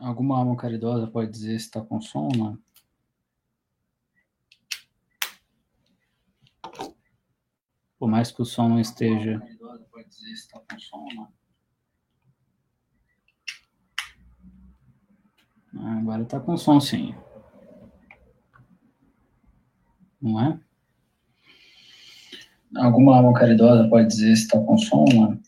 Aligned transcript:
Alguma 0.00 0.38
alma 0.38 0.56
caridosa 0.56 1.06
pode 1.06 1.30
dizer 1.30 1.58
se 1.58 1.66
está 1.66 1.82
com 1.82 2.00
som, 2.00 2.28
não? 2.34 2.58
Por 7.98 8.08
mais 8.08 8.32
que 8.32 8.40
o 8.40 8.46
som 8.46 8.66
não 8.66 8.80
esteja. 8.80 9.38
Pode 9.90 10.08
dizer 10.08 10.26
se 10.28 10.32
está 10.32 10.58
com 10.58 10.78
som, 10.78 11.06
não? 11.14 11.32
Ah, 15.76 15.98
agora 15.98 16.22
está 16.22 16.40
com 16.40 16.56
som, 16.56 16.80
sim. 16.80 17.14
Não 20.18 20.40
é? 20.40 20.60
Alguma 22.74 23.16
alma 23.16 23.34
caridosa 23.34 23.86
pode 23.90 24.08
dizer 24.08 24.34
se 24.34 24.44
está 24.44 24.58
com 24.64 24.78
som, 24.78 25.04
não? 25.12 25.42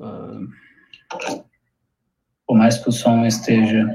Uh, 0.00 1.49
por 2.50 2.56
mais 2.58 2.76
que 2.78 2.88
o 2.88 2.92
som 2.92 3.24
esteja. 3.24 3.86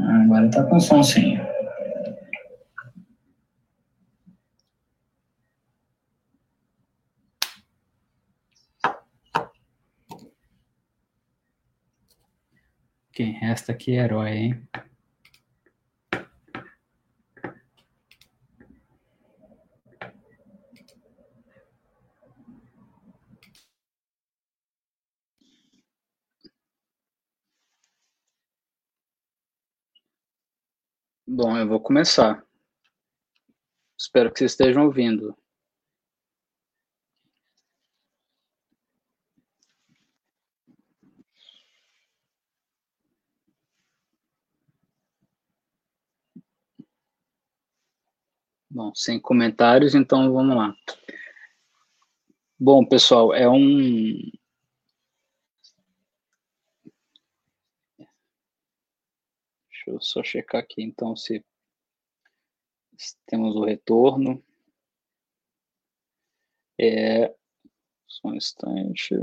Ah, 0.00 0.22
agora 0.24 0.46
está 0.46 0.64
com 0.64 0.80
som, 0.80 1.04
sim. 1.04 1.38
Quem 13.12 13.30
resta 13.34 13.70
aqui 13.70 13.92
é 13.92 14.02
herói, 14.02 14.30
hein? 14.30 14.68
Bom, 31.36 31.54
eu 31.58 31.66
vou 31.66 31.74
começar. 31.86 32.44
Espero 33.96 34.32
que 34.32 34.40
vocês 34.40 34.50
estejam 34.50 34.86
ouvindo. 34.86 35.38
Bom, 48.68 48.92
sem 48.92 49.20
comentários, 49.20 49.94
então 49.94 50.32
vamos 50.32 50.56
lá. 50.56 50.74
Bom, 52.58 52.84
pessoal, 52.84 53.32
é 53.32 53.48
um. 53.48 54.18
Deixa 59.70 59.86
eu 59.86 60.00
só 60.00 60.24
checar 60.24 60.60
aqui, 60.60 60.82
então, 60.82 61.14
se, 61.14 61.44
temos 63.26 63.54
o 63.56 63.64
retorno. 63.64 64.42
É. 66.78 67.34
Só 68.06 68.28
um 68.28 68.34
instante. 68.36 69.14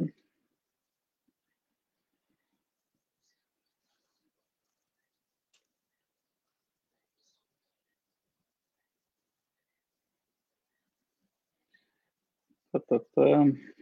Pá, 12.72 12.80
pá, 12.80 13.00
pá. 13.14 13.73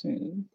Sim. 0.00 0.48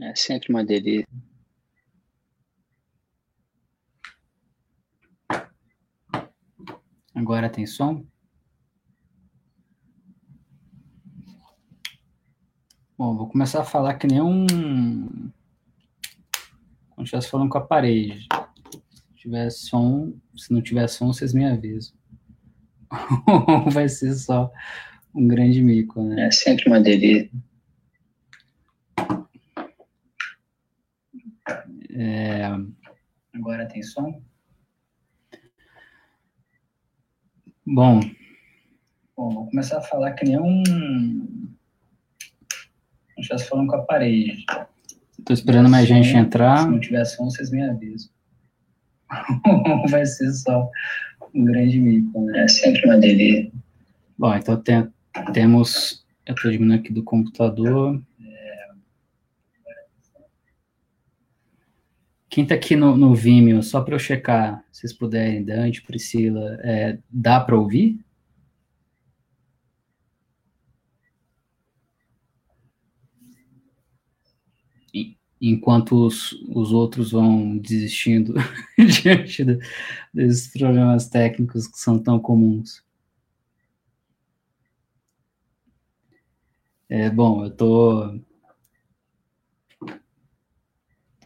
É 0.00 0.16
sempre 0.16 0.48
uma 0.50 0.64
delícia. 0.64 1.06
Agora 7.14 7.48
tem 7.48 7.66
som? 7.66 8.04
Bom, 13.10 13.16
vou 13.16 13.28
começar 13.28 13.62
a 13.62 13.64
falar 13.64 13.94
que 13.94 14.06
nem 14.06 14.20
um. 14.20 14.46
Como 16.90 17.02
estivesse 17.02 17.28
falando 17.28 17.48
com 17.48 17.58
a 17.58 17.66
parede. 17.66 18.28
Se 18.92 19.16
tiver 19.16 19.50
som, 19.50 20.14
se 20.36 20.52
não 20.52 20.62
tiver 20.62 20.86
som, 20.86 21.08
vocês 21.08 21.34
me 21.34 21.44
avisam. 21.44 21.92
Vai 23.72 23.88
ser 23.88 24.14
só 24.14 24.48
um 25.12 25.26
grande 25.26 25.60
mico, 25.60 26.00
né? 26.04 26.26
É 26.26 26.30
sempre 26.30 26.68
uma 26.68 26.80
delícia. 26.80 27.32
É... 31.92 32.44
Agora 33.34 33.66
tem 33.66 33.82
som? 33.82 34.22
Bom, 37.66 37.98
bom, 39.16 39.30
vou 39.30 39.46
começar 39.48 39.78
a 39.78 39.82
falar 39.82 40.12
que 40.12 40.24
nem 40.24 40.38
um. 40.38 41.39
Estivesse 43.20 43.48
falando 43.48 43.68
com 43.68 43.76
a 43.76 43.82
parede. 43.82 44.44
Estou 45.18 45.34
esperando 45.34 45.68
mais 45.68 45.86
som, 45.86 45.94
gente 45.94 46.16
entrar. 46.16 46.58
Se 46.58 46.68
não 46.68 46.80
tiver 46.80 47.04
som, 47.04 47.24
vocês 47.24 47.50
me 47.50 47.62
avisam. 47.62 48.10
Vai 49.90 50.06
ser 50.06 50.32
só 50.32 50.68
um 51.34 51.44
grande 51.44 51.78
mico, 51.78 52.24
né? 52.24 52.44
É 52.44 52.48
sempre 52.48 52.84
uma 52.86 52.96
delícia. 52.96 53.52
Bom, 54.18 54.34
então 54.34 54.56
tem, 54.60 54.88
temos. 55.32 56.04
Eu 56.26 56.34
estou 56.34 56.50
diminuindo 56.50 56.80
aqui 56.80 56.92
do 56.92 57.02
computador. 57.02 58.00
Quem 62.30 62.44
está 62.44 62.54
aqui 62.54 62.76
no, 62.76 62.96
no 62.96 63.12
Vimeo, 63.12 63.60
só 63.60 63.80
para 63.80 63.96
eu 63.96 63.98
checar, 63.98 64.64
se 64.70 64.82
vocês 64.82 64.92
puderem, 64.92 65.44
Dante, 65.44 65.82
Priscila, 65.82 66.60
é, 66.62 66.96
dá 67.10 67.40
para 67.40 67.58
ouvir? 67.58 67.98
Enquanto 75.40 76.06
os, 76.06 76.32
os 76.48 76.70
outros 76.72 77.12
vão 77.12 77.56
desistindo 77.56 78.34
diante 79.02 79.44
de, 79.44 79.58
desses 80.12 80.52
problemas 80.52 81.08
técnicos 81.08 81.66
que 81.66 81.78
são 81.78 81.98
tão 81.98 82.20
comuns. 82.20 82.84
É, 86.88 87.08
bom, 87.08 87.44
eu 87.44 87.48
estou 87.48 88.20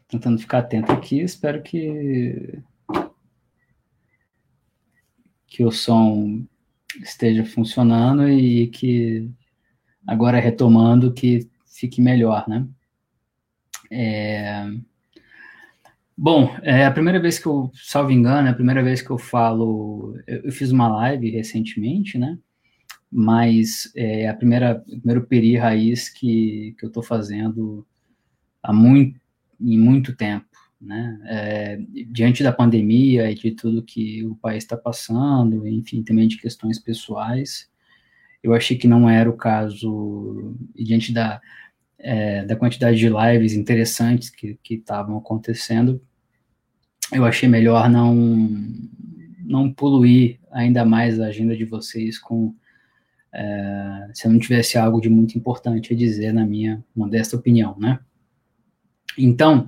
tentando 0.07 0.39
ficar 0.39 0.59
atento 0.59 0.93
aqui, 0.93 1.21
espero 1.21 1.63
que 1.63 2.63
que 5.47 5.65
o 5.65 5.71
som 5.71 6.45
esteja 7.01 7.45
funcionando 7.45 8.29
e 8.29 8.67
que 8.69 9.31
agora 10.07 10.41
retomando 10.41 11.13
que 11.13 11.49
fique 11.65 12.01
melhor, 12.01 12.49
né? 12.49 12.67
É... 13.95 14.67
Bom, 16.17 16.55
é 16.63 16.85
a 16.85 16.91
primeira 16.91 17.21
vez 17.21 17.39
que 17.39 17.47
eu, 17.47 17.71
salvo 17.75 18.11
engano, 18.11 18.49
é 18.49 18.51
a 18.51 18.55
primeira 18.55 18.83
vez 18.83 19.01
que 19.01 19.11
eu 19.11 19.19
falo, 19.19 20.17
eu, 20.27 20.43
eu 20.45 20.53
fiz 20.53 20.71
uma 20.73 20.89
live 20.89 21.31
recentemente, 21.31 22.19
né? 22.19 22.39
Mas 23.11 23.93
é 23.95 24.29
a 24.29 24.35
primeira, 24.35 24.77
primeiro 24.81 25.27
peri 25.27 25.57
raiz 25.57 26.09
que, 26.09 26.75
que 26.79 26.85
eu 26.85 26.89
estou 26.89 27.03
fazendo 27.03 27.87
há 28.63 28.73
muito 28.73 29.21
em 29.61 29.79
muito 29.79 30.17
tempo, 30.17 30.47
né? 30.81 31.21
É, 31.27 31.81
diante 32.09 32.43
da 32.43 32.53
pandemia 32.53 33.31
e 33.31 33.35
de 33.35 33.53
tudo 33.53 33.83
que 33.83 34.25
o 34.25 34.35
país 34.37 34.65
está 34.65 34.77
passando, 34.77 35.67
enfim, 35.69 36.03
também 36.03 36.27
de 36.27 36.39
questões 36.39 36.79
pessoais, 36.81 37.69
eu 38.43 38.53
achei 38.53 38.77
que 38.77 38.89
não 38.89 39.09
era 39.09 39.31
o 39.31 39.37
caso, 39.37 40.55
e 40.75 40.85
diante 40.85 41.13
da, 41.13 41.41
é, 42.05 42.45
da 42.45 42.55
quantidade 42.55 42.99
de 42.99 43.09
lives 43.09 43.55
interessantes 43.55 44.29
que 44.29 44.59
estavam 44.69 45.17
acontecendo, 45.17 46.03
eu 47.11 47.25
achei 47.25 47.49
melhor 47.49 47.89
não, 47.89 48.15
não 49.43 49.73
poluir 49.73 50.39
ainda 50.53 50.85
mais 50.85 51.19
a 51.19 51.27
agenda 51.27 51.57
de 51.57 51.65
vocês 51.65 52.19
com 52.19 52.55
é, 53.33 54.11
se 54.13 54.27
eu 54.27 54.33
não 54.33 54.39
tivesse 54.39 54.79
algo 54.79 55.01
de 55.01 55.09
muito 55.09 55.37
importante 55.37 55.93
a 55.93 55.97
dizer, 55.97 56.33
na 56.33 56.47
minha 56.47 56.85
modesta 56.95 57.37
opinião, 57.37 57.77
né? 57.81 57.99
Então, 59.19 59.67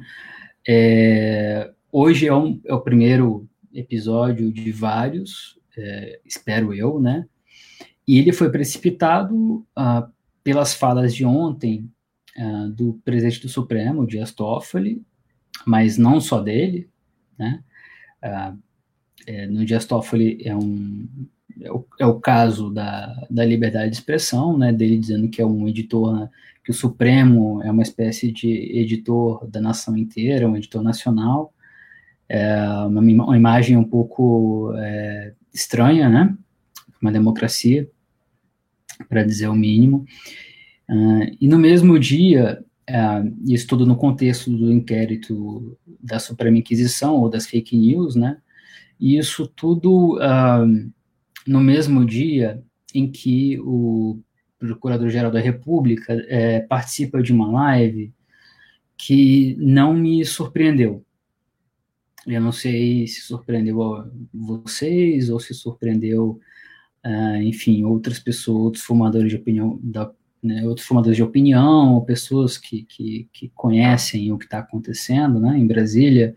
é, 0.67 1.73
hoje 1.91 2.29
é, 2.29 2.35
um, 2.35 2.61
é, 2.65 2.73
o 2.73 2.81
primeiro 2.81 3.49
episódio 3.75 4.53
de 4.53 4.71
vários, 4.71 5.59
é, 5.77 6.21
espero 6.25 6.73
eu, 6.73 7.01
né? 7.01 7.27
E 8.07 8.19
ele 8.19 8.33
foi 8.33 8.51
precipitado 8.51 9.67
ah, 9.75 10.09
pelas 10.45 10.73
falas 10.75 11.13
de 11.13 11.25
ontem 11.25 11.91
ah, 12.39 12.69
do 12.71 13.01
presidente 13.05 13.41
do 13.41 13.49
Supremo, 13.49 14.07
Dias 14.07 14.33
Toffoli, 14.33 15.03
mas 15.67 15.97
não 15.97 16.21
só 16.21 16.41
dele, 16.41 16.89
né? 17.39 17.63
Ah, 18.23 18.55
é, 19.27 19.47
no 19.47 19.65
Dias 19.65 19.85
Toffoli 19.85 20.39
é 20.45 20.55
um 20.55 21.09
é 21.61 21.73
o, 21.73 21.87
é 21.99 22.07
o, 22.07 22.21
caso 22.21 22.71
da, 22.71 23.27
da 23.31 23.45
liberdade 23.45 23.91
de 23.91 23.97
expressão, 23.97 24.59
né, 24.59 24.73
dele 24.73 24.99
dizendo 24.99 25.29
que 25.29 25.41
é 25.41 25.47
um 25.47 25.67
editor, 25.67 26.29
que 26.63 26.71
o 26.71 26.75
Supremo 26.75 27.63
é 27.63 27.71
uma 27.71 27.83
espécie 27.83 28.31
de 28.31 28.49
editor 28.79 29.47
da 29.49 29.61
nação 29.61 29.97
inteira, 29.97 30.47
um 30.47 30.57
editor 30.57 30.83
nacional, 30.83 31.55
é 32.29 32.63
uma, 32.87 33.01
uma 33.01 33.37
imagem 33.37 33.77
um 33.77 33.85
pouco 33.85 34.73
é, 34.77 35.33
estranha, 35.53 36.11
né, 36.11 36.37
uma 37.01 37.11
democracia, 37.11 37.89
para 39.09 39.25
dizer 39.25 39.49
o 39.49 39.55
mínimo, 39.55 40.05
uh, 40.89 41.37
e 41.41 41.49
no 41.49 41.59
mesmo 41.59 41.99
dia, 41.99 42.65
uh, 42.89 43.37
isso 43.45 43.67
tudo 43.67 43.87
no 43.87 43.97
contexto 43.97 44.51
do 44.51 44.73
inquérito 44.73 45.77
da 46.01 46.19
Suprema 46.19 46.59
Inquisição, 46.59 47.17
ou 47.17 47.29
das 47.29 47.47
fake 47.47 47.77
news, 47.77 48.17
né, 48.17 48.39
e 48.99 49.19
isso 49.19 49.47
tudo 49.47 50.17
uh, 50.17 50.93
no 51.47 51.61
mesmo 51.61 52.05
dia 52.05 52.63
em 52.95 53.11
que 53.11 53.59
o 53.61 54.19
Procurador-Geral 54.59 55.31
da 55.31 55.41
República 55.41 56.15
é, 56.29 56.61
participa 56.61 57.23
de 57.23 57.33
uma 57.33 57.51
live 57.51 58.13
que 58.97 59.55
não 59.59 59.93
me 59.93 60.25
surpreendeu. 60.25 61.05
Eu 62.27 62.41
não 62.41 62.53
sei 62.53 63.07
se 63.07 63.21
surpreendeu 63.21 63.79
vocês 64.33 65.31
ou 65.31 65.39
se 65.39 65.55
surpreendeu, 65.55 66.41
uh, 67.05 67.43
enfim, 67.43 67.85
outras 67.85 68.19
pessoas, 68.19 68.65
outros 68.65 68.85
formadores 68.85 69.31
de 69.31 69.37
opinião, 69.37 69.79
da, 69.83 70.11
né, 70.43 70.65
outros 70.67 70.87
formadores 70.87 71.17
de 71.17 71.23
opinião, 71.23 72.05
pessoas 72.05 72.57
que, 72.57 72.83
que, 72.85 73.29
que 73.33 73.49
conhecem 73.55 74.33
o 74.33 74.39
que 74.39 74.45
está 74.45 74.59
acontecendo 74.59 75.41
né, 75.41 75.57
em 75.59 75.67
Brasília, 75.67 76.35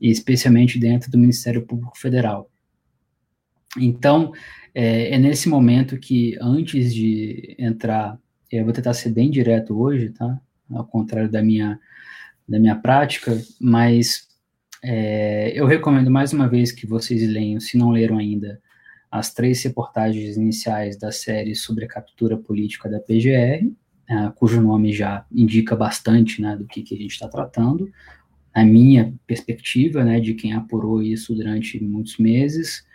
e 0.00 0.10
especialmente 0.10 0.78
dentro 0.78 1.10
do 1.10 1.18
Ministério 1.18 1.62
Público 1.62 1.98
Federal. 1.98 2.50
Então, 3.78 4.32
é, 4.74 5.14
é, 5.14 5.18
nesse 5.18 5.48
momento 5.48 5.98
que, 5.98 6.36
antes 6.40 6.94
de 6.94 7.56
entrar, 7.58 8.18
eu 8.50 8.64
vou 8.64 8.72
tentar 8.72 8.94
ser 8.94 9.10
bem 9.10 9.30
direto 9.30 9.78
hoje, 9.78 10.10
tá? 10.10 10.38
Ao 10.70 10.84
contrário 10.84 11.30
da 11.30 11.42
minha, 11.42 11.78
da 12.48 12.58
minha 12.58 12.76
prática, 12.76 13.40
mas 13.60 14.28
é, 14.82 15.52
eu 15.54 15.66
recomendo 15.66 16.10
mais 16.10 16.32
uma 16.32 16.48
vez 16.48 16.72
que 16.72 16.86
vocês 16.86 17.22
leiam, 17.26 17.60
se 17.60 17.78
não 17.78 17.90
leram 17.90 18.18
ainda, 18.18 18.60
as 19.10 19.32
três 19.32 19.62
reportagens 19.62 20.36
iniciais 20.36 20.96
da 20.98 21.12
série 21.12 21.54
sobre 21.54 21.84
a 21.84 21.88
captura 21.88 22.36
política 22.36 22.88
da 22.88 23.00
PGR, 23.00 23.70
é, 24.08 24.30
cujo 24.36 24.60
nome 24.60 24.92
já 24.92 25.24
indica 25.32 25.74
bastante 25.74 26.40
né, 26.40 26.56
do 26.56 26.66
que, 26.66 26.82
que 26.82 26.94
a 26.94 26.98
gente 26.98 27.12
está 27.12 27.28
tratando, 27.28 27.90
a 28.54 28.64
minha 28.64 29.12
perspectiva, 29.26 30.04
né, 30.04 30.20
de 30.20 30.34
quem 30.34 30.54
apurou 30.54 31.02
isso 31.02 31.34
durante 31.34 31.82
muitos 31.82 32.16
meses, 32.16 32.86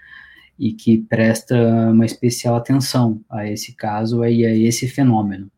e 0.57 0.71
que 0.73 0.99
presta 0.99 1.55
uma 1.91 2.05
especial 2.05 2.55
atenção 2.55 3.19
a 3.29 3.47
esse 3.47 3.73
caso 3.73 4.23
e 4.23 4.45
a 4.45 4.55
esse 4.55 4.87
fenômeno. 4.87 5.51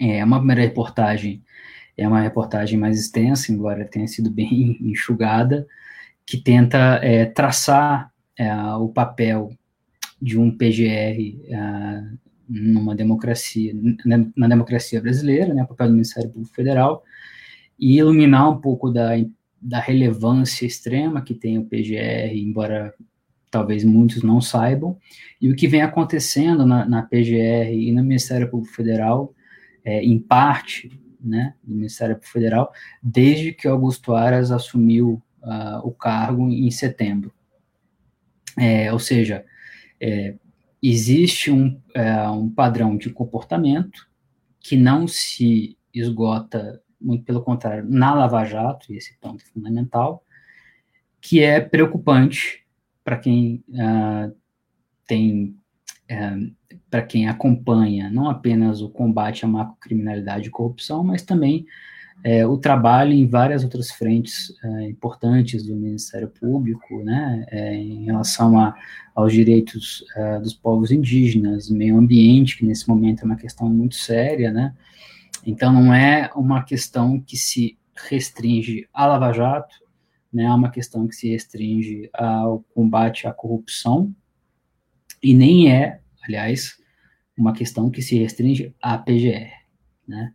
É 0.00 0.24
uma 0.24 0.38
primeira 0.38 0.62
reportagem, 0.62 1.42
é 1.96 2.06
uma 2.06 2.20
reportagem 2.20 2.78
mais 2.78 2.98
extensa, 2.98 3.52
embora 3.52 3.84
tenha 3.84 4.06
sido 4.06 4.30
bem 4.30 4.78
enxugada, 4.80 5.66
que 6.24 6.38
tenta 6.38 7.00
é, 7.02 7.26
traçar 7.26 8.09
é, 8.09 8.09
o 8.78 8.88
papel 8.88 9.50
de 10.20 10.38
um 10.38 10.50
PGR 10.50 11.40
é, 11.48 12.04
numa 12.48 12.94
democracia, 12.94 13.72
na, 14.04 14.26
na, 14.36 14.48
democracia 14.48 15.00
brasileira, 15.00 15.54
né, 15.54 15.62
o 15.62 15.68
papel 15.68 15.86
do 15.86 15.92
Ministério 15.92 16.30
Público 16.30 16.54
Federal, 16.54 17.02
e 17.78 17.96
iluminar 17.96 18.50
um 18.50 18.60
pouco 18.60 18.90
da, 18.90 19.10
da 19.60 19.78
relevância 19.78 20.66
extrema 20.66 21.22
que 21.22 21.34
tem 21.34 21.58
o 21.58 21.64
PGR, 21.64 22.34
embora 22.34 22.92
talvez 23.50 23.84
muitos 23.84 24.22
não 24.22 24.40
saibam, 24.40 24.96
e 25.40 25.50
o 25.50 25.56
que 25.56 25.66
vem 25.66 25.82
acontecendo 25.82 26.66
na, 26.66 26.84
na 26.84 27.02
PGR 27.02 27.72
e 27.72 27.92
no 27.92 28.02
Ministério 28.02 28.50
Público 28.50 28.74
Federal, 28.74 29.34
é, 29.84 30.02
em 30.02 30.18
parte, 30.18 31.00
né, 31.20 31.54
do 31.62 31.74
Ministério 31.74 32.16
Público 32.16 32.32
Federal, 32.32 32.72
desde 33.02 33.52
que 33.52 33.68
Augusto 33.68 34.14
Aras 34.14 34.50
assumiu 34.50 35.22
uh, 35.42 35.86
o 35.86 35.90
cargo 35.90 36.48
em 36.48 36.70
setembro. 36.70 37.32
É, 38.58 38.92
ou 38.92 38.98
seja, 38.98 39.44
é, 40.00 40.34
existe 40.82 41.50
um, 41.50 41.80
é, 41.94 42.28
um 42.28 42.48
padrão 42.50 42.96
de 42.96 43.10
comportamento 43.10 44.08
que 44.58 44.76
não 44.76 45.06
se 45.06 45.76
esgota, 45.92 46.80
muito 47.00 47.24
pelo 47.24 47.42
contrário, 47.42 47.84
na 47.88 48.14
Lava 48.14 48.44
Jato, 48.44 48.92
e 48.92 48.96
esse 48.96 49.16
ponto 49.18 49.42
é 49.42 49.48
fundamental, 49.48 50.24
que 51.20 51.40
é 51.40 51.60
preocupante 51.60 52.64
para 53.04 53.16
quem 53.16 53.64
uh, 53.68 54.34
tem, 55.06 55.56
uh, 56.10 56.76
para 56.88 57.02
quem 57.02 57.28
acompanha 57.28 58.10
não 58.10 58.28
apenas 58.28 58.80
o 58.80 58.88
combate 58.88 59.44
à 59.44 59.48
macrocriminalidade 59.48 60.48
e 60.48 60.50
corrupção, 60.50 61.02
mas 61.02 61.22
também 61.22 61.66
uh, 62.24 62.48
o 62.48 62.58
trabalho 62.58 63.12
em 63.12 63.26
várias 63.26 63.64
outras 63.64 63.90
frentes 63.90 64.54
eh, 64.62 64.88
importantes 64.88 65.64
do 65.64 65.74
Ministério 65.74 66.28
Público, 66.28 67.02
né, 67.02 67.46
em 67.52 68.04
relação 68.04 68.58
a, 68.58 68.74
aos 69.14 69.32
direitos 69.32 70.04
dos 70.42 70.54
povos 70.54 70.90
indígenas, 70.90 71.68
meio 71.70 71.96
ambiente, 71.96 72.56
que 72.56 72.64
nesse 72.64 72.88
momento 72.88 73.22
é 73.22 73.24
uma 73.24 73.36
questão 73.36 73.68
muito 73.68 73.94
séria, 73.94 74.50
né, 74.50 74.74
então 75.46 75.72
não 75.72 75.92
é 75.92 76.30
uma 76.34 76.62
questão 76.64 77.20
que 77.20 77.36
se 77.36 77.78
restringe 78.08 78.88
à 78.92 79.06
Lava 79.06 79.32
Jato, 79.32 79.74
né, 80.32 80.44
é 80.44 80.52
uma 80.52 80.70
questão 80.70 81.06
que 81.06 81.14
se 81.14 81.28
restringe 81.28 82.08
ao 82.12 82.64
combate 82.74 83.26
à 83.26 83.32
corrupção, 83.32 84.14
e 85.22 85.34
nem 85.34 85.70
é, 85.70 86.00
aliás, 86.24 86.80
uma 87.36 87.52
questão 87.52 87.90
que 87.90 88.02
se 88.02 88.18
restringe 88.18 88.74
à 88.80 88.98
PGR, 88.98 89.50
né? 90.06 90.32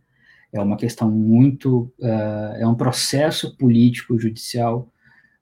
É 0.56 0.62
uma 0.62 0.76
questão 0.76 1.10
muito, 1.10 1.92
uh, 1.98 2.56
é 2.58 2.66
um 2.66 2.74
processo 2.74 3.56
político-judicial 3.56 4.90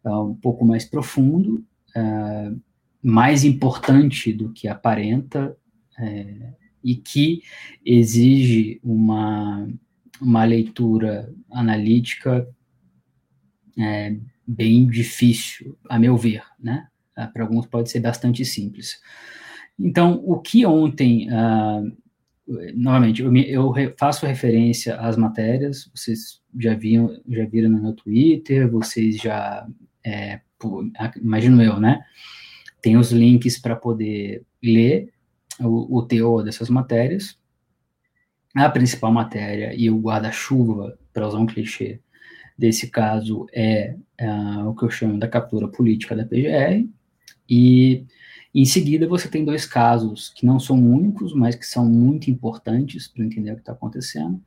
uh, 0.04 0.30
um 0.30 0.35
pouco 0.35 0.64
mais 0.64 0.85
profundo, 0.85 1.64
uh, 1.97 2.61
mais 3.02 3.44
importante 3.44 4.33
do 4.33 4.52
que 4.52 4.66
aparenta, 4.66 5.56
e 6.83 6.97
que 6.97 7.40
exige 7.87 8.80
uma, 8.83 9.68
uma 10.21 10.44
leitura 10.44 11.33
analítica 11.52 12.49
bem 14.44 14.85
difícil, 14.88 15.78
a 15.88 16.00
meu 16.00 16.16
ver, 16.16 16.42
né? 16.59 16.88
Para 17.33 17.44
alguns 17.44 17.66
pode 17.66 17.90
ser 17.90 18.00
bastante 18.00 18.44
simples. 18.44 19.00
Então, 19.78 20.23
o 20.25 20.40
que 20.40 20.64
ontem, 20.64 21.28
uh, 21.28 21.97
novamente, 22.74 23.22
eu, 23.22 23.32
me, 23.32 23.48
eu, 23.48 23.72
faço 23.98 24.26
referência 24.26 24.96
às 24.96 25.16
matérias, 25.16 25.90
vocês 25.94 26.42
já 26.58 26.74
viram, 26.74 27.20
já 27.28 27.44
viram 27.46 27.70
no 27.70 27.82
meu 27.82 27.92
Twitter, 27.92 28.70
vocês 28.70 29.16
já, 29.16 29.66
é, 30.04 30.40
por, 30.58 30.86
imagino 31.20 31.62
eu, 31.62 31.80
né? 31.80 32.04
Tem 32.82 32.96
os 32.96 33.10
links 33.12 33.58
para 33.58 33.74
poder 33.74 34.44
ler 34.62 35.12
o, 35.60 35.98
o 35.98 36.02
teor 36.02 36.44
dessas 36.44 36.68
matérias. 36.68 37.38
A 38.54 38.68
principal 38.68 39.12
matéria 39.12 39.74
e 39.74 39.90
o 39.90 39.98
guarda-chuva, 39.98 40.98
para 41.12 41.26
usar 41.26 41.38
um 41.38 41.46
clichê, 41.46 42.00
desse 42.56 42.88
caso 42.88 43.46
é 43.52 43.96
uh, 44.20 44.68
o 44.68 44.74
que 44.76 44.84
eu 44.84 44.90
chamo 44.90 45.18
da 45.18 45.26
captura 45.26 45.66
política 45.66 46.14
da 46.14 46.24
PGR, 46.24 46.88
e 47.48 48.06
em 48.54 48.64
seguida 48.64 49.08
você 49.08 49.28
tem 49.28 49.44
dois 49.44 49.66
casos 49.66 50.28
que 50.28 50.46
não 50.46 50.61
são 50.61 50.76
únicos, 50.76 51.34
mas 51.34 51.56
que 51.56 51.66
são 51.66 51.84
muito 51.87 52.30
importantes 52.30 53.08
para 53.08 53.25
entender 53.25 53.52
o 53.52 53.56
que 53.56 53.62
está 53.62 53.73
acontecendo, 53.73 54.40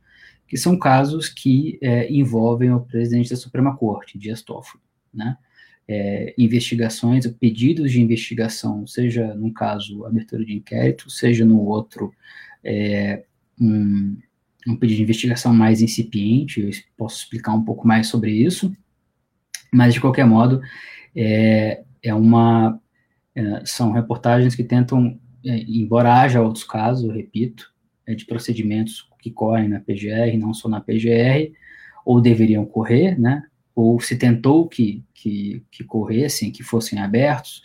que 0.46 0.56
são 0.56 0.78
casos 0.78 1.28
que 1.28 1.78
é, 1.82 2.10
envolvem 2.10 2.72
o 2.72 2.80
presidente 2.80 3.30
da 3.30 3.36
Suprema 3.36 3.76
Corte, 3.76 4.18
Dias 4.18 4.42
Toffoli, 4.42 4.82
né? 5.12 5.36
É, 5.90 6.34
investigações, 6.36 7.26
pedidos 7.26 7.92
de 7.92 8.00
investigação, 8.02 8.86
seja 8.86 9.34
no 9.34 9.50
caso 9.52 10.04
abertura 10.04 10.44
de 10.44 10.54
inquérito, 10.54 11.08
seja 11.08 11.46
no 11.46 11.62
outro 11.62 12.12
é, 12.62 13.24
um, 13.58 14.16
um 14.66 14.76
pedido 14.76 14.98
de 14.98 15.02
investigação 15.04 15.54
mais 15.54 15.80
incipiente, 15.80 16.60
eu 16.60 16.70
posso 16.94 17.22
explicar 17.22 17.54
um 17.54 17.64
pouco 17.64 17.88
mais 17.88 18.06
sobre 18.06 18.32
isso, 18.32 18.70
mas 19.72 19.94
de 19.94 20.00
qualquer 20.00 20.26
modo, 20.26 20.60
é, 21.16 21.82
é 22.02 22.14
uma, 22.14 22.78
é, 23.38 23.62
são 23.64 23.92
reportagens 23.92 24.54
que 24.54 24.64
tentam 24.64 25.18
é, 25.44 25.58
embora 25.68 26.20
haja 26.20 26.42
outros 26.42 26.64
casos, 26.64 27.12
repito, 27.14 27.72
é, 28.06 28.14
de 28.14 28.24
procedimentos 28.26 29.08
que 29.20 29.30
correm 29.30 29.68
na 29.68 29.80
PGR, 29.80 30.36
não 30.38 30.52
só 30.52 30.68
na 30.68 30.80
PGR, 30.80 31.52
ou 32.04 32.20
deveriam 32.20 32.64
correr, 32.64 33.18
né? 33.18 33.44
Ou 33.74 34.00
se 34.00 34.16
tentou 34.16 34.66
que, 34.68 35.04
que, 35.14 35.64
que 35.70 35.84
corressem, 35.84 36.50
que 36.50 36.62
fossem 36.62 36.98
abertos. 36.98 37.62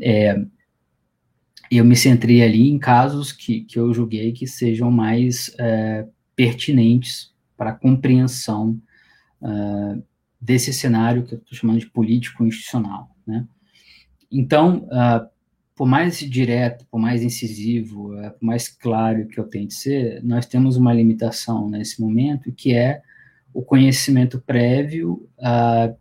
É, 0.00 0.44
eu 1.70 1.84
me 1.84 1.96
centrei 1.96 2.42
ali 2.42 2.68
em 2.68 2.78
casos 2.78 3.32
que, 3.32 3.62
que 3.62 3.78
eu 3.78 3.94
julguei 3.94 4.32
que 4.32 4.46
sejam 4.46 4.90
mais 4.90 5.54
é, 5.58 6.06
pertinentes 6.34 7.32
para 7.56 7.70
a 7.70 7.74
compreensão 7.74 8.80
uh, 9.42 10.02
desse 10.40 10.72
cenário 10.72 11.24
que 11.26 11.34
eu 11.34 11.38
estou 11.38 11.56
chamando 11.56 11.78
de 11.78 11.86
político 11.86 12.44
institucional, 12.44 13.14
né? 13.26 13.46
Então, 14.30 14.86
uh, 14.86 15.28
por 15.74 15.86
mais 15.86 16.18
direto, 16.18 16.86
por 16.90 16.98
mais 16.98 17.22
incisivo, 17.22 18.14
uh, 18.14 18.30
por 18.32 18.44
mais 18.44 18.68
claro 18.68 19.26
que 19.26 19.38
eu 19.38 19.44
tente 19.44 19.74
ser, 19.74 20.22
nós 20.22 20.46
temos 20.46 20.76
uma 20.76 20.92
limitação 20.92 21.68
nesse 21.68 22.00
momento, 22.00 22.52
que 22.52 22.74
é 22.74 23.02
o 23.52 23.62
conhecimento 23.62 24.40
prévio 24.40 25.28
uh, 25.38 25.94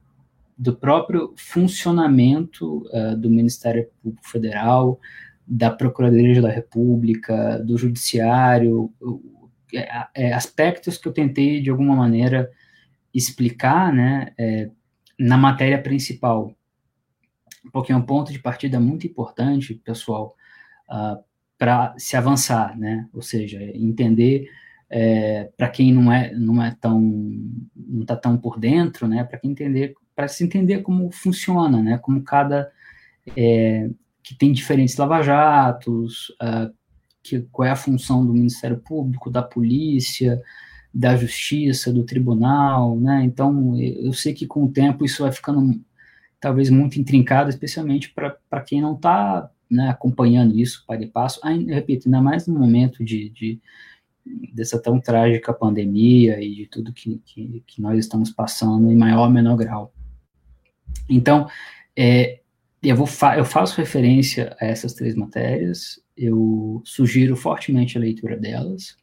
do 0.57 0.75
próprio 0.75 1.33
funcionamento 1.37 2.83
do 3.17 3.29
Ministério 3.29 3.87
Público 4.03 4.29
Federal, 4.29 4.99
da 5.47 5.71
Procuradoria 5.71 6.41
da 6.41 6.49
República, 6.49 7.57
do 7.59 7.77
Judiciário, 7.77 8.91
é, 9.73 10.07
é, 10.15 10.33
aspectos 10.33 10.97
que 10.97 11.07
eu 11.07 11.13
tentei, 11.13 11.61
de 11.61 11.69
alguma 11.69 11.95
maneira, 11.95 12.51
explicar 13.13 13.93
né, 13.93 14.33
é, 14.37 14.69
na 15.17 15.37
matéria 15.37 15.81
principal, 15.81 16.55
porque 17.71 17.91
é 17.91 17.95
um 17.95 18.01
ponto 18.01 18.31
de 18.31 18.39
partida 18.39 18.79
muito 18.79 19.05
importante, 19.07 19.73
pessoal, 19.75 20.35
uh, 20.87 20.93
ah, 20.93 21.19
para 21.57 21.93
se 21.97 22.15
avançar, 22.15 22.77
né? 22.77 23.07
Ou 23.13 23.21
seja, 23.21 23.61
entender 23.75 24.49
é, 24.89 25.51
para 25.55 25.69
quem 25.69 25.93
não 25.93 26.11
é 26.11 26.33
não 26.33 26.63
é 26.63 26.75
tão 26.79 26.99
não 27.75 28.01
está 28.01 28.15
tão 28.15 28.37
por 28.37 28.59
dentro, 28.59 29.07
né? 29.07 29.23
Para 29.23 29.37
quem 29.37 29.51
entender 29.51 29.93
para 30.15 30.27
se 30.27 30.43
entender 30.43 30.81
como 30.81 31.11
funciona, 31.11 31.81
né? 31.81 31.97
Como 31.97 32.23
cada 32.23 32.71
é, 33.37 33.89
que 34.23 34.35
tem 34.35 34.51
diferentes 34.51 34.97
lava-jatos, 34.97 36.29
uh, 36.41 36.73
que 37.21 37.41
qual 37.51 37.67
é 37.67 37.71
a 37.71 37.75
função 37.75 38.25
do 38.25 38.33
Ministério 38.33 38.79
Público, 38.79 39.29
da 39.29 39.43
polícia, 39.43 40.41
da 40.93 41.15
justiça, 41.15 41.93
do 41.93 42.03
tribunal, 42.03 42.99
né? 42.99 43.23
Então, 43.23 43.77
eu 43.79 44.13
sei 44.13 44.33
que 44.33 44.47
com 44.47 44.63
o 44.65 44.71
tempo 44.71 45.05
isso 45.05 45.23
vai 45.23 45.31
ficando 45.31 45.79
talvez 46.39 46.69
muito 46.69 46.99
intrincado, 46.99 47.49
especialmente 47.49 48.13
para 48.13 48.61
quem 48.61 48.81
não 48.81 48.95
está 48.95 49.49
né, 49.69 49.89
acompanhando 49.89 50.57
isso 50.57 50.83
para 50.87 51.01
e 51.01 51.07
passo. 51.07 51.39
Ainda, 51.43 51.73
repito, 51.73 52.07
ainda 52.07 52.21
mais 52.21 52.47
no 52.47 52.57
momento 52.57 53.03
de, 53.03 53.29
de, 53.29 53.59
dessa 54.53 54.81
tão 54.81 54.99
trágica 54.99 55.53
pandemia 55.53 56.41
e 56.41 56.55
de 56.55 56.65
tudo 56.65 56.93
que, 56.93 57.21
que, 57.25 57.63
que, 57.67 57.81
nós 57.81 57.99
estamos 57.99 58.31
passando 58.31 58.91
em 58.91 58.95
maior 58.95 59.25
ou 59.25 59.29
menor 59.29 59.57
grau. 59.57 59.93
Então, 61.07 61.47
é, 61.95 62.39
eu, 62.81 62.95
vou 62.95 63.05
fa 63.05 63.37
eu 63.37 63.45
faço 63.45 63.77
referência 63.77 64.55
a 64.59 64.65
essas 64.65 64.93
três 64.93 65.15
matérias, 65.15 66.01
eu 66.15 66.81
sugiro 66.85 67.35
fortemente 67.35 67.97
a 67.97 68.01
leitura 68.01 68.37
delas, 68.37 68.97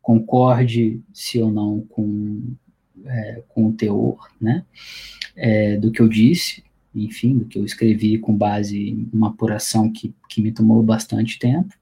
concorde, 0.00 1.00
se 1.12 1.40
ou 1.40 1.50
não, 1.50 1.80
com, 1.82 2.54
é, 3.06 3.42
com 3.48 3.66
o 3.66 3.72
teor, 3.72 4.28
né, 4.40 4.64
é, 5.36 5.76
do 5.76 5.90
que 5.90 6.00
eu 6.00 6.08
disse, 6.08 6.64
enfim, 6.94 7.38
do 7.38 7.46
que 7.46 7.58
eu 7.58 7.64
escrevi 7.64 8.18
com 8.18 8.36
base 8.36 8.90
em 8.90 9.08
uma 9.12 9.28
apuração 9.28 9.90
que, 9.90 10.14
que 10.28 10.42
me 10.42 10.52
tomou 10.52 10.82
bastante 10.82 11.38
tempo. 11.38 11.74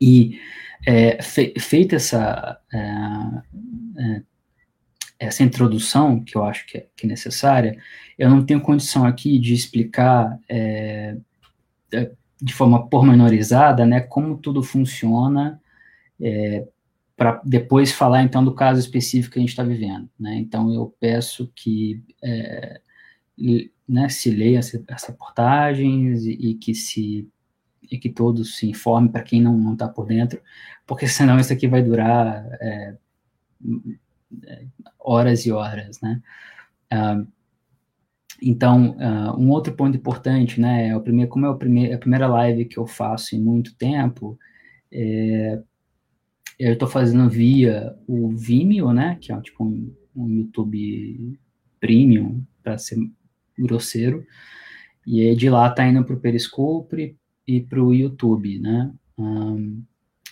E 0.00 0.38
é, 0.86 1.20
fe, 1.22 1.54
feita 1.58 1.96
essa, 1.96 2.58
é, 2.72 2.78
é, 3.98 4.22
essa 5.18 5.42
introdução, 5.42 6.22
que 6.22 6.36
eu 6.36 6.44
acho 6.44 6.66
que 6.66 6.78
é, 6.78 6.86
que 6.96 7.06
é, 7.06 7.08
necessária, 7.08 7.78
eu 8.18 8.30
não 8.30 8.44
tenho 8.44 8.60
condição 8.60 9.04
aqui 9.04 9.38
de 9.38 9.54
explicar 9.54 10.38
de 12.40 12.52
forma 12.52 12.86
pormenorizada 12.88 13.86
né, 13.86 14.00
como 14.00 14.36
tudo 14.36 14.62
funciona 14.62 15.60
para 17.18 17.42
depois 17.44 17.90
falar 17.90 18.22
então 18.22 18.44
do 18.44 18.54
caso 18.54 18.78
específico 18.78 19.32
que 19.32 19.40
a 19.40 19.42
gente 19.42 19.50
está 19.50 19.64
vivendo. 19.64 20.08
Né? 20.18 20.36
Então 20.36 20.72
eu 20.72 20.94
peço 21.00 21.50
que 21.52 22.00
é, 22.22 22.80
né, 23.88 24.08
se 24.08 24.30
leia 24.30 24.60
essas 24.60 25.04
reportagens 25.04 26.24
e, 26.24 26.30
e, 26.30 26.54
que 26.54 26.72
se 26.74 27.28
e 27.90 27.98
que 27.98 28.08
todos 28.08 28.56
se 28.56 28.68
informem 28.68 29.10
para 29.10 29.22
quem 29.22 29.42
não 29.42 29.72
está 29.72 29.88
por 29.88 30.06
dentro, 30.06 30.40
porque 30.86 31.08
senão 31.08 31.40
isso 31.40 31.52
aqui 31.52 31.66
vai 31.66 31.82
durar 31.82 32.46
é, 32.60 32.96
é 34.46 34.64
horas 35.00 35.44
e 35.44 35.50
horas, 35.50 36.00
né? 36.00 36.22
Uh, 36.92 37.26
então, 38.40 38.96
uh, 38.96 39.40
um 39.40 39.50
outro 39.50 39.72
ponto 39.74 39.96
importante, 39.96 40.60
né, 40.60 40.88
é 40.90 40.96
o 40.96 41.00
primeiro, 41.00 41.28
como 41.28 41.46
é 41.46 41.50
o 41.50 41.56
primeiro, 41.56 41.94
a 41.94 41.98
primeira 41.98 42.28
live 42.28 42.66
que 42.66 42.78
eu 42.78 42.86
faço 42.86 43.34
em 43.34 43.40
muito 43.40 43.74
tempo, 43.74 44.38
é, 44.92 45.60
eu 46.58 46.72
estou 46.72 46.88
fazendo 46.88 47.28
via 47.30 47.94
o 48.06 48.30
Vimeo, 48.30 48.92
né, 48.92 49.16
que 49.20 49.32
é 49.32 49.40
tipo 49.40 49.64
um, 49.64 49.94
um 50.14 50.28
YouTube 50.28 51.38
Premium, 51.78 52.42
para 52.62 52.76
ser 52.76 52.98
grosseiro, 53.56 54.26
e 55.06 55.20
aí 55.20 55.36
de 55.36 55.48
lá 55.48 55.70
tá 55.70 55.86
indo 55.86 56.04
para 56.04 56.14
o 56.14 56.20
Periscope 56.20 57.16
e 57.46 57.60
para 57.60 57.82
o 57.82 57.94
YouTube, 57.94 58.58
né, 58.58 58.92
um, 59.16 59.82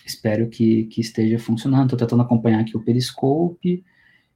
espero 0.05 0.49
que, 0.49 0.85
que 0.85 0.99
esteja 0.99 1.39
funcionando, 1.39 1.85
estou 1.85 1.99
tentando 1.99 2.23
acompanhar 2.23 2.59
aqui 2.59 2.75
o 2.75 2.83
Periscope, 2.83 3.83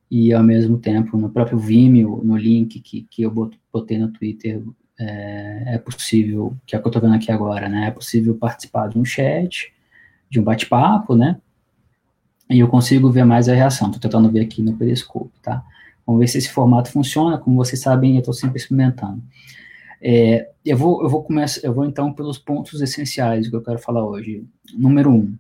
e 0.10 0.34
ao 0.34 0.43
mesmo 0.43 0.77
tempo 0.77 1.17
no 1.17 1.30
próprio 1.30 1.58
Vimeo, 1.58 2.21
no 2.23 2.36
link 2.36 2.80
que, 2.82 3.04
que 3.04 3.21
eu 3.21 3.32
botei 3.71 3.97
no 3.97 4.12
Twitter, 4.12 4.62
é, 4.99 5.75
é 5.75 5.77
possível, 5.77 6.56
que 6.65 6.75
é 6.75 6.80
o 6.80 6.82
que 6.82 6.88
eu 6.88 6.89
estou 6.89 7.01
vendo 7.01 7.15
aqui 7.15 7.32
agora, 7.32 7.67
né, 7.67 7.88
é 7.88 7.91
possível 7.91 8.36
participar 8.36 8.88
de 8.88 8.97
um 8.97 9.04
chat, 9.04 9.73
de 10.30 10.39
um 10.39 10.43
bate-papo, 10.43 11.15
né, 11.15 11.38
e 12.51 12.59
eu 12.59 12.67
consigo 12.67 13.09
ver 13.09 13.23
mais 13.23 13.47
a 13.47 13.53
reação. 13.53 13.87
Estou 13.87 14.01
tentando 14.01 14.29
ver 14.29 14.41
aqui 14.41 14.61
no 14.61 14.73
Periscope, 14.73 15.31
tá? 15.41 15.63
Vamos 16.05 16.19
ver 16.19 16.27
se 16.27 16.37
esse 16.37 16.49
formato 16.49 16.91
funciona. 16.91 17.37
Como 17.37 17.55
vocês 17.55 17.81
sabem, 17.81 18.15
eu 18.15 18.19
estou 18.19 18.33
sempre 18.33 18.57
experimentando. 18.57 19.23
É, 20.01 20.49
eu 20.65 20.77
vou, 20.77 21.01
eu 21.01 21.09
vou 21.09 21.23
começar, 21.23 21.61
eu 21.63 21.73
vou 21.73 21.85
então 21.85 22.11
pelos 22.11 22.37
pontos 22.37 22.81
essenciais 22.81 23.47
que 23.47 23.55
eu 23.55 23.63
quero 23.63 23.79
falar 23.79 24.05
hoje. 24.05 24.43
Número 24.73 25.11
um, 25.11 25.33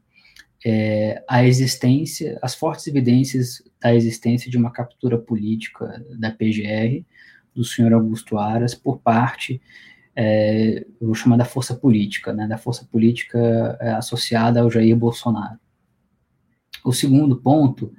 é, 0.65 1.21
a 1.27 1.43
existência, 1.43 2.39
as 2.41 2.55
fortes 2.55 2.87
evidências 2.87 3.61
da 3.81 3.93
existência 3.93 4.49
de 4.49 4.57
uma 4.57 4.71
captura 4.71 5.17
política 5.17 6.03
da 6.17 6.31
PGR 6.31 7.03
do 7.53 7.65
senhor 7.65 7.91
Augusto 7.91 8.37
Aras 8.37 8.73
por 8.73 8.99
parte, 8.99 9.61
é, 10.15 10.85
eu 11.01 11.07
vou 11.07 11.15
chamar 11.15 11.37
da 11.37 11.45
força 11.45 11.75
política, 11.75 12.31
né, 12.31 12.47
da 12.47 12.57
força 12.57 12.85
política 12.85 13.77
é, 13.81 13.91
associada 13.91 14.61
ao 14.61 14.69
Jair 14.69 14.95
Bolsonaro. 14.95 15.59
O 16.83 16.93
segundo 16.93 17.35
ponto 17.37 17.93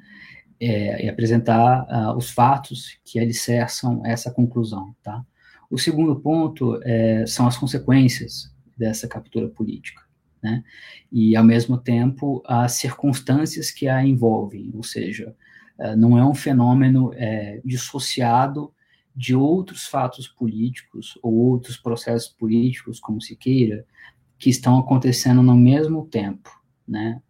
é, 0.61 1.07
é 1.07 1.09
apresentar 1.09 1.85
uh, 1.85 2.17
os 2.17 2.31
fatos 2.31 2.99
que 3.05 3.19
alicerçam 3.19 4.03
essa 4.05 4.31
conclusão, 4.31 4.95
tá? 5.03 5.25
O 5.71 5.79
segundo 5.79 6.15
ponto 6.21 6.79
é, 6.85 7.25
são 7.27 7.47
as 7.47 7.57
consequências 7.57 8.55
dessa 8.77 9.09
captura 9.09 9.49
política, 9.49 10.03
né? 10.43 10.63
E, 11.11 11.35
ao 11.35 11.43
mesmo 11.43 11.79
tempo, 11.79 12.43
as 12.47 12.73
circunstâncias 12.73 13.71
que 13.71 13.89
a 13.89 14.05
envolvem, 14.05 14.71
ou 14.75 14.83
seja, 14.83 15.35
uh, 15.79 15.97
não 15.97 16.19
é 16.19 16.25
um 16.25 16.35
fenômeno 16.35 17.13
é, 17.15 17.61
dissociado 17.65 18.73
de 19.15 19.35
outros 19.35 19.87
fatos 19.87 20.29
políticos 20.29 21.19
ou 21.23 21.35
outros 21.35 21.77
processos 21.77 22.29
políticos, 22.29 23.01
como 23.01 23.21
se 23.21 23.37
queira, 23.37 23.85
que 24.39 24.51
estão 24.51 24.79
acontecendo 24.79 25.43
no 25.43 25.55
mesmo 25.55 26.07
tempo, 26.07 26.51
né? 26.87 27.21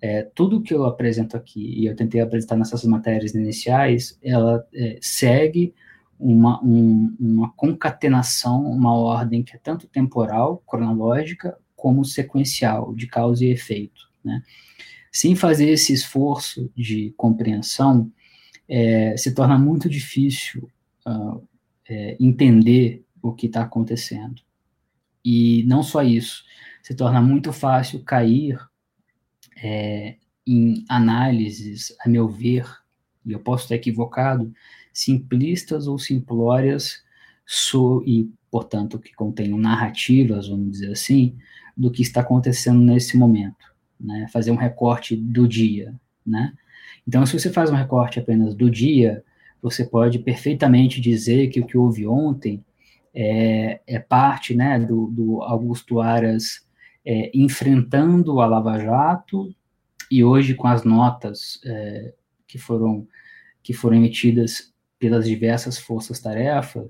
É, 0.00 0.22
tudo 0.22 0.60
que 0.60 0.74
eu 0.74 0.84
apresento 0.84 1.36
aqui, 1.36 1.80
e 1.80 1.86
eu 1.86 1.96
tentei 1.96 2.20
apresentar 2.20 2.56
nessas 2.56 2.84
matérias 2.84 3.34
iniciais, 3.34 4.18
ela 4.22 4.66
é, 4.74 4.98
segue 5.00 5.74
uma, 6.18 6.62
um, 6.62 7.14
uma 7.18 7.50
concatenação, 7.52 8.64
uma 8.64 8.94
ordem 8.94 9.42
que 9.42 9.56
é 9.56 9.58
tanto 9.58 9.86
temporal, 9.86 10.62
cronológica, 10.66 11.56
como 11.74 12.04
sequencial, 12.04 12.94
de 12.94 13.06
causa 13.06 13.44
e 13.44 13.50
efeito. 13.50 14.10
Né? 14.24 14.42
Sem 15.12 15.34
fazer 15.34 15.70
esse 15.70 15.92
esforço 15.92 16.70
de 16.74 17.14
compreensão, 17.16 18.10
é, 18.68 19.16
se 19.16 19.32
torna 19.32 19.58
muito 19.58 19.88
difícil 19.88 20.68
uh, 21.06 21.46
entender 22.18 23.04
o 23.22 23.32
que 23.32 23.46
está 23.46 23.62
acontecendo. 23.62 24.42
E 25.24 25.64
não 25.64 25.82
só 25.82 26.02
isso, 26.02 26.44
se 26.82 26.94
torna 26.94 27.20
muito 27.20 27.52
fácil 27.52 28.02
cair 28.02 28.58
é, 29.56 30.16
em 30.46 30.84
análises, 30.88 31.94
a 32.04 32.08
meu 32.08 32.28
ver, 32.28 32.66
e 33.24 33.32
eu 33.32 33.40
posso 33.40 33.64
estar 33.64 33.74
equivocado, 33.74 34.52
simplistas 34.92 35.86
ou 35.86 35.98
simplórias 35.98 37.02
so, 37.44 38.02
e, 38.06 38.30
portanto, 38.50 38.98
que 38.98 39.14
contenham 39.14 39.58
narrativas, 39.58 40.48
vamos 40.48 40.70
dizer 40.72 40.92
assim, 40.92 41.36
do 41.76 41.90
que 41.90 42.02
está 42.02 42.20
acontecendo 42.20 42.80
nesse 42.80 43.16
momento, 43.16 43.74
né? 44.00 44.26
Fazer 44.32 44.50
um 44.50 44.56
recorte 44.56 45.16
do 45.16 45.46
dia, 45.46 45.94
né? 46.24 46.52
Então, 47.06 47.24
se 47.26 47.38
você 47.38 47.52
faz 47.52 47.70
um 47.70 47.74
recorte 47.74 48.18
apenas 48.18 48.54
do 48.54 48.70
dia, 48.70 49.22
você 49.62 49.84
pode 49.84 50.18
perfeitamente 50.18 51.00
dizer 51.00 51.48
que 51.48 51.60
o 51.60 51.66
que 51.66 51.76
houve 51.76 52.06
ontem 52.06 52.64
é, 53.14 53.80
é 53.86 53.98
parte, 53.98 54.54
né, 54.54 54.78
do, 54.78 55.06
do 55.06 55.42
Augusto 55.42 56.00
Aras 56.00 56.65
é, 57.06 57.30
enfrentando 57.32 58.40
a 58.40 58.46
Lava 58.46 58.78
Jato 58.78 59.54
e 60.10 60.24
hoje 60.24 60.54
com 60.54 60.66
as 60.66 60.84
notas 60.84 61.60
é, 61.64 62.12
que 62.46 62.58
foram 62.58 63.06
que 63.62 63.72
foram 63.72 63.96
emitidas 63.96 64.72
pelas 64.98 65.26
diversas 65.26 65.76
forças-tarefa 65.76 66.88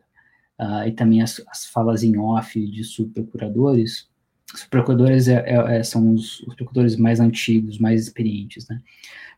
uh, 0.60 0.86
e 0.86 0.92
também 0.92 1.22
as, 1.22 1.42
as, 1.48 1.64
falas 1.64 2.02
em 2.02 2.18
off 2.18 2.70
de 2.70 2.84
subprocuradores, 2.84 4.10
os 4.52 4.64
procuradores 4.64 5.26
é, 5.26 5.42
é, 5.46 5.78
é, 5.78 5.82
são 5.82 6.12
os, 6.12 6.40
os, 6.40 6.54
procuradores 6.54 6.96
mais 6.96 7.18
antigos, 7.18 7.78
mais 7.78 8.02
experientes, 8.02 8.68
né? 8.68 8.80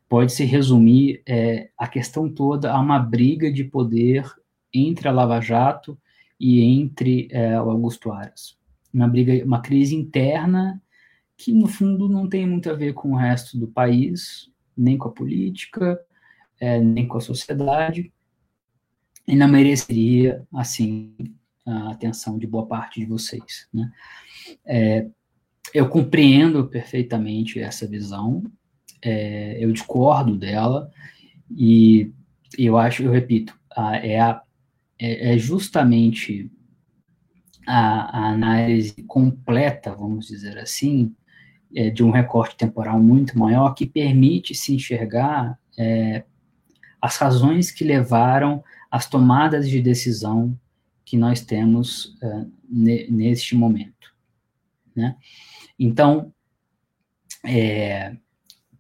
Pode-se 0.09 0.45
resumir 0.45 1.23
é, 1.27 1.69
a 1.79 1.87
questão 1.87 2.29
toda 2.29 2.73
a 2.73 2.81
uma 2.81 2.99
briga 2.99 3.53
de 3.53 3.63
poder 3.63 4.25
entre 4.75 5.07
a 5.07 5.13
Lava 5.13 5.41
Jato 5.41 5.97
e 6.41 6.61
entre 6.61 7.29
é, 7.31 7.61
o 7.61 7.71
Augusto 7.71 8.11
Aras. 8.11 8.58
Uma 8.99 9.07
briga, 9.07 9.45
uma 9.45 9.61
crise 9.61 9.95
interna 9.95 10.83
que, 11.37 11.53
no 11.53 11.69
fundo, 11.69 12.09
não 12.09 12.29
tem 12.29 12.45
muito 12.49 12.69
a 12.69 12.75
ver 12.75 12.95
com 12.95 13.13
o 13.13 13.17
resto 13.17 13.57
do 13.57 13.69
país, 13.69 14.51
nem 14.77 14.99
com 14.99 15.07
a 15.07 15.13
política, 15.13 16.01
é, 16.61 16.81
nem 16.81 17.07
com 17.07 17.17
a 17.17 17.21
sociedade, 17.21 18.13
e 19.25 19.37
não 19.37 19.47
mereceria, 19.47 20.45
assim, 20.53 21.15
a 21.65 21.93
atenção 21.93 22.41
de 22.41 22.47
boa 22.47 22.67
parte 22.67 22.99
de 22.99 23.07
vocês. 23.07 23.69
Né? 23.73 23.89
É, 24.67 25.07
eu 25.73 25.89
compreendo 25.89 26.67
perfeitamente 26.67 27.61
essa 27.61 27.87
visão, 27.87 28.43
é, 29.01 29.63
eu 29.63 29.71
discordo 29.71 30.37
dela, 30.37 30.91
e 31.49 32.11
eu 32.59 32.77
acho, 32.77 33.05
eu 33.05 33.13
repito, 33.13 33.57
a, 33.71 33.97
é, 33.99 34.19
a, 34.19 34.43
é, 34.99 35.35
é 35.35 35.39
justamente 35.39 36.51
a, 37.69 38.19
a, 38.19 38.29
análise 38.31 39.03
completa, 39.03 39.95
vamos 39.95 40.29
dizer 40.29 40.59
assim, 40.59 41.15
é, 41.75 41.91
de 41.91 42.03
um 42.03 42.11
recorte 42.11 42.57
temporal 42.57 42.99
muito 42.99 43.39
maior 43.39 43.75
que 43.75 43.87
permite 43.87 44.55
se 44.55 44.75
enxergar 44.75 45.59
é, 45.79 46.25
as 47.01 47.17
razões 47.17 47.71
que 47.71 47.85
levaram 47.85 48.65
às 48.91 49.07
tomadas 49.07 49.69
de 49.69 49.83
decisão 49.83 50.59
que 51.05 51.17
nós 51.17 51.43
temos 51.43 52.17
é, 52.23 52.47
neste 52.71 53.55
momento. 53.55 54.15
Né? 54.97 55.15
Então, 55.79 56.33
é, 57.45 58.17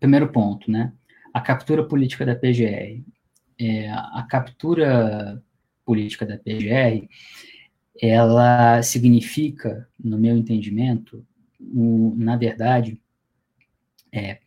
primeiro 0.00 0.32
ponto, 0.32 0.70
né? 0.70 0.92
A 1.32 1.40
captura 1.40 1.86
política 1.86 2.24
da 2.24 2.34
PGR. 2.34 3.04
É, 3.60 3.90
a 3.90 4.26
captura 4.28 5.42
política 5.84 6.26
da 6.26 6.36
PGR, 6.36 7.08
ela 8.00 8.82
significa, 8.82 9.88
no 9.98 10.18
meu 10.18 10.36
entendimento, 10.36 11.26
na 11.60 12.36
verdade, 12.36 13.00
é 14.12 14.38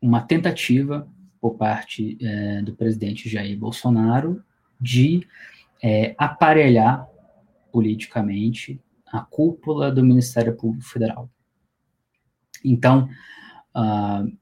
uma 0.00 0.20
tentativa 0.20 1.08
por 1.40 1.56
parte 1.56 2.18
é, 2.20 2.62
do 2.62 2.74
presidente 2.74 3.28
Jair 3.28 3.58
Bolsonaro 3.58 4.42
de 4.80 5.26
é, 5.82 6.14
aparelhar 6.18 7.08
politicamente 7.72 8.80
a 9.06 9.20
cúpula 9.20 9.90
do 9.90 10.04
Ministério 10.04 10.56
Público 10.56 10.84
Federal. 10.84 11.28
Então, 12.64 13.08
uh, 13.76 14.38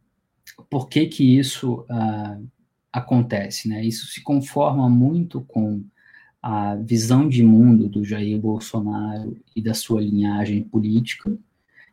por 0.68 0.88
que 0.88 1.06
que 1.06 1.38
isso 1.38 1.86
uh, 1.90 2.48
acontece? 2.92 3.68
Né? 3.68 3.84
Isso 3.84 4.06
se 4.06 4.22
conforma 4.22 4.88
muito 4.88 5.40
com 5.42 5.84
a 6.42 6.74
visão 6.76 7.28
de 7.28 7.42
mundo 7.42 7.88
do 7.88 8.04
Jair 8.04 8.38
Bolsonaro 8.38 9.36
e 9.54 9.60
da 9.60 9.74
sua 9.74 10.00
linhagem 10.00 10.62
política, 10.62 11.36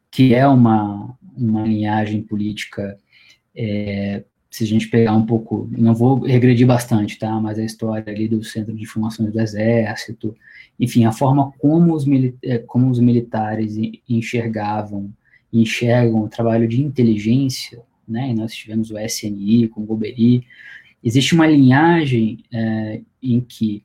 que 0.10 0.34
é 0.34 0.48
uma, 0.48 1.18
uma 1.36 1.64
linhagem 1.64 2.22
política, 2.22 2.98
é, 3.56 4.24
se 4.50 4.64
a 4.64 4.68
gente 4.68 4.88
pegar 4.88 5.14
um 5.14 5.26
pouco, 5.26 5.70
não 5.72 5.94
vou 5.94 6.22
regredir 6.22 6.66
bastante, 6.66 7.20
tá? 7.20 7.40
Mas 7.42 7.60
a 7.60 7.64
história 7.64 8.12
ali 8.12 8.28
do 8.28 8.44
Centro 8.44 8.74
de 8.74 8.84
Informações 8.84 9.32
do 9.32 9.40
Exército, 9.40 10.36
enfim, 10.80 11.06
a 11.06 11.12
forma 11.12 11.52
como 11.60 11.94
os, 11.94 12.06
é, 12.42 12.58
como 12.60 12.90
os 12.90 13.00
militares 13.00 13.76
enxergavam, 14.08 15.12
enxergam 15.52 16.24
o 16.24 16.30
trabalho 16.30 16.68
de 16.68 16.82
inteligência, 16.82 17.82
né? 18.08 18.32
E 18.32 18.34
nós 18.34 18.54
tivemos 18.54 18.90
o 18.90 18.98
SNI 18.98 19.68
com 19.68 19.82
o 19.82 19.86
Goberi. 19.86 20.46
Existe 21.04 21.36
uma 21.36 21.46
linhagem 21.46 22.40
é, 22.52 23.02
em 23.22 23.42
que 23.42 23.84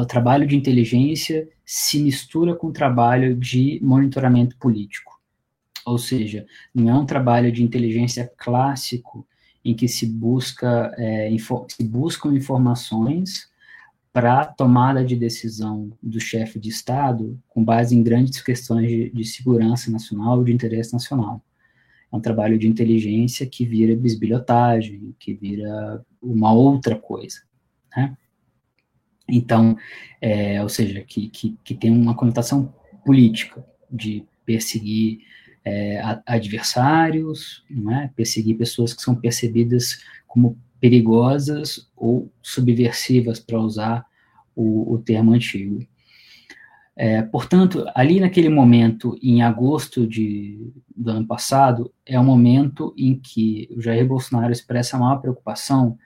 o 0.00 0.06
trabalho 0.06 0.46
de 0.46 0.56
inteligência 0.56 1.48
se 1.64 2.02
mistura 2.02 2.54
com 2.54 2.68
o 2.68 2.72
trabalho 2.72 3.34
de 3.36 3.78
monitoramento 3.82 4.56
político. 4.56 5.20
Ou 5.86 5.98
seja, 5.98 6.46
não 6.74 6.90
é 6.90 6.94
um 6.94 7.06
trabalho 7.06 7.50
de 7.50 7.62
inteligência 7.62 8.30
clássico 8.36 9.26
em 9.64 9.74
que 9.74 9.88
se 9.88 10.06
busca 10.06 10.92
é, 10.98 11.30
se 11.68 11.84
buscam 11.84 12.34
informações 12.34 13.48
para 14.12 14.44
tomada 14.44 15.04
de 15.04 15.14
decisão 15.14 15.92
do 16.02 16.18
chefe 16.18 16.58
de 16.58 16.68
Estado 16.68 17.38
com 17.48 17.64
base 17.64 17.96
em 17.96 18.02
grandes 18.02 18.42
questões 18.42 18.88
de, 18.88 19.10
de 19.10 19.24
segurança 19.24 19.90
nacional 19.90 20.42
de 20.42 20.52
interesse 20.52 20.92
nacional. 20.92 21.40
É 22.12 22.16
um 22.16 22.20
trabalho 22.20 22.58
de 22.58 22.66
inteligência 22.66 23.46
que 23.46 23.64
vira 23.64 23.94
bisbilhotagem, 23.94 25.14
que 25.18 25.32
vira 25.32 26.04
uma 26.20 26.52
outra 26.52 26.96
coisa, 26.96 27.42
né? 27.96 28.16
Então, 29.30 29.76
é, 30.20 30.62
ou 30.62 30.68
seja, 30.68 31.00
que, 31.02 31.28
que, 31.28 31.56
que 31.64 31.74
tem 31.74 31.90
uma 31.90 32.14
conotação 32.14 32.72
política 33.04 33.64
de 33.90 34.24
perseguir 34.44 35.20
é, 35.64 36.00
adversários, 36.26 37.64
é? 37.92 38.08
perseguir 38.16 38.56
pessoas 38.56 38.92
que 38.92 39.02
são 39.02 39.14
percebidas 39.14 40.02
como 40.26 40.58
perigosas 40.80 41.88
ou 41.96 42.32
subversivas, 42.42 43.38
para 43.38 43.60
usar 43.60 44.06
o, 44.56 44.94
o, 44.94 44.98
termo 44.98 45.32
antigo. 45.32 45.86
É, 46.96 47.22
portanto, 47.22 47.84
ali 47.94 48.18
naquele 48.20 48.48
momento, 48.48 49.18
em 49.22 49.42
agosto 49.42 50.06
de, 50.06 50.72
do 50.94 51.10
ano 51.10 51.26
passado, 51.26 51.92
é 52.04 52.18
o 52.18 52.24
momento 52.24 52.94
em 52.96 53.14
que 53.14 53.68
o 53.70 53.80
Jair 53.80 54.06
Bolsonaro 54.06 54.52
expressa 54.52 54.96
a 54.96 55.00
maior 55.00 55.16
preocupação 55.20 55.98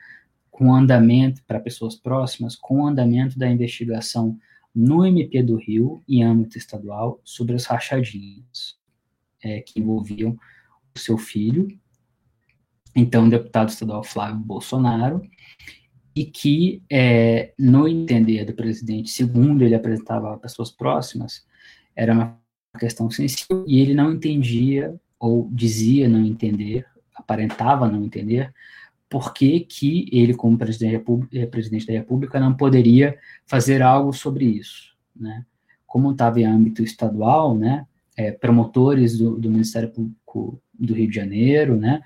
com 0.54 0.68
o 0.68 0.72
andamento, 0.72 1.42
para 1.48 1.58
pessoas 1.58 1.96
próximas, 1.96 2.54
com 2.54 2.82
o 2.82 2.86
andamento 2.86 3.36
da 3.36 3.50
investigação 3.50 4.38
no 4.72 5.04
MP 5.04 5.42
do 5.42 5.56
Rio, 5.56 6.00
em 6.08 6.22
âmbito 6.22 6.56
estadual, 6.56 7.20
sobre 7.24 7.56
as 7.56 7.66
rachadinhas 7.66 8.78
é, 9.42 9.60
que 9.60 9.80
envolviam 9.80 10.38
o 10.94 10.98
seu 10.98 11.18
filho, 11.18 11.66
então 12.94 13.28
deputado 13.28 13.70
estadual 13.70 14.04
Flávio 14.04 14.38
Bolsonaro, 14.38 15.28
e 16.14 16.24
que, 16.24 16.80
é, 16.88 17.52
no 17.58 17.88
entender 17.88 18.44
do 18.44 18.54
presidente, 18.54 19.10
segundo 19.10 19.64
ele 19.64 19.74
apresentava 19.74 20.34
a 20.34 20.38
pessoas 20.38 20.70
próximas, 20.70 21.44
era 21.96 22.12
uma 22.12 22.40
questão 22.78 23.10
sensível 23.10 23.64
e 23.66 23.80
ele 23.80 23.92
não 23.92 24.12
entendia, 24.12 24.94
ou 25.18 25.50
dizia 25.50 26.08
não 26.08 26.24
entender, 26.24 26.86
aparentava 27.16 27.88
não 27.88 28.04
entender, 28.04 28.54
por 29.08 29.32
que, 29.32 29.60
que 29.60 30.08
ele, 30.12 30.34
como 30.34 30.58
presidente, 30.58 31.04
eh, 31.32 31.46
presidente 31.46 31.86
da 31.86 31.92
República, 31.92 32.40
não 32.40 32.54
poderia 32.54 33.18
fazer 33.46 33.82
algo 33.82 34.12
sobre 34.12 34.44
isso, 34.44 34.94
né? 35.14 35.44
Como 35.86 36.10
estava 36.10 36.40
em 36.40 36.44
âmbito 36.44 36.82
estadual, 36.82 37.56
né, 37.56 37.86
é, 38.16 38.32
promotores 38.32 39.16
do, 39.16 39.38
do, 39.38 39.50
Ministério 39.50 39.90
Público 39.90 40.60
do 40.72 40.94
Rio 40.94 41.08
de 41.08 41.14
Janeiro, 41.14 41.76
né, 41.76 42.02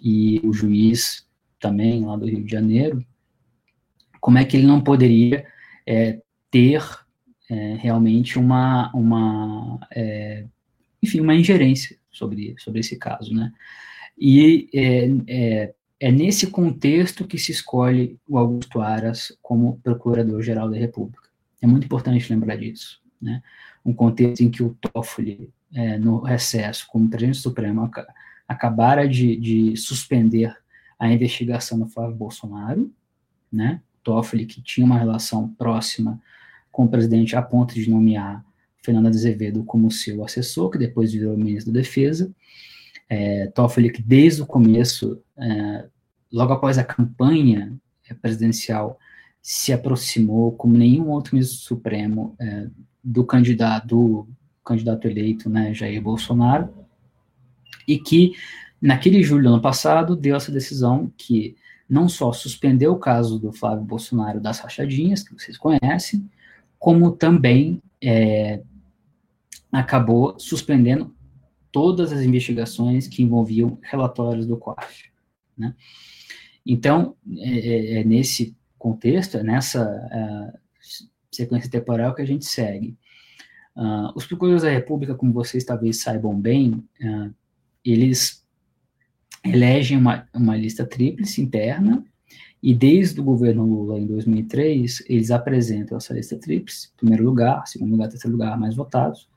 e 0.00 0.40
o 0.44 0.52
juiz 0.52 1.26
também 1.58 2.04
lá 2.04 2.16
do 2.16 2.26
Rio 2.26 2.44
de 2.44 2.50
Janeiro, 2.50 3.04
como 4.20 4.38
é 4.38 4.44
que 4.44 4.56
ele 4.56 4.66
não 4.66 4.80
poderia 4.80 5.44
é, 5.84 6.20
ter 6.50 6.84
é, 7.50 7.74
realmente 7.74 8.38
uma, 8.38 8.92
uma 8.94 9.80
é, 9.90 10.44
enfim, 11.02 11.20
uma 11.20 11.34
ingerência 11.34 11.98
sobre, 12.12 12.54
sobre 12.58 12.78
esse 12.78 12.96
caso, 12.96 13.34
né, 13.34 13.52
e 14.16 14.68
é, 14.72 15.08
é, 15.26 15.74
é 16.02 16.10
nesse 16.10 16.48
contexto 16.48 17.24
que 17.24 17.38
se 17.38 17.52
escolhe 17.52 18.18
o 18.28 18.36
Augusto 18.36 18.80
Aras 18.80 19.32
como 19.40 19.78
Procurador-Geral 19.84 20.68
da 20.68 20.76
República. 20.76 21.28
É 21.60 21.66
muito 21.66 21.84
importante 21.84 22.28
lembrar 22.28 22.56
disso, 22.56 23.00
né, 23.20 23.40
um 23.84 23.94
contexto 23.94 24.40
em 24.40 24.50
que 24.50 24.64
o 24.64 24.76
Toffoli, 24.80 25.48
é, 25.72 25.96
no 25.96 26.18
recesso, 26.20 26.88
como 26.88 27.08
presidente 27.08 27.38
supremo, 27.38 27.88
acabara 28.48 29.08
de, 29.08 29.36
de, 29.36 29.76
suspender 29.76 30.52
a 30.98 31.08
investigação 31.08 31.78
do 31.78 31.86
Flávio 31.86 32.16
Bolsonaro, 32.16 32.92
né? 33.52 33.80
Toffoli, 34.02 34.44
que 34.44 34.60
tinha 34.60 34.84
uma 34.84 34.98
relação 34.98 35.50
próxima 35.50 36.20
com 36.72 36.84
o 36.84 36.88
presidente 36.88 37.36
a 37.36 37.42
ponto 37.42 37.74
de 37.74 37.88
nomear 37.88 38.44
Fernando 38.82 39.06
Azevedo 39.06 39.62
como 39.62 39.88
seu 39.88 40.24
assessor, 40.24 40.68
que 40.68 40.78
depois 40.78 41.12
virou 41.12 41.36
ministro 41.36 41.72
da 41.72 41.78
Defesa. 41.78 42.34
É, 43.14 43.46
Toffoli, 43.48 43.92
que 43.92 44.00
desde 44.00 44.40
o 44.40 44.46
começo, 44.46 45.22
é, 45.36 45.84
logo 46.32 46.54
após 46.54 46.78
a 46.78 46.84
campanha 46.84 47.78
presidencial, 48.22 48.98
se 49.42 49.70
aproximou, 49.70 50.52
como 50.52 50.78
nenhum 50.78 51.10
outro 51.10 51.34
ministro 51.34 51.58
supremo, 51.58 52.34
é, 52.40 52.68
do 53.04 53.22
candidato, 53.22 53.86
do 53.86 54.28
candidato 54.64 55.06
eleito, 55.06 55.50
né, 55.50 55.74
Jair 55.74 56.00
Bolsonaro, 56.00 56.72
e 57.86 57.98
que, 57.98 58.32
naquele 58.80 59.22
julho 59.22 59.42
do 59.42 59.48
ano 59.50 59.62
passado, 59.62 60.16
deu 60.16 60.34
essa 60.34 60.50
decisão 60.50 61.12
que 61.14 61.54
não 61.86 62.08
só 62.08 62.32
suspendeu 62.32 62.92
o 62.92 62.98
caso 62.98 63.38
do 63.38 63.52
Flávio 63.52 63.84
Bolsonaro 63.84 64.40
das 64.40 64.60
rachadinhas, 64.60 65.22
que 65.22 65.34
vocês 65.34 65.58
conhecem, 65.58 66.30
como 66.78 67.12
também 67.12 67.82
é, 68.02 68.62
acabou 69.70 70.34
suspendendo 70.38 71.14
todas 71.72 72.12
as 72.12 72.20
investigações 72.20 73.08
que 73.08 73.22
envolviam 73.22 73.78
relatórios 73.82 74.46
do 74.46 74.56
COAF. 74.56 75.10
Né? 75.56 75.74
Então, 76.64 77.16
é, 77.38 77.58
é, 77.58 78.00
é, 78.00 78.04
nesse 78.04 78.54
contexto, 78.78 79.38
é 79.38 79.42
nessa 79.42 79.82
uh, 79.82 80.58
sequência 81.30 81.70
temporal 81.70 82.14
que 82.14 82.22
a 82.22 82.26
gente 82.26 82.44
segue. 82.44 82.96
Uh, 83.74 84.12
os 84.14 84.26
procuradores 84.26 84.62
da 84.62 84.70
República, 84.70 85.14
como 85.14 85.32
vocês 85.32 85.64
talvez 85.64 86.00
saibam 86.00 86.38
bem, 86.38 86.84
uh, 87.00 87.34
eles 87.84 88.46
elegem 89.44 89.96
uma, 89.96 90.28
uma 90.34 90.56
lista 90.56 90.86
tríplice 90.86 91.40
interna, 91.40 92.04
e 92.62 92.72
desde 92.72 93.20
o 93.20 93.24
governo 93.24 93.64
Lula, 93.64 93.98
em 93.98 94.06
2003, 94.06 95.02
eles 95.08 95.32
apresentam 95.32 95.96
essa 95.98 96.14
lista 96.14 96.38
tríplice, 96.38 96.92
primeiro 96.96 97.24
lugar, 97.24 97.66
segundo 97.66 97.90
lugar, 97.90 98.08
terceiro 98.08 98.36
lugar, 98.36 98.56
mais 98.56 98.76
votados, 98.76 99.28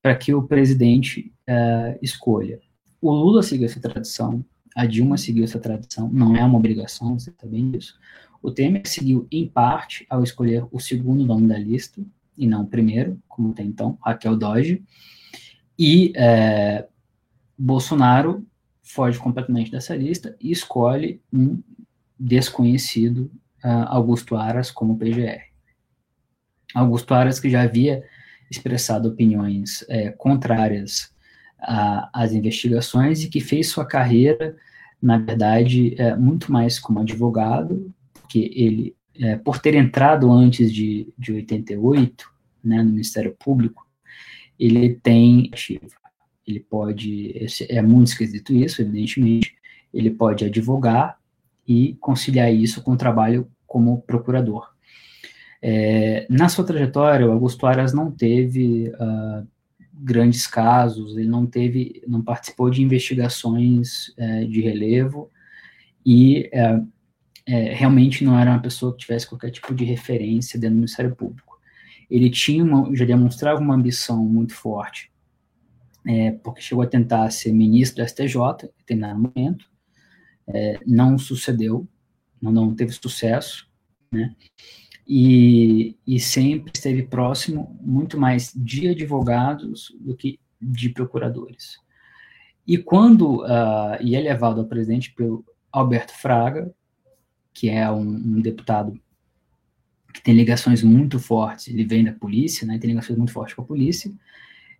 para 0.00 0.14
que 0.14 0.32
o 0.32 0.44
presidente 0.44 1.32
uh, 1.50 1.98
escolha. 2.00 2.60
O 3.00 3.10
Lula 3.10 3.42
seguiu 3.42 3.66
essa 3.66 3.80
tradição, 3.80 4.44
a 4.76 4.86
Dilma 4.86 5.16
seguiu 5.16 5.42
essa 5.42 5.58
tradição, 5.58 6.08
não 6.08 6.36
é 6.36 6.44
uma 6.44 6.58
obrigação, 6.58 7.18
você 7.18 7.30
está 7.30 7.46
bem 7.46 7.70
disso. 7.70 7.98
O 8.42 8.50
Temer 8.50 8.82
seguiu 8.86 9.26
em 9.30 9.46
parte 9.46 10.06
ao 10.08 10.22
escolher 10.22 10.64
o 10.70 10.78
segundo 10.78 11.24
nome 11.24 11.48
da 11.48 11.58
lista, 11.58 12.00
e 12.36 12.46
não 12.46 12.62
o 12.62 12.66
primeiro, 12.66 13.20
como 13.28 13.52
tem 13.52 13.66
então, 13.66 13.98
Raquel 14.00 14.36
Doge. 14.36 14.82
E 15.78 16.12
é, 16.16 16.86
Bolsonaro 17.58 18.46
foge 18.82 19.18
completamente 19.18 19.70
dessa 19.70 19.94
lista 19.94 20.34
e 20.40 20.50
escolhe 20.50 21.20
um 21.32 21.62
desconhecido, 22.18 23.30
uh, 23.64 23.86
Augusto 23.88 24.36
Aras, 24.36 24.70
como 24.70 24.96
PGR. 24.96 25.50
Augusto 26.74 27.12
Aras, 27.12 27.38
que 27.38 27.50
já 27.50 27.62
havia 27.62 28.04
expressado 28.50 29.08
opiniões 29.08 29.84
é, 29.88 30.10
contrárias 30.10 31.12
às 31.60 32.32
investigações 32.32 33.22
e 33.22 33.28
que 33.28 33.40
fez 33.40 33.68
sua 33.68 33.84
carreira, 33.84 34.56
na 35.00 35.18
verdade, 35.18 35.94
é, 35.98 36.14
muito 36.14 36.52
mais 36.52 36.78
como 36.78 37.00
advogado, 37.00 37.92
porque 38.12 38.50
ele, 38.54 38.94
é, 39.18 39.36
por 39.36 39.58
ter 39.58 39.74
entrado 39.74 40.30
antes 40.30 40.72
de, 40.72 41.12
de 41.16 41.32
88, 41.32 42.30
né, 42.62 42.82
no 42.82 42.90
Ministério 42.90 43.34
Público, 43.38 43.86
ele 44.58 44.94
tem 45.02 45.50
ele 46.46 46.60
pode, 46.60 47.46
é 47.68 47.80
muito 47.80 48.08
esquisito 48.08 48.52
isso, 48.52 48.82
evidentemente, 48.82 49.54
ele 49.94 50.10
pode 50.10 50.44
advogar 50.44 51.18
e 51.66 51.96
conciliar 52.00 52.52
isso 52.52 52.82
com 52.82 52.92
o 52.92 52.96
trabalho 52.96 53.48
como 53.66 54.02
procurador. 54.02 54.68
É, 55.62 56.26
na 56.28 56.48
sua 56.48 56.64
trajetória, 56.64 57.26
o 57.26 57.32
Augusto 57.32 57.66
Aras 57.66 57.92
não 57.92 58.10
teve 58.10 58.88
uh, 58.88 59.46
grandes 60.02 60.46
casos, 60.46 61.16
ele 61.16 61.28
não 61.28 61.46
teve, 61.46 62.02
não 62.06 62.22
participou 62.22 62.70
de 62.70 62.82
investigações 62.82 64.12
é, 64.16 64.44
de 64.44 64.60
relevo 64.60 65.30
e 66.04 66.48
é, 66.52 66.80
é, 67.46 67.74
realmente 67.74 68.24
não 68.24 68.38
era 68.38 68.50
uma 68.50 68.62
pessoa 68.62 68.92
que 68.92 69.00
tivesse 69.00 69.26
qualquer 69.26 69.50
tipo 69.50 69.74
de 69.74 69.84
referência 69.84 70.58
dentro 70.58 70.74
do 70.74 70.78
Ministério 70.78 71.14
Público. 71.14 71.58
Ele 72.10 72.30
tinha 72.30 72.64
uma, 72.64 72.94
já 72.96 73.04
demonstrava 73.04 73.60
uma 73.60 73.74
ambição 73.74 74.24
muito 74.24 74.54
forte, 74.54 75.12
é, 76.06 76.32
porque 76.32 76.62
chegou 76.62 76.82
a 76.82 76.86
tentar 76.86 77.30
ser 77.30 77.52
ministro 77.52 78.02
do 78.02 78.08
STJ 78.08 78.36
em 78.64 78.78
determinado 78.78 79.20
momento, 79.20 79.66
é, 80.48 80.78
não 80.86 81.18
sucedeu, 81.18 81.86
não, 82.40 82.50
não 82.50 82.74
teve 82.74 82.92
sucesso, 82.92 83.68
né? 84.10 84.34
E, 85.06 85.96
e 86.06 86.20
sempre 86.20 86.72
esteve 86.74 87.02
próximo 87.02 87.76
muito 87.80 88.18
mais 88.18 88.52
de 88.54 88.88
advogados 88.88 89.94
do 90.00 90.16
que 90.16 90.38
de 90.60 90.88
procuradores. 90.90 91.78
E 92.66 92.78
quando 92.78 93.42
uh, 93.42 94.00
e 94.00 94.14
é 94.14 94.20
levado 94.20 94.60
ao 94.60 94.66
presidente 94.66 95.12
pelo 95.12 95.44
Alberto 95.72 96.12
Fraga, 96.12 96.72
que 97.52 97.68
é 97.68 97.90
um, 97.90 98.02
um, 98.02 98.40
deputado 98.40 99.00
que 100.12 100.22
tem 100.22 100.34
ligações 100.34 100.82
muito 100.82 101.18
fortes, 101.18 101.68
ele 101.68 101.84
vem 101.84 102.04
da 102.04 102.12
polícia, 102.12 102.66
né, 102.66 102.78
tem 102.78 102.90
ligações 102.90 103.18
muito 103.18 103.32
fortes 103.32 103.54
com 103.54 103.62
a 103.62 103.66
polícia, 103.66 104.12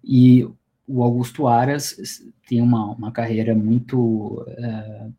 e 0.04 0.46
o 0.86 1.02
Augusto 1.02 1.46
Aras 1.46 2.22
tem 2.46 2.60
uma, 2.60 2.92
uma 2.92 3.12
carreira 3.12 3.54
muito, 3.54 4.42
uh, 4.42 5.14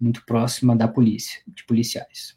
muito 0.00 0.24
próxima 0.24 0.74
da 0.74 0.86
polícia, 0.86 1.40
de 1.46 1.64
policiais. 1.64 2.36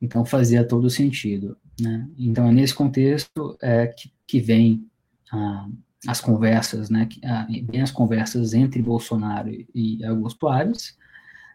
Então 0.00 0.24
fazia 0.24 0.66
todo 0.66 0.90
sentido. 0.90 1.56
Né? 1.80 2.08
Então 2.18 2.46
é 2.46 2.52
nesse 2.52 2.74
contexto 2.74 3.56
é, 3.60 3.86
que, 3.86 4.12
que 4.26 4.40
vem 4.40 4.86
ah, 5.32 5.68
as 6.06 6.20
conversas, 6.20 6.88
né? 6.90 7.08
Ah, 7.24 7.46
vem 7.48 7.82
as 7.82 7.90
conversas 7.90 8.54
entre 8.54 8.82
Bolsonaro 8.82 9.50
e 9.74 10.04
Augusto 10.04 10.48
Ares. 10.48 10.96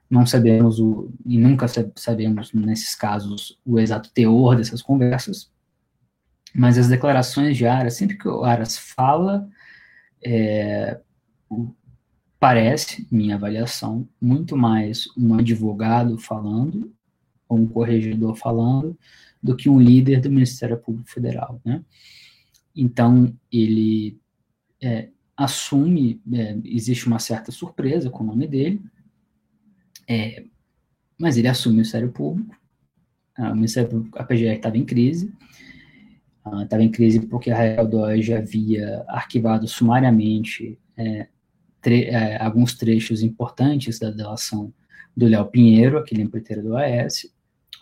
Não 0.09 0.25
sabemos 0.25 0.79
o 0.79 1.09
e 1.25 1.37
nunca 1.37 1.67
sabemos 1.95 2.51
nesses 2.53 2.95
casos 2.95 3.57
o 3.65 3.79
exato 3.79 4.11
teor 4.11 4.57
dessas 4.57 4.81
conversas, 4.81 5.49
mas 6.53 6.77
as 6.77 6.89
declarações 6.89 7.55
de 7.55 7.65
Aras, 7.65 7.93
sempre 7.93 8.17
que 8.17 8.27
o 8.27 8.43
Aras 8.43 8.77
fala, 8.77 9.47
é, 10.21 10.99
parece, 12.37 13.07
minha 13.09 13.35
avaliação, 13.35 14.05
muito 14.19 14.57
mais 14.57 15.07
um 15.17 15.35
advogado 15.35 16.17
falando 16.17 16.93
um 17.55 17.67
corregedor 17.67 18.35
falando, 18.35 18.97
do 19.41 19.55
que 19.55 19.69
um 19.69 19.79
líder 19.79 20.21
do 20.21 20.29
Ministério 20.29 20.77
Público 20.77 21.09
Federal, 21.09 21.59
né? 21.65 21.83
Então, 22.75 23.33
ele 23.51 24.17
é, 24.81 25.09
assume, 25.35 26.21
é, 26.31 26.57
existe 26.63 27.07
uma 27.07 27.19
certa 27.19 27.51
surpresa 27.51 28.09
com 28.09 28.23
o 28.23 28.27
nome 28.27 28.47
dele, 28.47 28.81
é, 30.07 30.45
mas 31.17 31.37
ele 31.37 31.47
assume 31.47 31.73
o 31.73 31.77
Ministério 31.77 32.11
Público, 32.11 32.55
o 33.37 33.55
Ministério 33.55 33.89
Público, 33.89 34.19
a 34.19 34.23
PGR 34.23 34.55
estava 34.55 34.77
em 34.77 34.85
crise, 34.85 35.33
estava 36.63 36.81
uh, 36.81 36.85
em 36.85 36.91
crise 36.91 37.19
porque 37.21 37.51
a 37.51 37.55
Rael 37.55 37.87
Dodge 37.87 38.33
havia 38.33 39.03
arquivado 39.07 39.67
sumariamente 39.67 40.77
é, 40.97 41.27
tre 41.81 42.05
é, 42.05 42.41
alguns 42.41 42.75
trechos 42.75 43.21
importantes 43.21 43.99
da 43.99 44.09
delação 44.09 44.73
do 45.15 45.27
Léo 45.27 45.45
Pinheiro, 45.45 45.97
aquele 45.97 46.21
empreiteiro 46.21 46.63
do 46.63 46.77
AS, 46.77 47.31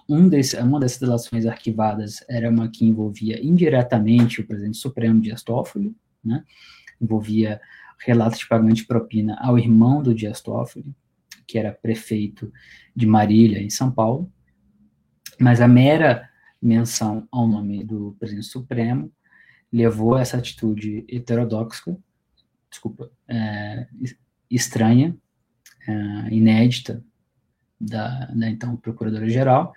um 0.09 0.27
desse, 0.27 0.57
uma 0.57 0.79
dessas 0.79 0.99
delações 0.99 1.45
arquivadas 1.45 2.25
era 2.27 2.49
uma 2.49 2.67
que 2.67 2.83
envolvia 2.83 3.39
indiretamente 3.45 4.41
o 4.41 4.47
presidente 4.47 4.77
Supremo 4.77 5.21
Dias 5.21 5.43
Toffoli, 5.43 5.95
né? 6.25 6.43
envolvia 6.99 7.61
relatos 7.99 8.39
de 8.39 8.47
pagamento 8.47 8.77
de 8.77 8.85
propina 8.87 9.37
ao 9.39 9.57
irmão 9.59 10.01
do 10.01 10.13
Dias 10.13 10.41
Toffoli, 10.41 10.95
que 11.45 11.59
era 11.59 11.71
prefeito 11.71 12.51
de 12.95 13.05
Marília, 13.05 13.61
em 13.61 13.69
São 13.69 13.91
Paulo, 13.91 14.31
mas 15.39 15.61
a 15.61 15.67
mera 15.67 16.27
menção 16.61 17.27
ao 17.31 17.47
nome 17.47 17.83
do 17.83 18.15
presidente 18.19 18.47
Supremo 18.47 19.11
levou 19.71 20.15
a 20.15 20.21
essa 20.21 20.37
atitude 20.37 21.05
heterodoxa, 21.07 21.95
desculpa, 22.69 23.11
é, 23.27 23.87
estranha, 24.49 25.15
é, 25.87 25.93
inédita 26.33 27.03
da, 27.79 28.25
da 28.25 28.49
então 28.49 28.75
procuradora-geral 28.75 29.73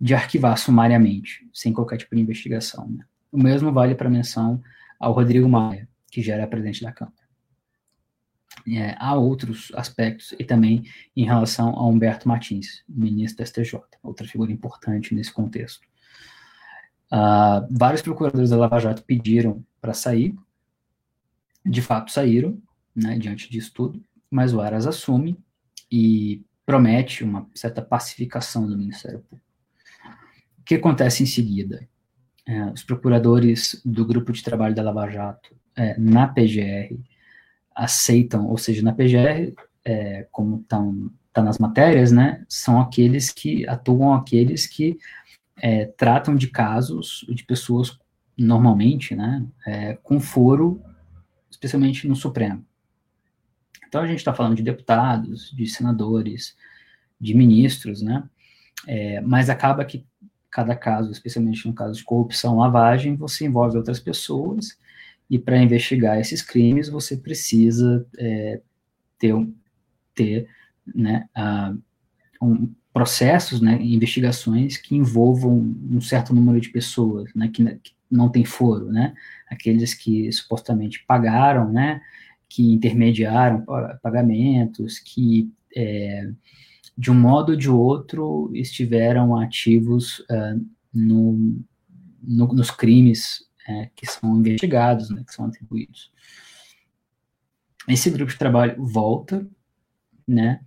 de 0.00 0.14
arquivar 0.14 0.56
sumariamente, 0.58 1.48
sem 1.52 1.72
qualquer 1.72 1.96
tipo 1.96 2.14
de 2.14 2.20
investigação. 2.20 2.88
Né? 2.88 3.04
O 3.30 3.38
mesmo 3.38 3.72
vale 3.72 3.94
para 3.94 4.08
a 4.08 4.10
menção 4.10 4.62
ao 4.98 5.12
Rodrigo 5.12 5.48
Maia, 5.48 5.88
que 6.10 6.22
já 6.22 6.34
era 6.34 6.46
presidente 6.46 6.82
da 6.82 6.92
Câmara. 6.92 7.24
É, 8.66 8.94
há 8.98 9.14
outros 9.14 9.70
aspectos, 9.74 10.32
e 10.38 10.44
também 10.44 10.84
em 11.14 11.24
relação 11.24 11.70
a 11.70 11.86
Humberto 11.86 12.28
Martins, 12.28 12.82
ministro 12.88 13.38
da 13.38 13.46
STJ, 13.46 13.80
outra 14.02 14.26
figura 14.26 14.52
importante 14.52 15.14
nesse 15.14 15.32
contexto. 15.32 15.82
Uh, 17.12 17.66
vários 17.70 18.00
procuradores 18.00 18.50
da 18.50 18.56
Lava 18.56 18.78
Jato 18.80 19.02
pediram 19.02 19.64
para 19.80 19.92
sair, 19.92 20.34
de 21.64 21.82
fato 21.82 22.10
saíram, 22.10 22.60
né, 22.94 23.18
diante 23.18 23.50
disso 23.50 23.72
tudo, 23.74 24.02
mas 24.30 24.54
o 24.54 24.60
Aras 24.60 24.86
assume 24.86 25.36
e 25.90 26.42
promete 26.64 27.24
uma 27.24 27.48
certa 27.54 27.82
pacificação 27.82 28.66
do 28.66 28.76
Ministério 28.76 29.20
Público. 29.20 29.44
O 30.58 30.64
que 30.64 30.76
acontece 30.76 31.22
em 31.22 31.26
seguida? 31.26 31.86
é, 32.46 32.66
os 32.66 32.82
procuradores 32.82 33.80
do 33.84 34.04
grupo 34.04 34.32
de 34.32 34.42
trabalho 34.42 34.74
da 34.74 34.82
Lava 34.82 35.08
Jato 35.08 35.54
é, 35.76 35.98
na 35.98 36.26
PGR 36.26 36.98
aceitam, 37.74 38.46
ou 38.46 38.58
seja, 38.58 38.82
na 38.82 38.92
PGR, 38.92 39.52
é, 39.84 40.26
como 40.30 40.60
estão 40.60 41.10
tá 41.32 41.42
nas 41.42 41.58
matérias, 41.58 42.12
né, 42.12 42.44
são 42.48 42.80
aqueles 42.80 43.30
que 43.30 43.66
atuam 43.66 44.14
aqueles 44.14 44.68
que 44.68 44.96
é, 45.56 45.86
tratam 45.86 46.36
de 46.36 46.46
casos 46.46 47.26
de 47.28 47.44
pessoas 47.44 47.98
normalmente, 48.38 49.16
né, 49.16 49.44
é, 49.66 49.94
com 49.94 50.20
foro, 50.20 50.80
especialmente 51.50 52.06
no 52.06 52.14
Supremo. 52.14 52.64
Então 53.94 54.02
a 54.02 54.08
gente 54.08 54.18
está 54.18 54.34
falando 54.34 54.56
de 54.56 54.62
deputados, 54.64 55.52
de 55.52 55.68
senadores, 55.68 56.56
de 57.20 57.32
ministros, 57.32 58.02
né, 58.02 58.24
é, 58.88 59.20
mas 59.20 59.48
acaba 59.48 59.84
que 59.84 60.04
cada 60.50 60.74
caso, 60.74 61.12
especialmente 61.12 61.64
no 61.68 61.72
caso 61.72 61.96
de 61.96 62.02
corrupção, 62.02 62.58
lavagem, 62.58 63.14
você 63.14 63.46
envolve 63.46 63.76
outras 63.76 64.00
pessoas 64.00 64.76
e 65.30 65.38
para 65.38 65.62
investigar 65.62 66.18
esses 66.18 66.42
crimes 66.42 66.88
você 66.88 67.16
precisa 67.16 68.04
é, 68.18 68.60
ter, 69.16 69.32
ter 70.12 70.48
né, 70.92 71.28
um, 72.42 72.74
processos, 72.92 73.60
né, 73.60 73.78
investigações 73.80 74.76
que 74.76 74.96
envolvam 74.96 75.72
um 75.88 76.00
certo 76.00 76.34
número 76.34 76.60
de 76.60 76.70
pessoas, 76.70 77.32
né, 77.32 77.46
que, 77.46 77.64
que 77.76 77.92
não 78.10 78.28
tem 78.28 78.44
foro, 78.44 78.90
né, 78.90 79.14
aqueles 79.48 79.94
que 79.94 80.32
supostamente 80.32 81.04
pagaram, 81.06 81.70
né, 81.70 82.00
que 82.48 82.72
intermediaram 82.72 83.64
pagamentos, 84.02 84.98
que 84.98 85.50
é, 85.76 86.30
de 86.96 87.10
um 87.10 87.14
modo 87.14 87.50
ou 87.50 87.56
de 87.56 87.68
outro, 87.68 88.50
estiveram 88.54 89.36
ativos 89.36 90.20
uh, 90.20 90.64
no, 90.92 91.62
no, 92.22 92.46
nos 92.48 92.70
crimes 92.70 93.40
uh, 93.68 93.90
que 93.96 94.06
são 94.06 94.36
investigados, 94.38 95.10
né, 95.10 95.24
que 95.26 95.34
são 95.34 95.46
atribuídos. 95.46 96.12
Esse 97.88 98.10
grupo 98.10 98.30
de 98.30 98.38
trabalho 98.38 98.82
volta, 98.82 99.46
né, 100.26 100.60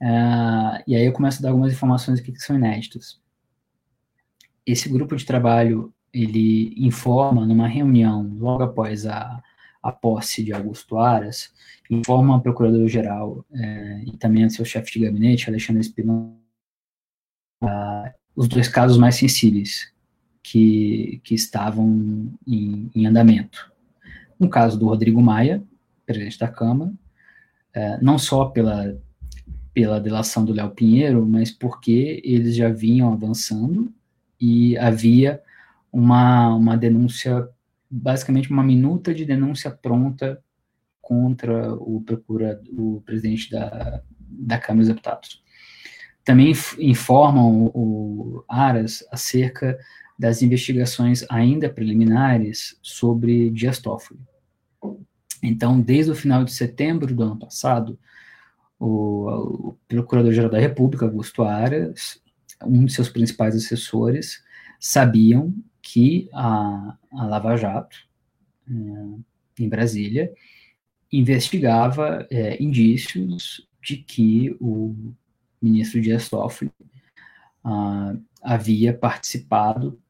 uh, 0.00 0.82
e 0.86 0.94
aí 0.94 1.06
eu 1.06 1.12
começo 1.12 1.38
a 1.38 1.42
dar 1.42 1.48
algumas 1.50 1.72
informações 1.72 2.20
aqui 2.20 2.32
que 2.32 2.40
são 2.40 2.56
inéditas. 2.56 3.20
Esse 4.66 4.88
grupo 4.88 5.16
de 5.16 5.24
trabalho, 5.24 5.92
ele 6.12 6.74
informa 6.76 7.46
numa 7.46 7.66
reunião 7.66 8.36
logo 8.38 8.62
após 8.62 9.06
a, 9.06 9.42
a 9.82 9.90
posse 9.90 10.44
de 10.44 10.52
Augusto 10.52 10.98
Aras, 10.98 11.52
informa 11.90 12.36
a 12.36 12.40
Procurador-Geral 12.40 13.44
é, 13.52 14.02
e 14.06 14.16
também 14.16 14.46
o 14.46 14.50
seu 14.50 14.64
chefe 14.64 14.92
de 14.92 15.04
gabinete, 15.04 15.48
Alexandre 15.48 15.82
Espinosa, 15.82 16.32
uh, 17.62 18.10
os 18.34 18.48
dois 18.48 18.68
casos 18.68 18.96
mais 18.96 19.16
sensíveis 19.16 19.92
que, 20.42 21.20
que 21.24 21.34
estavam 21.34 22.32
em, 22.46 22.90
em 22.94 23.06
andamento. 23.06 23.72
No 24.38 24.48
caso 24.48 24.78
do 24.78 24.86
Rodrigo 24.86 25.20
Maia, 25.20 25.62
presidente 26.06 26.38
da 26.38 26.48
Câmara, 26.48 26.92
é, 27.74 27.98
não 28.02 28.18
só 28.18 28.46
pela, 28.46 28.98
pela 29.72 30.00
delação 30.00 30.44
do 30.44 30.52
Léo 30.52 30.70
Pinheiro, 30.70 31.26
mas 31.26 31.50
porque 31.50 32.20
eles 32.24 32.54
já 32.54 32.68
vinham 32.68 33.12
avançando 33.12 33.92
e 34.40 34.76
havia 34.76 35.40
uma, 35.92 36.54
uma 36.54 36.76
denúncia 36.76 37.48
basicamente 37.92 38.50
uma 38.50 38.62
minuta 38.62 39.12
de 39.12 39.26
denúncia 39.26 39.70
pronta 39.70 40.42
contra 40.98 41.74
o 41.74 42.00
procura 42.00 42.58
o 42.70 43.02
presidente 43.04 43.50
da, 43.50 44.02
da 44.18 44.58
Câmara 44.58 44.86
dos 44.86 44.88
Deputados. 44.88 45.42
Também 46.24 46.54
informam 46.78 47.70
o 47.74 48.44
Aras 48.48 49.04
acerca 49.12 49.78
das 50.18 50.40
investigações 50.40 51.26
ainda 51.28 51.68
preliminares 51.68 52.78
sobre 52.80 53.50
Dias 53.50 53.78
Toffoli. 53.78 54.20
Então, 55.42 55.80
desde 55.80 56.12
o 56.12 56.14
final 56.14 56.44
de 56.44 56.52
setembro 56.52 57.12
do 57.12 57.22
ano 57.22 57.38
passado, 57.38 57.98
o, 58.78 59.68
o 59.70 59.78
Procurador-Geral 59.88 60.50
da 60.50 60.60
República, 60.60 61.04
Augusto 61.04 61.42
Aras, 61.42 62.20
um 62.64 62.84
de 62.84 62.92
seus 62.92 63.08
principais 63.08 63.56
assessores, 63.56 64.42
sabiam 64.78 65.52
que 65.82 66.28
a, 66.32 66.96
a 67.12 67.26
Lava 67.26 67.56
Jato, 67.56 67.96
é, 68.68 69.62
em 69.62 69.68
Brasília, 69.68 70.32
investigava 71.12 72.26
é, 72.30 72.62
indícios 72.62 73.66
de 73.82 73.98
que 73.98 74.56
o 74.60 75.14
ministro 75.60 76.00
Dias 76.00 76.28
Toffoli 76.28 76.72
ah, 77.64 78.14
havia 78.42 78.92
participado, 78.92 80.00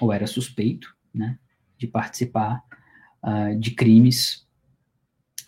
ou 0.00 0.12
era 0.12 0.26
suspeito, 0.26 0.94
né, 1.12 1.38
de 1.78 1.86
participar 1.86 2.62
ah, 3.22 3.54
de 3.54 3.70
crimes, 3.70 4.46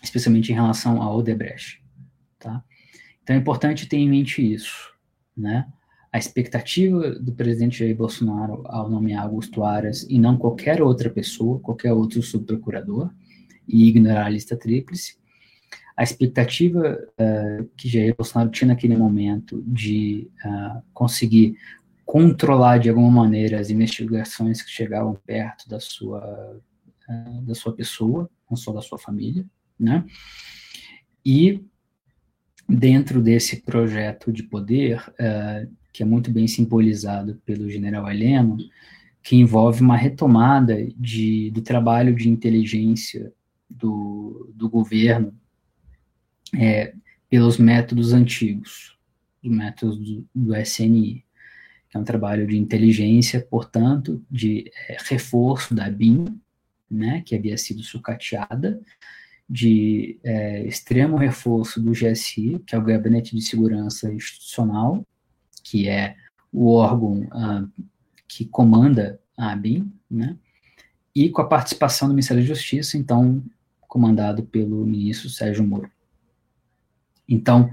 especialmente 0.01 0.51
em 0.51 0.55
relação 0.55 1.01
ao 1.01 1.17
Odebrecht, 1.17 1.83
tá? 2.39 2.63
Então 3.21 3.35
é 3.35 3.39
importante 3.39 3.87
ter 3.87 3.97
em 3.97 4.09
mente 4.09 4.41
isso, 4.41 4.93
né? 5.35 5.71
A 6.17 6.19
expectativa 6.19 7.11
do 7.11 7.31
presidente 7.31 7.77
Jair 7.77 7.95
Bolsonaro 7.95 8.63
ao 8.65 8.89
nomear 8.89 9.23
Augusto 9.23 9.63
Aras 9.63 10.01
e 10.09 10.17
não 10.17 10.35
qualquer 10.35 10.81
outra 10.81 11.11
pessoa, 11.11 11.59
qualquer 11.59 11.93
outro 11.93 12.23
subprocurador, 12.23 13.11
e 13.67 13.87
ignorar 13.87 14.25
a 14.25 14.29
lista 14.29 14.57
tríplice, 14.57 15.15
a 15.95 16.01
expectativa 16.01 16.97
uh, 17.19 17.69
que 17.77 17.87
Jair 17.87 18.15
Bolsonaro 18.17 18.49
tinha 18.49 18.69
naquele 18.69 18.97
momento 18.97 19.63
de 19.67 20.27
uh, 20.43 20.81
conseguir 20.91 21.55
controlar 22.03 22.79
de 22.79 22.89
alguma 22.89 23.11
maneira 23.11 23.59
as 23.59 23.69
investigações 23.69 24.63
que 24.63 24.71
chegavam 24.71 25.19
perto 25.23 25.69
da 25.69 25.79
sua, 25.79 26.59
uh, 27.07 27.41
da 27.43 27.53
sua 27.53 27.73
pessoa, 27.73 28.27
não 28.49 28.57
só 28.57 28.73
da 28.73 28.81
sua 28.81 28.97
família, 28.97 29.45
né? 29.79 30.03
E 31.23 31.63
dentro 32.67 33.21
desse 33.21 33.61
projeto 33.61 34.31
de 34.31 34.41
poder, 34.41 35.13
que 35.97 36.03
é 36.03 36.05
muito 36.05 36.29
bem 36.29 36.47
simbolizado 36.47 37.41
pelo 37.43 37.67
general 37.67 38.07
Heleno, 38.07 38.55
que 39.23 39.35
envolve 39.35 39.81
uma 39.81 39.97
retomada 39.97 40.77
de, 40.95 41.49
do 41.49 41.59
trabalho 41.63 42.15
de 42.15 42.29
inteligência 42.29 43.33
do, 43.67 44.53
do 44.53 44.69
governo 44.69 45.33
é, 46.55 46.93
pelos 47.27 47.57
métodos 47.57 48.13
antigos, 48.13 48.95
os 49.43 49.49
métodos 49.49 49.97
do, 49.97 50.29
do, 50.35 50.55
SNI, 50.55 51.25
que 51.89 51.97
é 51.97 51.99
um 51.99 52.03
trabalho 52.03 52.45
de 52.45 52.59
inteligência, 52.59 53.41
portanto, 53.41 54.23
de 54.29 54.71
é, 54.87 54.97
reforço 55.03 55.73
da 55.73 55.89
BIM, 55.89 56.39
né, 56.91 57.23
que 57.25 57.35
havia 57.35 57.57
sido 57.57 57.81
sucateada, 57.81 58.79
de 59.49 60.19
é, 60.23 60.63
extremo 60.67 61.17
reforço 61.17 61.81
do 61.81 61.91
GSI, 61.91 62.61
que 62.67 62.75
é 62.75 62.77
o 62.77 62.83
Gabinete 62.83 63.35
de 63.35 63.41
Segurança 63.41 64.13
Institucional, 64.13 65.03
que 65.69 65.89
é 65.89 66.15
o 66.51 66.73
órgão 66.73 67.23
uh, 67.23 67.69
que 68.27 68.45
comanda 68.45 69.19
a 69.37 69.51
ABIN, 69.51 69.91
né, 70.09 70.37
e 71.13 71.29
com 71.29 71.41
a 71.41 71.47
participação 71.47 72.07
do 72.07 72.13
Ministério 72.13 72.41
da 72.41 72.47
Justiça, 72.47 72.97
então 72.97 73.43
comandado 73.81 74.43
pelo 74.43 74.85
ministro 74.85 75.29
Sérgio 75.29 75.65
Moro. 75.65 75.89
Então, 77.27 77.69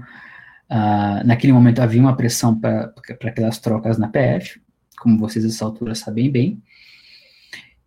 uh, 0.69 1.25
naquele 1.25 1.53
momento 1.53 1.79
havia 1.79 2.01
uma 2.01 2.17
pressão 2.17 2.59
para 2.59 2.93
aquelas 3.23 3.59
trocas 3.59 3.97
na 3.97 4.09
PF, 4.09 4.61
como 4.97 5.17
vocês 5.17 5.45
nessa 5.45 5.63
altura 5.63 5.95
sabem 5.95 6.29
bem, 6.29 6.61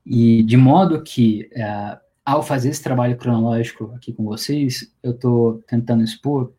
e 0.06 0.42
de 0.42 0.56
modo 0.56 1.02
que, 1.02 1.50
uh, 1.52 1.98
ao 2.24 2.42
fazer 2.42 2.70
esse 2.70 2.82
trabalho 2.82 3.16
cronológico 3.16 3.92
aqui 3.94 4.12
com 4.12 4.24
vocês, 4.24 4.90
eu 5.02 5.10
estou 5.10 5.62
tentando 5.66 6.02
expor 6.02 6.52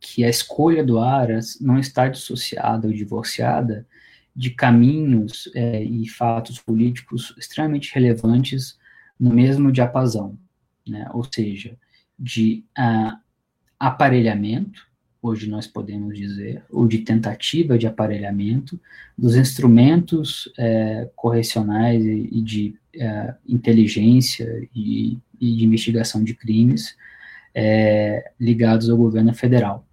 que 0.00 0.24
a 0.24 0.28
escolha 0.28 0.82
do 0.82 0.98
Aras 0.98 1.58
não 1.60 1.78
está 1.78 2.08
dissociada 2.08 2.86
ou 2.86 2.92
divorciada 2.92 3.86
de 4.34 4.50
caminhos 4.50 5.50
é, 5.54 5.82
e 5.82 6.08
fatos 6.08 6.58
políticos 6.58 7.34
extremamente 7.36 7.92
relevantes 7.94 8.78
no 9.18 9.30
mesmo 9.30 9.70
diapasão, 9.70 10.38
né? 10.88 11.08
ou 11.12 11.22
seja, 11.24 11.76
de 12.18 12.64
uh, 12.78 13.16
aparelhamento, 13.78 14.88
hoje 15.22 15.48
nós 15.48 15.66
podemos 15.66 16.16
dizer, 16.16 16.62
ou 16.70 16.86
de 16.88 16.98
tentativa 16.98 17.76
de 17.76 17.86
aparelhamento 17.86 18.80
dos 19.16 19.36
instrumentos 19.36 20.50
é, 20.58 21.10
correcionais 21.14 22.02
e, 22.02 22.28
e 22.32 22.42
de 22.42 22.74
é, 22.94 23.34
inteligência 23.46 24.66
e, 24.74 25.18
e, 25.38 25.56
de 25.56 25.64
investigação 25.64 26.24
de 26.24 26.34
crimes 26.34 26.96
é, 27.54 28.32
ligados 28.40 28.88
ao 28.88 28.96
governo 28.96 29.34
federal. 29.34 29.86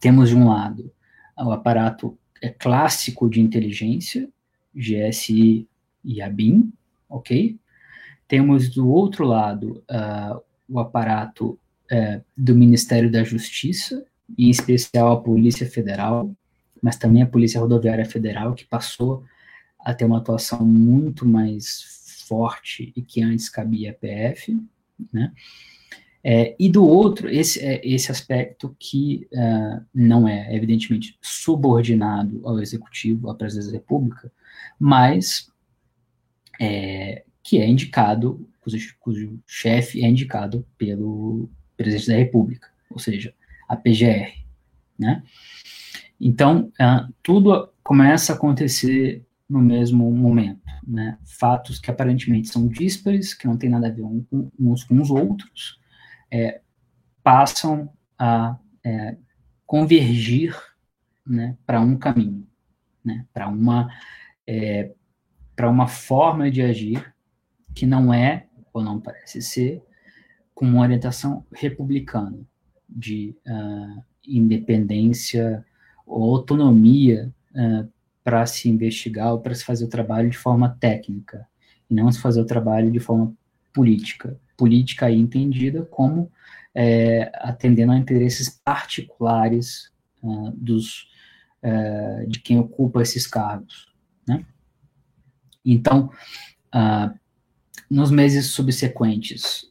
Temos 0.00 0.30
de 0.30 0.34
um 0.34 0.48
lado 0.48 0.90
o 1.36 1.52
aparato 1.52 2.18
é, 2.40 2.48
clássico 2.48 3.28
de 3.28 3.40
inteligência, 3.40 4.28
GSI 4.74 5.66
e 6.04 6.22
ABIN, 6.22 6.72
ok? 7.08 7.58
Temos 8.28 8.68
do 8.68 8.88
outro 8.88 9.24
lado 9.24 9.82
uh, 9.90 10.40
o 10.68 10.78
aparato 10.78 11.58
uh, 11.90 12.24
do 12.36 12.54
Ministério 12.54 13.10
da 13.10 13.24
Justiça, 13.24 14.04
em 14.38 14.48
especial 14.48 15.12
a 15.12 15.20
Polícia 15.20 15.68
Federal, 15.68 16.32
mas 16.80 16.96
também 16.96 17.22
a 17.22 17.26
Polícia 17.26 17.60
Rodoviária 17.60 18.04
Federal, 18.04 18.54
que 18.54 18.64
passou 18.64 19.24
a 19.78 19.92
ter 19.92 20.04
uma 20.04 20.18
atuação 20.18 20.64
muito 20.64 21.26
mais 21.26 22.24
forte 22.28 22.92
e 22.94 23.02
que 23.02 23.22
antes 23.22 23.48
cabia 23.48 23.90
a 23.90 23.94
PF, 23.94 24.56
né? 25.12 25.32
É, 26.22 26.54
e 26.58 26.68
do 26.68 26.86
outro, 26.86 27.30
esse, 27.30 27.60
é, 27.60 27.80
esse 27.82 28.10
aspecto 28.10 28.76
que 28.78 29.26
uh, 29.32 29.82
não 29.94 30.28
é, 30.28 30.54
evidentemente, 30.54 31.18
subordinado 31.22 32.46
ao 32.46 32.60
Executivo, 32.60 33.30
à 33.30 33.34
Presidência 33.34 33.72
da 33.72 33.78
República, 33.78 34.30
mas 34.78 35.50
é, 36.60 37.24
que 37.42 37.58
é 37.58 37.66
indicado, 37.66 38.46
cujo, 38.60 38.78
cujo 39.00 39.40
chefe 39.46 40.04
é 40.04 40.08
indicado 40.08 40.66
pelo 40.76 41.48
Presidente 41.76 42.08
da 42.08 42.16
República, 42.16 42.68
ou 42.90 42.98
seja, 42.98 43.32
a 43.66 43.74
PGR. 43.74 44.44
Né? 44.98 45.22
Então, 46.20 46.70
uh, 46.78 47.10
tudo 47.22 47.70
começa 47.82 48.34
a 48.34 48.36
acontecer 48.36 49.24
no 49.48 49.60
mesmo 49.60 50.10
momento. 50.12 50.60
Né? 50.86 51.16
Fatos 51.24 51.78
que 51.78 51.90
aparentemente 51.90 52.48
são 52.48 52.68
díspares, 52.68 53.32
que 53.32 53.46
não 53.46 53.56
tem 53.56 53.70
nada 53.70 53.86
a 53.86 53.90
ver 53.90 54.04
uns 54.58 54.84
com 54.84 55.00
os 55.00 55.10
outros, 55.10 55.80
é, 56.30 56.60
passam 57.22 57.92
a 58.18 58.56
é, 58.84 59.16
convergir 59.66 60.56
né, 61.26 61.56
para 61.66 61.80
um 61.80 61.96
caminho, 61.96 62.46
né, 63.04 63.26
para 63.32 63.48
uma, 63.48 63.88
é, 64.46 64.92
uma 65.60 65.86
forma 65.86 66.50
de 66.50 66.62
agir 66.62 67.14
que 67.74 67.86
não 67.86 68.12
é, 68.12 68.46
ou 68.72 68.82
não 68.82 69.00
parece 69.00 69.40
ser, 69.42 69.82
com 70.54 70.66
uma 70.66 70.82
orientação 70.82 71.44
republicana, 71.52 72.38
de 72.88 73.36
uh, 73.46 74.02
independência 74.26 75.64
ou 76.04 76.34
autonomia 76.34 77.32
uh, 77.52 77.88
para 78.24 78.44
se 78.46 78.68
investigar 78.68 79.32
ou 79.32 79.40
para 79.40 79.54
se 79.54 79.64
fazer 79.64 79.84
o 79.84 79.88
trabalho 79.88 80.28
de 80.28 80.36
forma 80.36 80.76
técnica, 80.80 81.46
e 81.88 81.94
não 81.94 82.10
se 82.10 82.20
fazer 82.20 82.40
o 82.40 82.46
trabalho 82.46 82.90
de 82.90 83.00
forma 83.00 83.34
política 83.72 84.38
política 84.60 85.06
aí 85.06 85.18
entendida 85.18 85.86
como 85.86 86.30
é, 86.74 87.32
atendendo 87.36 87.92
a 87.92 87.96
interesses 87.96 88.60
particulares 88.62 89.90
uh, 90.22 90.50
dos, 90.54 91.08
uh, 91.64 92.28
de 92.28 92.40
quem 92.40 92.58
ocupa 92.58 93.00
esses 93.00 93.26
cargos. 93.26 93.90
Né? 94.28 94.44
Então, 95.64 96.10
uh, 96.74 97.18
nos 97.88 98.10
meses 98.10 98.48
subsequentes, 98.48 99.68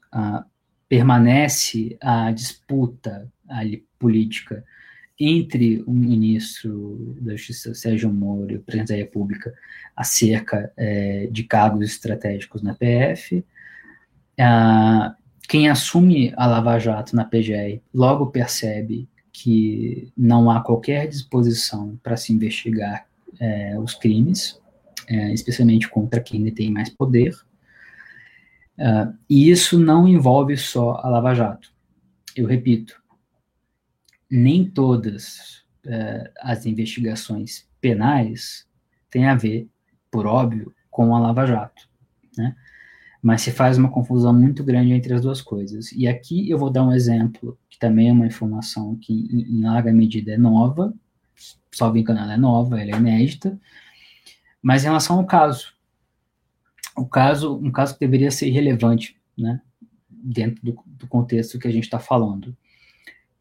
permanece 0.90 1.96
a 2.02 2.32
disputa 2.32 3.32
ali, 3.48 3.86
política 4.00 4.66
entre 5.20 5.84
o 5.86 5.92
ministro 5.92 7.16
da 7.22 7.36
Justiça, 7.36 7.76
Sérgio 7.76 8.12
Moro, 8.12 8.52
e 8.52 8.56
o 8.56 8.62
presidente 8.62 8.90
da 8.90 8.96
República 8.96 9.54
acerca 9.96 10.74
é, 10.76 11.28
de 11.28 11.44
cargos 11.44 11.86
estratégicos 11.86 12.64
na 12.64 12.74
PF, 12.74 13.46
Uh, 14.40 15.14
quem 15.50 15.68
assume 15.68 16.34
a 16.38 16.48
Lava 16.48 16.80
Jato 16.80 17.16
na 17.16 17.26
PGR 17.26 17.82
logo 17.94 18.28
percebe 18.28 19.10
que 19.34 20.12
não 20.16 20.50
há 20.50 20.62
qualquer 20.62 21.08
disposição 21.08 22.00
para 22.02 22.16
se 22.16 22.32
investigar 22.32 23.08
é, 23.40 23.78
os 23.80 23.96
crimes, 23.96 24.60
é, 25.08 25.34
especialmente 25.34 25.90
contra 25.90 26.22
quem 26.22 26.44
detém 26.44 26.72
mais 26.72 26.90
poder. 26.90 27.34
Uh, 28.78 29.14
e 29.30 29.50
isso 29.50 29.80
não 29.80 30.08
envolve 30.08 30.56
só 30.56 31.02
a 31.04 31.10
Lava 31.10 31.34
Jato. 31.34 31.74
Eu 32.36 32.46
repito, 32.46 33.02
nem 34.30 34.70
todas 34.70 35.64
uh, 35.86 36.30
as 36.42 36.66
investigações 36.66 37.68
penais 37.82 38.68
têm 39.10 39.26
a 39.26 39.36
ver, 39.36 39.68
por 40.12 40.26
óbvio, 40.26 40.74
com 40.90 41.16
a 41.16 41.20
Lava 41.20 41.46
Jato. 41.46 41.90
Né? 42.38 42.56
Mas 43.22 43.42
se 43.42 43.52
faz 43.52 43.78
uma 43.78 43.90
confusão 43.90 44.34
muito 44.34 44.64
grande 44.64 44.94
entre 44.94 45.14
as 45.14 45.22
duas 45.22 45.42
coisas. 45.42 45.92
E 45.92 46.08
aqui 46.08 46.50
eu 46.50 46.58
vou 46.58 46.70
dar 46.70 46.86
um 46.86 46.94
exemplo, 46.94 47.58
que 47.70 47.78
também 47.78 48.10
é 48.10 48.12
uma 48.12 48.28
informação 48.28 48.96
que 48.96 49.14
em, 49.14 49.60
em 49.60 49.64
larga 49.64 49.92
medida 49.92 50.32
é 50.32 50.38
nova, 50.38 50.94
só 51.72 51.96
engano, 51.96 52.20
ela 52.20 52.34
é 52.34 52.38
nova, 52.38 52.82
ela 52.82 52.96
é 52.96 53.00
inédita, 53.00 53.60
mas 54.62 54.84
em 54.84 54.88
relação 54.88 55.18
ao 55.18 55.26
caso, 55.26 55.74
o 56.96 57.06
caso, 57.06 57.58
um 57.58 57.72
caso 57.72 57.94
que 57.94 58.00
deveria 58.00 58.32
ser 58.32 58.50
relevante, 58.50 59.18
né, 59.38 59.62
dentro 60.10 60.64
do, 60.64 60.84
do 60.86 61.08
contexto 61.08 61.60
que 61.60 61.68
a 61.68 61.72
gente 61.72 61.86
está 61.86 62.00
falando, 62.00 62.56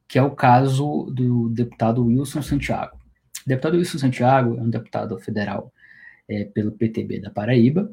que 0.06 0.18
é 0.18 0.22
o 0.22 0.30
caso 0.30 1.10
do 1.12 1.48
deputado 1.50 2.04
Wilson 2.04 2.42
Santiago. 2.42 2.96
O 3.44 3.48
deputado 3.48 3.76
Wilson 3.76 3.98
Santiago 3.98 4.56
é 4.56 4.62
um 4.62 4.70
deputado 4.70 5.18
federal 5.18 5.72
é, 6.28 6.44
pelo 6.44 6.72
PTB 6.72 7.20
da 7.20 7.30
Paraíba, 7.30 7.92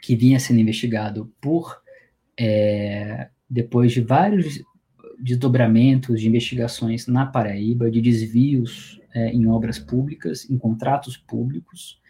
que 0.00 0.16
vinha 0.16 0.40
sendo 0.40 0.60
investigado 0.60 1.32
por, 1.40 1.80
é, 2.38 3.28
depois 3.48 3.92
de 3.92 4.00
vários 4.00 4.62
desdobramentos 5.18 6.20
de 6.20 6.28
investigações 6.28 7.06
na 7.06 7.26
Paraíba, 7.26 7.90
de 7.90 8.00
desvios 8.00 9.00
é, 9.14 9.30
em 9.30 9.46
obras 9.46 9.78
públicas, 9.78 10.48
em 10.48 10.56
contratos 10.56 11.16
públicos, 11.16 12.00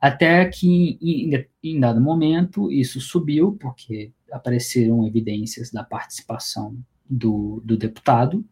até 0.00 0.44
que 0.44 0.98
em, 1.00 1.46
em, 1.62 1.80
dado 1.80 2.00
momento 2.00 2.70
isso 2.70 3.00
subiu, 3.00 3.56
porque 3.58 4.12
apareceram 4.30 5.06
evidências 5.06 5.70
da 5.70 5.82
participação 5.82 6.76
do, 7.08 7.62
do 7.64 7.76
deputado, 7.76 8.44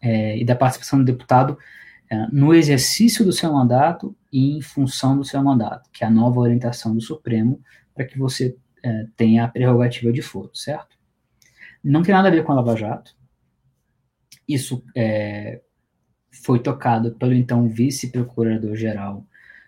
é, 0.00 0.36
e 0.38 0.44
da 0.44 0.54
participação 0.54 0.98
do 0.98 1.04
deputado 1.04 1.56
é, 2.10 2.26
no 2.32 2.52
exercício 2.52 3.24
do 3.24 3.32
seu 3.32 3.52
mandato 3.52 4.14
e 4.30 4.58
em 4.58 4.60
função 4.60 5.16
do 5.16 5.24
seu 5.24 5.42
mandato, 5.42 5.88
que 5.92 6.04
é 6.04 6.06
a 6.06 6.10
nova 6.10 6.40
orientação 6.40 6.94
do 6.94 7.00
Supremo 7.00 7.60
para 7.94 8.04
que 8.04 8.18
você 8.18 8.56
é, 8.82 9.06
tenha 9.16 9.44
a 9.44 9.48
prerrogativa 9.48 10.12
de 10.12 10.22
foro, 10.22 10.50
certo? 10.54 10.96
Não 11.82 12.02
tem 12.02 12.14
nada 12.14 12.28
a 12.28 12.30
ver 12.30 12.44
com 12.44 12.52
a 12.52 12.56
Lava 12.56 12.76
Jato. 12.76 13.14
Isso 14.48 14.84
é, 14.96 15.60
foi 16.30 16.58
tocado 16.58 17.12
pelo 17.12 17.34
então 17.34 17.68
vice-procurador-geral 17.68 19.26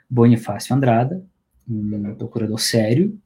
Bonifácio 0.08 0.74
Andrada, 0.74 1.24
um 1.68 2.14
procurador 2.14 2.58
sério, 2.58 3.18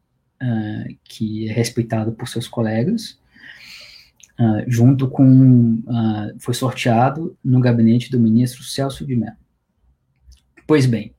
uh, 0.42 0.96
que 1.05 1.49
é 1.49 1.53
respeitado 1.53 2.12
por 2.12 2.28
seus 2.28 2.49
colegas, 2.49 3.18
uh, 4.38 4.64
junto 4.66 5.09
com. 5.09 5.74
Uh, 5.74 6.38
foi 6.38 6.55
sorteado 6.55 7.36
no 7.44 7.61
gabinete 7.61 8.11
do 8.11 8.20
ministro 8.20 8.62
Celso 8.62 9.05
de 9.05 9.16
Mello. 9.16 9.36
Pois 10.66 10.86
bem, 10.86 11.14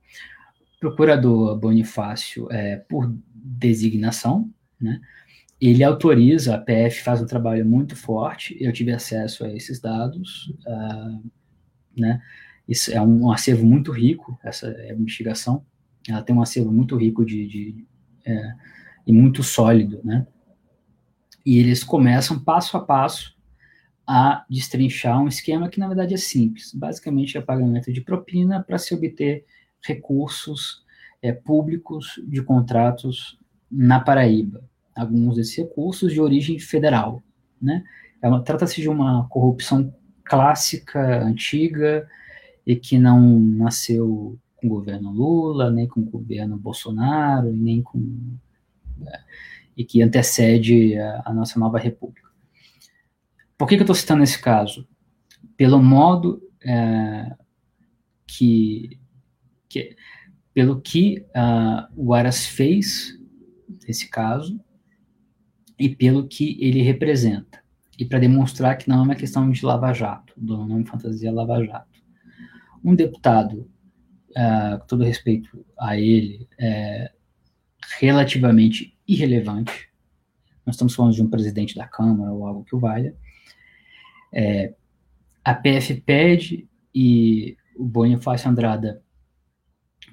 procurador 0.80 1.58
Bonifácio, 1.58 2.48
é, 2.52 2.78
por 2.78 3.14
designação, 3.44 4.50
né? 4.80 5.00
Ele 5.60 5.84
autoriza, 5.84 6.56
a 6.56 6.58
PF 6.58 7.04
faz 7.04 7.22
um 7.22 7.26
trabalho 7.26 7.66
muito 7.66 7.96
forte, 7.96 8.58
eu 8.62 8.72
tive 8.72 8.92
acesso 8.92 9.44
a 9.44 9.54
esses 9.54 9.80
dados, 9.80 10.54
uh, 10.66 11.32
né? 11.98 12.22
Isso 12.68 12.92
é 12.92 13.02
um, 13.02 13.32
acervo 13.32 13.66
muito 13.66 13.92
rico, 13.92 14.40
essa 14.44 14.68
é 14.68 14.94
investigação, 14.94 15.66
ela 16.08 16.22
tem 16.22 16.36
um 16.36 16.42
acervo 16.42 16.72
muito 16.72 16.96
rico 16.96 17.26
de, 17.26 17.48
de 17.48 17.88
é, 18.26 18.54
e 19.08 19.12
muito 19.12 19.42
sólido, 19.44 20.00
né? 20.04 20.26
E 21.46 21.58
eles 21.58 21.84
começam 21.84 22.40
passo 22.40 22.78
a 22.78 22.86
passo 22.86 23.36
a 24.06 24.46
destrinchar 24.50 25.22
um 25.22 25.28
esquema 25.28 25.70
que 25.70 25.80
na 25.80 25.88
verdade 25.88 26.14
é 26.14 26.18
simples, 26.18 26.74
basicamente 26.74 27.38
é 27.38 27.42
pagamento 27.42 27.92
de 27.92 28.02
propina 28.02 28.64
para 28.64 28.78
se 28.78 28.94
obter 28.94 29.46
recursos 29.84 30.84
é, 31.22 31.32
públicos 31.32 32.20
de 32.28 32.42
contratos 32.42 33.38
na 33.70 34.00
Paraíba. 34.00 34.64
Alguns 34.96 35.36
desses 35.36 35.56
recursos 35.58 36.12
de 36.12 36.20
origem 36.20 36.60
federal. 36.60 37.22
Né? 37.62 37.84
É 38.22 38.40
Trata-se 38.40 38.82
de 38.82 38.90
uma 38.90 39.28
corrupção 39.30 39.94
clássica, 40.24 41.24
antiga, 41.24 42.08
e 42.66 42.76
que 42.76 42.98
não 42.98 43.40
nasceu 43.40 44.38
com 44.56 44.68
o 44.68 44.70
governo 44.70 45.12
Lula, 45.12 45.72
nem 45.72 45.88
com 45.88 46.02
o 46.02 46.06
governo 46.06 46.58
Bolsonaro, 46.58 47.52
nem 47.52 47.82
com. 47.82 48.38
É, 49.08 49.20
e 49.78 49.86
que 49.86 50.02
antecede 50.02 50.98
a, 50.98 51.24
a, 51.26 51.34
nossa 51.34 51.58
nova 51.58 51.80
república. 51.80 52.30
Por 53.58 53.68
que, 53.68 53.76
que 53.76 53.82
eu 53.82 53.86
estou 53.86 53.96
citando 53.96 54.24
esse 54.24 54.40
caso? 54.42 54.88
Pelo 55.56 55.82
modo 55.82 56.42
é, 56.62 57.34
que, 58.28 59.00
que 59.70 59.96
pelo 60.60 60.82
que 60.82 61.26
uh, 61.30 61.88
o 61.96 62.14
Aras 62.14 62.46
fez 62.46 63.18
nesse 63.88 64.10
caso 64.10 64.60
e 65.80 65.88
pelo 65.88 66.28
que 66.28 66.58
ele 66.60 66.82
representa 66.82 67.64
e 67.98 68.04
para 68.04 68.20
demonstrar 68.20 68.78
que 68.78 68.90
não 68.90 69.00
é 69.00 69.02
uma 69.04 69.16
questão 69.16 69.50
de 69.50 69.66
lava-jato, 69.66 70.34
do 70.36 70.58
nome 70.66 70.86
fantasia 70.86 71.32
lava-jato. 71.32 72.04
Um 72.84 72.94
deputado, 72.94 73.72
uh, 74.32 74.80
com 74.80 74.86
todo 74.86 75.06
respeito 75.06 75.66
a 75.80 75.98
ele, 75.98 76.46
é 76.60 77.10
relativamente 77.98 78.98
irrelevante. 79.08 79.90
Nós 80.66 80.76
estamos 80.76 80.94
falando 80.94 81.14
de 81.14 81.24
um 81.24 81.30
presidente 81.30 81.74
da 81.74 81.88
Câmara 81.88 82.34
ou 82.34 82.46
algo 82.46 82.66
que 82.66 82.76
o 82.76 82.80
valha. 82.80 83.16
É, 84.34 84.76
a 85.42 85.54
PF 85.54 86.02
pede 86.02 86.68
e 86.94 87.56
o 87.78 87.86
Bonifácio 87.86 88.52
Andrada 88.52 89.02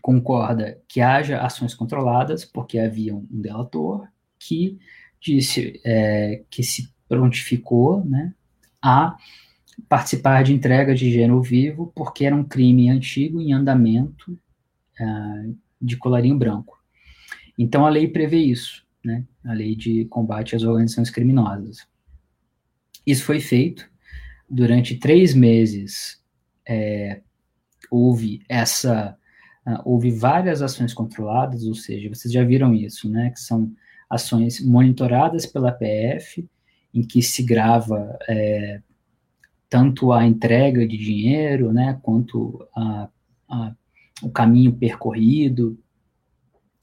concorda 0.06 0.80
que 0.86 1.00
haja 1.00 1.40
ações 1.40 1.74
controladas, 1.74 2.44
porque 2.44 2.78
havia 2.78 3.12
um 3.12 3.26
delator 3.28 4.06
que 4.38 4.78
disse 5.20 5.80
é, 5.84 6.44
que 6.48 6.62
se 6.62 6.94
prontificou 7.08 8.04
né, 8.04 8.32
a 8.80 9.16
participar 9.88 10.44
de 10.44 10.54
entrega 10.54 10.94
de 10.94 11.10
gênero 11.10 11.42
vivo, 11.42 11.92
porque 11.92 12.24
era 12.24 12.36
um 12.36 12.44
crime 12.44 12.88
antigo 12.88 13.40
em 13.40 13.52
andamento 13.52 14.38
uh, 15.00 15.58
de 15.82 15.96
colarinho 15.96 16.38
branco. 16.38 16.80
Então 17.58 17.84
a 17.84 17.90
lei 17.90 18.06
prevê 18.06 18.38
isso, 18.38 18.86
né, 19.04 19.24
a 19.44 19.52
lei 19.54 19.74
de 19.74 20.04
combate 20.04 20.54
às 20.54 20.62
organizações 20.62 21.10
criminosas. 21.10 21.84
Isso 23.04 23.24
foi 23.24 23.40
feito 23.40 23.90
durante 24.48 24.94
três 24.94 25.34
meses. 25.34 26.22
É, 26.64 27.22
houve 27.90 28.40
essa 28.48 29.18
houve 29.84 30.10
várias 30.10 30.62
ações 30.62 30.94
controladas, 30.94 31.64
ou 31.64 31.74
seja, 31.74 32.08
vocês 32.08 32.32
já 32.32 32.44
viram 32.44 32.72
isso, 32.72 33.08
né, 33.08 33.30
que 33.30 33.40
são 33.40 33.72
ações 34.08 34.64
monitoradas 34.64 35.44
pela 35.44 35.72
PF, 35.72 36.48
em 36.94 37.02
que 37.02 37.20
se 37.20 37.42
grava 37.42 38.16
é, 38.28 38.80
tanto 39.68 40.12
a 40.12 40.24
entrega 40.24 40.86
de 40.86 40.96
dinheiro, 40.96 41.72
né, 41.72 41.98
quanto 42.02 42.66
a, 42.74 43.08
a, 43.48 43.74
o 44.22 44.30
caminho 44.30 44.72
percorrido. 44.72 45.78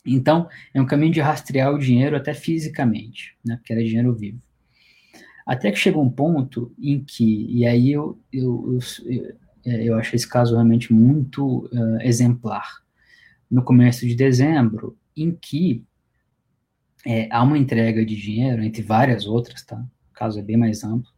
Então, 0.06 0.50
é 0.74 0.82
um 0.82 0.86
caminho 0.86 1.14
de 1.14 1.22
rastrear 1.22 1.74
o 1.74 1.80
dinheiro 1.80 2.18
até 2.18 2.34
fisicamente, 2.34 3.38
né, 3.46 3.56
porque 3.56 3.72
era 3.72 3.84
dinheiro 3.84 4.14
vivo. 4.14 4.42
Até 5.46 5.72
que 5.72 5.78
chegou 5.78 6.04
um 6.04 6.10
ponto 6.10 6.74
em 6.80 7.04
que, 7.04 7.48
e 7.50 7.66
aí 7.66 7.92
eu, 7.92 8.20
eu, 8.32 8.80
eu, 9.06 9.36
eu 9.66 9.96
acho 9.96 10.16
esse 10.16 10.28
caso 10.28 10.54
realmente 10.54 10.94
muito 10.94 11.66
uh, 11.66 12.02
exemplar, 12.02 12.84
no 13.50 13.64
começo 13.64 14.06
de 14.06 14.16
dezembro, 14.16 14.98
em 15.16 15.32
que 15.32 15.86
é, 17.06 17.28
há 17.32 17.44
uma 17.44 17.58
entrega 17.58 18.06
de 18.06 18.16
dinheiro, 18.16 18.64
entre 18.64 18.82
várias 18.82 19.26
outras, 19.26 19.62
tá? 19.64 19.78
O 20.10 20.14
caso 20.14 20.40
é 20.40 20.42
bem 20.42 20.58
mais 20.58 20.84
amplo. 20.84 21.12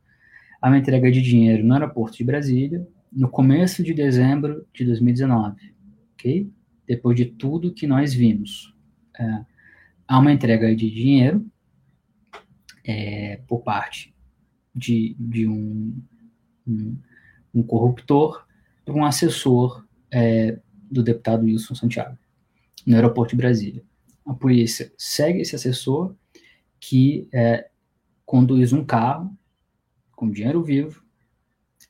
Há 0.61 0.67
uma 0.67 0.77
entrega 0.77 1.11
de 1.11 1.21
dinheiro 1.21 1.63
no 1.63 1.73
aeroporto 1.73 2.17
de 2.17 2.23
Brasília, 2.23 2.87
no 3.11 3.29
começo 3.29 3.83
de 3.83 3.93
dezembro 3.93 4.67
de 4.73 4.83
2019, 4.83 5.73
ok? 6.13 6.51
Depois 6.87 7.15
de 7.15 7.25
tudo 7.25 7.73
que 7.73 7.87
nós 7.87 8.13
vimos. 8.13 8.75
É, 9.17 9.45
há 10.07 10.19
uma 10.19 10.31
entrega 10.31 10.75
de 10.75 10.89
dinheiro 10.89 11.45
é, 12.83 13.39
por 13.47 13.61
parte 13.61 14.13
de, 14.73 15.15
de 15.17 15.47
um, 15.47 15.97
um, 16.67 16.97
um 17.55 17.63
corruptor 17.63 18.45
para 18.83 18.93
um 18.93 19.05
assessor 19.05 19.85
é, 20.11 20.59
do 20.91 21.01
deputado 21.01 21.45
Wilson 21.45 21.73
Santiago 21.73 22.17
no 22.85 22.95
aeroporto 22.95 23.31
de 23.31 23.37
Brasília. 23.37 23.83
A 24.25 24.33
polícia 24.33 24.91
segue 24.97 25.41
esse 25.41 25.55
assessor 25.55 26.15
que 26.79 27.27
é, 27.33 27.69
conduz 28.25 28.73
um 28.73 28.83
carro 28.83 29.35
com 30.11 30.29
dinheiro 30.29 30.63
vivo 30.63 31.03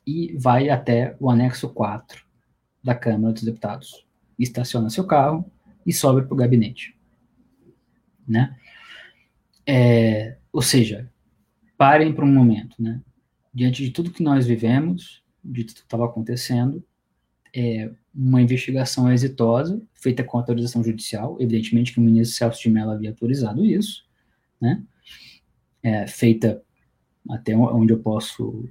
e 0.06 0.36
vai 0.38 0.70
até 0.70 1.16
o 1.18 1.28
anexo 1.28 1.68
4 1.68 2.24
da 2.82 2.94
Câmara 2.94 3.32
dos 3.32 3.42
Deputados. 3.42 4.06
Estaciona 4.38 4.88
seu 4.88 5.06
carro 5.06 5.50
e 5.84 5.92
sobe 5.92 6.22
para 6.22 6.34
o 6.34 6.36
gabinete. 6.36 6.96
Né? 8.26 8.56
É, 9.66 10.36
ou 10.52 10.62
seja, 10.62 11.10
parem 11.76 12.12
por 12.12 12.24
um 12.24 12.32
momento. 12.32 12.80
Né? 12.80 13.00
Diante 13.52 13.84
de 13.84 13.90
tudo 13.90 14.10
que 14.10 14.22
nós 14.22 14.46
vivemos, 14.46 15.22
de 15.46 15.64
tudo 15.64 15.76
que 15.76 15.82
estava 15.82 16.04
acontecendo, 16.04 16.84
é, 17.54 17.90
uma 18.14 18.42
investigação 18.42 19.10
exitosa, 19.10 19.80
feita 19.94 20.22
com 20.22 20.38
autorização 20.38 20.82
judicial, 20.82 21.36
evidentemente 21.40 21.92
que 21.92 21.98
o 21.98 22.02
ministro 22.02 22.36
Celso 22.36 22.62
de 22.62 22.70
Mello 22.70 22.90
havia 22.90 23.10
autorizado 23.10 23.64
isso, 23.64 24.04
né? 24.60 24.82
É, 25.82 26.06
feita 26.06 26.62
até 27.28 27.56
onde 27.56 27.92
eu 27.92 27.98
posso 27.98 28.68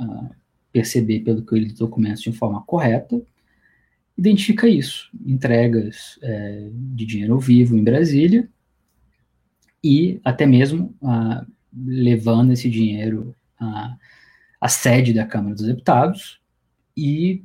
uh, 0.00 0.30
perceber 0.72 1.20
pelo 1.20 1.44
que 1.44 1.60
dos 1.60 1.74
documentos 1.74 2.22
de 2.22 2.32
forma 2.32 2.62
correta, 2.62 3.22
identifica 4.16 4.68
isso, 4.68 5.10
entregas 5.24 6.18
é, 6.22 6.68
de 6.72 7.04
dinheiro 7.04 7.38
vivo 7.38 7.76
em 7.76 7.82
Brasília 7.82 8.48
e 9.82 10.20
até 10.24 10.46
mesmo 10.46 10.94
uh, 11.00 11.46
levando 11.76 12.52
esse 12.52 12.70
dinheiro 12.70 13.34
à 14.64 14.68
sede 14.68 15.12
da 15.12 15.26
Câmara 15.26 15.54
dos 15.54 15.66
Deputados 15.66 16.40
e 16.96 17.44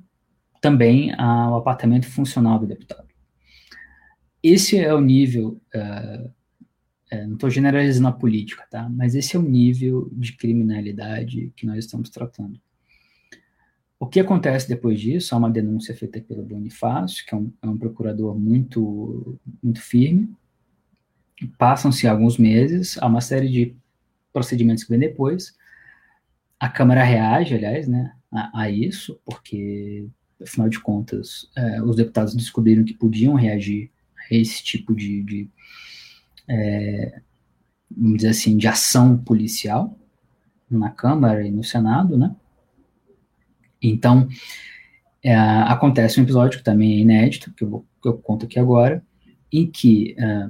também 0.61 1.13
ao 1.15 1.57
apartamento 1.57 2.07
funcional 2.07 2.57
do 2.57 2.65
deputado. 2.65 3.09
Esse 4.41 4.77
é 4.77 4.93
o 4.93 5.01
nível, 5.01 5.61
uh, 5.75 6.31
é, 7.11 7.27
não 7.27 7.33
estou 7.33 7.49
generalizando 7.49 8.07
a 8.07 8.13
política, 8.13 8.65
tá? 8.71 8.87
Mas 8.87 9.15
esse 9.15 9.35
é 9.35 9.39
o 9.39 9.41
nível 9.41 10.09
de 10.13 10.31
criminalidade 10.31 11.51
que 11.57 11.65
nós 11.65 11.79
estamos 11.79 12.09
tratando. 12.09 12.57
O 13.99 14.07
que 14.07 14.21
acontece 14.21 14.69
depois 14.69 14.97
disso? 15.01 15.35
Há 15.35 15.39
uma 15.39 15.51
denúncia 15.51 15.93
feita 15.93 16.21
pelo 16.21 16.43
Bonifácio, 16.43 17.25
que 17.25 17.35
é 17.35 17.37
um, 17.37 17.51
é 17.61 17.67
um 17.67 17.77
procurador 17.77 18.33
muito, 18.39 19.37
muito 19.61 19.81
firme. 19.81 20.33
Passam-se 21.57 22.07
alguns 22.07 22.37
meses, 22.37 22.97
há 22.97 23.07
uma 23.07 23.19
série 23.19 23.49
de 23.49 23.75
procedimentos 24.31 24.85
que 24.85 24.89
vem 24.89 24.99
depois. 24.99 25.58
A 26.59 26.69
Câmara 26.69 27.03
reage, 27.03 27.55
aliás, 27.55 27.87
né, 27.87 28.13
a, 28.31 28.61
a 28.61 28.69
isso, 28.69 29.19
porque 29.25 30.07
afinal 30.41 30.69
de 30.69 30.79
contas, 30.79 31.49
é, 31.55 31.81
os 31.81 31.95
deputados 31.95 32.33
descobriram 32.33 32.83
que 32.83 32.93
podiam 32.93 33.33
reagir 33.33 33.91
a 34.17 34.35
esse 34.35 34.63
tipo 34.63 34.95
de, 34.95 35.23
de 35.23 35.49
é, 36.47 37.21
vamos 37.89 38.17
dizer 38.17 38.29
assim, 38.29 38.57
de 38.57 38.67
ação 38.67 39.17
policial 39.17 39.97
na 40.69 40.89
Câmara 40.89 41.45
e 41.45 41.51
no 41.51 41.63
Senado, 41.63 42.17
né? 42.17 42.35
Então, 43.81 44.27
é, 45.23 45.35
acontece 45.35 46.19
um 46.19 46.23
episódio 46.23 46.59
que 46.59 46.63
também 46.63 46.93
é 46.93 46.99
inédito, 46.99 47.53
que 47.53 47.63
eu, 47.63 47.69
vou, 47.69 47.85
que 48.01 48.07
eu 48.07 48.17
conto 48.17 48.45
aqui 48.45 48.59
agora, 48.59 49.03
em 49.51 49.69
que 49.69 50.15
é, 50.17 50.49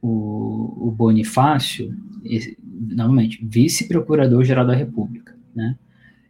o, 0.00 0.88
o 0.88 0.90
Bonifácio, 0.90 1.94
novamente, 2.74 3.44
vice-procurador-geral 3.44 4.66
da 4.66 4.74
República, 4.74 5.36
né? 5.54 5.76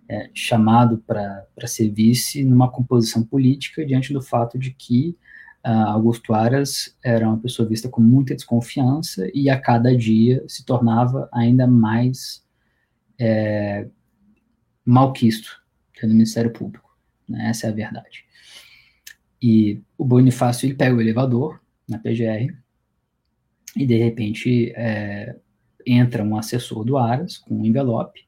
é, 0.08 0.30
chamado 0.34 0.98
para 0.98 1.66
ser 1.66 1.90
vice 1.90 2.44
numa 2.44 2.70
composição 2.70 3.24
política 3.24 3.84
diante 3.84 4.12
do 4.12 4.20
fato 4.20 4.58
de 4.58 4.70
que 4.72 5.16
uh, 5.64 5.88
Augusto 5.88 6.34
Aras 6.34 6.96
era 7.02 7.26
uma 7.26 7.38
pessoa 7.38 7.68
vista 7.68 7.88
com 7.88 8.00
muita 8.00 8.34
desconfiança 8.34 9.28
e 9.34 9.48
a 9.48 9.58
cada 9.58 9.96
dia 9.96 10.44
se 10.46 10.64
tornava 10.64 11.28
ainda 11.32 11.66
mais 11.66 12.44
é, 13.18 13.88
malquisto 14.84 15.62
no 16.02 16.10
Ministério 16.10 16.52
Público. 16.52 16.94
Né? 17.26 17.48
Essa 17.48 17.66
é 17.66 17.70
a 17.70 17.72
verdade. 17.72 18.26
E 19.40 19.80
o 19.96 20.04
Bonifácio 20.04 20.66
ele 20.66 20.74
pega 20.74 20.94
o 20.94 21.00
elevador 21.00 21.60
na 21.88 21.98
PGR 21.98 22.54
e 23.76 23.86
de 23.86 23.96
repente 23.96 24.70
é, 24.76 25.36
entra 25.86 26.22
um 26.22 26.36
assessor 26.36 26.84
do 26.84 26.96
Aras 26.96 27.38
com 27.38 27.54
um 27.56 27.64
envelope 27.64 28.26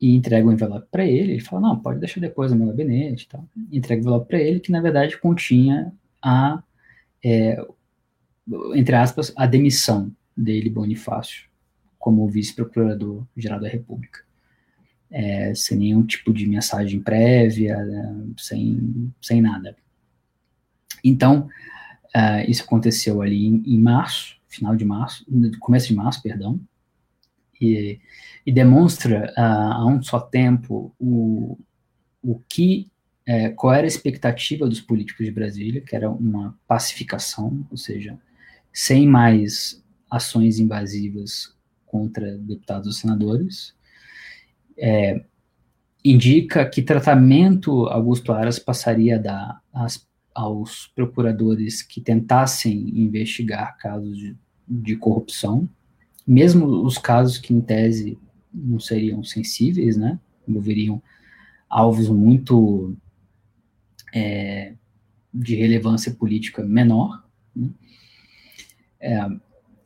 e 0.00 0.14
entrega 0.14 0.46
o 0.46 0.52
envelope 0.52 0.86
para 0.90 1.04
ele. 1.04 1.32
Ele 1.32 1.40
fala: 1.40 1.62
Não, 1.62 1.78
pode 1.78 2.00
deixar 2.00 2.20
depois 2.20 2.50
no 2.50 2.58
meu 2.58 2.68
gabinete. 2.68 3.28
Tal. 3.28 3.44
Entrega 3.70 4.00
o 4.00 4.02
envelope 4.02 4.28
para 4.28 4.38
ele, 4.40 4.60
que 4.60 4.72
na 4.72 4.80
verdade 4.80 5.18
continha 5.18 5.92
a, 6.22 6.62
é, 7.22 7.62
entre 8.74 8.94
aspas, 8.94 9.32
a 9.36 9.46
demissão 9.46 10.10
dele, 10.36 10.70
Bonifácio, 10.70 11.48
como 11.98 12.26
vice-procurador-geral 12.28 13.60
da 13.60 13.68
República. 13.68 14.20
É, 15.10 15.52
sem 15.54 15.76
nenhum 15.76 16.06
tipo 16.06 16.32
de 16.32 16.46
mensagem 16.46 17.00
prévia, 17.00 17.76
né, 17.84 18.26
sem, 18.38 19.12
sem 19.20 19.42
nada. 19.42 19.76
Então, 21.02 21.48
uh, 22.14 22.48
isso 22.48 22.62
aconteceu 22.62 23.20
ali 23.20 23.44
em, 23.44 23.62
em 23.66 23.78
março, 23.78 24.39
final 24.50 24.76
de 24.76 24.84
março, 24.84 25.24
começo 25.58 25.88
de 25.88 25.94
março, 25.94 26.22
perdão, 26.22 26.60
e, 27.60 28.00
e 28.44 28.52
demonstra 28.52 29.32
a 29.36 29.86
um 29.86 30.02
só 30.02 30.18
tempo 30.18 30.94
o, 30.98 31.58
o 32.22 32.40
que, 32.48 32.90
é, 33.24 33.50
qual 33.50 33.72
era 33.72 33.86
a 33.86 33.88
expectativa 33.88 34.68
dos 34.68 34.80
políticos 34.80 35.24
de 35.24 35.32
Brasília, 35.32 35.80
que 35.80 35.94
era 35.94 36.10
uma 36.10 36.58
pacificação, 36.66 37.66
ou 37.70 37.76
seja, 37.76 38.18
sem 38.72 39.06
mais 39.06 39.82
ações 40.10 40.58
invasivas 40.58 41.54
contra 41.86 42.36
deputados 42.38 42.86
ou 42.88 42.92
senadores, 42.92 43.74
é, 44.76 45.24
indica 46.04 46.68
que 46.68 46.82
tratamento 46.82 47.86
Augusto 47.86 48.32
Aras 48.32 48.58
passaria 48.58 49.16
a 49.16 49.18
dar 49.18 49.62
às, 49.72 50.08
aos 50.34 50.86
procuradores 50.94 51.82
que 51.82 52.00
tentassem 52.00 52.88
investigar 52.98 53.76
casos 53.76 54.16
de, 54.16 54.36
de 54.68 54.96
corrupção, 54.96 55.68
mesmo 56.26 56.66
os 56.84 56.98
casos 56.98 57.38
que 57.38 57.52
em 57.52 57.60
tese 57.60 58.18
não 58.52 58.78
seriam 58.78 59.22
sensíveis, 59.24 59.96
né, 59.96 60.18
envolveriam 60.46 61.02
alvos 61.68 62.08
muito 62.08 62.96
é, 64.14 64.74
de 65.32 65.54
relevância 65.54 66.12
política 66.12 66.64
menor. 66.64 67.24
Né? 67.54 67.68
É, 69.00 69.28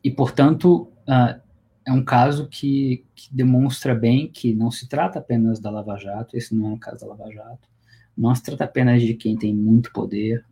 e, 0.03 0.11
portanto, 0.11 0.88
uh, 1.09 1.40
é 1.86 1.92
um 1.92 2.05
caso 2.05 2.49
que, 2.49 3.05
que, 3.14 3.34
demonstra 3.34 3.95
bem 3.95 4.30
que 4.30 4.55
não 4.55 4.70
se 4.70 4.88
trata 4.88 5.18
apenas 5.18 5.61
da 5.61 5.70
Lava 5.70 5.97
Jato, 5.97 6.36
esse 6.36 6.55
não 6.55 6.70
é 6.70 6.74
o 6.74 6.78
caso 6.78 7.01
da 7.01 7.07
Lava 7.09 7.30
Jato, 7.30 7.68
não 8.16 8.34
se 8.34 8.42
trata 8.42 8.64
apenas 8.64 9.02
de 9.02 9.14
quem 9.14 9.36
tem 9.36 9.54
muito 9.54 9.92
poder, 9.92 10.44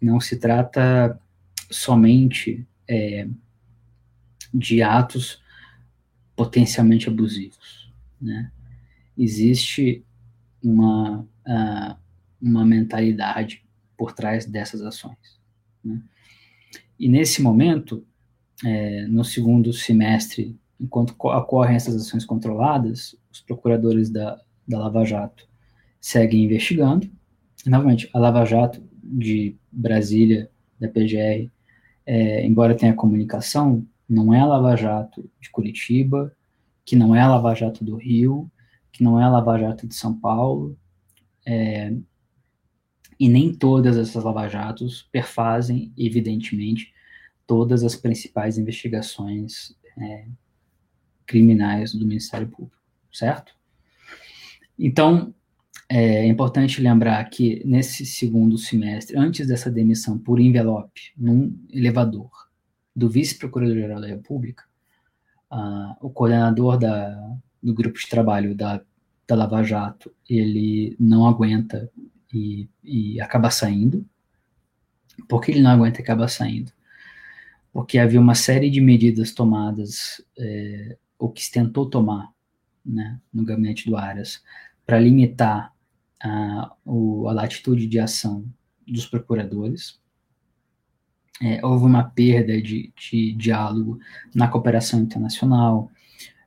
não 0.00 0.20
se 0.20 0.36
trata 0.36 1.18
somente 1.70 2.66
é, 2.88 3.28
de 4.52 4.82
atos 4.82 5.42
potencialmente 6.34 7.08
abusivos. 7.08 7.92
Né? 8.20 8.50
Existe 9.16 10.04
uma, 10.62 11.20
uh, 11.20 11.96
uma 12.40 12.64
mentalidade 12.64 13.64
por 13.96 14.12
trás 14.12 14.44
dessas 14.44 14.82
ações. 14.82 15.40
Né? 15.82 16.02
E 16.98 17.08
nesse 17.08 17.40
momento, 17.40 18.04
é, 18.64 19.06
no 19.06 19.24
segundo 19.24 19.72
semestre, 19.72 20.58
enquanto 20.78 21.14
ocorrem 21.18 21.76
essas 21.76 21.94
ações 21.94 22.24
controladas, 22.24 23.16
os 23.32 23.40
procuradores 23.40 24.10
da, 24.10 24.40
da 24.66 24.78
Lava 24.78 25.04
Jato 25.04 25.48
seguem 26.06 26.44
investigando. 26.44 27.10
Novamente, 27.66 28.08
a 28.12 28.18
Lava 28.20 28.44
Jato 28.44 28.80
de 29.02 29.56
Brasília, 29.72 30.48
da 30.78 30.88
PGR, 30.88 31.50
é, 32.06 32.46
embora 32.46 32.76
tenha 32.76 32.94
comunicação, 32.94 33.84
não 34.08 34.32
é 34.32 34.38
a 34.38 34.46
Lava 34.46 34.76
Jato 34.76 35.28
de 35.40 35.50
Curitiba, 35.50 36.32
que 36.84 36.94
não 36.94 37.12
é 37.12 37.20
a 37.20 37.28
Lava 37.28 37.52
Jato 37.56 37.84
do 37.84 37.96
Rio, 37.96 38.48
que 38.92 39.02
não 39.02 39.20
é 39.20 39.24
a 39.24 39.28
Lava 39.28 39.58
Jato 39.58 39.88
de 39.88 39.96
São 39.96 40.16
Paulo, 40.16 40.78
é, 41.44 41.92
e 43.18 43.28
nem 43.28 43.52
todas 43.52 43.96
essas 43.96 44.22
lava-jatos 44.22 45.08
perfazem, 45.10 45.92
evidentemente, 45.98 46.94
todas 47.48 47.82
as 47.82 47.96
principais 47.96 48.58
investigações 48.58 49.74
é, 49.98 50.26
criminais 51.26 51.92
do 51.92 52.06
Ministério 52.06 52.46
Público, 52.46 52.80
certo? 53.10 53.56
Então, 54.78 55.34
é 55.88 56.26
importante 56.26 56.80
lembrar 56.80 57.22
que 57.30 57.62
nesse 57.64 58.04
segundo 58.04 58.58
semestre, 58.58 59.16
antes 59.16 59.46
dessa 59.46 59.70
demissão 59.70 60.18
por 60.18 60.40
envelope, 60.40 61.12
num 61.16 61.56
elevador, 61.70 62.30
do 62.94 63.08
vice-procurador-geral 63.08 64.00
da 64.00 64.06
República, 64.06 64.64
uh, 65.52 65.94
o 66.00 66.10
coordenador 66.10 66.78
da, 66.78 67.36
do 67.62 67.74
grupo 67.74 67.98
de 67.98 68.08
trabalho 68.08 68.54
da, 68.54 68.80
da 69.28 69.34
Lava 69.34 69.62
Jato, 69.62 70.12
ele 70.28 70.96
não 70.98 71.28
aguenta 71.28 71.90
e, 72.32 72.68
e 72.82 73.20
acaba 73.20 73.50
saindo. 73.50 74.04
Por 75.28 75.40
que 75.40 75.52
ele 75.52 75.60
não 75.60 75.70
aguenta 75.70 76.00
e 76.00 76.02
acaba 76.02 76.26
saindo? 76.26 76.72
Porque 77.72 77.98
havia 77.98 78.20
uma 78.20 78.34
série 78.34 78.70
de 78.70 78.80
medidas 78.80 79.32
tomadas, 79.32 80.24
é, 80.38 80.96
ou 81.18 81.30
que 81.30 81.44
se 81.44 81.52
tentou 81.52 81.88
tomar, 81.88 82.32
né, 82.84 83.20
no 83.32 83.44
gabinete 83.44 83.88
do 83.88 83.96
Aras, 83.96 84.42
para 84.86 84.98
limitar 84.98 85.75
a, 86.22 86.72
o, 86.84 87.28
a 87.28 87.32
latitude 87.32 87.86
de 87.86 87.98
ação 87.98 88.44
dos 88.86 89.06
procuradores. 89.06 90.00
É, 91.42 91.64
houve 91.64 91.84
uma 91.84 92.04
perda 92.04 92.60
de, 92.60 92.92
de, 92.96 93.32
diálogo 93.34 93.98
na 94.34 94.48
cooperação 94.48 95.00
internacional, 95.00 95.90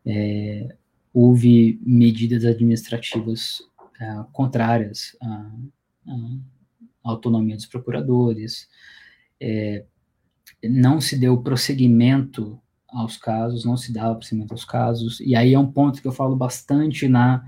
é, 0.04 0.76
houve 1.14 1.80
medidas 1.84 2.44
administrativas 2.44 3.62
é, 4.00 4.26
contrárias 4.32 5.16
à, 5.22 5.52
à, 6.08 6.40
autonomia 7.04 7.56
dos 7.56 7.68
procuradores, 7.68 8.68
é, 9.40 9.86
não 10.64 11.00
se 11.00 11.16
deu 11.16 11.40
prosseguimento 11.40 12.60
aos 12.88 13.16
casos, 13.16 13.66
não 13.66 13.78
se 13.78 13.94
dava 13.94 14.16
prosseguimento 14.16 14.56
aos 14.56 14.66
casos, 14.66 15.20
e 15.20 15.36
aí 15.36 15.54
é 15.54 15.60
um 15.60 15.72
ponto 15.72 16.02
que 16.02 16.08
eu 16.08 16.12
falo 16.12 16.36
bastante 16.36 17.08
na, 17.08 17.46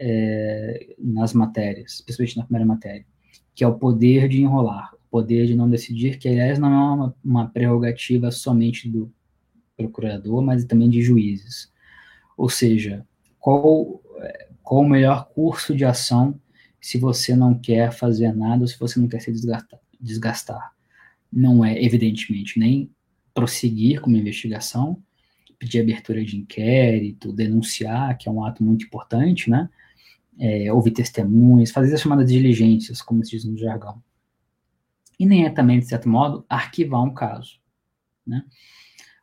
é, 0.00 0.94
nas 0.98 1.32
matérias, 1.34 2.00
principalmente 2.00 2.36
na 2.38 2.44
primeira 2.44 2.66
matéria, 2.66 3.06
que 3.54 3.62
é 3.62 3.68
o 3.68 3.78
poder 3.78 4.28
de 4.28 4.40
enrolar, 4.40 4.94
o 4.94 5.10
poder 5.10 5.46
de 5.46 5.54
não 5.54 5.68
decidir, 5.68 6.18
que 6.18 6.28
aliás 6.28 6.58
não 6.58 6.72
é 6.72 6.94
uma, 6.94 7.14
uma 7.22 7.48
prerrogativa 7.48 8.30
somente 8.30 8.88
do 8.88 9.12
procurador, 9.76 10.42
mas 10.42 10.64
também 10.64 10.88
de 10.88 11.02
juízes. 11.02 11.70
Ou 12.36 12.48
seja, 12.48 13.06
qual 13.38 14.00
qual 14.70 14.82
o 14.82 14.88
melhor 14.88 15.28
curso 15.34 15.74
de 15.74 15.84
ação 15.84 16.40
se 16.80 16.96
você 16.96 17.34
não 17.34 17.58
quer 17.58 17.90
fazer 17.90 18.32
nada 18.32 18.62
ou 18.62 18.68
se 18.68 18.78
você 18.78 19.00
não 19.00 19.08
quer 19.08 19.20
se 19.20 19.32
desgastar. 19.32 19.80
desgastar. 20.00 20.72
Não 21.30 21.64
é, 21.64 21.82
evidentemente, 21.82 22.56
nem 22.56 22.88
prosseguir 23.34 24.00
com 24.00 24.08
uma 24.08 24.18
investigação, 24.18 25.02
pedir 25.58 25.80
abertura 25.80 26.24
de 26.24 26.36
inquérito, 26.36 27.32
denunciar, 27.32 28.16
que 28.16 28.28
é 28.28 28.32
um 28.32 28.44
ato 28.44 28.62
muito 28.62 28.86
importante, 28.86 29.50
né? 29.50 29.68
É, 30.42 30.72
ouvir 30.72 30.92
testemunhas, 30.92 31.70
fazer 31.70 31.94
as 31.94 32.00
chamadas 32.00 32.30
diligências, 32.30 33.02
como 33.02 33.22
se 33.22 33.32
diz 33.32 33.44
no 33.44 33.58
jargão. 33.58 34.02
E 35.18 35.26
nem 35.26 35.44
é 35.44 35.50
também, 35.50 35.78
de 35.78 35.86
certo 35.86 36.08
modo, 36.08 36.46
arquivar 36.48 37.02
um 37.02 37.12
caso. 37.12 37.60
Né? 38.26 38.42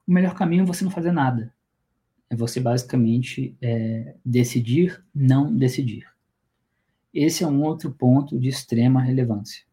O 0.08 0.14
melhor 0.14 0.36
caminho 0.36 0.62
é 0.62 0.66
você 0.66 0.84
não 0.84 0.92
fazer 0.92 1.12
nada 1.12 1.52
é 2.30 2.36
você 2.36 2.60
basicamente 2.60 3.56
é, 3.62 4.16
decidir 4.24 5.04
não 5.14 5.56
decidir. 5.56 6.06
Esse 7.14 7.44
é 7.44 7.48
um 7.48 7.64
outro 7.64 7.92
ponto 7.92 8.38
de 8.38 8.50
extrema 8.50 9.02
relevância, 9.02 9.64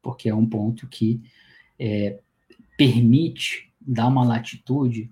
porque 0.00 0.28
é 0.28 0.34
um 0.34 0.48
ponto 0.48 0.86
que 0.88 1.20
é, 1.78 2.20
permite 2.78 3.72
dar 3.80 4.06
uma 4.06 4.24
latitude 4.24 5.10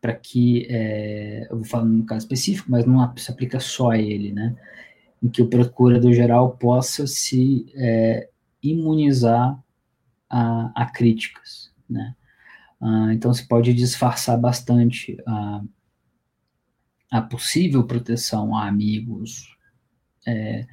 para 0.00 0.14
que, 0.14 0.66
é, 0.70 1.46
eu 1.50 1.56
vou 1.56 1.64
falar 1.64 1.84
no 1.84 2.04
caso 2.04 2.24
específico, 2.24 2.70
mas 2.70 2.86
não 2.86 3.16
se 3.16 3.30
aplica 3.30 3.58
só 3.58 3.90
a 3.90 3.98
ele, 3.98 4.32
né? 4.32 4.56
Em 5.22 5.28
que 5.28 5.42
o 5.42 5.48
procurador-geral 5.48 6.56
possa 6.56 7.06
se 7.06 7.66
é, 7.74 8.28
imunizar 8.62 9.58
a, 10.30 10.72
a, 10.82 10.86
críticas, 10.86 11.72
né? 11.88 12.14
Ah, 12.80 13.12
então, 13.12 13.34
se 13.34 13.46
pode 13.46 13.74
disfarçar 13.74 14.38
bastante 14.38 15.16
a 15.26 15.62
a 17.10 17.22
possível 17.22 17.84
proteção 17.84 18.56
a 18.56 18.66
amigos 18.66 19.56
é, 20.26 20.66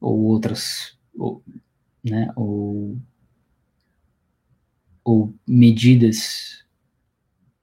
ou 0.00 0.24
outras, 0.24 0.98
ou, 1.16 1.42
né, 2.04 2.30
ou, 2.36 2.98
ou 5.02 5.34
medidas 5.46 6.64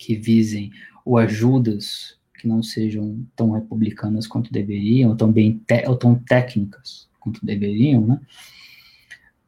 que 0.04 0.16
visem 0.16 0.72
ou 1.06 1.18
ajudas 1.18 2.18
que 2.36 2.48
não 2.48 2.62
sejam 2.62 3.26
tão 3.36 3.52
republicanas 3.52 4.28
quanto 4.28 4.52
deveriam, 4.52 5.12
ou 5.12 5.16
tão, 5.16 5.32
bem 5.32 5.62
ou 5.88 5.96
tão 5.96 6.16
técnicas 6.16 7.10
quanto 7.20 7.46
deveriam, 7.46 8.06
né? 8.06 8.22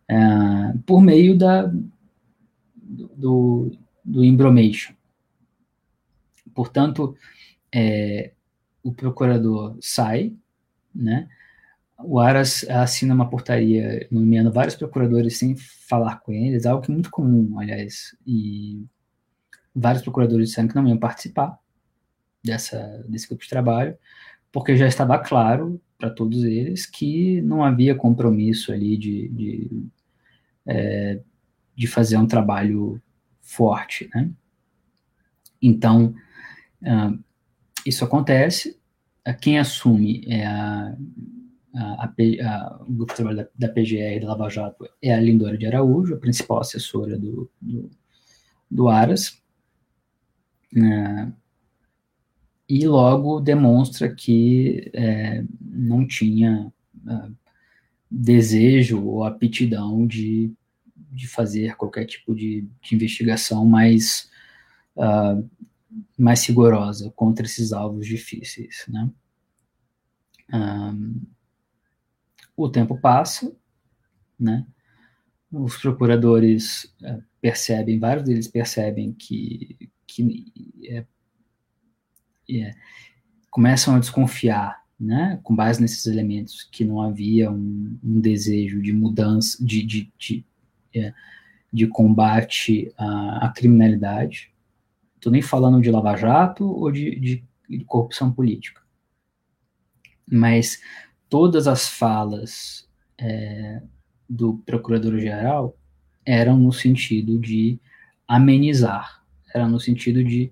É, 0.08 0.78
por 0.86 1.02
meio 1.02 1.38
da, 1.38 1.70
do, 2.74 3.72
do 4.04 4.24
embromation. 4.24 4.94
Portanto, 6.54 7.18
é, 7.74 8.32
o 8.82 8.94
procurador 8.94 9.78
sai, 9.82 10.34
né? 10.94 11.28
O 12.00 12.20
Aras 12.20 12.66
assina 12.70 13.14
uma 13.14 13.30
portaria 13.30 14.08
nomeando 14.10 14.52
vários 14.52 14.76
procuradores 14.76 15.38
sem 15.38 15.56
falar 15.58 16.18
com 16.22 16.32
eles, 16.32 16.66
algo 16.66 16.82
que 16.84 16.92
é 16.92 16.94
muito 16.94 17.10
comum, 17.10 17.60
aliás, 17.60 18.16
e 18.26 18.86
vários 19.76 20.04
procuradores 20.04 20.50
disseram 20.50 20.70
que 20.70 20.76
não 20.76 20.88
iam 20.88 20.98
participar 20.98 21.60
dessa, 22.44 23.04
desse 23.10 23.28
grupo 23.28 23.44
de 23.44 23.50
trabalho, 23.50 23.98
porque 24.52 24.78
já 24.78 24.88
estava 24.88 25.20
claro 25.20 25.82
para 25.98 26.10
todos 26.10 26.44
eles 26.44 26.86
que 26.86 27.42
não 27.42 27.64
havia 27.64 27.96
compromisso 27.96 28.72
ali 28.72 28.96
de, 28.98 29.28
de, 29.30 29.88
é, 30.66 31.20
de 31.76 31.88
fazer 31.88 32.18
um 32.18 32.28
trabalho 32.28 33.02
forte, 33.42 34.10
né? 34.14 34.30
Então, 35.62 36.14
uh, 36.82 37.20
isso 37.86 38.04
acontece, 38.04 38.80
quem 39.42 39.58
assume 39.58 40.24
é 40.28 40.46
a, 40.46 40.96
a, 41.74 42.06
a, 42.06 42.78
o 42.82 42.94
grupo 42.94 43.12
de 43.12 43.16
trabalho 43.16 43.38
da, 43.38 43.68
da, 43.68 43.74
PGR, 43.74 44.22
da 44.22 44.28
Lava 44.28 44.50
Jato, 44.50 44.88
é 45.02 45.14
a 45.14 45.20
Lindora 45.20 45.58
de 45.58 45.66
Araújo, 45.66 46.16
a 46.16 46.20
principal 46.20 46.60
assessora 46.60 47.18
do, 47.18 47.50
do, 47.60 47.90
do 48.70 48.88
Aras, 48.88 49.42
é, 50.74 51.32
e 52.68 52.88
logo 52.88 53.40
demonstra 53.40 54.14
que 54.14 54.90
é, 54.94 55.44
não 55.62 56.08
tinha 56.08 56.72
é, 57.08 57.32
desejo 58.10 59.04
ou 59.04 59.24
aptidão 59.24 60.06
de, 60.08 60.52
de 60.96 61.28
fazer 61.28 61.76
qualquer 61.76 62.06
tipo 62.06 62.34
de, 62.34 62.68
de 62.82 62.96
investigação 62.96 63.66
mais 63.66 64.30
uh, 64.96 65.48
mais 66.18 66.46
rigorosa 66.46 67.12
contra 67.16 67.46
esses 67.46 67.72
alvos 67.72 68.06
difíceis, 68.06 68.86
né? 68.88 69.10
Um, 70.54 71.22
o 72.56 72.70
tempo 72.70 72.98
passa, 72.98 73.54
né? 74.40 74.66
os 75.52 75.78
procuradores 75.78 76.94
é, 77.04 77.20
percebem, 77.42 78.00
vários 78.00 78.26
deles 78.26 78.48
percebem 78.48 79.14
que, 79.14 79.90
que 80.16 80.46
é, 80.86 81.06
é, 82.50 82.76
começam 83.50 83.96
a 83.96 84.00
desconfiar, 84.00 84.82
né, 84.98 85.40
com 85.44 85.54
base 85.54 85.82
nesses 85.82 86.06
elementos, 86.06 86.64
que 86.72 86.86
não 86.86 87.02
havia 87.02 87.52
um, 87.52 88.00
um 88.02 88.22
desejo 88.22 88.82
de 88.82 88.94
mudança, 88.94 89.58
de, 89.64 89.84
de, 89.84 90.14
de, 90.18 90.46
é, 90.96 91.14
de 91.72 91.86
combate 91.88 92.94
à, 92.98 93.48
à 93.48 93.50
criminalidade. 93.50 94.54
Estou 95.16 95.32
nem 95.32 95.42
falando 95.42 95.82
de 95.82 95.92
lava-jato 95.92 96.66
ou 96.66 96.90
de, 96.92 97.20
de, 97.20 97.44
de 97.70 97.84
corrupção 97.84 98.32
política. 98.32 98.82
Mas 100.26 100.82
todas 101.28 101.68
as 101.68 101.90
falas 101.90 102.88
é, 103.18 103.82
do 104.30 104.60
procurador-geral 104.66 105.78
eram 106.26 106.58
no 106.58 106.72
sentido 106.72 107.38
de 107.38 107.80
amenizar, 108.28 109.25
era 109.56 109.68
no 109.68 109.80
sentido 109.80 110.24
de 110.24 110.52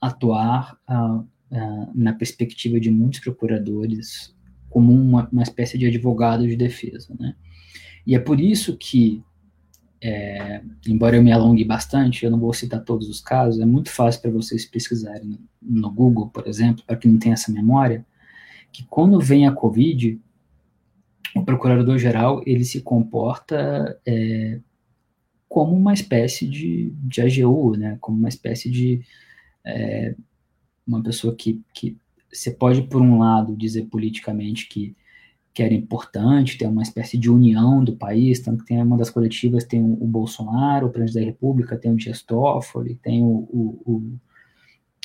atuar 0.00 0.78
uh, 0.88 1.18
uh, 1.18 1.90
na 1.94 2.12
perspectiva 2.12 2.78
de 2.78 2.90
muitos 2.90 3.20
procuradores 3.20 4.34
como 4.70 4.92
uma, 4.92 5.28
uma 5.32 5.42
espécie 5.42 5.76
de 5.76 5.86
advogado 5.86 6.46
de 6.46 6.54
defesa, 6.56 7.14
né? 7.18 7.34
E 8.06 8.14
é 8.14 8.18
por 8.20 8.38
isso 8.40 8.76
que, 8.76 9.22
é, 10.00 10.62
embora 10.86 11.16
eu 11.16 11.22
me 11.22 11.32
alongue 11.32 11.64
bastante, 11.64 12.24
eu 12.24 12.30
não 12.30 12.38
vou 12.38 12.52
citar 12.52 12.84
todos 12.84 13.08
os 13.08 13.20
casos, 13.20 13.60
é 13.60 13.64
muito 13.64 13.90
fácil 13.90 14.22
para 14.22 14.30
vocês 14.30 14.64
pesquisarem 14.64 15.38
no, 15.60 15.90
Google, 15.90 16.28
por 16.28 16.46
exemplo, 16.46 16.84
para 16.86 16.96
quem 16.96 17.10
não 17.10 17.18
tem 17.18 17.32
essa 17.32 17.50
memória, 17.50 18.06
que 18.72 18.84
quando 18.84 19.18
vem 19.18 19.46
a 19.46 19.52
Covid, 19.52 20.20
o 21.34 21.44
procurador-geral 21.44 22.42
ele 22.46 22.64
se 22.64 22.80
comporta 22.80 23.98
é, 24.06 24.60
como 25.56 25.74
uma 25.74 25.94
espécie 25.94 26.46
de, 26.46 26.92
de 27.02 27.22
AGU, 27.22 27.78
né? 27.78 27.96
como 27.98 28.18
uma 28.18 28.28
espécie 28.28 28.70
de 28.70 29.00
é, 29.64 30.14
uma 30.86 31.02
pessoa 31.02 31.34
que, 31.34 31.62
que 31.72 31.96
você 32.30 32.50
pode, 32.50 32.82
por 32.82 33.00
um 33.00 33.18
lado, 33.20 33.56
dizer 33.56 33.86
politicamente 33.86 34.68
que, 34.68 34.94
que 35.54 35.62
era 35.62 35.72
importante 35.72 36.58
ter 36.58 36.66
uma 36.66 36.82
espécie 36.82 37.16
de 37.16 37.30
união 37.30 37.82
do 37.82 37.96
país, 37.96 38.40
tanto 38.40 38.64
que 38.64 38.68
tem 38.68 38.82
uma 38.82 38.98
das 38.98 39.08
coletivas, 39.08 39.64
tem 39.64 39.82
o, 39.82 40.06
Bolsonaro, 40.06 40.88
o 40.88 40.90
presidente 40.90 41.24
da 41.24 41.30
República, 41.30 41.78
tem 41.78 41.90
o 41.90 41.96
Dias 41.96 42.20
Toffoli, 42.20 42.96
tem 42.96 43.24
o, 43.24 43.48
o, 43.50 43.82
o 43.86 44.20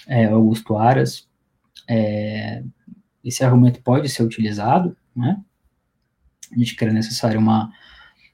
é, 0.06 0.26
Augusto 0.26 0.76
Aras, 0.76 1.30
é, 1.89 2.62
esse 3.24 3.41
argumento 3.41 3.82
pode 3.82 4.10
ser 4.10 4.24
utilizado, 4.24 4.97
né? 5.16 5.41
A 6.52 6.58
gente 6.58 6.76
quer 6.76 6.91
necessário 6.91 7.39
uma, 7.39 7.72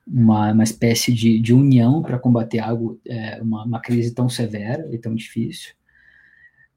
uma, 0.07 0.51
uma 0.51 0.63
espécie 0.63 1.13
de, 1.13 1.39
de 1.39 1.53
união 1.53 2.01
para 2.01 2.17
combater 2.17 2.59
algo, 2.59 2.99
é, 3.05 3.41
uma, 3.41 3.65
uma 3.65 3.79
crise 3.79 4.13
tão 4.13 4.29
severa 4.29 4.87
e 4.91 4.97
tão 4.97 5.13
difícil. 5.13 5.73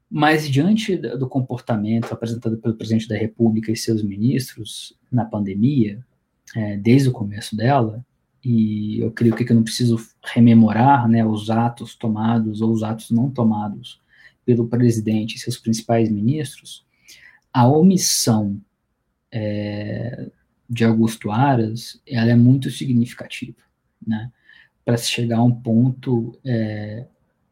Mas, 0.09 0.49
diante 0.49 0.97
do 0.97 1.27
comportamento 1.27 2.11
apresentado 2.11 2.57
pelo 2.57 2.75
presidente 2.75 3.07
da 3.07 3.15
República 3.15 3.71
e 3.71 3.77
seus 3.77 4.03
ministros 4.03 4.93
na 5.09 5.23
pandemia, 5.23 6.05
é, 6.53 6.75
desde 6.75 7.07
o 7.07 7.13
começo 7.13 7.55
dela, 7.55 8.05
e 8.43 8.99
eu 8.99 9.11
creio 9.11 9.35
que 9.35 9.49
eu 9.49 9.55
não 9.55 9.63
preciso 9.63 9.97
rememorar 10.21 11.07
né, 11.07 11.25
os 11.25 11.49
atos 11.49 11.95
tomados 11.95 12.59
ou 12.59 12.71
os 12.71 12.83
atos 12.83 13.11
não 13.11 13.29
tomados 13.29 14.01
pelo 14.43 14.67
presidente 14.67 15.35
e 15.35 15.39
seus 15.39 15.57
principais 15.57 16.09
ministros, 16.09 16.85
a 17.53 17.67
omissão 17.67 18.59
é, 19.31 20.29
de 20.71 20.85
Augusto 20.85 21.29
Aras, 21.29 22.01
ela 22.07 22.31
é 22.31 22.35
muito 22.35 22.71
significativa, 22.71 23.57
né? 24.07 24.31
Para 24.85 24.95
se 24.95 25.09
chegar 25.09 25.39
a 25.39 25.43
um 25.43 25.53
ponto 25.53 26.39
é, 26.45 27.05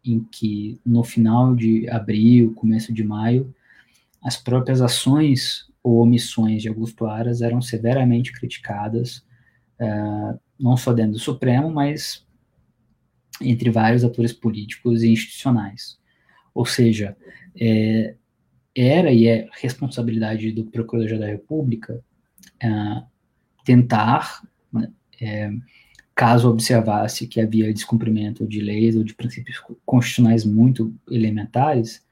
em 0.05 0.21
que, 0.21 0.79
no 0.85 1.03
final 1.03 1.53
de 1.53 1.87
abril, 1.89 2.53
começo 2.53 2.93
de 2.93 3.03
maio, 3.03 3.53
as 4.23 4.37
próprias 4.37 4.81
ações 4.81 5.69
ou 5.83 6.01
omissões 6.01 6.61
de 6.61 6.69
Augusto 6.69 7.05
Aras 7.05 7.41
eram 7.41 7.61
severamente 7.61 8.31
criticadas, 8.31 9.21
é, 9.77 10.37
não 10.57 10.77
só 10.77 10.93
dentro 10.93 11.11
do 11.13 11.19
Supremo, 11.19 11.69
mas 11.69 12.25
entre 13.41 13.69
vários 13.69 14.05
atores 14.05 14.31
políticos 14.31 15.03
e 15.03 15.09
institucionais. 15.09 15.99
Ou 16.53 16.65
seja, 16.65 17.17
é, 17.59 18.15
era 18.73 19.11
e 19.11 19.27
é 19.27 19.49
responsabilidade 19.61 20.53
do 20.53 20.63
Procurador-Geral 20.63 21.19
da 21.19 21.27
República 21.27 22.01
uh, 22.63 23.08
tentar, 23.69 24.41
né, 24.73 24.91
é, 25.21 25.51
caso 26.15 26.49
observasse 26.49 27.27
que 27.27 27.39
havia 27.39 27.71
descumprimento 27.71 28.47
de 28.47 28.59
leis 28.59 28.95
ou 28.95 29.03
de 29.03 29.13
princípios 29.13 29.61
constitucionais 29.85 30.43
muito 30.43 30.91
elementares, 31.07 32.03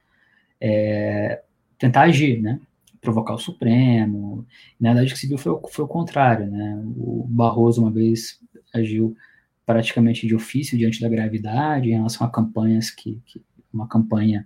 é, 0.62 1.41
tentar 1.80 2.01
agir, 2.01 2.39
né? 2.39 2.60
Provocar 3.01 3.34
o 3.34 3.39
Supremo. 3.39 4.45
Na 4.80 4.89
verdade, 4.89 5.12
o 5.12 5.16
que 5.16 5.20
se 5.20 5.28
viu 5.28 5.39
foi, 5.39 5.60
foi 5.72 5.84
o 5.84 5.88
contrário, 5.88 6.45
né? 6.45 6.80
O 6.95 7.26
Barroso, 7.28 7.82
uma 7.82 7.89
vez, 7.89 8.39
agiu 8.72 9.18
praticamente 9.66 10.28
de 10.28 10.36
ofício 10.36 10.78
diante 10.78 11.01
da 11.01 11.10
gravidade 11.10 11.89
em 11.89 11.95
relação 11.95 12.26
a 12.26 12.30
campanhas 12.30 12.91
que, 12.91 13.20
que 13.26 13.41
uma 13.74 13.88
campanha 13.88 14.45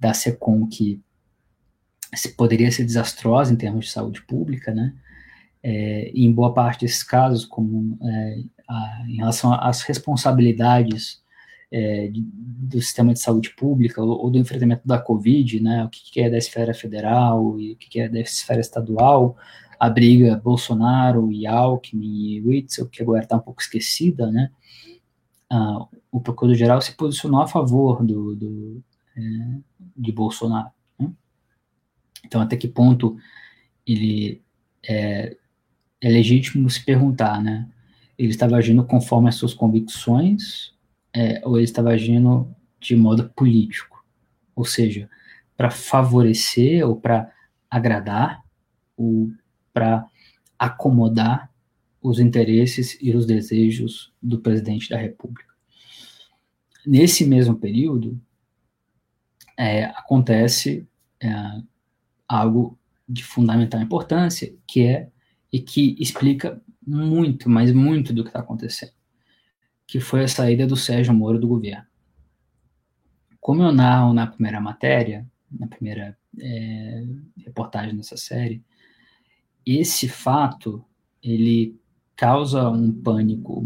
da 0.00 0.14
SECOM 0.14 0.66
que 0.66 1.02
poderia 2.34 2.70
ser 2.70 2.84
desastrosa 2.84 3.52
em 3.52 3.56
termos 3.56 3.84
de 3.84 3.90
saúde 3.90 4.22
pública, 4.22 4.72
né? 4.72 4.94
É, 5.68 6.12
em 6.14 6.30
boa 6.32 6.54
parte 6.54 6.82
desses 6.82 7.02
casos, 7.02 7.44
como 7.44 7.98
é, 8.00 8.42
a, 8.68 9.04
em 9.08 9.16
relação 9.16 9.52
às 9.52 9.82
responsabilidades 9.82 11.20
é, 11.72 12.06
de, 12.06 12.20
do 12.22 12.80
sistema 12.80 13.12
de 13.12 13.18
saúde 13.18 13.50
pública 13.50 14.00
ou, 14.00 14.24
ou, 14.24 14.30
do 14.30 14.38
enfrentamento 14.38 14.86
da 14.86 14.98
Covid, 15.00 15.60
né? 15.60 15.84
O 15.84 15.88
que, 15.88 16.12
que 16.12 16.20
é 16.20 16.30
da 16.30 16.38
esfera 16.38 16.72
federal 16.72 17.58
e 17.58 17.72
o 17.72 17.76
que, 17.76 17.88
que 17.88 17.98
é 18.00 18.08
da 18.08 18.20
esfera 18.20 18.60
estadual, 18.60 19.36
a 19.80 19.90
briga 19.90 20.36
Bolsonaro 20.36 21.32
e 21.32 21.48
Alckmin 21.48 22.36
e 22.36 22.40
Witzel, 22.42 22.86
que 22.86 23.02
agora 23.02 23.24
está 23.24 23.36
um 23.36 23.40
pouco 23.40 23.60
esquecida, 23.60 24.30
né? 24.30 24.50
Ah, 25.50 25.86
o 26.12 26.20
Procurador-Geral 26.20 26.80
se 26.80 26.92
posicionou 26.96 27.40
a 27.40 27.48
favor 27.48 28.04
do, 28.04 28.36
do 28.36 28.82
é, 29.16 29.20
de 29.96 30.12
Bolsonaro. 30.12 30.70
Então, 32.24 32.40
até 32.40 32.56
que 32.56 32.68
ponto 32.68 33.16
ele 33.86 34.42
é, 34.88 35.36
é 36.06 36.08
legítimo 36.08 36.70
se 36.70 36.84
perguntar, 36.84 37.42
né? 37.42 37.68
Ele 38.16 38.30
estava 38.30 38.54
agindo 38.54 38.84
conforme 38.84 39.28
as 39.28 39.34
suas 39.34 39.52
convicções 39.52 40.72
é, 41.12 41.42
ou 41.44 41.56
ele 41.56 41.64
estava 41.64 41.90
agindo 41.90 42.48
de 42.78 42.94
modo 42.94 43.28
político? 43.30 44.06
Ou 44.54 44.64
seja, 44.64 45.10
para 45.56 45.68
favorecer 45.68 46.86
ou 46.86 46.94
para 46.94 47.32
agradar 47.68 48.44
ou 48.96 49.32
para 49.74 50.06
acomodar 50.56 51.50
os 52.00 52.20
interesses 52.20 52.96
e 53.00 53.10
os 53.10 53.26
desejos 53.26 54.12
do 54.22 54.38
presidente 54.38 54.88
da 54.88 54.96
República. 54.96 55.52
Nesse 56.86 57.26
mesmo 57.26 57.56
período, 57.56 58.16
é, 59.58 59.86
acontece 59.86 60.86
é, 61.20 61.32
algo 62.28 62.78
de 63.08 63.24
fundamental 63.24 63.80
importância, 63.80 64.54
que 64.68 64.82
é 64.84 65.10
e 65.56 65.60
que 65.60 65.96
explica 65.98 66.60
muito, 66.86 67.48
mas 67.48 67.72
muito 67.72 68.12
do 68.12 68.22
que 68.22 68.28
está 68.28 68.40
acontecendo, 68.40 68.92
que 69.86 69.98
foi 69.98 70.24
a 70.24 70.28
saída 70.28 70.66
do 70.66 70.76
Sérgio 70.76 71.14
Moro 71.14 71.38
do 71.38 71.48
governo. 71.48 71.86
Como 73.40 73.62
eu 73.62 73.72
narro 73.72 74.12
na 74.12 74.26
primeira 74.26 74.60
matéria, 74.60 75.26
na 75.50 75.66
primeira 75.66 76.14
é, 76.38 77.06
reportagem 77.38 77.96
dessa 77.96 78.18
série, 78.18 78.62
esse 79.64 80.10
fato 80.10 80.84
ele 81.22 81.80
causa 82.14 82.68
um 82.68 82.92
pânico 82.92 83.64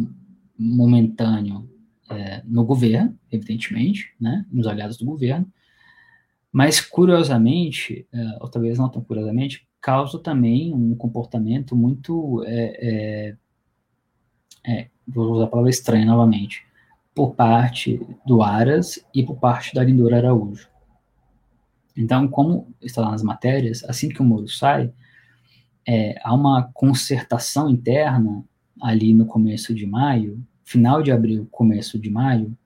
momentâneo 0.56 1.68
é, 2.08 2.40
no 2.44 2.64
governo, 2.64 3.18
evidentemente, 3.32 4.14
né, 4.20 4.46
nos 4.48 4.68
aliados 4.68 4.96
do 4.96 5.04
governo, 5.04 5.52
mas, 6.52 6.80
curiosamente, 6.80 8.06
é, 8.12 8.38
ou 8.40 8.48
talvez 8.48 8.78
não 8.78 8.88
tão 8.88 9.02
curiosamente, 9.02 9.68
causa 9.80 10.18
também 10.18 10.74
um 10.74 10.94
comportamento 10.94 11.74
muito. 11.74 12.44
É, 12.46 12.88
é, 12.88 13.36
é, 14.66 14.86
vou 15.06 15.32
usar 15.32 15.44
a 15.44 15.48
palavra 15.48 15.70
estranha 15.70 16.06
novamente. 16.06 16.66
Por 17.14 17.34
parte 17.34 18.00
do 18.24 18.42
Aras 18.42 19.04
e 19.14 19.22
por 19.22 19.36
parte 19.36 19.74
da 19.74 19.82
Lindora 19.82 20.18
Araújo. 20.18 20.68
Então, 21.96 22.28
como 22.28 22.72
está 22.80 23.02
lá 23.02 23.10
nas 23.10 23.22
matérias, 23.22 23.84
assim 23.84 24.08
que 24.08 24.22
o 24.22 24.24
Moro 24.24 24.48
sai, 24.48 24.92
é, 25.86 26.14
há 26.22 26.32
uma 26.32 26.70
concertação 26.72 27.68
interna 27.68 28.44
ali 28.80 29.12
no 29.12 29.26
começo 29.26 29.74
de 29.74 29.86
maio, 29.86 30.42
final 30.64 31.02
de 31.02 31.10
abril, 31.10 31.48
começo 31.50 31.98
de 31.98 32.08
maio, 32.08 32.56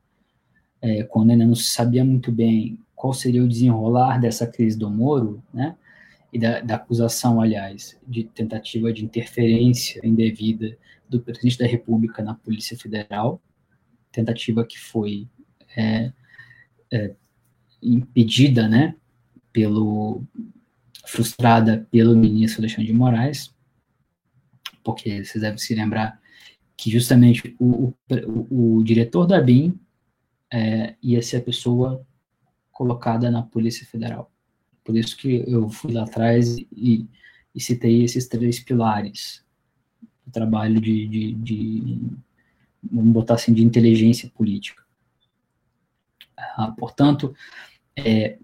é, 0.81 1.03
quando 1.05 1.31
ainda 1.31 1.47
não 1.47 1.55
se 1.55 1.65
sabia 1.65 2.05
muito 2.05 2.31
bem 2.31 2.79
qual 2.95 3.15
seria 3.15 3.43
o 3.43 3.49
desenrolar 3.49 4.21
dessa 4.21 4.47
crise 4.47 4.79
do 4.79 4.91
Moro, 4.91 5.43
né? 5.53 5.75
E 6.35 6.39
da, 6.39 6.61
da, 6.61 6.74
acusação, 6.74 7.41
aliás, 7.41 7.97
de 8.05 8.24
tentativa 8.24 8.93
de 8.93 9.05
interferência 9.05 10.01
indevida 10.05 10.76
do 11.09 11.20
presidente 11.20 11.59
da 11.59 11.66
República 11.66 12.24
na 12.24 12.35
Polícia 12.35 12.76
Federal, 12.76 13.41
tentativa 14.11 14.66
que 14.66 14.76
foi 14.76 15.28
é, 15.76 16.12
é, 16.93 17.14
impedida, 17.80 18.68
né, 18.68 18.97
pelo 19.53 20.24
frustrada 21.07 21.87
pelo 21.89 22.16
ministro 22.16 22.62
Alexandre 22.62 22.87
de 22.87 22.93
Moraes, 22.93 23.55
porque 24.82 25.24
vocês 25.24 25.41
devem 25.41 25.59
se 25.59 25.72
lembrar 25.72 26.20
que 26.76 26.91
justamente 26.91 27.55
o, 27.61 27.93
o, 28.51 28.78
o 28.78 28.82
diretor 28.82 29.24
da 29.24 29.41
BIM 29.41 29.78
é, 30.53 30.97
ia 31.01 31.22
ser 31.22 31.37
a 31.37 31.43
pessoa 31.43 32.05
colocada 32.72 33.30
na 33.30 33.43
Polícia 33.43 33.87
Federal. 33.87 34.34
Por 34.85 34.97
isso 34.97 35.16
que 35.16 35.43
eu 35.47 35.68
fui 35.68 35.93
lá 35.93 36.03
atrás 36.03 36.59
e, 36.59 37.09
e 37.55 37.61
citei 37.61 38.03
esses 38.05 38.28
três 38.28 38.61
pilares 38.61 39.43
do 40.26 40.30
trabalho 40.30 40.80
de, 40.80 41.09
de, 41.09 41.32
de, 41.32 42.01
vamos 42.82 43.12
botar 43.12 43.35
assim, 43.35 43.53
de 43.53 43.64
inteligência 43.64 44.30
política. 44.30 44.82
Ah, 46.37 46.72
portanto, 46.72 47.35
é, 47.97 48.39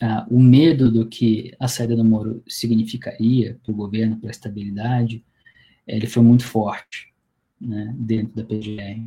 ah, 0.00 0.26
o 0.30 0.40
medo 0.40 0.90
do 0.90 1.06
que 1.06 1.54
a 1.60 1.68
saída 1.68 1.94
do 1.94 2.04
Moro 2.04 2.42
significaria 2.48 3.58
para 3.62 3.72
o 3.72 3.76
governo, 3.76 4.16
para 4.16 4.30
a 4.30 4.32
estabilidade, 4.32 5.24
ele 5.86 6.06
foi 6.06 6.22
muito 6.22 6.44
forte 6.44 7.12
né, 7.60 7.94
dentro 7.98 8.34
da 8.34 8.44
PGR. 8.44 9.06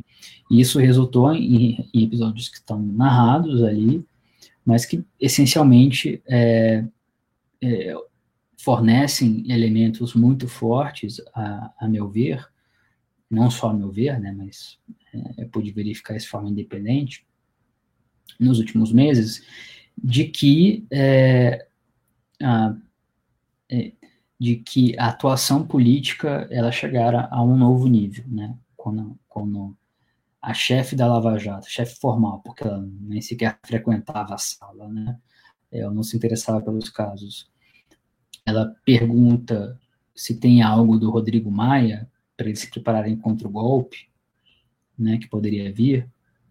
E 0.50 0.60
isso 0.60 0.78
resultou 0.78 1.34
em, 1.34 1.88
em, 1.92 2.04
episódios 2.04 2.48
que 2.48 2.56
estão 2.56 2.80
narrados 2.80 3.62
ali, 3.62 4.04
mas 4.66 4.84
que 4.84 5.04
essencialmente 5.20 6.20
é, 6.26 6.84
é, 7.62 7.94
fornecem 8.58 9.44
elementos 9.48 10.12
muito 10.12 10.48
fortes, 10.48 11.22
a, 11.32 11.72
a, 11.78 11.88
meu 11.88 12.10
ver, 12.10 12.44
não 13.30 13.48
só 13.48 13.70
a 13.70 13.74
meu 13.74 13.92
ver, 13.92 14.18
né, 14.18 14.34
mas 14.36 14.76
é, 15.14 15.44
eu 15.44 15.48
pude 15.48 15.70
verificar 15.70 16.16
isso 16.16 16.26
de 16.26 16.30
forma 16.32 16.50
independente, 16.50 17.24
nos 18.40 18.58
últimos 18.58 18.92
meses, 18.92 19.46
de 19.96 20.24
que 20.24 20.84
é, 20.90 21.68
a, 22.42 22.76
é, 23.70 23.92
de 24.38 24.56
que 24.56 24.98
a 24.98 25.08
atuação 25.08 25.64
política 25.66 26.48
ela 26.50 26.72
chegara 26.72 27.28
a 27.30 27.42
um 27.42 27.56
novo 27.56 27.86
nível, 27.86 28.24
né? 28.28 28.54
Quando, 28.76 29.18
quando 29.26 29.76
a 30.46 30.54
chefe 30.54 30.94
da 30.94 31.08
Lava 31.08 31.36
Jato, 31.40 31.68
chefe 31.68 31.98
formal, 31.98 32.40
porque 32.40 32.62
ela 32.62 32.80
nem 33.00 33.20
sequer 33.20 33.58
frequentava 33.66 34.32
a 34.32 34.38
sala, 34.38 34.88
né? 34.88 35.18
Ela 35.72 35.92
não 35.92 36.04
se 36.04 36.16
interessava 36.16 36.62
pelos 36.62 36.88
casos. 36.88 37.50
Ela 38.46 38.72
pergunta 38.84 39.76
se 40.14 40.38
tem 40.38 40.62
algo 40.62 41.00
do 41.00 41.10
Rodrigo 41.10 41.50
Maia 41.50 42.08
para 42.36 42.46
eles 42.46 42.60
se 42.60 42.70
prepararem 42.70 43.16
contra 43.16 43.48
o 43.48 43.50
golpe, 43.50 44.08
né, 44.96 45.18
que 45.18 45.26
poderia 45.26 45.72
vir, 45.72 46.08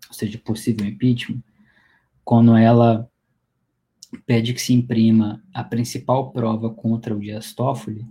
ou 0.09 0.13
seja, 0.13 0.37
possível 0.39 0.85
impeachment. 0.85 1.41
Quando 2.21 2.53
ela 2.57 3.09
pede 4.25 4.53
que 4.53 4.61
se 4.61 4.73
imprima 4.73 5.41
a 5.53 5.63
principal 5.63 6.33
prova 6.33 6.69
contra 6.69 7.15
o 7.15 7.19
Dias 7.21 7.53
Toffoli, 7.53 8.05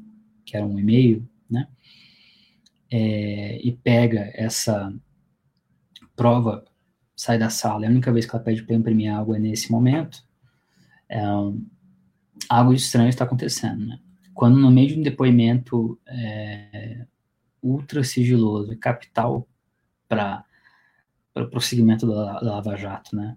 que 0.46 0.56
era 0.56 0.64
um 0.64 0.78
e-mail, 0.78 1.28
né? 1.48 1.68
É, 2.90 3.60
e 3.62 3.70
pega 3.70 4.30
essa 4.32 4.90
prova, 6.16 6.64
sai 7.16 7.38
da 7.38 7.50
sala. 7.50 7.84
É 7.84 7.88
a 7.88 7.90
única 7.90 8.12
vez 8.12 8.26
que 8.26 8.34
ela 8.34 8.44
pede 8.44 8.62
para 8.62 8.74
imprimir 8.74 9.12
algo 9.12 9.34
é 9.34 9.38
nesse 9.38 9.70
momento. 9.70 10.24
É, 11.08 11.28
um, 11.28 11.66
algo 12.48 12.72
estranho 12.72 13.08
está 13.08 13.24
acontecendo, 13.24 13.86
né? 13.86 13.98
Quando 14.32 14.58
no 14.58 14.70
meio 14.70 14.88
de 14.88 14.98
um 15.00 15.02
depoimento 15.02 15.98
é, 16.06 17.06
ultra 17.62 18.02
sigiloso 18.02 18.72
e 18.72 18.76
capital 18.76 19.48
para 20.08 20.44
o 21.36 21.46
prosseguimento 21.46 22.06
da, 22.06 22.40
da 22.40 22.54
Lava 22.54 22.76
Jato, 22.76 23.14
né? 23.14 23.36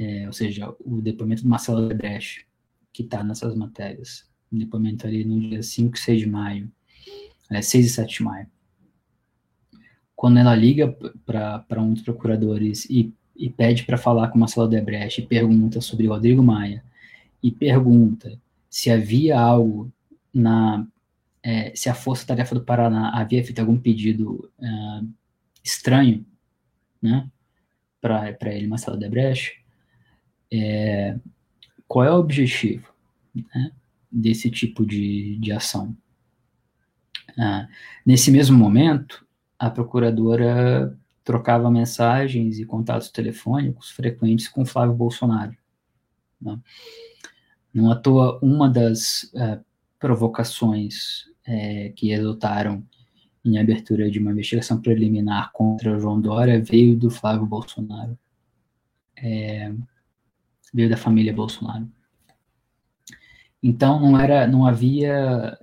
é, 0.00 0.26
ou 0.26 0.32
seja, 0.32 0.74
o 0.80 1.02
depoimento 1.02 1.42
do 1.42 1.48
Marcelo 1.48 1.84
Odebrecht, 1.84 2.46
que 2.90 3.02
está 3.02 3.22
nessas 3.22 3.54
matérias, 3.54 4.26
o 4.50 4.58
depoimento 4.58 5.06
ali 5.06 5.24
no 5.24 5.38
dia 5.38 5.62
5 5.62 5.94
e 5.94 6.00
6 6.00 6.20
de 6.20 6.26
maio, 6.26 6.72
é, 7.50 7.60
6 7.60 7.86
e 7.86 7.88
7 7.90 8.18
de 8.18 8.22
maio. 8.24 8.46
Quando 10.20 10.38
ela 10.38 10.54
liga 10.54 10.94
para 11.24 11.80
um 11.80 11.94
dos 11.94 12.02
procuradores 12.02 12.84
e, 12.90 13.10
e 13.34 13.48
pede 13.48 13.84
para 13.84 13.96
falar 13.96 14.28
com 14.28 14.38
Marcelo 14.38 14.66
Odebrecht 14.66 15.18
e 15.18 15.26
pergunta 15.26 15.80
sobre 15.80 16.06
Rodrigo 16.06 16.42
Maia, 16.42 16.84
e 17.42 17.50
pergunta 17.50 18.38
se 18.68 18.90
havia 18.90 19.40
algo 19.40 19.90
na. 20.30 20.86
É, 21.42 21.74
se 21.74 21.88
a 21.88 21.94
Força 21.94 22.26
Tarefa 22.26 22.54
do 22.54 22.60
Paraná 22.60 23.18
havia 23.18 23.42
feito 23.42 23.60
algum 23.60 23.78
pedido 23.78 24.52
é, 24.60 24.66
estranho, 25.64 26.22
né, 27.00 27.26
para 27.98 28.54
ele, 28.54 28.66
Marcelo 28.66 28.98
Odebrecht, 28.98 29.64
é, 30.52 31.16
qual 31.88 32.04
é 32.04 32.10
o 32.10 32.20
objetivo 32.20 32.92
né, 33.34 33.72
desse 34.12 34.50
tipo 34.50 34.84
de, 34.84 35.38
de 35.38 35.50
ação? 35.50 35.96
Ah, 37.38 37.66
nesse 38.04 38.30
mesmo 38.30 38.58
momento, 38.58 39.26
a 39.60 39.68
procuradora 39.68 40.98
trocava 41.22 41.70
mensagens 41.70 42.58
e 42.58 42.64
contatos 42.64 43.10
telefônicos 43.10 43.90
frequentes 43.90 44.48
com 44.48 44.64
Flávio 44.64 44.94
Bolsonaro. 44.94 45.54
Né? 46.40 46.58
Não 47.72 47.90
à 47.92 47.94
toa, 47.94 48.38
uma 48.42 48.70
das 48.70 49.30
é, 49.34 49.60
provocações 49.98 51.26
é, 51.44 51.90
que 51.90 52.08
resultaram 52.08 52.82
em 53.44 53.58
abertura 53.58 54.10
de 54.10 54.18
uma 54.18 54.30
investigação 54.30 54.80
preliminar 54.80 55.52
contra 55.52 55.98
João 56.00 56.18
Dória 56.18 56.62
veio 56.62 56.96
do 56.96 57.10
Flávio 57.10 57.44
Bolsonaro. 57.44 58.18
É, 59.14 59.70
veio 60.72 60.88
da 60.88 60.96
família 60.96 61.34
Bolsonaro. 61.34 61.86
Então 63.62 64.00
não 64.00 64.18
era, 64.18 64.46
não 64.46 64.66
havia, 64.66 65.58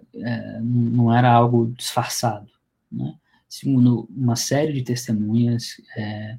não 0.62 1.12
era 1.12 1.32
algo 1.32 1.74
disfarçado, 1.76 2.52
né? 2.92 3.16
Segundo 3.48 4.08
uma 4.10 4.36
série 4.36 4.74
de 4.74 4.84
testemunhas 4.84 5.82
é, 5.96 6.38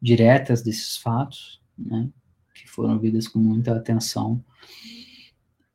diretas 0.00 0.62
desses 0.62 0.96
fatos, 0.96 1.60
né, 1.76 2.08
que 2.54 2.68
foram 2.68 2.94
ouvidas 2.94 3.26
com 3.26 3.38
muita 3.38 3.74
atenção. 3.74 4.44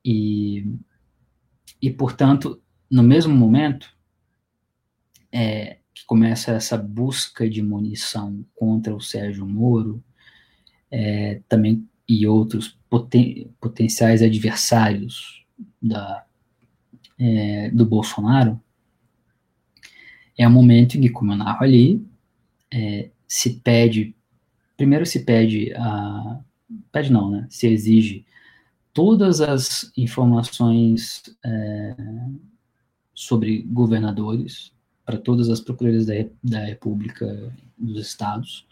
E, 0.03 0.65
e 1.81 1.91
portanto, 1.91 2.61
no 2.89 3.01
mesmo 3.01 3.33
momento 3.33 3.95
é, 5.31 5.79
que 5.93 6.05
começa 6.05 6.51
essa 6.51 6.77
busca 6.77 7.49
de 7.49 7.61
munição 7.61 8.45
contra 8.55 8.95
o 8.95 9.01
Sérgio 9.01 9.45
Moro, 9.45 10.03
é, 10.91 11.41
também 11.49 11.87
e 12.07 12.27
outros 12.27 12.77
poten 12.89 13.51
potenciais 13.59 14.21
adversários 14.21 15.43
da, 15.81 16.23
é, 17.17 17.71
do 17.71 17.85
Bolsonaro, 17.85 18.61
é 20.37 20.47
um 20.47 20.51
momento 20.51 20.97
em 20.97 21.01
que, 21.01 21.09
como 21.09 21.31
eu 21.31 21.37
narro 21.37 21.63
ali, 21.63 22.05
é, 22.71 23.09
se 23.27 23.59
pede, 23.61 24.15
primeiro 24.75 25.05
se 25.05 25.23
pede 25.23 25.73
a, 25.73 26.39
pede 26.91 27.11
não, 27.11 27.29
né, 27.29 27.47
se 27.49 27.67
exige 27.67 28.25
todas 28.93 29.41
as 29.41 29.91
informações 29.97 31.23
é, 31.43 31.95
sobre 33.13 33.61
governadores 33.63 34.71
para 35.05 35.17
todas 35.17 35.49
as 35.49 35.59
procuradorias 35.59 36.05
da, 36.05 36.13
da 36.43 36.65
República 36.65 37.53
dos 37.77 38.07
Estados, 38.07 38.65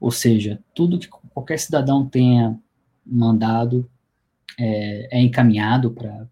ou 0.00 0.10
seja, 0.10 0.58
tudo 0.74 0.98
que 0.98 1.08
qualquer 1.08 1.58
cidadão 1.58 2.06
tenha 2.06 2.58
mandado, 3.04 3.88
é, 4.58 5.18
é 5.18 5.20
encaminhado 5.20 5.90
para 5.90 6.26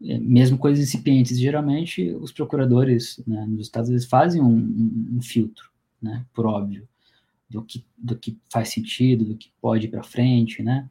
mesmo 0.00 0.58
coisas 0.58 0.84
incipientes. 0.84 1.38
Geralmente, 1.38 2.10
os 2.12 2.32
procuradores 2.32 3.22
né, 3.26 3.46
nos 3.46 3.66
Estados 3.66 3.88
Unidos 3.88 4.06
fazem 4.06 4.42
um, 4.42 4.56
um, 4.56 5.16
um, 5.16 5.22
filtro, 5.22 5.70
né, 6.00 6.24
por 6.34 6.46
óbvio, 6.46 6.88
do 7.48 7.62
que, 7.62 7.84
do 7.96 8.16
que 8.16 8.38
faz 8.50 8.70
sentido, 8.70 9.24
do 9.24 9.36
que 9.36 9.50
pode 9.60 9.86
ir 9.86 9.90
para 9.90 10.02
frente, 10.02 10.62
né. 10.62 10.88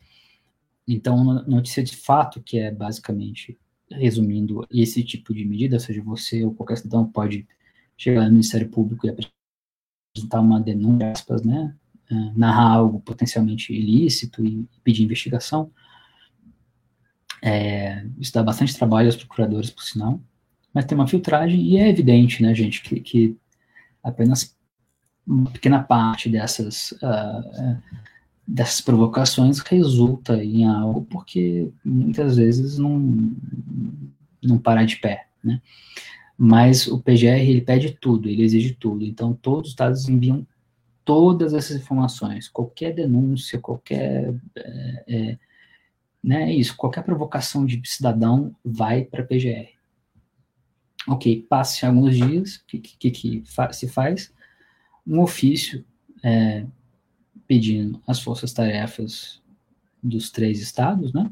Então, 0.87 1.43
notícia 1.47 1.83
de 1.83 1.95
fato, 1.95 2.41
que 2.41 2.59
é 2.59 2.71
basicamente, 2.71 3.57
resumindo, 3.89 4.65
esse 4.71 5.03
tipo 5.03 5.33
de 5.33 5.43
medida, 5.43 5.75
ou 5.75 5.79
seja, 5.79 6.01
você 6.03 6.43
ou 6.43 6.53
qualquer 6.53 6.77
cidadão 6.77 7.07
pode 7.07 7.47
chegar 7.97 8.25
no 8.25 8.31
Ministério 8.31 8.69
Público 8.69 9.07
e 9.07 9.09
apresentar 9.09 10.41
uma 10.41 10.59
denúncia, 10.59 11.11
aspas, 11.11 11.43
né, 11.43 11.75
uh, 12.11 12.37
narrar 12.37 12.71
algo 12.71 12.99
potencialmente 12.99 13.73
ilícito 13.73 14.45
e 14.45 14.67
pedir 14.83 15.03
investigação. 15.03 15.71
É, 17.47 18.03
isso 18.17 18.33
dá 18.33 18.41
bastante 18.41 18.75
trabalho 18.75 19.07
aos 19.07 19.15
procuradores, 19.15 19.69
por 19.69 19.83
sinal, 19.83 20.19
mas 20.73 20.85
tem 20.85 20.97
uma 20.97 21.07
filtragem 21.07 21.61
e 21.61 21.77
é 21.77 21.87
evidente, 21.87 22.41
né, 22.41 22.55
gente, 22.55 22.81
que, 22.81 22.99
que 22.99 23.37
apenas 24.03 24.57
uma 25.27 25.51
pequena 25.51 25.81
parte 25.81 26.27
dessas 26.27 26.91
uh, 26.93 27.77
dessas 28.47 28.81
provocações 28.81 29.59
resulta 29.59 30.43
em 30.43 30.65
algo 30.65 31.03
porque 31.05 31.69
muitas 31.83 32.37
vezes 32.37 32.79
não, 32.79 33.31
não 34.41 34.57
para 34.57 34.83
de 34.83 34.97
pé, 34.97 35.27
né? 35.43 35.61
Mas 36.37 36.87
o 36.87 36.99
PGR, 36.99 37.47
ele 37.47 37.61
pede 37.61 37.91
tudo, 37.91 38.27
ele 38.27 38.43
exige 38.43 38.73
tudo. 38.73 39.05
Então, 39.05 39.33
todos 39.33 39.67
os 39.67 39.69
estados 39.69 40.09
enviam 40.09 40.45
todas 41.05 41.53
essas 41.53 41.77
informações, 41.77 42.49
qualquer 42.49 42.93
denúncia, 42.93 43.57
qualquer 43.59 44.33
é, 44.55 45.03
é, 45.07 45.37
né, 46.26 46.51
isso, 46.51 46.76
qualquer 46.76 47.03
provocação 47.03 47.63
de 47.63 47.80
cidadão 47.86 48.55
vai 48.65 49.03
para 49.03 49.21
a 49.21 49.26
PGR. 49.26 49.76
Ok, 51.07 51.45
passe 51.47 51.86
alguns 51.86 52.15
dias, 52.15 52.55
o 52.55 52.65
que, 52.65 52.80
que, 52.80 53.11
que 53.11 53.43
se 53.73 53.88
faz? 53.88 54.34
Um 55.05 55.19
ofício 55.21 55.86
é, 56.23 56.65
pedindo 57.45 58.01
as 58.07 58.19
forças-tarefas 58.19 59.39
dos 60.01 60.32
três 60.32 60.59
estados, 60.59 61.13
né? 61.13 61.32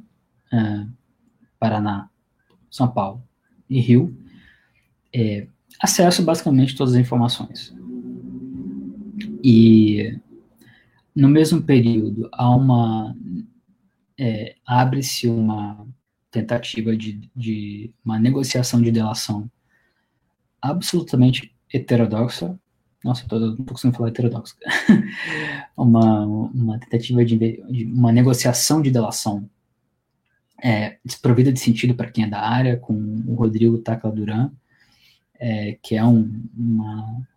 É, 0.51 0.85
Paraná, 1.57 2.07
São 2.69 2.87
Paulo 2.87 3.23
e 3.67 3.79
Rio, 3.79 4.15
é, 5.11 5.47
acesso 5.79 6.21
basicamente 6.21 6.75
todas 6.75 6.93
as 6.93 6.99
informações. 6.99 7.75
E 9.43 10.19
no 11.15 11.29
mesmo 11.29 11.63
período 11.63 12.29
há 12.31 12.55
uma 12.55 13.15
é, 14.19 14.55
abre-se 14.65 15.27
uma 15.27 15.87
tentativa 16.31 16.95
de, 16.95 17.29
de 17.35 17.93
uma 18.03 18.19
negociação 18.19 18.81
de 18.81 18.91
delação 18.91 19.49
absolutamente 20.61 21.53
heterodoxa 21.71 22.57
nossa, 23.03 23.27
tô, 23.27 23.37
não 23.37 23.57
tô 23.57 23.73
conseguindo 23.73 23.97
falar 23.97 24.09
heterodoxa. 24.09 24.55
uma, 25.75 26.25
uma 26.25 26.79
tentativa 26.79 27.25
de, 27.25 27.37
de, 27.37 27.85
uma 27.85 28.11
negociação 28.11 28.81
de 28.81 28.89
delação 28.89 29.49
é, 30.63 30.97
desprovida 31.03 31.51
de 31.51 31.59
sentido 31.59 31.93
para 31.93 32.09
quem 32.09 32.23
é 32.23 32.27
da 32.27 32.39
área, 32.39 32.77
com 32.77 32.93
o 33.27 33.33
Rodrigo 33.35 33.77
Tacla 33.79 34.09
Duran, 34.09 34.49
é, 35.37 35.77
que 35.81 35.95
é 35.95 36.05
um, 36.05 36.47
uma, 36.55 37.27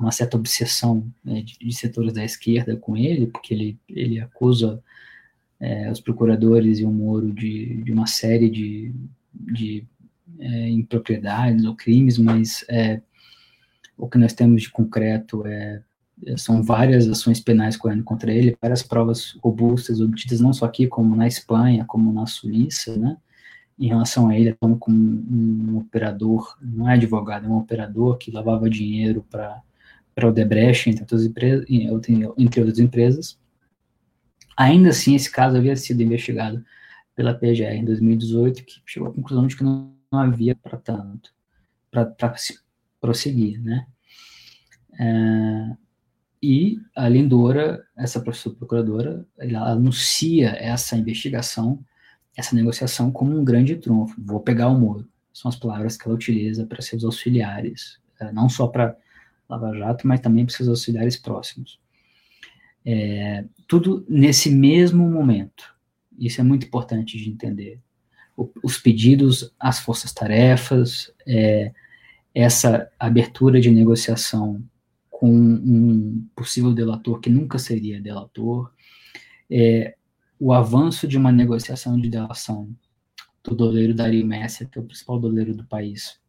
uma 0.00 0.10
certa 0.10 0.36
obsessão 0.36 1.06
né, 1.24 1.42
de, 1.42 1.56
de, 1.58 1.72
setores 1.72 2.12
da 2.12 2.24
esquerda 2.24 2.76
com 2.76 2.96
ele, 2.96 3.28
porque 3.28 3.54
ele, 3.54 3.78
ele 3.88 4.18
acusa 4.18 4.82
é, 5.60 5.90
os 5.90 6.00
procuradores 6.00 6.78
e 6.78 6.84
o 6.84 6.90
Moro 6.90 7.32
de, 7.32 7.82
de 7.82 7.92
uma 7.92 8.06
série 8.06 8.48
de, 8.48 8.94
de 9.32 9.84
é, 10.38 10.68
impropriedades 10.68 11.64
ou 11.64 11.74
crimes, 11.74 12.18
mas 12.18 12.64
é, 12.68 13.00
o 13.96 14.08
que 14.08 14.18
nós 14.18 14.32
temos 14.32 14.62
de 14.62 14.70
concreto 14.70 15.44
é, 15.46 15.82
são 16.36 16.62
várias 16.62 17.08
ações 17.08 17.40
penais 17.40 17.76
correndo 17.76 18.04
contra 18.04 18.32
ele, 18.32 18.56
várias 18.60 18.82
provas 18.82 19.36
robustas 19.42 20.00
obtidas 20.00 20.40
não 20.40 20.52
só 20.52 20.66
aqui, 20.66 20.86
como 20.86 21.14
na 21.14 21.26
Espanha, 21.26 21.84
como 21.86 22.12
na 22.12 22.26
Suíça, 22.26 22.96
né? 22.96 23.16
Em 23.78 23.86
relação 23.86 24.28
a 24.28 24.36
ele, 24.36 24.56
como 24.58 24.76
um, 24.88 25.70
um 25.70 25.76
operador, 25.78 26.56
não 26.60 26.88
é 26.88 26.94
advogado, 26.94 27.46
é 27.46 27.48
um 27.48 27.58
operador 27.58 28.18
que 28.18 28.32
lavava 28.32 28.68
dinheiro 28.68 29.24
para 29.30 29.62
para 30.18 30.26
o 30.28 30.32
Debrecht, 30.32 30.90
entre 30.90 31.02
outras, 31.02 31.24
empresas, 31.24 31.64
entre 32.36 32.60
outras 32.60 32.78
empresas. 32.80 33.38
Ainda 34.58 34.88
assim, 34.88 35.14
esse 35.14 35.30
caso 35.30 35.56
havia 35.56 35.76
sido 35.76 36.02
investigado 36.02 36.64
pela 37.14 37.32
PGR 37.32 37.76
em 37.76 37.84
2018, 37.84 38.64
que 38.64 38.82
chegou 38.84 39.08
à 39.08 39.14
conclusão 39.14 39.46
de 39.46 39.56
que 39.56 39.62
não, 39.62 39.94
não 40.10 40.18
havia 40.18 40.56
para 40.56 40.76
tanto, 40.76 41.32
para 41.92 42.36
se 42.36 42.58
prosseguir, 43.00 43.62
né? 43.62 43.86
É, 44.98 45.76
e 46.42 46.80
a 46.96 47.08
Lindora, 47.08 47.84
essa 47.96 48.20
professora 48.20 48.56
procuradora, 48.56 49.24
ela 49.38 49.70
anuncia 49.70 50.48
essa 50.58 50.96
investigação, 50.96 51.78
essa 52.36 52.56
negociação 52.56 53.12
como 53.12 53.38
um 53.38 53.44
grande 53.44 53.76
trunfo. 53.76 54.20
Vou 54.20 54.40
pegar 54.40 54.68
o 54.68 54.78
Moro. 54.78 55.08
São 55.32 55.48
as 55.48 55.56
palavras 55.56 55.96
que 55.96 56.08
ela 56.08 56.16
utiliza 56.16 56.66
para 56.66 56.82
seus 56.82 57.04
auxiliares, 57.04 58.00
é, 58.20 58.32
não 58.32 58.48
só 58.48 58.66
para 58.66 58.96
Lava 59.48 59.72
Jato, 59.78 60.06
mas 60.08 60.18
também 60.18 60.44
para 60.44 60.56
seus 60.56 60.68
auxiliares 60.68 61.16
próximos. 61.16 61.78
É, 62.84 63.44
tudo 63.66 64.04
nesse 64.08 64.50
mesmo 64.50 65.08
momento. 65.08 65.76
Isso 66.18 66.40
é 66.40 66.44
muito 66.44 66.66
importante 66.66 67.16
de 67.16 67.30
entender. 67.30 67.80
O, 68.36 68.50
os 68.62 68.78
pedidos 68.78 69.52
às 69.58 69.78
forças-tarefas, 69.78 71.12
é, 71.26 71.72
essa 72.34 72.90
abertura 72.98 73.60
de 73.60 73.70
negociação 73.70 74.62
com 75.10 75.30
um 75.30 76.28
possível 76.36 76.72
delator 76.72 77.18
que 77.20 77.28
nunca 77.28 77.58
seria 77.58 78.00
delator, 78.00 78.72
é, 79.50 79.96
o 80.38 80.52
avanço 80.52 81.08
de 81.08 81.16
uma 81.16 81.32
negociação 81.32 82.00
de 82.00 82.08
delação 82.08 82.70
do 83.42 83.54
doleiro 83.54 83.94
Dario 83.94 84.24
Messia, 84.24 84.66
que 84.66 84.78
é 84.78 84.82
o 84.82 84.84
principal 84.84 85.18
doleiro 85.18 85.54
do 85.54 85.64
país, 85.64 86.20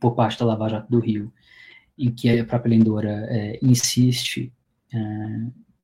por 0.00 0.14
parte 0.14 0.38
da 0.38 0.46
Lava 0.46 0.68
Jato 0.68 0.90
do 0.90 0.98
Rio, 0.98 1.32
em 1.96 2.10
que 2.10 2.28
a 2.28 2.44
própria 2.44 2.70
Lindora 2.70 3.26
é, 3.30 3.58
insiste 3.62 4.52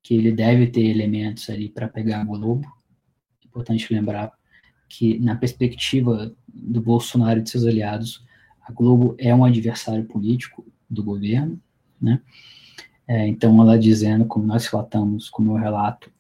que 0.03 0.15
ele 0.15 0.33
deve 0.33 0.67
ter 0.67 0.83
elementos 0.83 1.49
ali 1.49 1.69
para 1.69 1.89
pegar 1.89 2.23
o 2.25 2.39
Globo. 2.39 2.67
Importante 3.45 3.93
lembrar 3.93 4.33
que, 4.89 5.19
na 5.19 5.37
perspectiva 5.37 6.35
do 6.49 6.81
Bolsonaro 6.81 7.41
e 7.41 7.43
de 7.43 7.51
seus 7.51 7.65
aliados, 7.65 8.25
a 8.61 8.73
Globo 8.73 9.15
é 9.19 9.35
um 9.35 9.45
adversário 9.45 10.05
político 10.05 10.67
do 10.89 11.03
governo, 11.03 11.61
né? 12.01 12.21
É, 13.07 13.27
então, 13.27 13.61
ela 13.61 13.79
dizendo, 13.79 14.25
como 14.25 14.47
nós 14.47 14.67
relatamos, 14.67 15.29
como 15.29 15.53
eu 15.53 15.57
relato, 15.57 16.11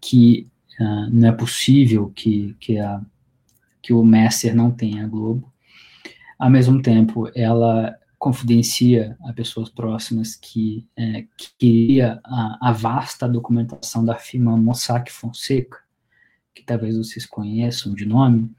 que 0.00 0.48
uh, 0.80 1.10
não 1.10 1.28
é 1.28 1.32
possível 1.32 2.10
que, 2.14 2.54
que, 2.60 2.78
a, 2.78 3.02
que 3.82 3.92
o 3.92 4.04
Messer 4.04 4.54
não 4.54 4.70
tenha 4.70 5.04
a 5.04 5.08
Globo. 5.08 5.52
Ao 6.38 6.48
mesmo 6.48 6.80
tempo, 6.80 7.30
ela 7.34 7.97
confidencia 8.18 9.16
a 9.24 9.32
pessoas 9.32 9.68
próximas 9.68 10.34
que 10.34 10.86
é, 10.96 11.24
queria 11.58 12.20
a, 12.24 12.68
a, 12.68 12.72
vasta 12.72 13.28
documentação 13.28 14.04
da 14.04 14.16
firma 14.16 14.56
Mossack 14.56 15.12
Fonseca, 15.12 15.78
que 16.52 16.64
talvez 16.64 16.96
vocês 16.96 17.24
conheçam 17.24 17.94
de 17.94 18.04
nome, 18.04 18.50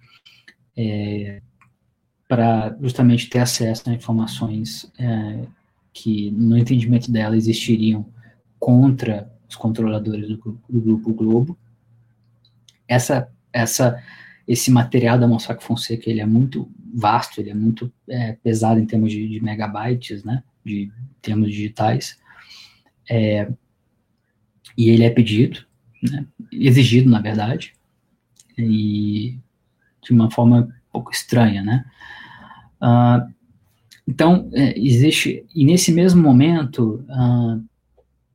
é, 0.78 1.42
para 2.26 2.78
justamente 2.80 3.30
ter 3.30 3.40
acesso 3.40 3.90
a 3.90 3.94
informações 3.94 4.90
é, 4.98 5.46
que, 5.92 6.32
no 6.32 6.58
entendimento 6.58 7.12
dela, 7.12 7.36
existiriam 7.36 8.06
contra 8.58 9.30
os 9.50 9.56
controladores 9.56 10.30
do, 10.30 10.62
do 10.70 10.80
Grupo 10.80 11.14
Globo. 11.14 11.58
Essa, 12.88 13.30
essa, 13.52 14.02
esse 14.48 14.72
material 14.72 15.20
da 15.20 15.28
Mossack 15.28 15.62
Fonseca 15.62 16.10
ele 16.10 16.22
é 16.22 16.26
muito 16.26 16.72
vasto, 16.94 17.40
ele 17.40 17.50
é 17.50 17.54
muito 17.54 17.92
é, 18.08 18.34
pesado 18.34 18.80
em 18.80 18.86
termos 18.86 19.12
de, 19.12 19.28
de, 19.28 19.44
megabytes, 19.44 20.24
né, 20.24 20.44
de 20.66 20.92
termos 21.22 21.50
digitais, 21.50 22.18
é, 23.10 23.52
e 24.78 24.90
ele 24.90 25.04
é 25.04 25.10
pedido, 25.10 25.66
né, 26.02 26.26
exigido, 26.52 27.10
na 27.10 27.22
verdade, 27.22 27.74
e 28.58 29.38
de 30.02 30.12
uma 30.12 30.32
forma 30.32 30.62
um 30.62 30.92
pouco 30.92 31.12
estranha, 31.12 31.62
né, 31.64 31.86
Uh, 32.82 33.32
então, 34.08 34.50
é, 34.54 34.78
existe, 34.80 35.46
e 35.54 35.64
nesse 35.66 35.92
mesmo 35.92 36.22
momento, 36.22 37.06
uh, 37.10 37.64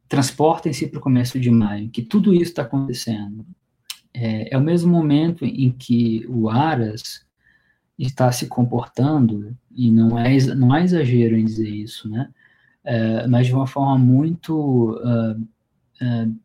transportem-se 0.09 0.87
para 0.87 0.99
o 0.99 1.03
começo 1.03 1.41
de 1.41 1.51
maio, 1.51 1.89
que 1.89 2.03
tudo 2.03 2.33
isso 2.33 2.45
está 2.45 2.63
acontecendo. 2.63 3.45
É, 4.13 4.55
é, 4.55 4.59
o 4.59 4.61
mesmo 4.61 4.93
momento 4.93 5.45
em 5.45 5.73
que 5.73 6.25
o 6.29 6.49
Aras 6.49 7.24
está 7.99 8.31
se 8.33 8.47
comportando, 8.47 9.57
e 9.71 9.91
não 9.91 10.19
é, 10.19 10.37
não 10.55 10.73
há 10.73 10.83
exagero 10.83 11.37
em 11.37 11.45
dizer 11.45 11.69
isso, 11.69 12.09
né? 12.09 12.29
É, 12.85 13.27
mas 13.27 13.47
de 13.47 13.55
uma 13.55 13.67
forma 13.67 13.97
muito, 13.97 14.93
uh, 14.93 15.41
uh, 15.41 16.41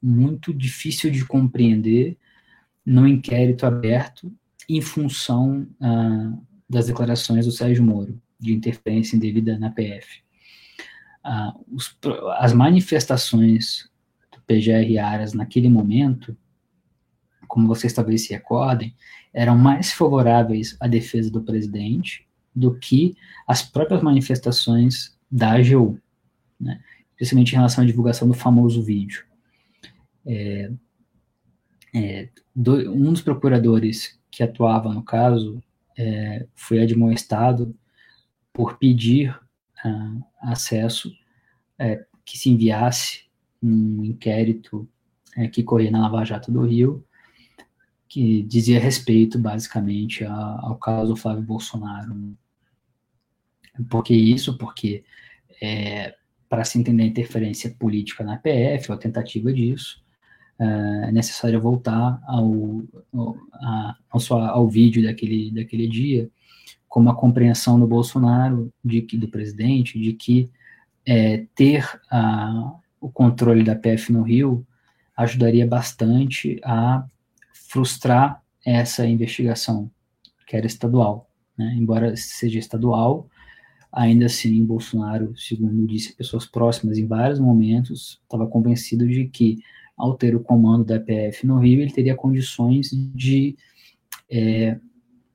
muito 0.00 0.54
difícil 0.54 1.10
de 1.10 1.24
compreender 1.24 2.16
no 2.86 3.08
inquérito 3.08 3.66
aberto 3.66 4.32
em 4.68 4.80
função 4.80 5.66
uh, 5.80 6.46
das 6.70 6.86
declarações 6.86 7.46
do 7.46 7.52
Sérgio 7.52 7.82
Moro 7.82 8.20
de 8.38 8.52
interferência 8.52 9.16
indevida 9.16 9.58
na 9.58 9.70
PF. 9.70 10.22
Os, 11.72 11.96
as 12.36 12.52
manifestações 12.52 13.88
do 14.30 14.38
PGR 14.42 14.98
Aras 14.98 15.32
naquele 15.32 15.70
momento, 15.70 16.36
como 17.48 17.66
vocês 17.66 17.94
talvez 17.94 18.26
se 18.26 18.34
recordem, 18.34 18.94
eram 19.34 19.58
mais 19.58 19.92
favoráveis 19.92 20.76
à 20.80 20.86
defesa 20.86 21.30
do 21.30 21.42
presidente 21.42 22.26
do 22.54 22.74
que 22.78 23.16
as 23.46 23.62
próprias 23.62 24.00
manifestações 24.00 25.18
da 25.30 25.52
AGU, 25.52 26.00
né? 26.58 26.80
especialmente 27.12 27.52
em 27.52 27.56
relação 27.56 27.82
à 27.82 27.86
divulgação 27.86 28.28
do 28.28 28.34
famoso 28.34 28.80
vídeo. 28.82 29.24
É, 30.24 30.70
é, 31.94 32.28
do, 32.54 32.92
um 32.92 33.12
dos 33.12 33.20
procuradores 33.20 34.18
que 34.30 34.42
atuava 34.42 34.92
no 34.92 35.02
caso 35.02 35.62
é, 35.98 36.46
foi 36.54 36.80
admoestado 36.80 37.74
por 38.52 38.78
pedir 38.78 39.30
uh, 39.84 40.24
acesso 40.40 41.12
é, 41.78 42.04
que 42.24 42.38
se 42.38 42.50
enviasse 42.50 43.24
um 43.62 44.04
inquérito 44.04 44.88
é, 45.36 45.48
que 45.48 45.62
corria 45.62 45.90
na 45.90 46.02
Lava 46.02 46.24
Jato 46.24 46.52
do 46.52 46.62
Rio, 46.62 47.04
que 48.14 48.44
dizia 48.44 48.78
respeito, 48.78 49.40
basicamente, 49.40 50.24
a, 50.24 50.32
ao 50.62 50.76
caso 50.76 51.16
Flávio 51.16 51.42
Bolsonaro. 51.42 52.14
Por 53.90 54.04
que 54.04 54.14
isso? 54.14 54.56
Porque 54.56 55.02
é, 55.60 56.14
para 56.48 56.64
se 56.64 56.78
entender 56.78 57.02
a 57.02 57.06
interferência 57.06 57.74
política 57.76 58.22
na 58.22 58.36
PF, 58.36 58.92
ou 58.92 58.96
a 58.96 59.00
tentativa 59.00 59.52
disso, 59.52 60.00
é 60.60 61.10
necessário 61.10 61.60
voltar 61.60 62.22
ao, 62.24 62.84
ao, 63.12 64.32
ao, 64.32 64.68
vídeo 64.68 65.02
daquele, 65.02 65.50
daquele 65.50 65.88
dia, 65.88 66.30
com 66.88 67.00
uma 67.00 67.16
compreensão 67.16 67.80
do 67.80 67.86
Bolsonaro, 67.88 68.72
de 68.84 69.02
que, 69.02 69.16
do 69.16 69.26
presidente, 69.26 69.98
de 69.98 70.12
que 70.12 70.48
é, 71.04 71.46
ter 71.56 71.84
a, 72.08 72.76
o 73.00 73.10
controle 73.10 73.64
da 73.64 73.74
PF 73.74 74.12
no 74.12 74.22
Rio 74.22 74.64
ajudaria 75.16 75.66
bastante 75.66 76.60
a 76.62 77.04
frustrar 77.74 78.40
essa 78.64 79.04
investigação, 79.04 79.90
que 80.46 80.56
era 80.56 80.64
estadual. 80.64 81.28
Né? 81.58 81.74
Embora 81.76 82.16
seja 82.16 82.56
estadual, 82.56 83.28
ainda 83.92 84.26
assim, 84.26 84.64
Bolsonaro, 84.64 85.36
segundo 85.36 85.84
disse 85.84 86.14
pessoas 86.14 86.46
próximas 86.46 86.98
em 86.98 87.06
vários 87.06 87.40
momentos, 87.40 88.20
estava 88.22 88.46
convencido 88.46 89.08
de 89.08 89.26
que, 89.26 89.58
ao 89.96 90.14
ter 90.14 90.36
o 90.36 90.40
comando 90.40 90.84
da 90.84 91.00
PF 91.00 91.44
no 91.44 91.58
Rio, 91.58 91.80
ele 91.80 91.92
teria 91.92 92.14
condições 92.14 92.90
de 92.92 93.56
é, 94.30 94.78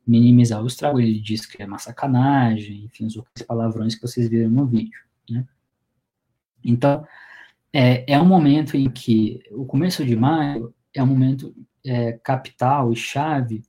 minimizar 0.07 0.63
o 0.63 0.67
estrago. 0.67 1.01
Ele 1.01 1.19
disse 1.19 1.45
que 1.45 1.61
é 1.61 1.65
uma 1.65 1.77
sacanagem, 1.77 2.85
enfim, 2.85 3.05
os 3.05 3.17
outros 3.17 3.45
palavrões 3.45 3.95
que 3.95 4.01
vocês 4.01 4.29
viram 4.29 4.49
no 4.49 4.65
vídeo. 4.65 4.99
Né? 5.29 5.45
Então, 6.63 7.05
é, 7.73 8.13
é 8.13 8.19
um 8.19 8.25
momento 8.25 8.77
em 8.77 8.89
que 8.89 9.41
o 9.51 9.65
começo 9.65 10.05
de 10.05 10.15
maio 10.15 10.73
é 10.93 11.03
um 11.03 11.07
momento 11.07 11.53
é, 11.85 12.13
capital 12.13 12.91
e 12.91 12.95
chave 12.95 13.63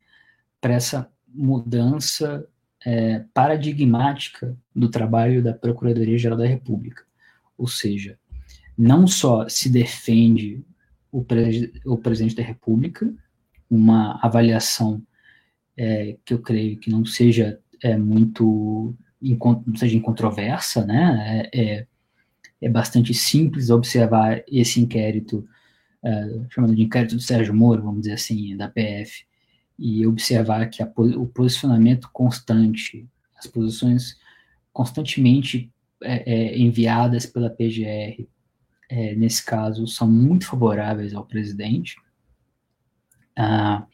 para 0.61 0.74
essa 0.74 1.11
mudança 1.28 2.46
é, 2.84 3.24
paradigmática 3.32 4.56
do 4.74 4.88
trabalho 4.88 5.42
da 5.42 5.52
Procuradoria-Geral 5.52 6.38
da 6.38 6.46
República. 6.46 7.04
Ou 7.56 7.66
seja, 7.66 8.18
não 8.76 9.06
só 9.06 9.48
se 9.48 9.68
defende 9.68 10.64
o, 11.12 11.22
pre 11.22 11.72
o 11.84 11.96
presidente 11.98 12.36
da 12.36 12.42
República, 12.42 13.12
uma 13.68 14.18
avaliação 14.22 15.02
é, 15.76 16.16
que 16.24 16.34
eu 16.34 16.40
creio 16.40 16.78
que 16.78 16.90
não 16.90 17.04
seja 17.04 17.61
é, 17.82 17.96
muito 17.96 18.94
não 19.22 19.76
seja 19.76 19.96
incontroversa, 19.96 20.84
né? 20.84 21.48
É, 21.52 21.61
é, 21.61 21.86
é, 22.62 22.68
bastante 22.68 23.12
simples 23.12 23.68
observar 23.68 24.42
esse 24.48 24.80
inquérito, 24.80 25.46
é, 26.05 26.46
chamado 26.51 26.74
de 26.74 26.82
inquérito 26.82 27.16
do 27.16 27.20
Sérgio 27.20 27.55
Moro, 27.55 27.82
vamos 27.82 28.03
dizer 28.03 28.14
assim, 28.14 28.57
da 28.57 28.68
PF, 28.68 29.24
e 29.78 30.07
observar 30.07 30.68
que 30.68 30.82
a, 30.82 30.92
o 30.96 31.26
posicionamento 31.26 32.09
constante, 32.12 33.09
as 33.36 33.46
posições 33.46 34.18
constantemente 34.72 35.70
é, 36.03 36.32
é, 36.32 36.59
enviadas 36.59 37.26
pela 37.26 37.51
PGR, 37.51 38.26
nesse 39.16 39.44
caso, 39.44 39.86
são 39.86 40.11
muito 40.11 40.46
favoráveis 40.46 41.14
ao 41.14 41.24
presidente. 41.24 41.94
Ah, 43.36 43.86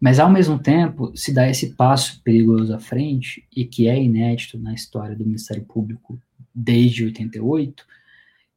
mas, 0.00 0.18
ao 0.18 0.30
mesmo 0.30 0.58
tempo, 0.58 1.16
se 1.16 1.32
dá 1.32 1.48
esse 1.48 1.74
passo 1.74 2.22
perigoso 2.22 2.74
à 2.74 2.78
frente, 2.78 3.46
e 3.54 3.64
que 3.64 3.88
é 3.88 4.00
inédito 4.00 4.58
na 4.58 4.74
história 4.74 5.16
do 5.16 5.24
Ministério 5.24 5.64
Público 5.64 6.20
desde 6.54 7.04
88, 7.04 7.84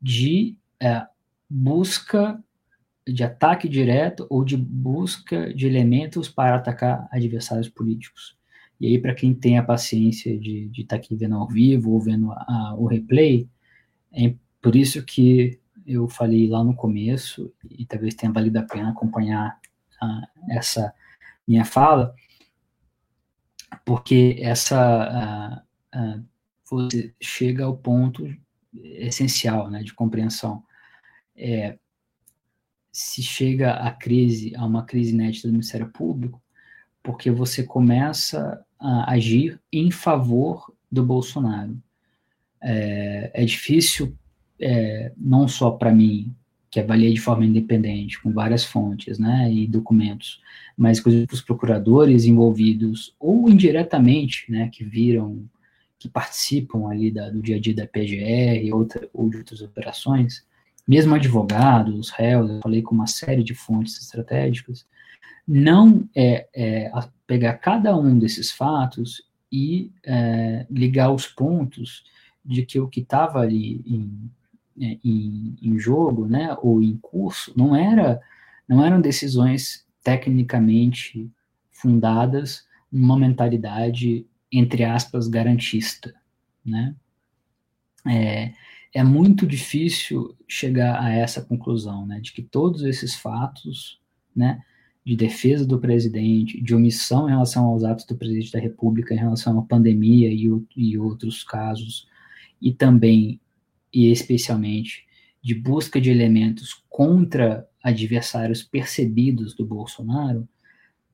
de 0.02 0.56
é, 0.80 1.08
busca 1.50 2.42
de 3.14 3.24
ataque 3.24 3.68
direto 3.68 4.26
ou 4.30 4.44
de 4.44 4.58
busca 4.58 5.54
de 5.54 5.68
elementos 5.68 6.30
para 6.30 6.56
atacar 6.56 7.08
adversários 7.12 7.70
políticos. 7.70 8.38
E 8.80 8.88
aí, 8.88 9.00
para 9.00 9.14
quem 9.14 9.34
tem 9.34 9.58
a 9.58 9.64
paciência 9.64 10.40
de 10.40 10.72
estar 10.72 10.88
tá 10.90 10.96
aqui 10.96 11.16
vendo 11.16 11.36
ao 11.36 11.48
vivo 11.48 11.92
ou 11.92 12.00
vendo 12.00 12.32
a, 12.32 12.46
a, 12.48 12.76
o 12.78 12.88
replay, 12.88 13.50
é 14.14 14.34
por 14.62 14.76
isso 14.76 15.04
que 15.04 15.60
eu 15.86 16.08
falei 16.08 16.48
lá 16.48 16.64
no 16.64 16.76
começo, 16.76 17.52
e 17.70 17.86
talvez 17.86 18.16
tenha 18.16 18.32
valido 18.32 18.60
a 18.60 18.64
pena 18.64 18.92
acompanhar 18.92 19.60
a, 20.02 20.28
essa 20.50 20.94
minha 21.48 21.66
fala, 21.66 22.14
porque 23.84 24.38
essa 24.40 25.66
uh, 25.94 26.00
uh, 26.00 26.26
você 26.70 27.14
chega 27.20 27.66
ao 27.66 27.76
ponto 27.76 28.32
essencial 28.74 29.70
né, 29.70 29.82
de 29.82 29.94
compreensão. 29.94 30.64
É, 31.36 31.78
se 32.92 33.22
chega 33.22 33.74
à 33.74 33.92
crise, 33.92 34.54
a 34.56 34.66
uma 34.66 34.84
crise 34.84 35.14
inédita 35.14 35.48
do 35.48 35.54
Ministério 35.54 35.90
Público, 35.90 36.42
porque 37.04 37.32
você 37.32 37.64
começa 37.64 38.64
a 38.80 39.12
agir 39.12 39.60
em 39.72 39.92
favor 39.92 40.74
do 40.92 41.04
Bolsonaro. 41.04 41.78
É, 42.62 43.32
é 43.34 43.46
difícil, 43.46 44.16
é, 44.60 45.12
não 45.18 45.48
só 45.48 45.72
para 45.72 45.94
mim, 45.94 46.34
que 46.70 46.80
avaliei 46.80 47.14
de 47.14 47.22
forma 47.22 47.46
independente, 47.46 48.22
com 48.22 48.32
várias 48.32 48.64
fontes 48.64 49.18
né, 49.18 49.52
e 49.52 49.66
documentos, 49.66 50.40
mas 50.78 51.00
inclusive 51.00 51.28
os 51.32 51.42
procuradores 51.42 52.26
envolvidos, 52.26 53.16
ou 53.20 53.50
indiretamente, 53.50 54.46
né, 54.52 54.70
que 54.72 54.84
viram, 54.84 55.44
que 55.98 56.08
participam 56.08 56.88
ali 56.88 57.12
da, 57.12 57.30
do 57.30 57.42
dia 57.42 57.58
a 57.58 57.60
dia 57.60 57.74
da 57.74 57.88
PGR 57.88 58.74
outra, 58.74 59.10
ou 59.14 59.30
de 59.30 59.38
outras 59.38 59.62
operações, 59.62 60.46
mesmo 60.90 61.14
advogados, 61.14 62.10
réus, 62.10 62.50
eu 62.50 62.62
falei 62.64 62.82
com 62.82 62.96
uma 62.96 63.06
série 63.06 63.44
de 63.44 63.54
fontes 63.54 64.02
estratégicas, 64.02 64.88
não 65.48 66.10
é, 66.16 66.48
é 66.52 66.92
pegar 67.28 67.54
cada 67.60 67.96
um 67.96 68.18
desses 68.18 68.50
fatos 68.50 69.22
e 69.52 69.92
é, 70.04 70.66
ligar 70.68 71.12
os 71.12 71.28
pontos 71.28 72.04
de 72.44 72.66
que 72.66 72.80
o 72.80 72.88
que 72.88 73.02
estava 73.02 73.40
ali 73.40 73.84
em 73.86 74.32
é, 74.82 74.98
em, 75.04 75.58
em, 75.62 75.78
jogo, 75.78 76.26
né, 76.26 76.58
ou 76.62 76.82
em 76.82 76.98
curso, 76.98 77.54
não 77.56 77.76
era 77.76 78.20
não 78.68 78.84
eram 78.84 79.00
decisões 79.00 79.86
tecnicamente 80.02 81.30
fundadas 81.70 82.66
numa 82.92 83.16
mentalidade 83.16 84.26
entre 84.52 84.84
aspas 84.84 85.28
garantista, 85.28 86.16
né? 86.66 86.96
É, 88.08 88.54
é 88.94 89.04
muito 89.04 89.46
difícil 89.46 90.36
chegar 90.48 91.02
a 91.02 91.12
essa 91.12 91.42
conclusão, 91.42 92.06
né, 92.06 92.20
de 92.20 92.34
que 92.34 92.42
todos 92.42 92.84
esses 92.84 93.16
fatos, 93.16 94.00
né, 94.36 94.62
de 95.06 95.16
defesa 95.16 95.66
do 95.66 95.80
presidente, 95.80 96.62
de 96.62 96.76
omissão 96.76 97.28
em 97.28 97.32
relação 97.32 97.66
aos 97.66 97.84
atos 97.84 98.06
do 98.06 98.16
presidente 98.16 98.52
da 98.52 98.60
República 98.60 99.14
em 99.14 99.18
relação 99.18 99.58
à 99.60 99.62
pandemia 99.64 100.30
e, 100.32 100.50
e 100.76 100.98
outros 100.98 101.44
casos, 101.44 102.08
e 102.62 102.74
também 102.74 103.40
e 103.94 104.12
especialmente 104.12 105.08
de 105.42 105.56
busca 105.56 106.00
de 106.00 106.10
elementos 106.10 106.84
contra 106.90 107.68
adversários 107.84 108.62
percebidos 108.62 109.56
do 109.56 109.66
Bolsonaro 109.66 110.48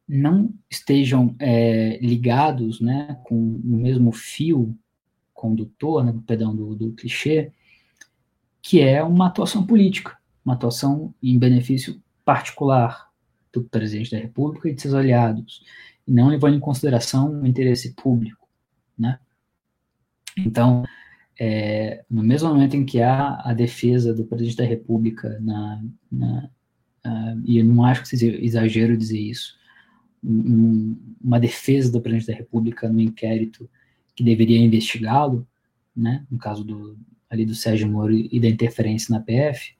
não 0.07 0.53
estejam 0.69 1.35
é, 1.39 1.97
ligados 1.99 2.79
né, 2.79 3.19
com 3.23 3.35
o 3.35 3.77
mesmo 3.77 4.11
fio 4.11 4.77
condutor, 5.33 6.03
né, 6.03 6.13
perdão, 6.25 6.55
do, 6.55 6.75
do 6.75 6.91
clichê, 6.93 7.51
que 8.65 8.81
é 8.81 9.03
uma 9.03 9.27
atuação 9.27 9.63
política, 9.63 10.17
uma 10.43 10.55
atuação 10.55 11.13
em 11.21 11.37
benefício 11.37 12.01
particular 12.25 13.11
do 13.53 13.63
presidente 13.63 14.09
da 14.09 14.17
República 14.17 14.67
e 14.67 14.73
de 14.73 14.81
seus 14.81 14.95
aliados, 14.95 15.63
e 16.07 16.11
não 16.11 16.29
levando 16.29 16.55
em 16.55 16.59
consideração 16.59 17.41
o 17.41 17.45
interesse 17.45 17.93
público, 17.93 18.49
né? 18.97 19.19
Então, 20.35 20.83
é, 21.39 22.03
no 22.09 22.23
mesmo 22.23 22.49
momento 22.49 22.75
em 22.75 22.83
que 22.83 23.03
há 23.03 23.39
a 23.47 23.53
defesa 23.53 24.15
do 24.15 24.25
presidente 24.25 24.57
da 24.57 24.65
República, 24.65 25.39
na, 25.41 25.83
na 26.11 26.49
uh, 27.05 27.41
e 27.45 27.59
eu 27.59 27.65
não 27.65 27.85
acho 27.85 28.01
que 28.01 28.17
seja 28.17 28.35
exagero 28.43 28.97
dizer 28.97 29.19
isso, 29.19 29.55
um, 30.23 30.97
uma 31.23 31.39
defesa 31.39 31.91
do 31.91 32.01
presidente 32.01 32.31
da 32.31 32.37
República 32.39 32.89
no 32.89 32.99
inquérito 32.99 33.69
que 34.15 34.23
deveria 34.23 34.57
investigá-lo, 34.57 35.47
né, 35.95 36.25
no 36.31 36.39
caso 36.39 36.63
do, 36.63 36.97
ali 37.29 37.45
do 37.45 37.55
Sérgio 37.55 37.87
Moro 37.87 38.13
e 38.13 38.39
da 38.39 38.47
interferência 38.47 39.13
na 39.13 39.21
PF, 39.21 39.75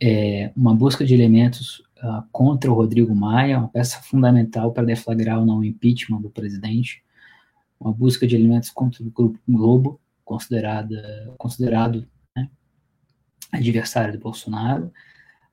é, 0.00 0.50
uma 0.56 0.74
busca 0.74 1.04
de 1.04 1.14
elementos 1.14 1.80
uh, 2.02 2.22
contra 2.32 2.70
o 2.70 2.74
Rodrigo 2.74 3.14
Maia, 3.14 3.58
uma 3.58 3.68
peça 3.68 4.00
fundamental 4.02 4.72
para 4.72 4.84
deflagrar 4.84 5.40
o 5.40 5.46
não 5.46 5.62
impeachment 5.62 6.20
do 6.20 6.30
presidente, 6.30 7.04
uma 7.78 7.92
busca 7.92 8.26
de 8.26 8.34
elementos 8.34 8.70
contra 8.70 9.02
o 9.02 9.10
Grupo 9.10 9.38
Globo, 9.48 10.00
considerada, 10.24 11.32
considerado 11.38 12.08
né, 12.36 12.48
adversário 13.52 14.14
do 14.14 14.20
Bolsonaro, 14.20 14.92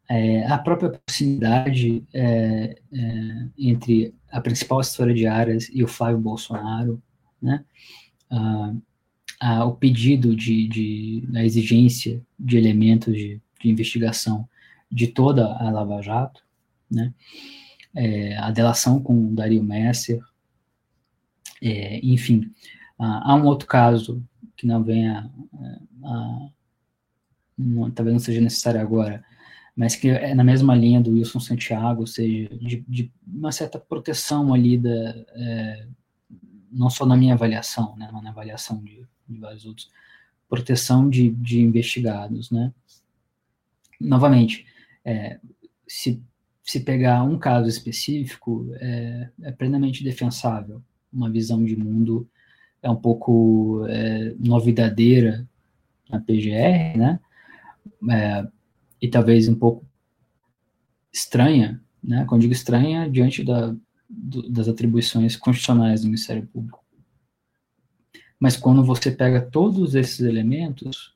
é, 0.10 0.46
a 0.48 0.58
própria 0.58 0.90
proximidade 0.90 2.04
é, 2.12 2.76
é, 2.92 3.48
entre 3.56 4.16
a 4.32 4.42
principal 4.42 4.80
assessora 4.80 5.14
de 5.14 5.28
áreas 5.28 5.70
e 5.72 5.84
o 5.84 5.88
Flávio 5.88 6.20
Bolsonaro, 6.20 7.02
né, 7.40 7.64
a, 8.32 8.74
o 9.42 9.72
pedido 9.74 10.36
de, 10.36 10.68
de, 10.68 11.30
a 11.36 11.44
exigência 11.44 12.22
de 12.38 12.58
elementos 12.58 13.14
de, 13.16 13.42
de 13.62 13.70
investigação 13.70 14.48
de 14.92 15.08
toda 15.08 15.46
a 15.46 15.70
Lava 15.70 16.02
Jato, 16.02 16.44
né? 16.90 17.14
É, 17.96 18.38
a 18.38 18.52
delação 18.52 19.02
com 19.02 19.34
Dario 19.34 19.64
Messer, 19.64 20.22
é, 21.62 22.00
enfim. 22.06 22.52
há 22.98 23.36
um 23.36 23.46
outro 23.46 23.68
caso 23.68 24.24
que 24.56 24.68
não 24.68 24.84
vem 24.84 25.08
a, 25.10 25.30
a, 26.04 26.50
não, 27.58 27.90
talvez 27.92 28.14
não 28.14 28.20
seja 28.20 28.42
necessário 28.42 28.80
agora, 28.80 29.24
mas 29.76 29.96
que 29.96 30.10
é 30.10 30.36
na 30.36 30.44
mesma 30.44 30.76
linha 30.76 31.02
do 31.02 31.12
Wilson 31.12 31.40
Santiago, 31.40 32.02
ou 32.02 32.08
seja, 32.08 32.50
de, 32.58 32.84
de 32.88 33.12
uma 33.26 33.52
certa 33.52 33.80
proteção 33.80 34.54
ali 34.54 34.78
da, 34.78 34.90
é, 34.90 35.88
não 36.72 36.90
só 36.90 37.06
na 37.06 37.18
minha 37.18 37.34
avaliação, 37.34 37.96
né, 37.98 38.10
mas 38.12 38.24
na 38.24 38.30
avaliação 38.30 38.84
de, 38.84 39.06
de 39.28 39.40
vários 39.40 39.66
outros, 39.66 39.90
proteção 40.48 41.10
de, 41.10 41.30
de 41.32 41.62
investigados, 41.62 42.52
né. 42.52 42.74
Novamente, 44.00 44.66
é, 45.04 45.40
se, 45.88 46.22
se 46.64 46.80
pegar 46.82 47.24
um 47.24 47.38
caso 47.38 47.68
específico, 47.68 48.70
é, 48.76 49.30
é 49.44 49.52
plenamente 49.52 50.04
defensável, 50.04 50.82
uma 51.12 51.30
visão 51.30 51.64
de 51.64 51.76
mundo 51.76 52.30
é 52.82 52.90
um 52.90 52.96
pouco 52.96 53.86
é, 53.88 54.34
novidadeira 54.40 55.48
na 56.10 56.20
PGR, 56.20 56.98
né, 56.98 57.20
é, 58.10 58.48
e 59.02 59.08
talvez 59.08 59.48
um 59.48 59.56
pouco 59.56 59.86
estranha, 61.12 61.82
né? 62.04 62.26
Quando 62.28 62.42
digo 62.42 62.54
estranha, 62.54 63.10
diante 63.10 63.44
da, 63.44 63.76
do, 64.10 64.50
das 64.50 64.68
atribuições 64.68 65.36
constitucionais 65.36 66.02
do 66.02 66.08
Ministério 66.08 66.48
Público. 66.48 66.84
Mas 68.40 68.58
quando 68.58 68.84
você 68.84 69.12
pega 69.12 69.42
todos 69.42 69.96
esses 69.96 70.22
elementos, 70.22 71.14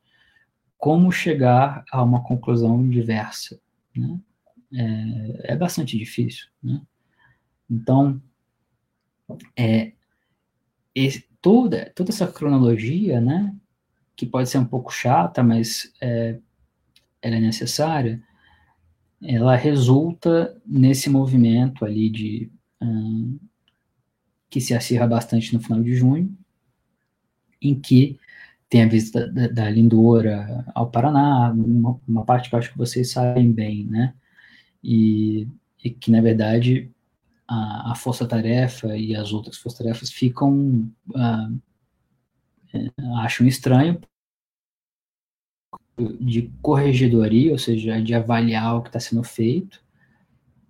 como 0.77 1.11
chegar 1.11 1.83
a 1.91 2.03
uma 2.03 2.23
conclusão 2.23 2.87
diversa, 2.89 3.59
né? 3.95 4.19
É, 4.75 5.53
é 5.53 5.55
bastante 5.55 5.97
difícil, 5.97 6.47
né? 6.61 6.81
Então, 7.69 8.21
é, 9.55 9.93
esse, 10.93 11.25
toda, 11.41 11.91
toda 11.95 12.11
essa 12.11 12.27
cronologia, 12.27 13.21
né, 13.21 13.55
que 14.15 14.25
pode 14.25 14.49
ser 14.49 14.57
um 14.57 14.65
pouco 14.65 14.91
chata, 14.91 15.41
mas 15.43 15.93
é, 16.01 16.39
ela 17.21 17.35
é 17.35 17.39
necessária, 17.39 18.21
ela 19.21 19.55
resulta 19.55 20.59
nesse 20.65 21.09
movimento 21.09 21.85
ali 21.85 22.09
de 22.09 22.51
que 24.49 24.61
se 24.61 24.73
acirra 24.73 25.07
bastante 25.07 25.53
no 25.53 25.59
final 25.59 25.81
de 25.81 25.95
junho, 25.95 26.37
em 27.61 27.79
que 27.79 28.19
tem 28.69 28.83
a 28.83 28.87
visita 28.87 29.27
da, 29.27 29.47
da 29.47 29.69
Lindora 29.69 30.65
ao 30.73 30.89
Paraná, 30.89 31.51
uma, 31.51 31.99
uma, 32.07 32.25
parte 32.25 32.49
que 32.49 32.55
eu 32.55 32.59
acho 32.59 32.71
que 32.71 32.77
vocês 32.77 33.11
sabem 33.11 33.51
bem, 33.51 33.85
né? 33.85 34.13
E, 34.83 35.47
e 35.83 35.89
que, 35.89 36.11
na 36.11 36.21
verdade, 36.21 36.91
a, 37.47 37.91
a 37.91 37.95
força-tarefa 37.95 38.97
e 38.97 39.15
as 39.15 39.31
outras 39.31 39.57
forças-tarefas 39.57 40.11
ficam, 40.11 40.91
uh, 41.09 41.61
acham 43.17 43.47
estranho, 43.47 44.01
de 46.19 46.51
corregedoria, 46.61 47.51
ou 47.51 47.59
seja, 47.59 48.01
de 48.01 48.13
avaliar 48.13 48.75
o 48.75 48.81
que 48.81 48.89
está 48.89 48.99
sendo 48.99 49.23
feito, 49.23 49.83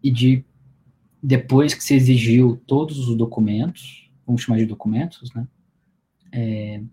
e 0.04 0.12
de, 0.12 0.46
depois 1.24 1.74
que 1.74 1.82
se 1.82 1.96
exigiu 1.96 2.62
todos 2.68 3.08
os 3.08 3.16
documentos, 3.16 4.12
vamos 4.28 4.42
chamar 4.42 4.58
de 4.58 4.66
documentos, 4.66 5.34
né, 5.34 5.48
é, 6.34 6.84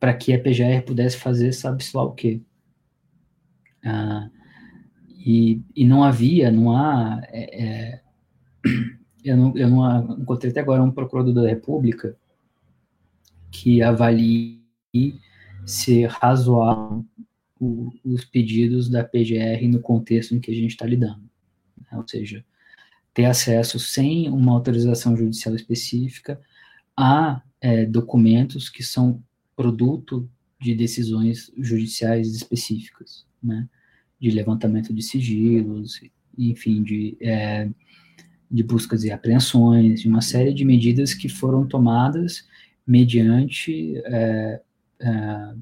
para 0.00 0.14
que 0.14 0.32
a 0.32 0.40
PGR 0.40 0.82
pudesse 0.86 1.18
fazer 1.18 1.52
sabe-se 1.52 1.94
lá 1.94 2.02
o 2.02 2.12
quê. 2.12 2.40
Ah, 3.84 4.30
e, 5.10 5.60
e 5.76 5.84
não 5.84 6.02
havia, 6.02 6.50
não 6.50 6.74
há, 6.74 7.20
é, 7.28 7.64
é, 7.64 8.02
eu, 9.22 9.36
não, 9.36 9.56
eu 9.56 9.68
não 9.68 10.18
encontrei 10.18 10.50
até 10.50 10.60
agora 10.60 10.82
um 10.82 10.90
procurador 10.90 11.34
da 11.34 11.46
República 11.46 12.16
que 13.50 13.82
avalie 13.82 14.62
ser 15.66 16.06
razoável 16.06 17.04
o, 17.60 17.90
os 18.04 18.24
pedidos 18.24 18.88
da 18.88 19.04
PGR 19.04 19.68
no 19.68 19.80
contexto 19.80 20.34
em 20.34 20.40
que 20.40 20.50
a 20.50 20.54
gente 20.54 20.70
está 20.70 20.86
lidando. 20.86 21.22
Né? 21.78 21.96
Ou 21.96 22.06
seja, 22.06 22.44
ter 23.14 23.26
acesso 23.26 23.78
sem 23.78 24.28
uma 24.28 24.52
autorização 24.52 25.16
judicial 25.16 25.54
específica 25.54 26.40
a 26.96 27.40
é, 27.60 27.86
documentos 27.86 28.68
que 28.68 28.82
são 28.82 29.22
produto 29.56 30.28
de 30.60 30.74
decisões 30.74 31.50
judiciais 31.56 32.34
específicas, 32.34 33.24
né? 33.42 33.68
de 34.20 34.30
levantamento 34.30 34.92
de 34.92 35.02
sigilos, 35.02 36.00
enfim, 36.36 36.82
de, 36.82 37.16
é, 37.20 37.68
de 38.50 38.62
buscas 38.62 39.04
e 39.04 39.10
apreensões, 39.10 40.00
de 40.00 40.08
uma 40.08 40.20
série 40.20 40.52
de 40.52 40.64
medidas 40.64 41.14
que 41.14 41.28
foram 41.28 41.66
tomadas 41.66 42.46
mediante 42.86 43.96
é, 44.06 44.60
é, 45.00 45.54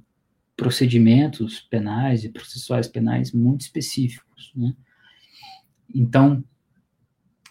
procedimentos 0.56 1.60
penais 1.60 2.24
e 2.24 2.28
processuais 2.28 2.88
penais 2.88 3.32
muito 3.32 3.62
específicos. 3.62 4.52
Né? 4.54 4.74
Então, 5.94 6.44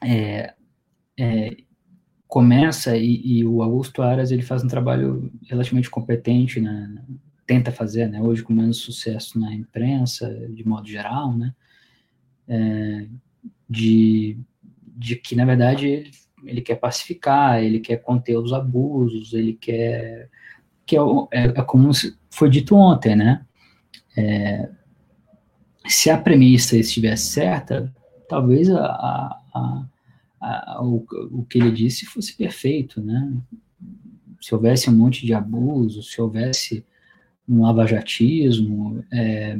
é, 0.04 0.54
é, 1.20 1.58
começa 2.28 2.96
e, 2.98 3.40
e, 3.40 3.46
o 3.46 3.62
Augusto 3.62 4.02
Aras 4.02 4.32
ele 4.32 4.42
faz 4.42 4.64
um 4.64 4.68
trabalho 4.68 5.32
relativamente 5.48 5.90
competente, 5.90 6.60
né? 6.60 7.04
tenta 7.46 7.72
fazer, 7.72 8.08
né? 8.08 8.22
hoje 8.22 8.44
com 8.44 8.54
menos 8.54 8.78
sucesso 8.78 9.40
na 9.40 9.54
imprensa, 9.54 10.30
de 10.50 10.66
modo 10.68 10.88
geral, 10.88 11.36
né? 11.36 11.54
É, 12.48 13.08
de, 13.70 14.38
de 14.96 15.16
que, 15.16 15.36
na 15.36 15.46
verdade, 15.46 15.88
ele, 15.88 16.12
ele 16.46 16.62
quer 16.62 16.76
pacificar, 16.76 17.62
ele 17.64 17.80
quer 17.80 17.98
conter 17.98 18.38
os 18.38 18.52
abusos, 18.52 19.34
ele 19.34 19.54
quer 19.54 20.30
que 20.86 20.98
é, 20.98 21.00
é, 21.32 21.44
é 21.46 21.62
como 21.64 21.92
foi 22.30 22.50
dito 22.50 22.76
ontem, 22.76 23.16
né? 23.16 23.46
É, 24.18 24.70
se 25.88 26.10
a 26.10 26.18
premissa 26.18 26.78
estivesse 26.78 27.32
certa, 27.32 27.94
talvez 28.32 28.70
a, 28.70 28.86
a, 29.54 29.86
a, 30.40 30.82
o, 30.82 31.06
o, 31.32 31.46
que 31.46 31.58
ele 31.58 31.70
disse 31.70 32.06
fosse 32.06 32.34
perfeito, 32.34 33.02
né? 33.02 33.30
Se 34.40 34.56
houvesse 34.56 34.90
um 34.90 34.96
monte 34.96 35.26
de 35.26 35.34
abuso, 35.34 36.02
se 36.02 36.22
houvesse 36.22 36.86
um 37.48 37.62
lavajatismo, 37.62 39.04
é, 39.12 39.60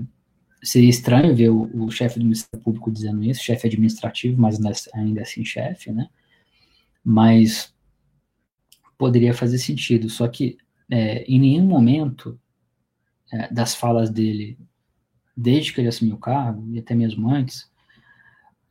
seria 0.64 0.90
estranho 0.90 1.36
ver 1.36 1.50
o, 1.50 1.70
o 1.84 1.92
chefe 1.92 2.18
do 2.18 2.24
Ministério 2.24 2.64
Público 2.64 2.90
dizendo 2.90 3.22
isso, 3.22 3.44
chefe 3.44 3.68
administrativo, 3.68 4.42
mas 4.42 4.58
ainda 4.94 5.22
assim 5.22 5.44
chefe, 5.44 5.92
né? 5.92 6.08
Mas 7.04 7.74
poderia 8.98 9.34
fazer 9.34 9.58
sentido, 9.58 10.10
só 10.10 10.30
que 10.30 10.58
é, 10.90 11.24
em 11.24 11.40
nenhum 11.40 11.66
momento 11.66 12.40
é, 13.34 13.54
das 13.54 13.76
falas 13.76 14.10
dele, 14.10 14.58
desde 15.36 15.74
que 15.74 15.82
ele 15.82 15.90
assumiu 15.90 16.16
o 16.16 16.20
cargo, 16.20 16.66
e 16.74 16.80
até 16.80 16.96
mesmo 16.96 17.30
antes, 17.30 17.70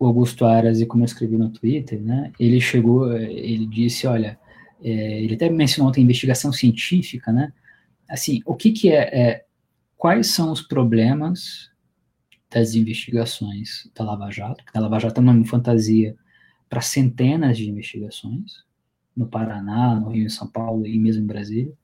o 0.00 0.06
Augusto 0.06 0.46
Aras, 0.46 0.80
e 0.80 0.86
como 0.86 1.02
eu 1.02 1.06
escrevi 1.06 1.36
no 1.36 1.50
Twitter, 1.50 2.00
né, 2.00 2.32
ele 2.40 2.58
chegou, 2.58 3.12
ele 3.12 3.66
disse, 3.66 4.06
olha, 4.06 4.40
é, 4.82 5.22
ele 5.22 5.34
até 5.34 5.50
mencionou 5.50 5.90
ontem 5.90 6.02
investigação 6.02 6.50
científica, 6.50 7.30
né, 7.30 7.52
assim, 8.08 8.40
o 8.46 8.54
que 8.56 8.72
que 8.72 8.90
é, 8.90 9.02
é 9.14 9.44
quais 9.98 10.28
são 10.28 10.50
os 10.50 10.62
problemas 10.62 11.70
das 12.50 12.74
investigações 12.74 13.90
da 13.94 14.02
Lava 14.02 14.30
Jato, 14.30 14.64
porque 14.64 14.78
a 14.78 14.80
Lava 14.80 14.98
Jato 14.98 15.20
é 15.20 15.22
uma 15.22 15.44
fantasia 15.44 16.16
para 16.66 16.80
centenas 16.80 17.58
de 17.58 17.68
investigações, 17.68 18.64
no 19.14 19.26
Paraná, 19.26 19.96
no 19.96 20.08
Rio, 20.08 20.24
em 20.24 20.30
São 20.30 20.48
Paulo 20.48 20.86
e 20.86 20.98
mesmo 20.98 21.22
em 21.22 21.26
Brasília, 21.26 21.74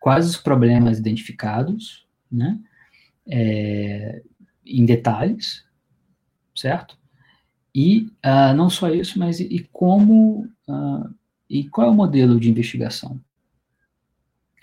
quais 0.00 0.26
os 0.26 0.38
problemas 0.38 0.98
identificados, 0.98 2.06
né, 2.32 2.58
é, 3.26 4.22
em 4.64 4.86
detalhes, 4.86 5.67
certo? 6.60 6.98
E 7.74 8.08
uh, 8.24 8.54
não 8.56 8.68
só 8.68 8.90
isso, 8.90 9.18
mas 9.18 9.40
e, 9.40 9.44
e 9.44 9.60
como 9.72 10.48
uh, 10.68 11.14
e 11.48 11.68
qual 11.68 11.88
é 11.88 11.90
o 11.90 11.94
modelo 11.94 12.38
de 12.38 12.50
investigação? 12.50 13.20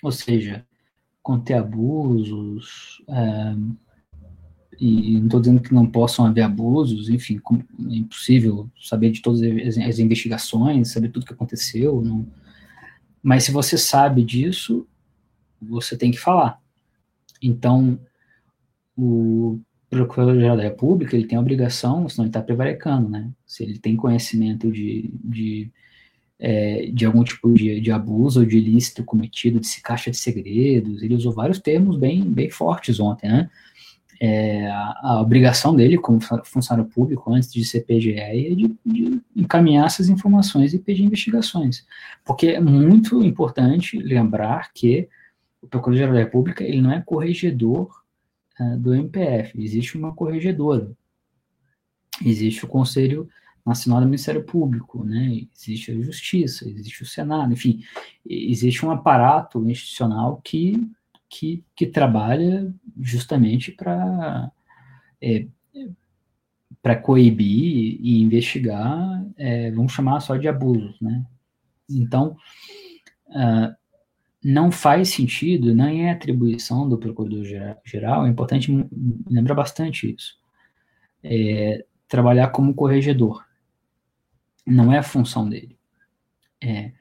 Ou 0.04 0.12
seja, 0.12 0.66
conter 1.24 1.56
abusos, 1.56 3.02
uh, 3.08 3.78
e 4.80 5.18
não 5.18 5.26
estou 5.26 5.40
dizendo 5.40 5.62
que 5.62 5.74
não 5.74 5.86
possam 5.86 6.26
haver 6.26 6.42
abusos, 6.42 7.10
enfim, 7.10 7.42
é 7.90 7.96
impossível 7.96 8.70
saber 8.80 9.12
de 9.12 9.22
todas 9.22 9.42
as, 9.42 9.78
as 9.78 10.00
investigações, 10.00 10.92
saber 10.92 11.10
tudo 11.10 11.26
que 11.26 11.34
aconteceu, 11.34 12.02
não, 12.02 12.28
mas 13.24 13.44
se 13.46 13.52
você 13.52 13.78
sabe 13.78 14.24
disso, 14.24 14.88
você 15.60 15.98
tem 15.98 16.12
que 16.12 16.20
falar. 16.20 16.62
Então, 17.42 18.00
o 18.96 19.60
Procurador-Geral 19.96 20.58
da 20.58 20.64
República, 20.64 21.16
ele 21.16 21.28
tem 21.28 21.38
a 21.38 21.42
obrigação, 21.42 22.08
senão 22.10 22.26
ele 22.26 22.30
está 22.30 22.42
prevaricando, 22.42 23.10
né? 23.10 23.30
Se 23.46 23.64
ele 23.64 23.80
tem 23.80 23.96
conhecimento 23.96 24.72
de, 24.72 25.10
de, 25.24 25.72
é, 26.40 26.90
de 26.92 27.06
algum 27.06 27.24
tipo 27.24 27.54
de, 27.54 27.80
de 27.80 27.92
abuso 27.92 28.42
ou 28.42 28.46
de 28.46 28.58
ilícito 28.58 29.04
cometido, 29.04 29.60
de 29.60 29.82
caixa 29.82 30.12
de 30.12 30.18
segredos, 30.18 31.02
ele 31.02 31.16
usou 31.16 31.32
vários 31.32 31.60
termos 31.60 31.98
bem, 31.98 32.24
bem 32.24 32.50
fortes 32.50 33.00
ontem, 33.00 33.30
né? 33.30 33.50
é, 34.20 34.68
a, 34.68 35.00
a, 35.02 35.22
obrigação 35.22 35.76
dele 35.76 35.98
como 35.98 36.20
funcionário 36.44 36.90
público, 36.90 37.32
antes 37.34 37.52
de 37.52 37.64
ser 37.66 37.82
PGE, 37.82 38.18
é 38.20 38.56
de, 38.56 38.76
de, 38.86 39.22
encaminhar 39.36 39.86
essas 39.86 40.10
informações 40.10 40.74
e 40.74 40.80
pedir 40.80 41.04
investigações. 41.04 41.86
Porque 42.24 42.48
é 42.48 42.60
muito 42.60 43.22
importante 43.24 43.98
lembrar 43.98 44.72
que 44.74 45.08
o 45.62 45.68
Procurador-Geral 45.68 46.14
da 46.14 46.20
República 46.20 46.64
ele 46.64 46.82
não 46.82 46.92
é 46.92 47.02
corregedor 47.02 48.04
uh, 48.60 48.78
do 48.78 48.94
MPF, 48.94 49.62
existe 49.62 49.98
uma 49.98 50.14
corregedora. 50.14 50.92
Existe 52.24 52.66
o 52.66 52.68
Conselho 52.68 53.28
Nacional 53.66 54.00
do 54.00 54.06
Ministério 54.06 54.44
Público, 54.44 55.04
né? 55.04 55.48
existe 55.54 55.92
a 55.92 56.02
Justiça, 56.02 56.70
existe 56.70 57.04
o 57.04 57.06
Senado, 57.06 57.52
enfim, 57.52 57.84
existe 58.26 58.86
um 58.86 58.92
aparato 58.92 59.68
institucional 59.70 60.40
que 60.44 60.90
que, 61.28 61.66
que 61.76 61.88
trabalha 61.88 62.74
justamente 63.02 63.72
para 63.72 64.52
é, 65.22 65.48
para 66.82 66.96
coibir 66.96 67.98
e 68.00 68.22
investigar, 68.22 69.26
é, 69.38 69.72
vamos 69.72 69.92
chamar 69.92 70.20
só 70.20 70.38
de 70.38 70.48
abusos, 70.48 71.02
né? 71.02 71.26
Então, 71.90 72.38
uh, 73.30 73.76
não 74.48 74.72
faz 74.72 75.10
sentido, 75.10 75.74
nem 75.74 76.06
é 76.06 76.12
atribuição 76.12 76.88
do 76.88 77.00
Procurador-Geral, 77.00 78.28
é 78.28 78.30
importante 78.30 78.72
lembrar 79.28 79.56
bastante 79.56 80.14
isso, 80.14 80.38
é, 81.24 81.84
trabalhar 82.08 82.50
como 82.50 82.76
corregedor. 82.76 83.44
Não 84.64 84.94
é 84.94 85.00
a 85.00 85.04
função 85.04 85.50
dele. 85.50 85.76
É, 86.62 86.92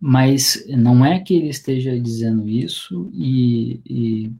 mas 0.00 0.64
não 0.68 1.04
é 1.04 1.20
que 1.20 1.34
ele 1.34 1.48
esteja 1.48 2.00
dizendo 2.00 2.48
isso 2.48 3.10
e, 3.12 3.82
e, 3.84 4.32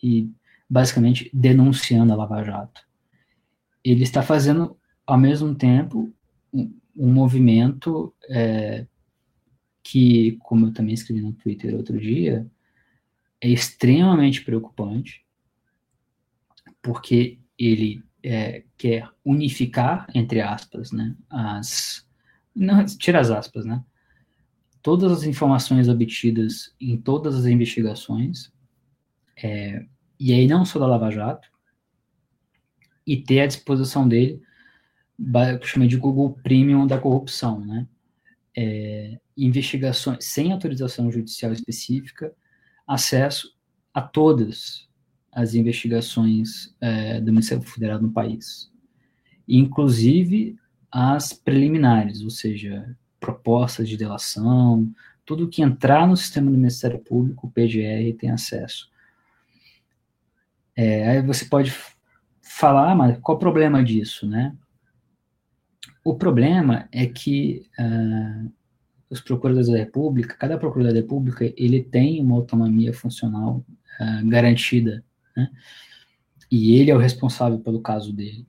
e 0.00 0.30
basicamente 0.70 1.28
denunciando 1.34 2.12
a 2.12 2.16
Lava 2.16 2.44
Jato. 2.44 2.80
Ele 3.82 4.04
está 4.04 4.22
fazendo, 4.22 4.76
ao 5.04 5.18
mesmo 5.18 5.52
tempo, 5.52 6.14
um, 6.54 6.72
um 6.96 7.12
movimento 7.12 8.14
é, 8.30 8.86
que, 9.86 10.36
como 10.40 10.66
eu 10.66 10.72
também 10.72 10.94
escrevi 10.94 11.20
no 11.20 11.32
Twitter 11.32 11.74
outro 11.74 11.98
dia, 11.98 12.46
é 13.40 13.48
extremamente 13.48 14.42
preocupante, 14.42 15.24
porque 16.82 17.38
ele 17.58 18.02
é, 18.22 18.64
quer 18.76 19.08
unificar, 19.24 20.06
entre 20.14 20.40
aspas, 20.40 20.90
né, 20.90 21.14
as... 21.30 22.06
Não, 22.54 22.84
tira 22.86 23.20
as 23.20 23.30
aspas, 23.30 23.64
né? 23.66 23.84
todas 24.86 25.10
as 25.10 25.24
informações 25.24 25.88
obtidas 25.88 26.72
em 26.80 26.96
todas 26.96 27.34
as 27.34 27.46
investigações, 27.46 28.52
é, 29.36 29.84
e 30.16 30.32
aí 30.32 30.46
não 30.46 30.64
só 30.64 30.78
da 30.78 30.86
Lava 30.86 31.10
Jato, 31.10 31.48
e 33.04 33.16
ter 33.16 33.40
à 33.40 33.46
disposição 33.48 34.06
dele, 34.06 34.40
que 35.60 35.66
chama 35.66 35.88
de 35.88 35.96
Google 35.96 36.38
Premium 36.40 36.86
da 36.86 37.00
corrupção, 37.00 37.58
né? 37.58 37.88
É, 38.56 39.18
investigações 39.36 40.24
sem 40.24 40.50
autorização 40.50 41.12
judicial 41.12 41.52
específica, 41.52 42.32
acesso 42.86 43.54
a 43.92 44.00
todas 44.00 44.88
as 45.30 45.54
investigações 45.54 46.74
é, 46.80 47.20
do 47.20 47.32
Ministério 47.32 47.62
Federal 47.62 48.00
no 48.00 48.10
país, 48.10 48.72
inclusive 49.46 50.58
as 50.90 51.34
preliminares, 51.34 52.22
ou 52.22 52.30
seja, 52.30 52.96
propostas 53.20 53.88
de 53.88 53.96
delação, 53.96 54.90
tudo 55.26 55.48
que 55.48 55.60
entrar 55.60 56.06
no 56.06 56.16
sistema 56.16 56.50
do 56.50 56.56
Ministério 56.56 56.98
Público, 57.00 57.46
o 57.46 57.50
PGR 57.50 58.16
tem 58.18 58.30
acesso. 58.30 58.88
É, 60.74 61.08
aí 61.10 61.22
você 61.22 61.44
pode 61.46 61.74
falar, 62.40 62.92
ah, 62.92 62.94
mas 62.94 63.18
qual 63.18 63.36
o 63.36 63.40
problema 63.40 63.82
disso, 63.82 64.26
né? 64.26 64.56
O 66.06 66.14
problema 66.14 66.88
é 66.92 67.04
que 67.04 67.68
uh, 67.80 68.52
os 69.10 69.20
procuradores 69.20 69.66
da 69.66 69.76
República, 69.76 70.36
cada 70.36 70.56
procurador 70.56 70.92
da 70.92 71.00
República, 71.00 71.52
ele 71.56 71.82
tem 71.82 72.22
uma 72.22 72.36
autonomia 72.36 72.94
funcional 72.94 73.64
uh, 74.00 74.28
garantida, 74.28 75.04
né? 75.36 75.50
E 76.48 76.76
ele 76.76 76.92
é 76.92 76.94
o 76.94 77.00
responsável 77.00 77.58
pelo 77.58 77.80
caso 77.80 78.12
dele. 78.12 78.46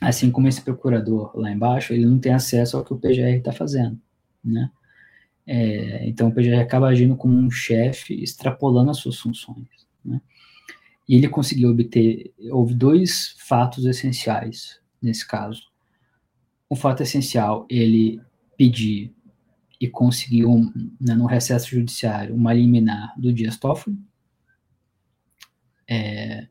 Assim 0.00 0.30
como 0.30 0.48
esse 0.48 0.62
procurador 0.62 1.30
lá 1.34 1.50
embaixo, 1.50 1.92
ele 1.92 2.06
não 2.06 2.18
tem 2.18 2.32
acesso 2.32 2.78
ao 2.78 2.84
que 2.86 2.94
o 2.94 2.98
PGR 2.98 3.36
está 3.36 3.52
fazendo, 3.52 4.00
né? 4.42 4.70
É, 5.46 6.08
então 6.08 6.28
o 6.28 6.34
PGR 6.34 6.58
acaba 6.58 6.88
agindo 6.88 7.16
como 7.16 7.36
um 7.36 7.50
chefe, 7.50 8.14
extrapolando 8.14 8.90
as 8.90 8.96
suas 8.96 9.18
funções, 9.18 9.68
né? 10.02 10.18
E 11.06 11.16
ele 11.16 11.28
conseguiu 11.28 11.68
obter, 11.68 12.32
houve 12.50 12.72
dois 12.72 13.36
fatos 13.46 13.84
essenciais 13.84 14.80
nesse 15.02 15.28
caso. 15.28 15.69
O 16.70 16.76
fato 16.76 17.02
essencial, 17.02 17.66
ele 17.68 18.18
pedir 18.56 19.12
e 19.80 19.88
conseguiu, 19.88 20.72
né, 21.00 21.14
no 21.14 21.26
recesso 21.26 21.68
judiciário, 21.70 22.34
uma 22.34 22.54
liminar 22.54 23.12
do 23.18 23.32
Dias 23.32 23.58
Toffoli, 23.58 23.98
é, 25.88 26.46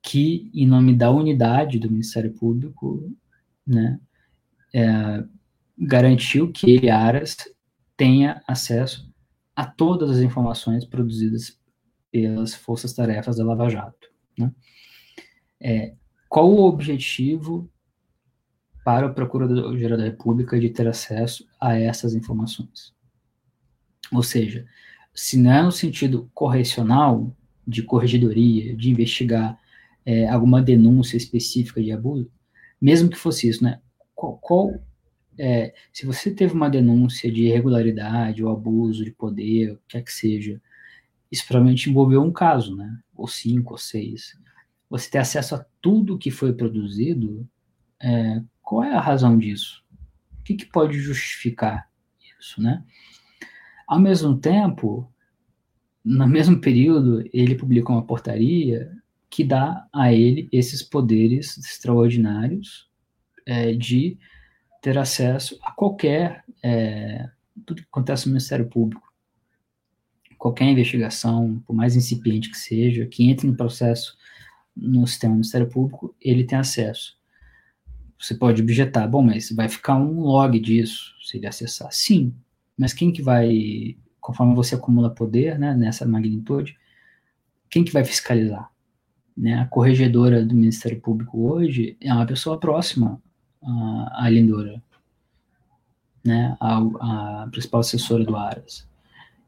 que, 0.00 0.50
em 0.54 0.66
nome 0.66 0.94
da 0.94 1.10
unidade 1.10 1.78
do 1.78 1.90
Ministério 1.90 2.32
Público, 2.32 3.10
né, 3.66 3.98
é, 4.72 5.24
garantiu 5.76 6.52
que 6.52 6.70
ele, 6.70 6.90
Aras, 6.90 7.36
tenha 7.96 8.42
acesso 8.46 9.12
a 9.56 9.64
todas 9.64 10.10
as 10.10 10.18
informações 10.18 10.84
produzidas 10.84 11.58
pelas 12.12 12.54
forças-tarefas 12.54 13.36
da 13.36 13.44
Lava 13.44 13.68
Jato. 13.68 14.08
Né? 14.38 14.52
É, 15.60 15.94
qual 16.28 16.50
o 16.50 16.64
objetivo 16.64 17.70
para 18.84 19.06
o 19.06 19.14
Procurador-Geral 19.14 19.96
da 19.96 20.04
República 20.04 20.60
de 20.60 20.68
ter 20.68 20.86
acesso 20.86 21.46
a 21.60 21.76
essas 21.76 22.14
informações? 22.14 22.94
Ou 24.12 24.22
seja, 24.22 24.66
se 25.14 25.38
não 25.38 25.50
é 25.50 25.62
no 25.62 25.72
sentido 25.72 26.30
correcional, 26.34 27.34
de 27.66 27.82
corregedoria, 27.82 28.76
de 28.76 28.90
investigar 28.90 29.58
é, 30.04 30.28
alguma 30.28 30.60
denúncia 30.60 31.16
específica 31.16 31.82
de 31.82 31.92
abuso, 31.92 32.30
mesmo 32.80 33.08
que 33.08 33.16
fosse 33.16 33.48
isso, 33.48 33.64
né? 33.64 33.80
Qual, 34.14 34.36
qual 34.36 34.74
é, 35.38 35.72
se 35.92 36.04
você 36.04 36.30
teve 36.30 36.52
uma 36.52 36.68
denúncia 36.68 37.32
de 37.32 37.44
irregularidade 37.44 38.44
ou 38.44 38.52
abuso 38.52 39.04
de 39.04 39.10
poder, 39.10 39.72
o 39.72 39.76
que 39.76 39.82
quer 39.88 40.02
que 40.02 40.12
seja, 40.12 40.60
isso 41.32 41.46
provavelmente 41.46 41.88
envolveu 41.88 42.22
um 42.22 42.32
caso, 42.32 42.76
né? 42.76 42.98
Ou 43.14 43.26
cinco, 43.26 43.72
ou 43.72 43.78
seis. 43.78 44.38
Você 44.90 45.10
ter 45.10 45.18
acesso 45.18 45.54
a 45.54 45.64
tudo 45.80 46.18
que 46.18 46.30
foi 46.30 46.52
produzido, 46.52 47.48
é, 48.00 48.42
qual 48.64 48.82
é 48.82 48.92
a 48.94 49.00
razão 49.00 49.38
disso? 49.38 49.84
O 50.40 50.42
que, 50.42 50.54
que 50.54 50.66
pode 50.66 50.98
justificar 50.98 51.88
isso, 52.38 52.60
né? 52.60 52.82
Ao 53.86 54.00
mesmo 54.00 54.36
tempo, 54.36 55.08
no 56.04 56.26
mesmo 56.28 56.60
período, 56.60 57.22
ele 57.32 57.54
publicou 57.54 57.94
uma 57.94 58.04
portaria 58.04 58.90
que 59.30 59.44
dá 59.44 59.86
a 59.92 60.12
ele 60.12 60.48
esses 60.50 60.82
poderes 60.82 61.58
extraordinários 61.58 62.88
é, 63.46 63.74
de 63.74 64.16
ter 64.80 64.96
acesso 64.96 65.58
a 65.62 65.72
qualquer 65.72 66.44
é, 66.62 67.28
tudo 67.66 67.82
que 67.82 67.88
acontece 67.90 68.26
no 68.26 68.32
Ministério 68.32 68.68
Público, 68.68 69.12
qualquer 70.38 70.66
investigação, 70.66 71.62
por 71.66 71.74
mais 71.74 71.96
incipiente 71.96 72.50
que 72.50 72.56
seja, 72.58 73.06
que 73.06 73.28
entre 73.28 73.46
no 73.46 73.56
processo 73.56 74.16
no 74.76 75.06
sistema 75.06 75.32
do 75.32 75.36
Ministério 75.36 75.68
Público, 75.68 76.14
ele 76.20 76.44
tem 76.44 76.58
acesso. 76.58 77.16
Você 78.18 78.34
pode 78.34 78.62
objetar, 78.62 79.06
bom, 79.06 79.22
mas 79.22 79.50
vai 79.50 79.68
ficar 79.68 79.96
um 79.96 80.20
log 80.20 80.58
disso 80.58 81.14
se 81.22 81.36
ele 81.36 81.46
acessar. 81.46 81.88
Sim, 81.92 82.34
mas 82.76 82.92
quem 82.92 83.12
que 83.12 83.22
vai, 83.22 83.96
conforme 84.20 84.54
você 84.54 84.74
acumula 84.74 85.10
poder, 85.10 85.58
né, 85.58 85.74
nessa 85.74 86.06
magnitude, 86.06 86.76
quem 87.68 87.84
que 87.84 87.92
vai 87.92 88.04
fiscalizar? 88.04 88.70
Né? 89.36 89.54
A 89.60 89.66
corregedora 89.66 90.44
do 90.44 90.54
Ministério 90.54 91.00
Público 91.00 91.48
hoje 91.48 91.96
é 92.00 92.12
uma 92.12 92.26
pessoa 92.26 92.58
próxima 92.58 93.20
à, 93.62 94.24
à 94.24 94.30
Lindora, 94.30 94.82
né? 96.24 96.56
A, 96.60 96.78
a, 96.78 97.48
principal 97.50 97.80
assessora 97.80 98.24
do 98.24 98.36
Aras. 98.36 98.88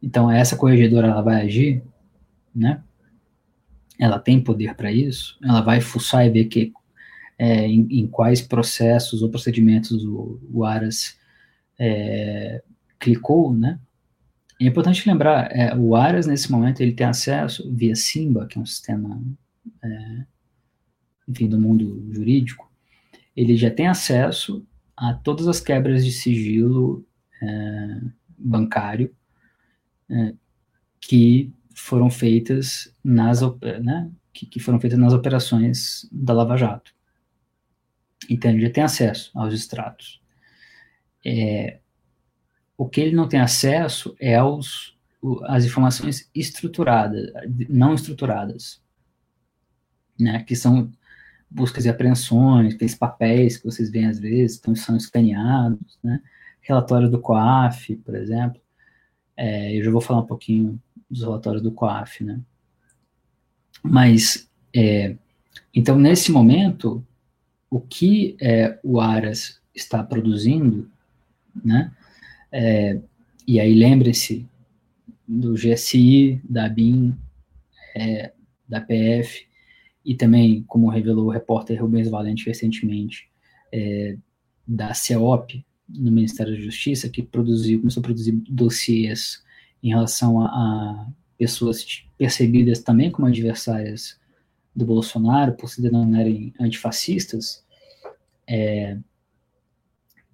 Então, 0.02 0.30
essa 0.30 0.56
corregedora 0.56 1.08
ela 1.08 1.22
vai 1.22 1.42
agir, 1.42 1.82
né? 2.54 2.82
Ela 3.98 4.18
tem 4.18 4.42
poder 4.42 4.74
para 4.74 4.92
isso, 4.92 5.38
ela 5.42 5.62
vai 5.62 5.80
fuçar 5.80 6.26
e 6.26 6.30
ver 6.30 6.44
que, 6.46 6.72
é, 7.38 7.66
em, 7.66 7.86
em, 7.90 8.06
quais 8.06 8.40
processos 8.40 9.22
ou 9.22 9.28
procedimentos 9.28 10.04
o, 10.04 10.40
o 10.52 10.64
Aras 10.64 11.18
é, 11.78 12.62
clicou, 12.98 13.52
né? 13.54 13.78
É 14.58 14.64
importante 14.64 15.06
lembrar, 15.06 15.54
é, 15.54 15.76
o 15.76 15.94
Aras, 15.94 16.26
nesse 16.26 16.50
momento, 16.50 16.80
ele 16.80 16.92
tem 16.92 17.06
acesso 17.06 17.70
via 17.74 17.94
Simba, 17.94 18.46
que 18.46 18.58
é 18.58 18.60
um 18.60 18.64
sistema 18.64 19.20
é, 19.82 20.24
enfim, 21.28 21.48
do 21.48 21.58
mundo 21.58 22.08
jurídico, 22.12 22.70
ele 23.36 23.56
já 23.56 23.70
tem 23.70 23.88
acesso 23.88 24.64
a 24.96 25.12
todas 25.12 25.48
as 25.48 25.60
quebras 25.60 26.04
de 26.04 26.12
sigilo 26.12 27.04
é, 27.42 28.00
bancário 28.38 29.14
é, 30.08 30.34
que 31.00 31.52
foram 31.74 32.08
feitas 32.08 32.94
nas, 33.04 33.40
né, 33.82 34.10
que, 34.32 34.46
que 34.46 34.60
foram 34.60 34.80
feitas 34.80 34.98
nas 34.98 35.12
operações 35.12 36.08
da 36.10 36.32
Lava 36.32 36.56
Jato. 36.56 36.94
Então, 38.28 38.50
ele 38.50 38.62
já 38.62 38.70
tem 38.70 38.84
acesso 38.84 39.30
aos 39.34 39.52
extratos. 39.52 40.20
É, 41.24 41.78
o 42.76 42.88
que 42.88 43.00
ele 43.00 43.16
não 43.16 43.28
tem 43.28 43.40
acesso 43.40 44.14
é 44.20 44.36
aos, 44.36 44.96
as 45.44 45.64
informações 45.64 46.30
estruturadas, 46.34 47.30
não 47.68 47.94
estruturadas, 47.94 48.82
né, 50.18 50.42
que 50.42 50.54
são 50.54 50.90
buscas 51.50 51.84
e 51.84 51.88
apreensões, 51.88 52.74
aqueles 52.74 52.94
papéis 52.94 53.56
que 53.56 53.64
vocês 53.64 53.90
veem 53.90 54.06
às 54.06 54.18
vezes, 54.18 54.58
então 54.58 54.74
são 54.74 54.96
escaneados, 54.96 55.98
né, 56.02 56.20
relatório 56.60 57.10
do 57.10 57.20
COAF, 57.20 57.96
por 57.96 58.14
exemplo, 58.14 58.60
é, 59.36 59.76
eu 59.76 59.84
já 59.84 59.90
vou 59.90 60.00
falar 60.00 60.20
um 60.20 60.26
pouquinho 60.26 60.80
dos 61.08 61.22
relatórios 61.22 61.62
do 61.62 61.72
COAF, 61.72 62.24
né, 62.24 62.40
mas, 63.82 64.50
é, 64.74 65.16
então, 65.72 65.98
nesse 65.98 66.32
momento, 66.32 67.06
o 67.70 67.80
que 67.80 68.36
é, 68.40 68.78
o 68.82 69.00
Aras 69.00 69.60
está 69.74 70.02
produzindo, 70.02 70.90
né, 71.64 71.92
é, 72.52 73.00
e 73.46 73.60
aí 73.60 73.74
lembre-se 73.74 74.46
do 75.26 75.54
GSI, 75.54 76.40
da 76.48 76.68
BIM, 76.68 77.16
é, 77.94 78.32
da 78.68 78.80
PF, 78.80 79.46
e 80.04 80.14
também, 80.14 80.62
como 80.68 80.88
revelou 80.88 81.26
o 81.26 81.30
repórter 81.30 81.80
Rubens 81.82 82.08
Valente 82.08 82.46
recentemente, 82.46 83.28
é, 83.72 84.16
da 84.66 84.94
CEOP, 84.94 85.64
no 85.88 86.10
Ministério 86.10 86.52
da 86.54 86.60
Justiça, 86.60 87.08
que 87.08 87.22
produziu, 87.22 87.80
começou 87.80 88.00
a 88.00 88.04
produzir 88.04 88.32
dossiês 88.48 89.44
em 89.82 89.88
relação 89.88 90.40
a, 90.40 90.46
a 90.46 91.06
pessoas 91.38 92.04
percebidas 92.18 92.80
também 92.80 93.10
como 93.10 93.28
adversárias 93.28 94.18
do 94.76 94.84
Bolsonaro, 94.84 95.54
por 95.54 95.70
se 95.70 95.80
denominarem 95.80 96.52
antifascistas, 96.60 97.64
é, 98.46 98.98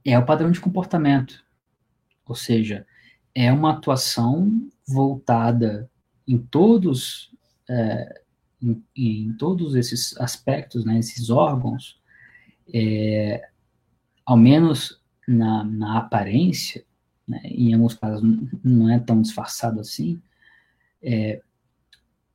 é 0.04 0.18
o 0.18 0.26
padrão 0.26 0.50
de 0.50 0.60
comportamento. 0.60 1.44
Ou 2.26 2.34
seja, 2.34 2.84
é 3.32 3.52
uma 3.52 3.72
atuação 3.72 4.68
voltada 4.86 5.88
em 6.26 6.38
todos, 6.38 7.32
é, 7.68 8.22
em, 8.60 8.84
em, 8.96 9.32
todos 9.34 9.76
esses 9.76 10.18
aspectos, 10.18 10.84
né, 10.84 10.98
esses 10.98 11.30
órgãos, 11.30 12.00
é, 12.74 13.48
ao 14.26 14.36
menos 14.36 15.00
na, 15.26 15.62
na 15.62 15.98
aparência, 15.98 16.84
né, 17.26 17.40
em 17.44 17.74
alguns 17.74 17.94
casos 17.94 18.22
não 18.64 18.90
é 18.90 18.98
tão 18.98 19.22
disfarçado 19.22 19.80
assim, 19.80 20.20
é, 21.00 21.40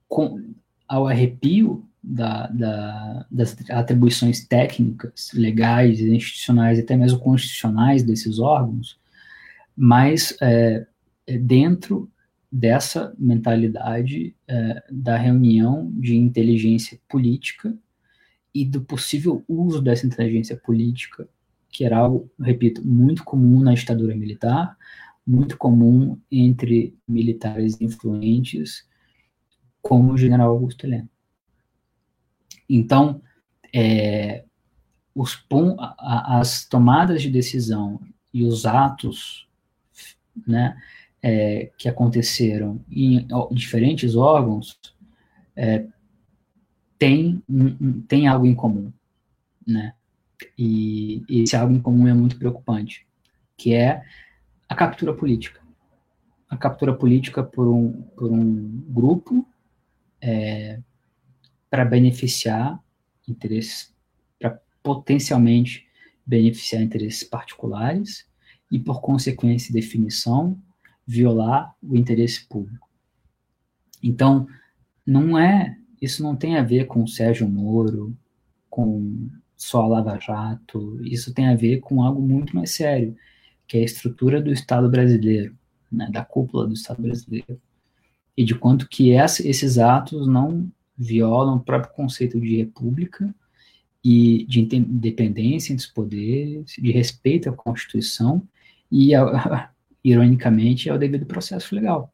com, 0.07 0.53
ao 0.87 1.07
arrepio 1.07 1.87
da, 2.09 2.47
da, 2.47 3.25
das 3.29 3.55
atribuições 3.69 4.45
técnicas, 4.45 5.31
legais, 5.33 5.99
institucionais, 5.99 6.79
até 6.79 6.95
mesmo 6.95 7.19
constitucionais 7.19 8.01
desses 8.01 8.39
órgãos, 8.39 8.97
mas 9.75 10.35
é, 10.41 10.87
é 11.27 11.37
dentro 11.37 12.09
dessa 12.49 13.13
mentalidade 13.19 14.33
é, 14.47 14.83
da 14.89 15.17
reunião 15.17 15.91
de 15.95 16.15
inteligência 16.15 16.97
política 17.09 17.77
e 18.53 18.63
do 18.63 18.81
possível 18.81 19.43
uso 19.45 19.81
dessa 19.81 20.07
inteligência 20.07 20.55
política, 20.55 21.27
que 21.69 21.83
era 21.83 21.97
algo, 21.97 22.31
repito, 22.39 22.87
muito 22.87 23.25
comum 23.25 23.59
na 23.59 23.73
ditadura 23.73 24.15
militar, 24.15 24.77
muito 25.25 25.57
comum 25.57 26.17
entre 26.31 26.97
militares 27.05 27.81
influentes, 27.81 28.87
como 29.81 30.13
o 30.13 30.17
general 30.17 30.51
Augusto 30.51 30.85
Heleno. 30.85 31.09
Então, 32.69 33.21
é, 33.73 34.43
os, 35.13 35.43
as 35.97 36.65
tomadas 36.65 37.21
de 37.21 37.29
decisão 37.29 37.99
e 38.33 38.43
os 38.43 38.65
atos 38.65 39.47
né, 40.45 40.77
é, 41.21 41.71
que 41.77 41.89
aconteceram 41.89 42.79
em 42.89 43.27
diferentes 43.51 44.15
órgãos 44.15 44.79
é, 45.55 45.85
tem, 46.99 47.43
tem 48.07 48.27
algo 48.27 48.45
em 48.45 48.55
comum, 48.55 48.91
né? 49.65 49.93
E 50.57 51.23
esse 51.27 51.55
algo 51.55 51.73
em 51.73 51.79
comum 51.79 52.07
é 52.07 52.13
muito 52.13 52.37
preocupante, 52.37 53.07
que 53.55 53.73
é 53.73 54.03
a 54.69 54.75
captura 54.75 55.13
política. 55.13 55.61
A 56.49 56.55
captura 56.55 56.93
política 56.93 57.43
por 57.43 57.67
um, 57.67 58.03
por 58.15 58.31
um 58.31 58.83
grupo 58.87 59.47
é, 60.21 60.79
para 61.69 61.85
beneficiar 61.85 62.81
interesses, 63.27 63.93
para 64.39 64.59
potencialmente 64.81 65.87
beneficiar 66.25 66.81
interesses 66.81 67.23
particulares 67.23 68.25
e, 68.71 68.79
por 68.79 69.01
consequência 69.01 69.71
e 69.71 69.73
definição, 69.73 70.59
violar 71.05 71.73
o 71.81 71.95
interesse 71.95 72.45
público. 72.47 72.87
Então, 74.03 74.47
não 75.05 75.37
é, 75.37 75.77
isso 76.01 76.21
não 76.21 76.35
tem 76.35 76.57
a 76.57 76.63
ver 76.63 76.85
com 76.85 77.07
Sérgio 77.07 77.47
Moro, 77.47 78.15
com 78.69 79.29
só 79.55 79.83
a 79.83 79.87
Lava 79.87 80.19
Jato, 80.19 80.99
isso 81.03 81.33
tem 81.33 81.47
a 81.47 81.55
ver 81.55 81.79
com 81.79 82.03
algo 82.03 82.21
muito 82.21 82.55
mais 82.55 82.71
sério, 82.71 83.15
que 83.67 83.77
é 83.77 83.81
a 83.81 83.85
estrutura 83.85 84.41
do 84.41 84.51
Estado 84.51 84.89
brasileiro, 84.89 85.57
né, 85.91 86.09
da 86.11 86.23
cúpula 86.23 86.67
do 86.67 86.73
Estado 86.73 87.01
brasileiro, 87.01 87.59
e 88.35 88.43
de 88.43 88.53
quanto 88.53 88.87
que 88.87 89.11
esses 89.11 89.77
atos 89.79 90.27
não 90.27 90.71
violam 90.97 91.57
o 91.57 91.63
próprio 91.63 91.93
conceito 91.93 92.39
de 92.39 92.57
república 92.57 93.33
e 94.03 94.45
de 94.45 94.61
independência 94.61 95.73
entre 95.73 95.85
os 95.85 95.91
poderes, 95.91 96.73
de 96.77 96.91
respeito 96.91 97.49
à 97.49 97.53
Constituição 97.53 98.47
e, 98.91 99.11
ironicamente, 100.03 100.89
ao 100.89 100.97
devido 100.97 101.25
processo 101.25 101.75
legal. 101.75 102.13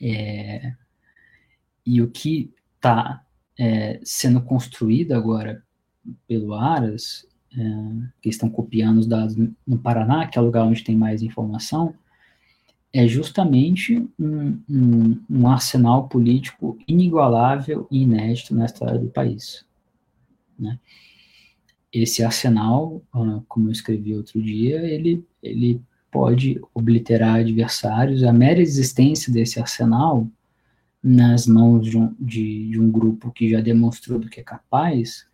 É, 0.00 0.74
e 1.84 2.02
o 2.02 2.10
que 2.10 2.52
está 2.74 3.24
é, 3.58 4.00
sendo 4.02 4.40
construído 4.40 5.12
agora 5.12 5.62
pelo 6.26 6.54
Aras 6.54 7.26
é, 7.56 7.62
que 8.20 8.28
estão 8.28 8.50
copiando 8.50 8.98
os 8.98 9.06
dados 9.06 9.36
no 9.66 9.78
Paraná, 9.78 10.26
que 10.26 10.38
é 10.38 10.42
o 10.42 10.44
lugar 10.44 10.64
onde 10.64 10.84
tem 10.84 10.96
mais 10.96 11.22
informação, 11.22 11.94
é 12.96 13.06
justamente 13.06 14.08
um, 14.18 14.58
um, 14.66 15.22
um 15.28 15.48
arsenal 15.48 16.08
político 16.08 16.78
inigualável 16.88 17.86
e 17.90 18.02
inédito 18.04 18.54
na 18.54 18.64
história 18.64 18.98
do 18.98 19.08
país. 19.08 19.66
Né? 20.58 20.78
Esse 21.92 22.24
arsenal, 22.24 23.02
ah, 23.12 23.42
como 23.48 23.68
eu 23.68 23.72
escrevi 23.72 24.14
outro 24.14 24.40
dia, 24.40 24.80
ele, 24.80 25.22
ele 25.42 25.78
pode 26.10 26.58
obliterar 26.72 27.40
adversários. 27.40 28.24
A 28.24 28.32
mera 28.32 28.62
existência 28.62 29.30
desse 29.30 29.60
arsenal 29.60 30.26
nas 31.02 31.46
mãos 31.46 31.84
de 31.84 31.98
um, 31.98 32.14
de, 32.18 32.70
de 32.70 32.80
um 32.80 32.90
grupo 32.90 33.30
que 33.30 33.50
já 33.50 33.60
demonstrou 33.60 34.18
do 34.18 34.30
que 34.30 34.40
é 34.40 34.42
capaz 34.42 35.26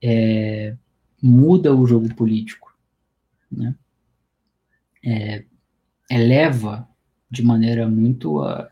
é, 0.00 0.76
muda 1.20 1.74
o 1.74 1.84
jogo 1.88 2.14
político, 2.14 2.72
né? 3.50 3.74
É, 5.04 5.44
eleva 6.08 6.89
de 7.30 7.42
maneira 7.42 7.88
muito 7.88 8.42
uh, 8.42 8.66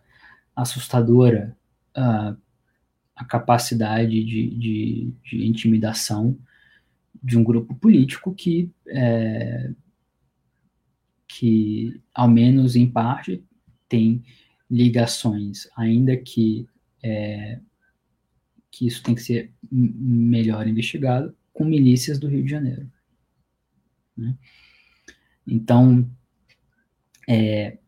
assustadora 0.56 1.56
uh, 1.96 2.36
a 3.18 3.24
capacidade 3.24 4.22
de, 4.24 4.48
de, 4.50 5.12
de, 5.24 5.46
intimidação 5.46 6.38
de 7.20 7.36
um 7.36 7.42
grupo 7.42 7.74
político 7.74 8.32
que, 8.32 8.70
é, 8.86 9.72
que, 11.26 12.00
ao 12.14 12.28
menos 12.28 12.76
em 12.76 12.88
parte, 12.88 13.42
tem 13.88 14.22
ligações, 14.70 15.68
ainda 15.76 16.16
que, 16.16 16.68
é, 17.02 17.58
que 18.70 18.86
isso 18.86 19.02
tem 19.02 19.16
que 19.16 19.22
ser 19.22 19.52
melhor 19.70 20.68
investigado, 20.68 21.36
com 21.52 21.64
milícias 21.64 22.20
do 22.20 22.28
Rio 22.28 22.44
de 22.44 22.50
Janeiro. 22.50 22.88
Né? 24.16 24.38
Então, 25.44 26.08
é, 27.28 27.78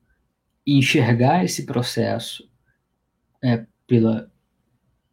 enxergar 0.78 1.44
esse 1.44 1.64
processo 1.66 2.48
é, 3.42 3.66
pela, 3.86 4.30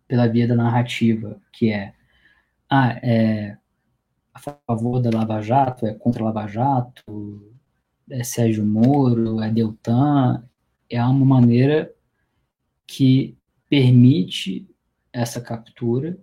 pela 0.07 0.27
via 0.27 0.47
da 0.47 0.55
narrativa, 0.55 1.39
que 1.51 1.71
é, 1.71 1.93
ah, 2.69 2.99
é 3.01 3.57
a 4.33 4.39
favor 4.39 5.01
da 5.01 5.09
Lava 5.09 5.41
Jato, 5.41 5.87
é 5.87 5.93
contra 5.93 6.21
a 6.21 6.25
Lava 6.27 6.47
Jato, 6.47 7.51
é 8.09 8.23
Sérgio 8.23 8.65
Moro, 8.65 9.41
é 9.41 9.49
Deltan, 9.49 10.43
é 10.89 11.03
uma 11.03 11.25
maneira 11.25 11.93
que 12.85 13.37
permite 13.69 14.69
essa 15.11 15.41
captura 15.41 16.17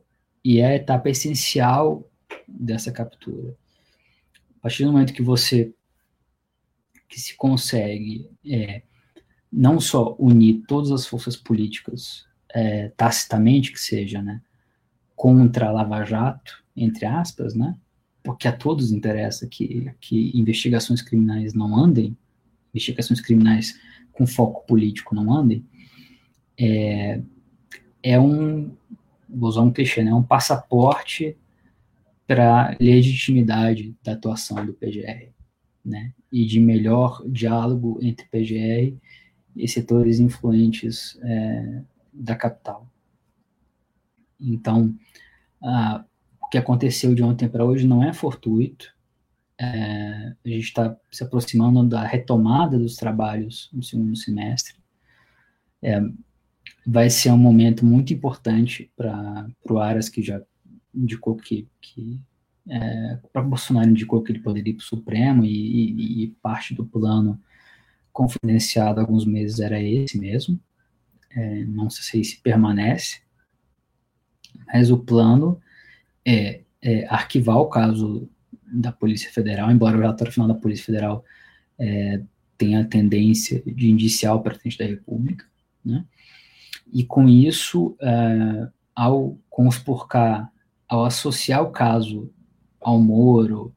e 0.44 0.60
é 0.60 0.66
a 0.66 0.74
etapa 0.76 1.10
essencial 1.10 2.08
dessa 2.46 2.92
captura. 2.92 3.56
A 4.58 4.62
partir 4.62 4.84
do 4.84 4.92
momento 4.92 5.12
que 5.12 5.22
você 5.22 5.74
que 7.08 7.20
se 7.20 7.36
consegue 7.36 8.30
é, 8.46 8.82
não 9.56 9.78
só 9.78 10.16
unir 10.18 10.64
todas 10.66 10.90
as 10.90 11.06
forças 11.06 11.36
políticas 11.36 12.26
é, 12.52 12.88
tacitamente 12.96 13.72
que 13.72 13.78
seja, 13.78 14.20
né, 14.20 14.42
contra 15.14 15.68
a 15.68 15.70
Lava 15.70 16.04
Jato, 16.04 16.64
entre 16.76 17.06
aspas, 17.06 17.54
né, 17.54 17.76
porque 18.22 18.48
a 18.48 18.52
todos 18.52 18.90
interessa 18.90 19.46
que, 19.46 19.92
que 20.00 20.36
investigações 20.36 21.00
criminais 21.00 21.54
não 21.54 21.76
andem, 21.76 22.16
investigações 22.74 23.20
criminais 23.20 23.78
com 24.12 24.26
foco 24.26 24.66
político 24.66 25.14
não 25.14 25.32
andem, 25.32 25.64
é, 26.58 27.20
é 28.02 28.18
um, 28.18 28.74
vou 29.28 29.48
usar 29.48 29.62
um 29.62 29.72
clichê, 29.72 30.02
né, 30.02 30.12
um 30.12 30.22
passaporte 30.22 31.36
para 32.26 32.76
legitimidade 32.80 33.94
da 34.02 34.14
atuação 34.14 34.66
do 34.66 34.72
PGR, 34.72 35.28
né, 35.84 36.12
e 36.32 36.44
de 36.44 36.58
melhor 36.58 37.22
diálogo 37.28 38.00
entre 38.02 38.26
PGR 38.26 38.98
e 39.56 39.68
setores 39.68 40.18
influentes 40.18 41.18
é, 41.22 41.82
da 42.12 42.34
capital. 42.34 42.88
Então, 44.40 44.94
o 46.40 46.48
que 46.48 46.58
aconteceu 46.58 47.14
de 47.14 47.22
ontem 47.22 47.48
para 47.48 47.64
hoje 47.64 47.86
não 47.86 48.02
é 48.02 48.12
fortuito. 48.12 48.92
É, 49.58 50.34
a 50.44 50.48
gente 50.48 50.64
está 50.64 50.96
se 51.10 51.22
aproximando 51.22 51.88
da 51.88 52.04
retomada 52.04 52.78
dos 52.78 52.96
trabalhos 52.96 53.70
no 53.72 53.82
segundo 53.82 54.16
semestre. 54.16 54.74
É, 55.80 56.00
vai 56.86 57.08
ser 57.08 57.30
um 57.30 57.38
momento 57.38 57.84
muito 57.84 58.12
importante 58.12 58.90
para 58.96 59.46
o 59.70 59.78
Aras, 59.78 60.08
que 60.08 60.22
já 60.22 60.42
indicou 60.94 61.36
que, 61.36 61.68
que 61.80 62.20
é, 62.68 63.18
para 63.32 63.42
Bolsonaro 63.42 63.90
indicou 63.90 64.22
que 64.22 64.32
ele 64.32 64.40
poderia 64.40 64.72
ir 64.72 64.76
para 64.76 64.82
o 64.82 64.86
Supremo 64.86 65.44
e, 65.44 65.50
e, 65.50 66.24
e, 66.24 66.28
parte 66.42 66.74
do 66.74 66.84
plano 66.84 67.40
confidenciado 68.14 69.00
há 69.00 69.02
alguns 69.02 69.26
meses 69.26 69.58
era 69.58 69.82
esse 69.82 70.16
mesmo. 70.18 70.58
É, 71.36 71.64
não 71.64 71.90
sei 71.90 72.22
se 72.22 72.40
permanece, 72.40 73.20
mas 74.68 74.88
o 74.88 74.96
plano 74.96 75.60
é, 76.24 76.62
é, 76.80 77.04
arquivar 77.08 77.58
o 77.58 77.66
caso 77.66 78.30
da 78.72 78.92
Polícia 78.92 79.30
Federal, 79.32 79.68
embora 79.70 79.96
o 79.96 80.00
relatório 80.00 80.32
final 80.32 80.46
da 80.46 80.54
Polícia 80.54 80.86
Federal 80.86 81.24
é, 81.76 82.22
tenha 82.56 82.82
a 82.82 82.84
tendência 82.84 83.60
de 83.66 83.90
indiciar 83.90 84.36
o 84.36 84.40
presidente 84.40 84.78
da 84.78 84.86
República, 84.86 85.44
né? 85.84 86.04
E 86.92 87.02
com 87.02 87.28
isso, 87.28 87.96
é, 88.00 88.68
ao 88.94 89.36
conspurcar, 89.50 90.52
ao 90.88 91.04
associar 91.04 91.62
o 91.62 91.72
caso 91.72 92.32
ao 92.80 93.00
Moro, 93.00 93.74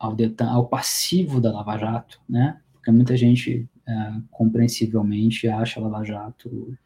ao, 0.00 0.16
ao 0.48 0.66
passivo 0.66 1.40
da 1.40 1.52
Lava 1.52 1.76
Jato, 1.76 2.20
né? 2.26 2.58
Porque 2.72 2.90
muita 2.90 3.14
gente, 3.16 3.68
é, 3.86 4.12
compreensivelmente, 4.30 5.46
acha 5.46 5.78
a 5.78 5.82
Lava 5.82 6.02
Jato 6.02 6.76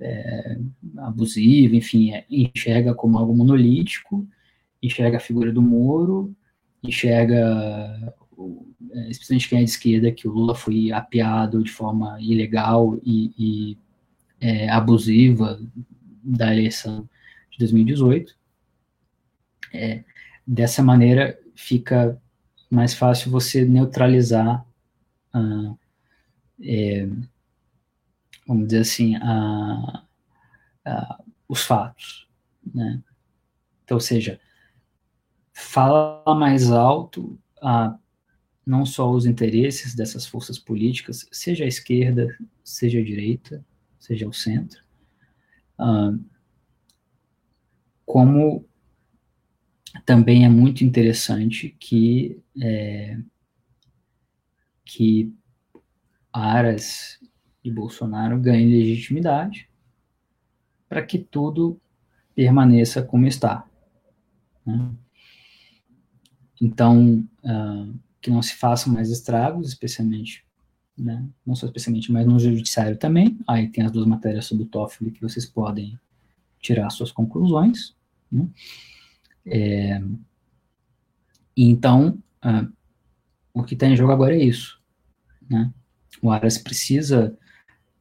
é, 0.00 0.58
abusiva, 0.96 1.76
enfim, 1.76 2.12
é, 2.12 2.24
enxerga 2.30 2.94
como 2.94 3.18
algo 3.18 3.36
monolítico, 3.36 4.26
enxerga 4.82 5.18
a 5.18 5.20
figura 5.20 5.52
do 5.52 5.60
Moro, 5.60 6.34
enxerga 6.82 8.14
é, 8.92 9.10
especialmente 9.10 9.48
quem 9.48 9.58
é 9.58 9.64
de 9.64 9.70
esquerda, 9.70 10.12
que 10.12 10.26
o 10.26 10.32
Lula 10.32 10.54
foi 10.54 10.90
apiado 10.90 11.62
de 11.62 11.70
forma 11.70 12.18
ilegal 12.20 12.98
e, 13.04 13.32
e 13.38 13.78
é, 14.40 14.70
abusiva 14.70 15.60
da 16.22 16.54
eleição 16.54 17.08
de 17.50 17.58
2018. 17.58 18.34
É, 19.74 20.02
dessa 20.46 20.82
maneira, 20.82 21.38
fica 21.54 22.18
mais 22.70 22.94
fácil 22.94 23.30
você 23.30 23.64
neutralizar, 23.64 24.64
ah, 25.32 25.74
é, 26.60 27.08
vamos 28.46 28.66
dizer 28.66 28.80
assim, 28.80 29.14
os 31.48 31.62
fatos. 31.62 32.28
Né? 32.74 33.02
Então, 33.84 33.96
ou 33.96 34.00
seja, 34.00 34.40
fala 35.52 36.22
mais 36.34 36.70
alto 36.70 37.38
não 38.68 38.84
só 38.84 39.10
os 39.10 39.24
interesses 39.24 39.94
dessas 39.94 40.26
forças 40.26 40.58
políticas, 40.58 41.26
seja 41.32 41.64
a 41.64 41.68
esquerda, 41.68 42.36
seja 42.62 42.98
a 42.98 43.04
direita, 43.04 43.64
seja 43.98 44.28
o 44.28 44.32
centro, 44.32 44.84
uh, 45.80 46.22
como 48.04 48.66
também 50.04 50.44
é 50.44 50.48
muito 50.48 50.84
interessante 50.84 51.74
que 51.78 52.40
é, 52.60 53.18
que 54.84 55.32
Aras 56.32 57.18
e 57.62 57.70
Bolsonaro 57.70 58.38
ganhem 58.38 58.68
legitimidade 58.68 59.68
para 60.88 61.02
que 61.04 61.18
tudo 61.18 61.80
permaneça 62.34 63.02
como 63.02 63.26
está. 63.26 63.66
Né? 64.64 64.90
Então, 66.60 67.24
uh, 67.44 67.98
que 68.20 68.30
não 68.30 68.42
se 68.42 68.54
façam 68.54 68.92
mais 68.92 69.10
estragos, 69.10 69.68
especialmente, 69.68 70.44
né, 70.96 71.24
não 71.46 71.54
só 71.54 71.66
especialmente, 71.66 72.10
mas 72.10 72.26
no 72.26 72.38
judiciário 72.38 72.96
também. 72.96 73.38
Aí 73.46 73.68
tem 73.68 73.84
as 73.84 73.92
duas 73.92 74.06
matérias 74.06 74.46
sobre 74.46 74.64
o 74.64 74.66
TOEFL 74.66 75.10
que 75.10 75.20
vocês 75.20 75.46
podem 75.46 75.98
tirar 76.60 76.90
suas 76.90 77.12
conclusões. 77.12 77.94
Né? 78.30 78.48
É, 79.50 80.00
então, 81.56 82.22
uh, 82.44 82.72
o 83.52 83.64
que 83.64 83.74
está 83.74 83.86
em 83.86 83.96
jogo 83.96 84.12
agora 84.12 84.34
é 84.34 84.42
isso. 84.42 84.80
Né? 85.48 85.72
O 86.22 86.30
Aras 86.30 86.58
precisa 86.58 87.36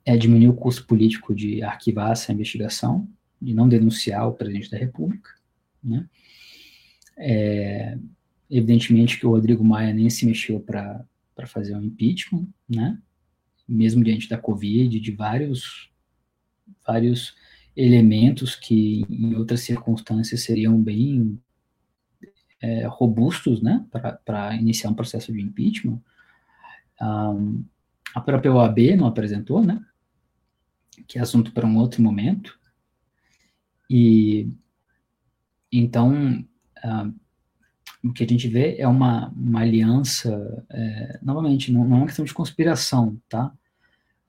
é, 0.06 0.16
diminuir 0.18 0.50
o 0.50 0.54
custo 0.54 0.86
político 0.86 1.34
de 1.34 1.62
arquivar 1.64 2.12
essa 2.12 2.32
investigação, 2.32 3.08
de 3.42 3.54
não 3.54 3.68
denunciar 3.68 4.28
o 4.28 4.34
presidente 4.34 4.70
da 4.70 4.78
República. 4.78 5.32
Né? 5.84 6.08
É, 7.18 7.98
Evidentemente 8.50 9.20
que 9.20 9.26
o 9.26 9.32
Rodrigo 9.32 9.64
Maia 9.64 9.94
nem 9.94 10.10
se 10.10 10.26
mexeu 10.26 10.60
para 10.60 11.06
fazer 11.48 11.76
um 11.76 11.84
impeachment, 11.84 12.48
né? 12.68 12.98
Mesmo 13.68 14.04
diante 14.04 14.30
da 14.30 14.38
Covid, 14.38 14.98
de 15.00 15.12
vários, 15.12 15.92
vários 16.86 17.36
elementos 17.78 18.56
que 18.56 19.06
em 19.08 19.36
outras 19.36 19.62
circunstâncias 19.62 20.44
seriam 20.44 20.82
bem 20.82 21.40
é, 22.60 22.88
robustos, 22.88 23.62
né? 23.62 23.86
Para 24.26 24.56
iniciar 24.56 24.90
um 24.90 24.96
processo 24.96 25.32
de 25.32 25.40
impeachment. 25.40 26.02
Um, 27.00 27.64
a 28.16 28.20
própria 28.20 28.52
OAB 28.52 28.96
não 28.98 29.06
apresentou, 29.06 29.64
né? 29.64 29.80
Que 31.08 31.20
é 31.20 31.22
assunto 31.22 31.52
para 31.52 31.68
um 31.68 31.78
outro 31.78 32.02
momento. 32.02 32.60
E 33.88 34.50
então, 35.72 36.44
uh, 36.84 37.14
o 38.04 38.12
que 38.12 38.24
a 38.24 38.28
gente 38.28 38.48
vê 38.48 38.76
é 38.80 38.88
uma, 38.88 39.30
uma 39.30 39.62
aliança, 39.62 40.66
é, 40.70 41.20
novamente, 41.22 41.72
não, 41.72 41.86
não, 41.86 41.98
é 41.98 42.00
uma 42.00 42.06
questão 42.08 42.26
de 42.26 42.34
conspiração, 42.34 43.22
tá? 43.30 43.54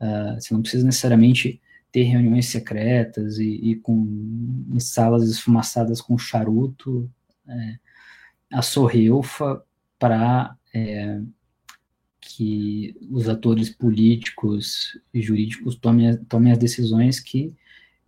Uh, 0.01 0.35
você 0.35 0.53
não 0.53 0.61
precisa 0.61 0.85
necessariamente 0.85 1.61
ter 1.91 2.03
reuniões 2.03 2.47
secretas 2.47 3.39
e, 3.39 3.49
e 3.49 3.77
com 3.77 4.65
em 4.71 4.81
salas 4.81 5.29
esfumaçadas 5.29 6.01
com 6.01 6.19
charuto, 6.19 7.11
é, 7.49 7.79
a 8.53 8.63
sorreufa 8.63 9.63
para 9.99 10.57
é, 10.75 11.21
que 12.21 12.95
os 13.11 13.29
atores 13.29 13.71
políticos 13.71 14.99
e 15.13 15.21
jurídicos 15.23 15.77
tomem, 15.77 16.17
tomem 16.25 16.53
as 16.53 16.59
decisões 16.59 17.21
que 17.21 17.55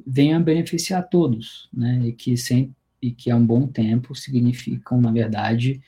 venham 0.06 0.38
a 0.38 0.42
beneficiar 0.42 1.08
todos, 1.08 1.68
né? 1.72 2.06
E 2.06 2.12
que 2.12 2.36
sem, 2.36 2.74
e 3.00 3.10
que 3.12 3.30
há 3.30 3.36
um 3.36 3.46
bom 3.46 3.66
tempo 3.66 4.14
significam, 4.14 5.00
na 5.00 5.10
verdade, 5.10 5.80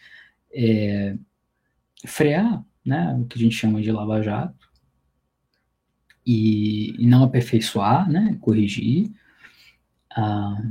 é, 0.53 1.17
frear 2.07 2.65
né, 2.85 3.15
o 3.15 3.27
que 3.27 3.39
a 3.39 3.41
gente 3.43 3.55
chama 3.55 3.81
de 3.81 3.93
lava-jato 3.93 4.72
e, 6.27 6.95
e, 7.03 7.07
não 7.07 7.25
aperfeiçoar, 7.25 8.11
né, 8.11 8.37
corrigir, 8.41 9.11
ah, 10.15 10.63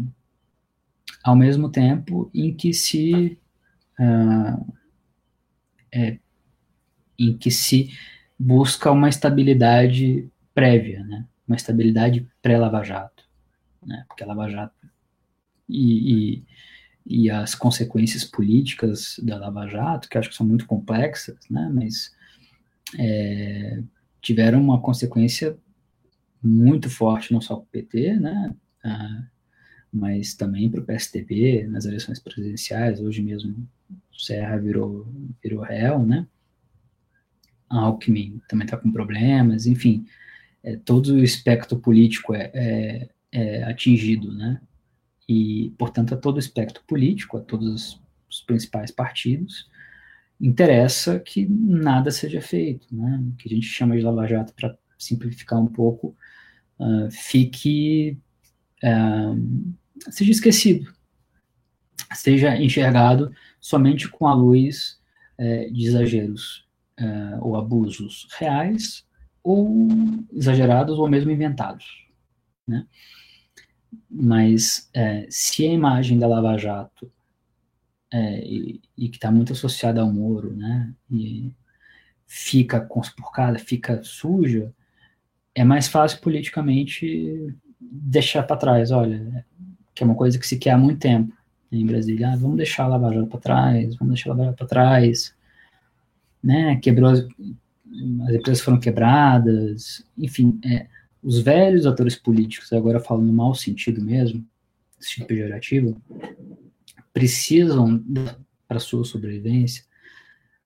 ao 1.24 1.36
mesmo 1.36 1.70
tempo 1.70 2.30
em 2.34 2.54
que 2.54 2.74
se 2.74 3.38
ah, 4.00 4.60
é, 5.94 6.18
em 7.20 7.38
que 7.38 7.52
se 7.52 7.92
busca 8.40 8.92
uma 8.92 9.10
estabilidade 9.10 10.30
prévia, 10.54 11.04
né, 11.04 11.26
uma 11.48 11.56
estabilidade 11.56 12.28
pré-lava-jato, 12.42 13.24
né, 13.86 14.06
porque 14.08 14.24
a 14.24 14.28
lava-jato 14.28 14.82
e, 15.72 16.14
e, 16.36 16.46
e, 17.06 17.30
as 17.30 17.56
consequências 17.56 18.24
políticas 18.24 19.20
da 19.24 19.38
Lava 19.38 19.68
Jato, 19.68 20.10
que 20.10 20.18
acho 20.18 20.30
que 20.30 20.36
são 20.36 20.46
muito 20.46 20.66
complexas, 20.66 21.38
né, 21.50 21.72
mas 21.74 22.14
é, 23.00 23.82
tiveram 24.22 24.62
uma 24.62 24.80
consequência 24.82 25.58
muito 26.42 26.90
forte, 26.90 27.34
não 27.34 27.42
só 27.42 27.56
para 27.56 27.64
o 27.64 27.68
PT, 27.68 28.16
né, 28.16 28.56
ah, 28.84 29.24
mas 29.92 30.34
também 30.34 30.70
para 30.70 30.80
o 30.80 30.86
PSDB 30.86 31.68
nas 31.68 31.86
eleições 31.86 32.20
presidenciais. 32.20 33.02
Hoje 33.02 33.22
mesmo 33.22 33.68
Serra 34.18 34.58
virou, 34.58 35.08
virou 35.44 35.62
réu, 35.62 36.06
né? 36.06 36.28
A 37.70 37.80
Alckmin 37.80 38.42
também 38.48 38.66
está 38.66 38.78
com 38.78 38.92
problemas, 38.92 39.66
enfim. 39.66 40.06
é, 40.64 40.76
todo 40.78 41.16
o 41.16 41.24
espectro 41.24 41.80
político 41.80 42.34
é, 42.36 42.52
é, 42.54 43.10
é, 43.32 43.64
atingido, 43.64 44.34
né? 44.34 44.62
E, 45.28 45.74
portanto, 45.78 46.14
a 46.14 46.18
todo 46.18 46.36
o 46.36 46.40
espectro 46.40 46.84
político, 46.88 47.38
a 47.38 47.42
todos 47.42 48.02
os 48.30 48.42
principais 48.42 48.92
partidos, 48.92 49.70
interessa 50.42 51.20
que 51.20 51.48
nada 51.48 52.10
seja 52.10 52.42
feito, 52.42 52.88
né? 52.92 53.24
O 53.32 53.36
que 53.36 53.48
a 53.48 53.56
gente 53.56 53.68
chama 53.68 53.96
de 53.96 54.02
Lava 54.02 54.26
Jato, 54.28 54.54
para 54.56 54.76
simplificar 54.98 55.60
um 55.60 55.68
pouco, 55.68 56.16
uh, 56.80 57.10
fique, 57.12 58.18
uh, 58.84 59.72
seja 60.12 60.32
esquecido, 60.32 60.92
seja 62.14 62.58
enxergado 62.58 63.32
somente 63.60 64.10
com 64.10 64.26
a 64.26 64.34
luz 64.34 65.00
uh, 65.38 65.72
de 65.72 65.86
exageros 65.86 66.68
uh, 67.00 67.46
ou 67.46 67.56
abusos 67.56 68.28
reais 68.38 69.06
ou 69.44 69.88
exagerados 70.34 70.98
ou 70.98 71.08
mesmo 71.08 71.32
inventados, 71.32 72.08
né? 72.68 72.86
Mas 74.10 74.90
é, 74.94 75.26
se 75.30 75.66
a 75.66 75.72
imagem 75.72 76.18
da 76.18 76.28
Lava 76.28 76.58
Jato 76.58 77.12
é, 78.12 78.46
e, 78.46 78.82
e, 78.98 79.10
que 79.10 79.18
está 79.18 79.32
muito 79.32 79.54
associada 79.54 80.02
ao 80.02 80.12
Moro, 80.12 80.56
né? 80.56 80.94
E 81.10 81.52
fica 82.28 82.80
conspurcada, 82.80 83.60
fica 83.60 84.02
suja, 84.04 84.74
é 85.56 85.64
mais 85.64 85.88
fácil 85.88 86.20
politicamente 86.22 87.56
deixar 87.80 88.44
para 88.44 88.58
trás. 88.58 88.92
Olha, 88.92 89.46
que 89.94 90.04
é 90.04 90.06
uma 90.06 90.16
coisa 90.16 90.40
que 90.40 90.48
se 90.48 90.58
quer 90.58 90.72
há 90.72 90.78
muito 90.78 91.00
tempo 91.00 91.34
em 91.72 91.86
Brasília. 91.86 92.30
Ah, 92.30 92.36
vamos 92.36 92.58
deixar 92.58 92.86
a 92.86 92.88
Lava 92.88 93.14
Jato 93.14 93.28
para 93.28 93.40
trás, 93.40 93.96
vamos 93.96 94.16
deixar 94.16 94.32
a 94.32 94.34
Lava 94.34 94.46
Jato 94.46 94.58
para 94.58 94.68
trás 94.68 95.36
né, 96.44 96.78
quebrou 96.78 97.12
as, 97.12 97.20
as 97.20 98.36
empresas 98.36 98.62
foram 98.62 98.80
quebradas, 98.80 100.06
enfim, 100.18 100.60
é, 100.66 100.88
os 101.22 101.40
velhos 101.40 101.86
atores 101.86 102.16
políticos, 102.16 102.74
agora 102.74 103.00
falando 103.00 103.28
no 103.28 103.34
mau 103.34 103.54
sentido 103.54 104.02
mesmo, 104.02 104.44
sentido 105.00 105.28
pejorativo, 105.28 106.02
precisam, 107.14 108.04
para 108.68 108.80
sua 108.80 109.04
sobrevivência, 109.04 109.84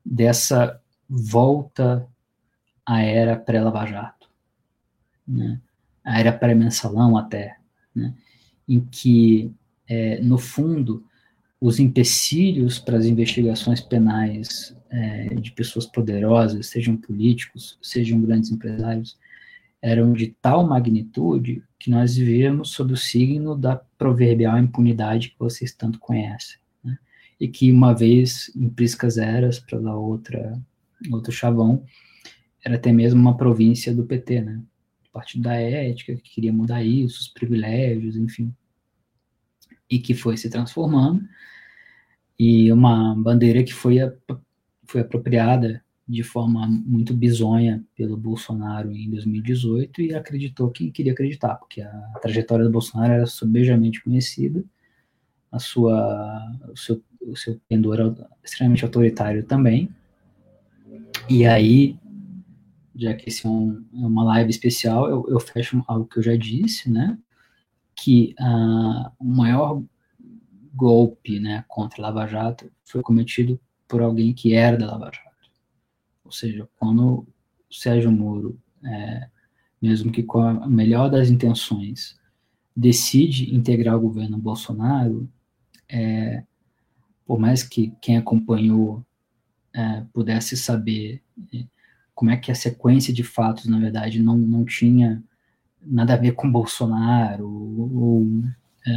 dessa 0.03 0.79
volta 1.09 2.07
à 2.85 3.01
era 3.01 3.35
pré-Lava 3.35 3.85
Jato, 3.85 4.29
né? 5.27 5.59
a 6.03 6.19
era 6.19 6.31
pré-mensalão 6.31 7.17
até, 7.17 7.57
né? 7.93 8.13
em 8.67 8.79
que, 8.79 9.51
é, 9.87 10.21
no 10.21 10.37
fundo, 10.37 11.03
os 11.59 11.79
empecilhos 11.79 12.77
para 12.77 12.97
as 12.97 13.05
investigações 13.05 13.81
penais 13.81 14.75
é, 14.89 15.33
de 15.35 15.51
pessoas 15.51 15.85
poderosas, 15.85 16.67
sejam 16.67 16.95
políticos, 16.95 17.77
sejam 17.81 18.21
grandes 18.21 18.51
empresários, 18.51 19.17
eram 19.81 20.13
de 20.13 20.35
tal 20.41 20.65
magnitude 20.65 21.63
que 21.85 21.91
nós 21.91 22.15
vivíamos 22.15 22.71
sob 22.71 22.93
o 22.93 22.97
signo 22.97 23.55
da 23.55 23.75
proverbial 23.75 24.57
impunidade 24.57 25.29
que 25.29 25.35
vocês 25.37 25.71
tanto 25.71 25.99
conhecem. 25.99 26.57
Né? 26.83 26.97
E 27.39 27.47
que 27.47 27.71
uma 27.71 27.93
vez, 27.93 28.51
em 28.55 28.67
Priscas 28.67 29.19
Eras, 29.19 29.59
pela 29.59 29.95
outra, 29.95 30.59
outro 31.11 31.31
chavão, 31.31 31.85
era 32.63 32.73
até 32.73 32.91
mesmo 32.91 33.21
uma 33.21 33.37
província 33.37 33.93
do 33.93 34.03
PT, 34.03 34.41
né? 34.41 34.63
Partido 35.13 35.43
da 35.43 35.53
Ética, 35.53 36.15
que 36.15 36.33
queria 36.33 36.51
mudar 36.51 36.83
isso, 36.83 37.21
os 37.21 37.27
privilégios, 37.27 38.17
enfim. 38.17 38.51
E 39.87 39.99
que 39.99 40.15
foi 40.15 40.37
se 40.37 40.49
transformando. 40.49 41.23
E 42.37 42.71
uma 42.71 43.13
bandeira 43.15 43.63
que 43.63 43.75
foi 43.75 43.97
foi 44.87 45.01
apropriada 45.01 45.84
de 46.07 46.21
forma 46.21 46.67
muito 46.67 47.13
bizonha 47.13 47.83
pelo 47.95 48.15
Bolsonaro 48.15 48.91
em 48.91 49.09
2018 49.09 50.01
e 50.01 50.13
acreditou 50.13 50.69
quem 50.69 50.91
queria 50.91 51.13
acreditar, 51.13 51.55
porque 51.55 51.81
a 51.81 52.19
trajetória 52.21 52.63
do 52.63 52.71
Bolsonaro 52.71 53.13
era 53.13 53.25
sobejamente 53.25 54.03
conhecida, 54.03 54.63
a 55.51 55.57
sua, 55.57 56.57
o 56.71 56.77
seu, 56.77 57.01
o 57.21 57.35
seu 57.35 57.59
pendor 57.67 57.95
era 57.95 58.29
extremamente 58.43 58.83
autoritário 58.83 59.43
também. 59.43 59.89
E 61.29 61.45
aí, 61.45 61.97
já 62.95 63.13
que 63.13 63.29
esse 63.29 63.47
é, 63.47 63.49
um, 63.49 63.83
é 63.93 64.05
uma 64.05 64.23
live 64.25 64.49
especial, 64.49 65.09
eu, 65.09 65.25
eu, 65.29 65.39
fecho 65.39 65.83
algo 65.87 66.05
que 66.05 66.19
eu 66.19 66.23
já 66.23 66.35
disse, 66.35 66.91
né? 66.91 67.17
Que 67.95 68.35
uh, 68.39 69.11
o 69.17 69.25
maior 69.25 69.81
golpe 70.73 71.39
né, 71.39 71.63
contra 71.67 72.03
a 72.03 72.09
Lava 72.09 72.27
Jato 72.27 72.69
foi 72.83 73.01
cometido 73.01 73.59
por 73.87 74.01
alguém 74.01 74.33
que 74.33 74.53
era 74.53 74.77
da 74.77 74.87
Lava 74.87 75.05
Jato. 75.05 75.34
Ou 76.25 76.31
seja, 76.31 76.67
quando 76.77 77.19
o 77.19 77.27
Sérgio 77.69 78.11
Moro, 78.11 78.59
é, 78.83 79.29
mesmo 79.81 80.11
que 80.11 80.23
com 80.23 80.39
a 80.39 80.67
melhor 80.67 81.09
das 81.09 81.29
intenções, 81.29 82.19
decide 82.75 83.55
integrar 83.55 83.95
o 83.95 84.01
governo 84.01 84.37
Bolsonaro, 84.37 85.29
é, 85.87 86.43
por 87.25 87.39
mais 87.39 87.63
que 87.63 87.93
quem 88.01 88.17
acompanhou 88.17 89.05
é, 89.73 90.03
pudesse 90.11 90.57
saber 90.57 91.21
é, 91.53 91.65
como 92.13 92.31
é 92.31 92.37
que 92.37 92.51
a 92.51 92.55
sequência 92.55 93.13
de 93.13 93.23
fatos, 93.23 93.65
na 93.65 93.79
verdade, 93.79 94.21
não, 94.21 94.37
não 94.37 94.65
tinha 94.65 95.23
nada 95.81 96.13
a 96.13 96.17
ver 96.17 96.31
com 96.31 96.51
Bolsonaro, 96.51 97.47
ou, 97.47 97.95
ou 97.95 98.43
é, 98.85 98.91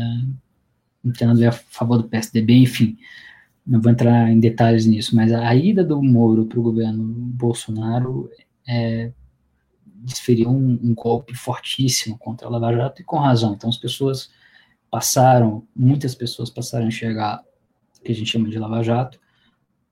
não 1.04 1.12
tinha 1.12 1.28
nada 1.28 1.38
a 1.38 1.40
ver 1.40 1.48
a 1.48 1.52
favor 1.52 1.98
do 1.98 2.08
PSDB, 2.08 2.54
enfim, 2.54 2.96
não 3.68 3.82
vou 3.82 3.92
entrar 3.92 4.32
em 4.32 4.40
detalhes 4.40 4.86
nisso, 4.86 5.14
mas 5.14 5.30
a, 5.30 5.54
ida 5.54 5.84
do 5.84 6.02
Moro 6.02 6.46
para 6.46 6.58
o 6.58 6.62
governo 6.62 7.04
Bolsonaro 7.04 8.30
é, 8.66 9.12
desferiu 9.84 10.48
um, 10.48 10.80
um, 10.82 10.94
golpe 10.94 11.34
fortíssimo 11.34 12.16
contra 12.16 12.46
a 12.46 12.50
Lava 12.50 12.74
Jato 12.74 13.02
e 13.02 13.04
com 13.04 13.18
razão. 13.18 13.52
Então 13.52 13.68
as 13.68 13.76
pessoas 13.76 14.30
passaram, 14.90 15.66
muitas 15.76 16.14
pessoas 16.14 16.48
passaram 16.48 16.86
a 16.86 16.88
enxergar 16.88 17.44
o 17.98 18.02
que 18.02 18.10
a 18.10 18.14
gente 18.14 18.30
chama 18.30 18.48
de 18.48 18.58
Lava 18.58 18.82
Jato 18.82 19.20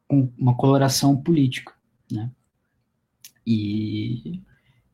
com 0.08 0.32
uma 0.38 0.56
coloração 0.56 1.14
política, 1.14 1.74
né? 2.10 2.30
E, 3.46 4.40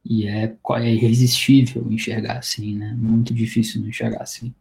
e 0.04 0.26
é, 0.26 0.56
é 0.72 0.90
irresistível 0.92 1.86
enxergar 1.88 2.38
assim, 2.38 2.74
né? 2.74 2.92
Muito 2.98 3.32
difícil 3.32 3.80
não 3.80 3.88
enxergar 3.88 4.22
assim. 4.22 4.52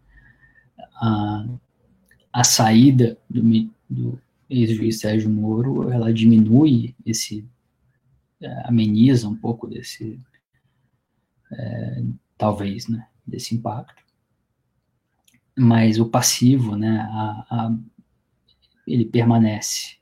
A, 1.01 1.45
a 2.31 2.43
saída 2.43 3.17
do, 3.27 3.41
do 3.91 4.19
ex-juiz 4.49 4.99
Sérgio 4.99 5.29
Moro, 5.29 5.91
ela 5.91 6.13
diminui 6.13 6.95
esse, 7.05 7.45
é, 8.41 8.67
ameniza 8.67 9.27
um 9.27 9.35
pouco 9.35 9.67
desse, 9.67 10.19
é, 11.51 12.03
talvez, 12.37 12.87
né, 12.87 13.07
desse 13.27 13.53
impacto. 13.53 14.01
Mas 15.57 15.99
o 15.99 16.05
passivo, 16.05 16.75
né, 16.75 16.99
a, 17.11 17.45
a, 17.49 17.77
ele 18.87 19.05
permanece. 19.05 19.97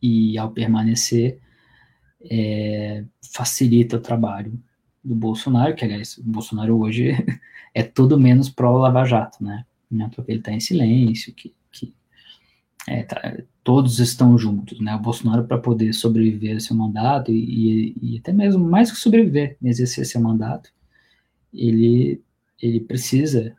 E 0.00 0.38
ao 0.38 0.50
permanecer, 0.50 1.40
é, 2.22 3.04
facilita 3.20 3.96
o 3.96 4.00
trabalho 4.00 4.58
do 5.02 5.14
Bolsonaro, 5.14 5.74
que 5.74 5.84
aliás, 5.84 6.16
o 6.18 6.22
Bolsonaro 6.22 6.78
hoje 6.78 7.12
é 7.74 7.82
tudo 7.82 8.18
menos 8.18 8.48
pró-Lava 8.48 9.04
Jato, 9.04 9.42
né? 9.42 9.64
É 9.92 10.08
porque 10.08 10.32
ele 10.32 10.40
está 10.40 10.52
em 10.52 10.60
silêncio, 10.60 11.34
que 11.34 11.54
é, 12.88 13.44
todos 13.62 13.98
estão 13.98 14.38
juntos, 14.38 14.80
né? 14.80 14.94
O 14.94 15.00
Bolsonaro, 15.00 15.44
para 15.44 15.58
poder 15.58 15.92
sobreviver 15.92 16.56
a 16.56 16.60
seu 16.60 16.74
mandato 16.74 17.30
e, 17.30 17.92
e, 17.92 18.14
e, 18.14 18.18
até 18.18 18.32
mesmo 18.32 18.64
mais 18.64 18.90
que 18.90 18.96
sobreviver, 18.96 19.56
exercer 19.62 20.06
seu 20.06 20.20
mandato, 20.20 20.70
ele, 21.52 22.22
ele 22.60 22.80
precisa 22.80 23.54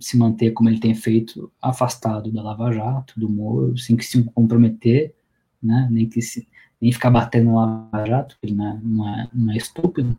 se 0.00 0.16
manter 0.16 0.52
como 0.52 0.68
ele 0.68 0.78
tem 0.78 0.94
feito, 0.94 1.52
afastado 1.60 2.30
da 2.30 2.42
Lava 2.42 2.72
Jato, 2.72 3.18
do 3.18 3.28
Moro, 3.28 3.76
sem 3.76 3.96
que 3.96 4.04
se 4.04 4.22
comprometer, 4.34 5.14
né? 5.62 5.88
Nem 5.90 6.08
que 6.08 6.20
se, 6.22 6.46
nem 6.80 6.92
ficar 6.92 7.10
batendo 7.10 7.46
no 7.46 7.56
Lava 7.56 8.06
Jato, 8.06 8.36
ele 8.42 8.54
não 8.54 8.66
é, 8.68 8.80
não 8.82 9.08
é, 9.08 9.28
não 9.32 9.52
é 9.52 9.56
estúpido, 9.56 10.18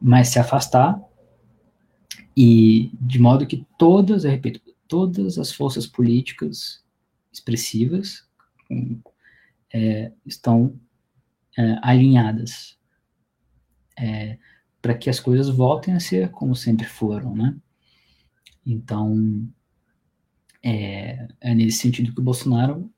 mas 0.00 0.28
se 0.28 0.38
afastar 0.38 1.00
e 2.36 2.92
de 3.00 3.18
modo 3.18 3.46
que 3.46 3.66
todas, 3.76 4.24
eu 4.24 4.30
repito, 4.30 4.60
todas 4.86 5.38
as 5.38 5.52
forças 5.52 5.86
políticas 5.86 6.82
expressivas 7.32 8.26
é, 9.72 10.12
estão 10.24 10.78
é, 11.56 11.78
alinhadas 11.82 12.78
é, 13.98 14.38
para 14.80 14.94
que 14.94 15.10
as 15.10 15.20
coisas 15.20 15.48
voltem 15.48 15.94
a 15.94 16.00
ser 16.00 16.30
como 16.30 16.54
sempre 16.54 16.86
foram, 16.86 17.34
né? 17.34 17.56
Então, 18.64 19.48
é, 20.62 21.28
é 21.40 21.54
nesse 21.54 21.78
sentido 21.78 22.14
que 22.14 22.20
o 22.20 22.24
Bolsonaro 22.24 22.90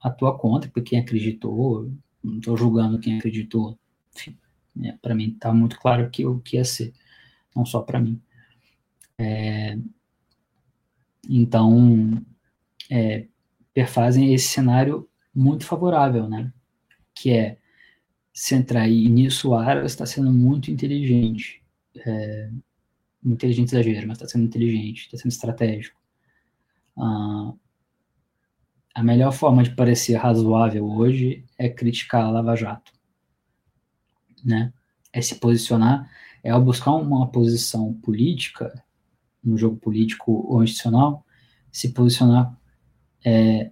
atua 0.00 0.38
contra, 0.38 0.70
porque 0.70 0.90
quem 0.90 0.98
acreditou, 0.98 1.90
não 2.22 2.38
estou 2.38 2.56
julgando 2.56 2.98
quem 2.98 3.18
acreditou, 3.18 3.78
enfim, 4.14 4.38
é, 4.82 4.92
para 4.92 5.14
mim 5.14 5.30
está 5.30 5.52
muito 5.52 5.78
claro 5.78 6.10
que 6.10 6.26
o 6.26 6.40
que 6.40 6.56
ia 6.56 6.64
ser, 6.64 6.92
não 7.54 7.64
só 7.64 7.80
para 7.80 8.00
mim. 8.00 8.20
É, 9.18 9.78
então, 11.28 12.22
é, 12.90 13.26
perfazem 13.74 14.32
esse 14.32 14.48
cenário 14.48 15.08
muito 15.34 15.66
favorável, 15.66 16.28
né? 16.28 16.52
Que 17.14 17.32
é 17.32 17.58
centrar, 18.32 18.88
e 18.88 19.08
nisso 19.08 19.50
o 19.50 19.54
Aras 19.54 19.92
está 19.92 20.06
sendo 20.06 20.32
muito 20.32 20.70
inteligente, 20.70 21.62
é, 21.96 22.50
inteligente 23.24 23.68
exagero, 23.74 24.06
mas 24.06 24.16
está 24.16 24.28
sendo 24.28 24.44
inteligente, 24.44 25.02
está 25.02 25.18
sendo 25.18 25.32
estratégico. 25.32 26.00
Ah, 26.96 27.52
a 28.94 29.02
melhor 29.02 29.32
forma 29.32 29.62
de 29.62 29.74
parecer 29.74 30.14
razoável 30.14 30.88
hoje 30.88 31.44
é 31.58 31.68
criticar 31.68 32.24
a 32.24 32.30
Lava 32.30 32.54
Jato, 32.54 32.92
né? 34.44 34.72
É 35.12 35.20
se 35.20 35.36
posicionar, 35.36 36.08
é 36.42 36.56
buscar 36.58 36.92
uma 36.92 37.28
posição 37.28 37.92
política, 37.94 38.72
no 39.42 39.58
jogo 39.58 39.76
político 39.76 40.46
ou 40.48 40.62
institucional, 40.62 41.24
se 41.70 41.92
posicionar 41.92 42.56
é, 43.24 43.70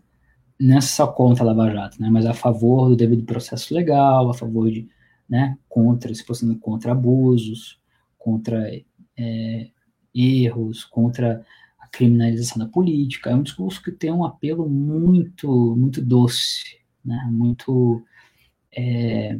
não 0.59 0.79
é 0.79 0.81
só 0.81 1.07
contra 1.07 1.45
a 1.45 1.47
Lava 1.47 1.71
Jato, 1.71 2.01
né, 2.01 2.09
mas 2.09 2.25
a 2.25 2.33
favor 2.33 2.89
do 2.89 2.97
devido 2.97 3.25
processo 3.25 3.75
legal, 3.75 4.31
a 4.31 4.35
favor 4.35 4.71
de, 4.71 4.89
né, 5.29 5.59
contra, 5.69 6.15
se 6.15 6.25
posicionando 6.25 6.61
contra 6.61 6.93
abusos, 6.93 7.81
contra 8.17 8.71
é, 9.17 9.71
erros, 10.15 10.85
contra 10.85 11.45
a 11.79 11.89
criminalização 11.89 12.59
da 12.59 12.71
política. 12.71 13.31
É 13.31 13.35
um 13.35 13.43
discurso 13.43 13.83
que 13.83 13.91
tem 13.91 14.13
um 14.13 14.25
apelo 14.25 14.69
muito, 14.69 15.75
muito 15.77 16.01
doce, 16.01 16.79
né, 17.05 17.29
muito 17.31 18.05
é, 18.75 19.39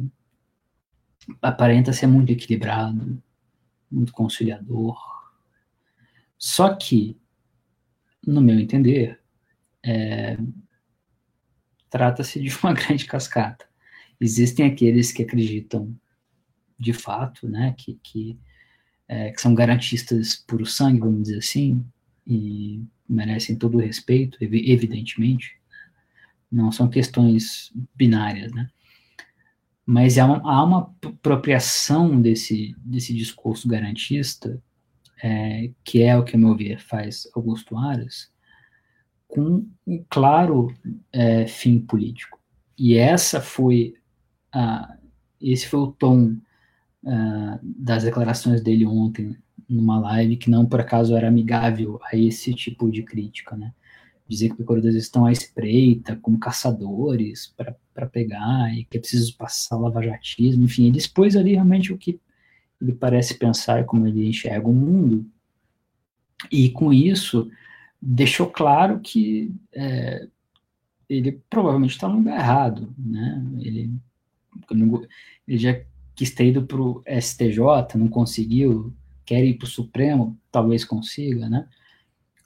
aparenta 1.41 1.93
ser 1.93 2.07
muito 2.07 2.31
equilibrado, 2.31 3.21
muito 3.89 4.11
conciliador. 4.11 4.97
Só 6.37 6.75
que, 6.75 7.17
no 8.25 8.41
meu 8.41 8.59
entender, 8.59 9.22
é, 9.85 10.37
trata-se 11.89 12.39
de 12.39 12.55
uma 12.63 12.73
grande 12.73 13.05
cascata. 13.05 13.65
Existem 14.19 14.65
aqueles 14.65 15.11
que 15.11 15.23
acreditam 15.23 15.95
de 16.79 16.93
fato, 16.93 17.47
né, 17.47 17.73
que, 17.77 17.99
que, 18.03 18.39
é, 19.07 19.31
que 19.31 19.41
são 19.41 19.53
garantistas 19.53 20.35
puro 20.35 20.65
sangue, 20.65 20.99
vamos 20.99 21.23
dizer 21.23 21.39
assim, 21.39 21.85
e 22.25 22.83
merecem 23.07 23.55
todo 23.55 23.77
o 23.77 23.81
respeito, 23.81 24.37
evidentemente. 24.41 25.59
Não 26.51 26.71
são 26.71 26.89
questões 26.89 27.71
binárias, 27.95 28.51
né? 28.51 28.69
Mas 29.85 30.17
há 30.17 30.25
uma, 30.25 30.37
há 30.49 30.63
uma 30.63 30.95
apropriação 31.03 32.21
desse, 32.21 32.73
desse 32.79 33.13
discurso 33.13 33.67
garantista, 33.67 34.61
é, 35.21 35.71
que 35.83 36.01
é 36.01 36.17
o 36.17 36.23
que, 36.23 36.35
a 36.35 36.39
meu 36.39 36.55
ver, 36.55 36.79
faz 36.79 37.27
Augusto 37.35 37.77
Aras, 37.77 38.32
com 39.33 39.65
um 39.87 40.05
claro 40.07 40.71
é, 41.11 41.47
fim 41.47 41.79
político. 41.79 42.39
E 42.77 42.95
essa 42.95 43.41
foi 43.41 43.95
a, 44.51 44.95
esse 45.41 45.67
foi 45.67 45.79
o 45.79 45.91
tom 45.91 46.37
uh, 47.03 47.59
das 47.63 48.03
declarações 48.03 48.61
dele 48.61 48.85
ontem 48.85 49.35
numa 49.67 49.99
live 49.99 50.37
que 50.37 50.51
não 50.51 50.67
por 50.67 50.79
acaso 50.79 51.15
era 51.15 51.27
amigável 51.27 51.99
a 52.11 52.15
esse 52.15 52.53
tipo 52.53 52.91
de 52.91 53.01
crítica, 53.01 53.55
né? 53.55 53.73
Dizer 54.27 54.49
que 54.49 54.57
procuradores 54.57 54.95
estão 54.95 55.25
à 55.25 55.31
espreita 55.31 56.15
como 56.17 56.39
caçadores 56.39 57.51
para 57.91 58.05
pegar 58.05 58.71
e 58.71 58.85
que 58.85 58.97
é 58.97 58.99
preciso 58.99 59.35
passar 59.35 59.77
lavajatismo, 59.77 60.65
enfim, 60.65 60.87
ele 60.87 60.99
expôs 60.99 61.35
ali 61.35 61.53
realmente 61.53 61.91
o 61.91 61.97
que 61.97 62.19
ele 62.79 62.93
parece 62.93 63.33
pensar 63.33 63.83
como 63.85 64.05
ele 64.05 64.27
enxerga 64.27 64.67
o 64.67 64.73
mundo. 64.73 65.25
E 66.51 66.69
com 66.69 66.93
isso, 66.93 67.49
deixou 68.05 68.47
claro 68.47 68.99
que 68.99 69.53
é, 69.71 70.27
ele 71.07 71.41
provavelmente 71.49 71.91
está 71.91 72.07
no 72.07 72.17
lugar 72.17 72.37
errado, 72.37 72.93
né? 72.97 73.43
Ele, 73.59 73.91
ele 75.47 75.57
já 75.57 75.79
quis 76.13 76.31
ter 76.31 76.47
ido 76.47 76.65
para 76.65 76.81
o 76.81 77.01
STJ, 77.07 77.95
não 77.95 78.07
conseguiu, 78.07 78.93
quer 79.25 79.43
ir 79.43 79.57
para 79.57 79.65
o 79.65 79.69
Supremo, 79.69 80.37
talvez 80.51 80.83
consiga, 80.83 81.47
né? 81.49 81.67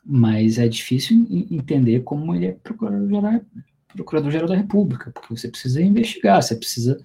Mas 0.05 0.57
é 0.57 0.67
difícil 0.67 1.27
entender 1.51 2.01
como 2.01 2.33
ele 2.35 2.45
é 2.45 2.51
procurador-geral 2.51 3.41
procurador 3.95 4.47
da 4.47 4.55
República, 4.55 5.11
porque 5.11 5.35
você 5.35 5.47
precisa 5.47 5.81
investigar, 5.81 6.41
você 6.41 6.55
precisa. 6.55 7.03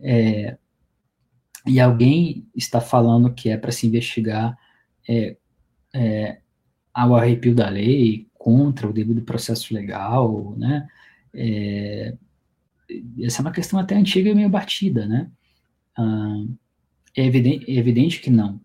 É, 0.00 0.56
e 1.66 1.78
alguém 1.78 2.46
está 2.54 2.80
falando 2.80 3.32
que 3.32 3.50
é 3.50 3.56
para 3.56 3.70
se 3.70 3.86
investigar 3.86 4.56
é, 5.08 5.36
é, 5.94 6.40
ao 6.94 7.16
arrepio 7.16 7.54
da 7.54 7.68
lei, 7.68 8.28
contra 8.38 8.88
o 8.88 8.92
devido 8.92 9.22
processo 9.22 9.74
legal, 9.74 10.54
né? 10.56 10.88
É, 11.34 12.14
essa 13.20 13.40
é 13.40 13.42
uma 13.42 13.52
questão 13.52 13.78
até 13.78 13.96
antiga 13.96 14.30
e 14.30 14.34
meio 14.34 14.48
batida, 14.48 15.06
né? 15.06 15.30
Ah, 15.96 16.44
é, 17.16 17.24
evidente, 17.24 17.70
é 17.70 17.74
evidente 17.74 18.20
que 18.20 18.30
não. 18.30 18.60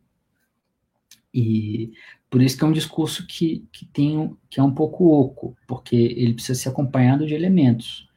E 1.34 1.92
por 2.30 2.42
isso 2.42 2.58
que 2.58 2.64
é 2.64 2.68
um 2.68 2.72
discurso 2.72 3.26
que, 3.26 3.68
que, 3.72 3.86
tem, 3.86 4.36
que 4.50 4.60
é 4.60 4.64
um 4.64 4.74
pouco 4.74 5.06
oco, 5.08 5.56
porque 5.68 5.96
ele 5.96 6.34
precisa 6.34 6.60
ser 6.60 6.70
acompanhado 6.70 7.26
de 7.26 7.34
elementos. 7.34 8.08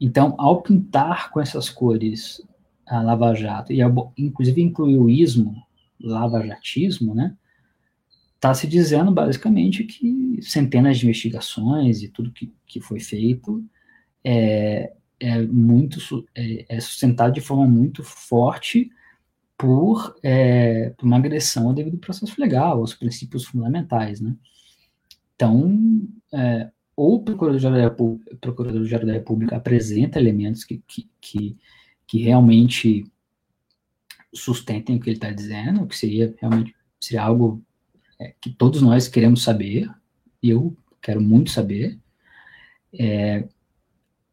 Então, 0.00 0.34
ao 0.38 0.62
pintar 0.62 1.30
com 1.30 1.40
essas 1.40 1.68
cores 1.68 2.42
a 2.86 3.02
Lava 3.02 3.34
Jato, 3.34 3.72
e 3.72 3.80
inclusive 4.16 4.62
incluir 4.62 4.98
o 4.98 5.10
ismo, 5.10 5.60
lavajatismo, 6.00 7.14
né? 7.14 7.36
Está 8.46 8.54
se 8.54 8.66
dizendo 8.66 9.10
basicamente 9.10 9.84
que 9.84 10.38
centenas 10.42 10.98
de 10.98 11.06
investigações 11.06 12.02
e 12.02 12.08
tudo 12.08 12.32
que, 12.32 12.52
que 12.66 12.80
foi 12.80 13.00
feito 13.00 13.64
é, 14.24 14.92
é 15.18 15.42
muito 15.42 15.98
é, 16.34 16.64
é 16.68 16.80
sustentado 16.80 17.32
de 17.32 17.40
forma 17.40 17.66
muito 17.66 18.04
forte 18.04 18.90
por, 19.58 20.16
é, 20.22 20.90
por 20.90 21.06
uma 21.06 21.16
agressão 21.16 21.68
ao 21.68 21.74
devido 21.74 21.98
processo 21.98 22.34
legal, 22.38 22.78
aos 22.78 22.94
princípios 22.94 23.44
fundamentais, 23.44 24.20
né? 24.20 24.34
Então, 25.34 26.06
é, 26.32 26.70
ou 26.94 27.16
o 27.16 27.22
Procurador-Geral 27.22 27.72
da, 27.74 29.06
da 29.06 29.12
República 29.12 29.56
apresenta 29.56 30.18
elementos 30.18 30.64
que, 30.64 30.82
que, 30.86 31.08
que, 31.20 31.56
que 32.06 32.18
realmente 32.22 33.04
sustentem 34.32 34.96
o 34.96 35.00
que 35.00 35.10
ele 35.10 35.16
está 35.16 35.30
dizendo, 35.30 35.86
que 35.86 35.96
seria 35.96 36.34
realmente 36.38 36.74
seria 37.00 37.22
algo 37.22 37.62
é, 38.18 38.34
que 38.40 38.50
todos 38.50 38.82
nós 38.82 39.08
queremos 39.08 39.42
saber, 39.42 39.90
eu 40.42 40.76
quero 41.00 41.20
muito 41.20 41.50
saber, 41.50 41.98
é, 42.98 43.48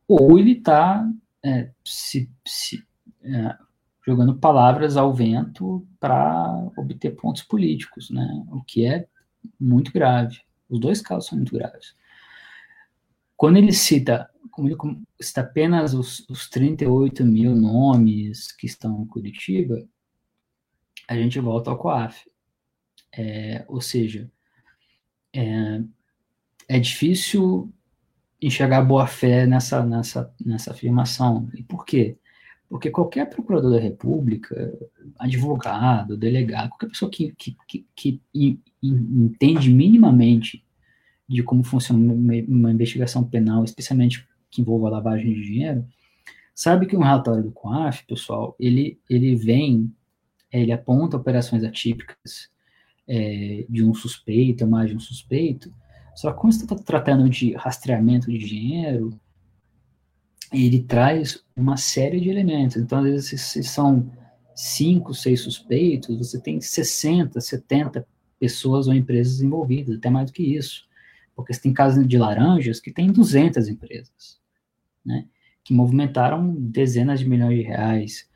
ou 0.07 0.37
ele 0.37 0.53
está 0.53 1.09
é, 1.43 1.71
se, 1.83 2.29
se 2.45 2.85
é, 3.21 3.57
jogando 4.05 4.37
palavras 4.37 4.97
ao 4.97 5.13
vento 5.13 5.85
para 5.99 6.69
obter 6.77 7.15
pontos 7.15 7.41
políticos, 7.43 8.09
né? 8.09 8.27
O 8.51 8.61
que 8.61 8.85
é 8.85 9.07
muito 9.59 9.91
grave. 9.91 10.41
Os 10.69 10.79
dois 10.79 11.01
casos 11.01 11.27
são 11.27 11.37
muito 11.37 11.53
graves. 11.53 11.95
Quando 13.35 13.57
ele 13.57 13.71
cita, 13.71 14.29
como 14.51 14.69
ele 14.69 14.77
cita 15.21 15.41
apenas 15.41 15.93
os, 15.93 16.27
os 16.29 16.49
38 16.49 17.25
mil 17.25 17.55
nomes 17.55 18.51
que 18.51 18.65
estão 18.65 19.01
em 19.01 19.07
Curitiba, 19.07 19.85
a 21.07 21.15
gente 21.15 21.39
volta 21.39 21.69
ao 21.69 21.77
COAF. 21.77 22.29
É, 23.15 23.63
ou 23.67 23.79
seja, 23.79 24.29
é, 25.33 25.81
é 26.67 26.79
difícil 26.79 27.71
enxergar 28.41 28.81
boa 28.81 29.07
fé 29.07 29.45
nessa, 29.45 29.85
nessa, 29.85 30.33
nessa 30.43 30.71
afirmação. 30.71 31.49
E 31.53 31.63
por 31.63 31.85
quê? 31.85 32.17
Porque 32.69 32.89
qualquer 32.89 33.29
procurador 33.29 33.71
da 33.71 33.79
República, 33.79 34.73
advogado, 35.19 36.17
delegado, 36.17 36.69
qualquer 36.69 36.89
pessoa 36.89 37.09
que, 37.09 37.31
que, 37.37 37.55
que, 37.67 37.85
que 37.95 38.21
entende 38.81 39.69
minimamente 39.69 40.65
de 41.27 41.41
como 41.43 41.63
funciona 41.63 42.13
uma, 42.13 42.71
investigação 42.71 43.23
penal, 43.23 43.63
especialmente 43.63 44.27
que 44.49 44.61
envolva 44.61 44.89
lavagem 44.89 45.33
de 45.33 45.41
dinheiro, 45.41 45.85
sabe 46.53 46.85
que 46.85 46.97
um 46.97 47.01
relatório 47.01 47.43
do 47.43 47.51
COAF, 47.51 48.05
pessoal, 48.05 48.55
ele, 48.59 48.99
ele 49.09 49.35
vem, 49.35 49.91
ele 50.51 50.71
aponta 50.71 51.17
operações 51.17 51.63
atípicas, 51.63 52.49
é, 53.07 53.65
de 53.69 53.83
um 53.83 53.93
suspeito, 53.93 54.65
mais 54.65 54.89
de 54.89 54.95
um 54.95 54.99
suspeito, 54.99 55.73
só 56.15 56.31
que 56.31 56.39
quando 56.39 56.53
você 56.53 56.63
está 56.63 56.75
tratando 56.75 57.29
de 57.29 57.53
rastreamento 57.53 58.31
de 58.31 58.37
dinheiro, 58.37 59.19
ele 60.51 60.81
traz 60.83 61.43
uma 61.55 61.77
série 61.77 62.19
de 62.19 62.29
elementos. 62.29 62.77
Então, 62.77 62.99
às 62.99 63.05
vezes, 63.05 63.41
se 63.41 63.63
são 63.63 64.11
cinco, 64.55 65.13
seis 65.13 65.41
suspeitos, 65.41 66.17
você 66.17 66.39
tem 66.39 66.61
60, 66.61 67.41
70 67.41 68.07
pessoas 68.39 68.87
ou 68.87 68.93
empresas 68.93 69.41
envolvidas, 69.41 69.97
até 69.97 70.09
mais 70.09 70.29
do 70.29 70.33
que 70.33 70.43
isso. 70.43 70.87
Porque 71.35 71.53
você 71.53 71.61
tem 71.61 71.73
casos 71.73 72.07
de 72.07 72.17
laranjas 72.17 72.79
que 72.79 72.91
tem 72.91 73.11
200 73.11 73.67
empresas, 73.67 74.39
né? 75.03 75.25
Que 75.63 75.73
movimentaram 75.73 76.53
dezenas 76.55 77.21
de 77.21 77.27
milhões 77.27 77.57
de 77.57 77.63
reais. 77.63 78.29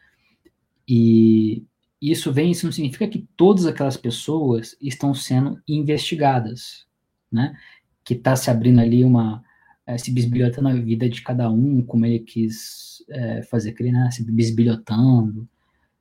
E 0.87 1.63
isso 2.01 2.31
vem, 2.31 2.51
isso 2.51 2.65
não 2.65 2.71
significa 2.71 3.07
que 3.07 3.27
todas 3.35 3.65
aquelas 3.65 3.97
pessoas 3.97 4.75
estão 4.81 5.13
sendo 5.13 5.61
investigadas, 5.67 6.85
né? 7.31 7.57
Que 8.03 8.13
está 8.13 8.35
se 8.35 8.49
abrindo 8.49 8.79
ali 8.79 9.03
uma, 9.03 9.43
é, 9.85 9.97
se 9.97 10.11
bisbilhotando 10.11 10.67
a 10.67 10.73
vida 10.73 11.09
de 11.09 11.21
cada 11.21 11.49
um, 11.49 11.81
como 11.81 12.05
ele 12.05 12.19
quis 12.19 13.03
é, 13.09 13.41
fazer 13.43 13.73
criança, 13.73 14.17
se 14.17 14.31
bisbilhotando. 14.31 15.47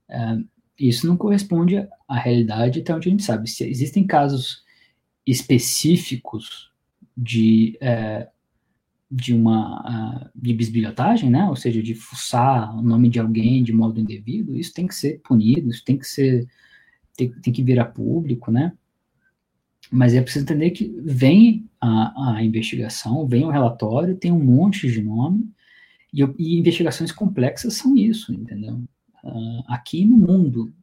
É, 0.09 0.39
isso 0.79 1.07
não 1.07 1.17
corresponde 1.17 1.89
à 2.07 2.19
realidade 2.19 2.81
até 2.81 2.95
onde 2.95 3.09
a 3.09 3.11
gente 3.11 3.23
sabe. 3.23 3.49
Se 3.49 3.65
existem 3.65 4.07
casos 4.07 4.65
específicos 5.27 6.71
de, 7.17 7.79
é, 7.81 8.29
de 9.11 9.33
uma 9.35 10.31
de 10.35 10.53
bisbilhotagem, 10.53 11.31
né? 11.31 11.49
ou 11.49 11.57
seja, 11.57 11.83
de 11.83 11.95
fuçar 11.95 12.77
o 12.77 12.83
nome 12.83 13.09
de 13.09 13.21
alguém 13.21 13.63
de 13.63 13.73
modo 13.73 14.01
indevido, 14.01 14.57
isso 14.57 14.75
tem 14.75 14.87
que 14.87 14.95
ser 14.95 15.21
punido, 15.21 15.71
isso 15.71 15.85
tem 15.85 15.97
que 15.97 16.07
ser 16.07 16.47
tem, 17.17 17.31
tem 17.33 17.53
que 17.53 17.63
virar 17.63 17.87
público, 17.87 18.51
né? 18.51 18.73
Mas 19.91 20.15
é 20.15 20.21
preciso 20.21 20.45
entender 20.45 20.71
que 20.71 20.95
vem 21.03 21.69
a, 21.81 22.37
a 22.37 22.45
investigação, 22.45 23.27
vem 23.27 23.45
o 23.45 23.51
relatório, 23.51 24.17
tem 24.17 24.33
um 24.33 24.43
monte 24.43 24.91
de 24.91 25.01
nome, 25.01 25.49
e, 26.13 26.23
e 26.39 26.59
investigações 26.59 27.13
complexas 27.13 27.75
são 27.75 27.97
isso, 27.97 28.33
entendeu? 28.33 28.83
Uh, 29.23 29.63
aqui 29.69 30.05
no 30.05 30.17
mundo, 30.17 30.75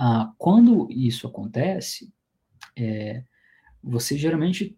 uh, 0.00 0.32
quando 0.38 0.88
isso 0.90 1.26
acontece, 1.26 2.12
é, 2.76 3.22
você 3.82 4.16
geralmente 4.16 4.76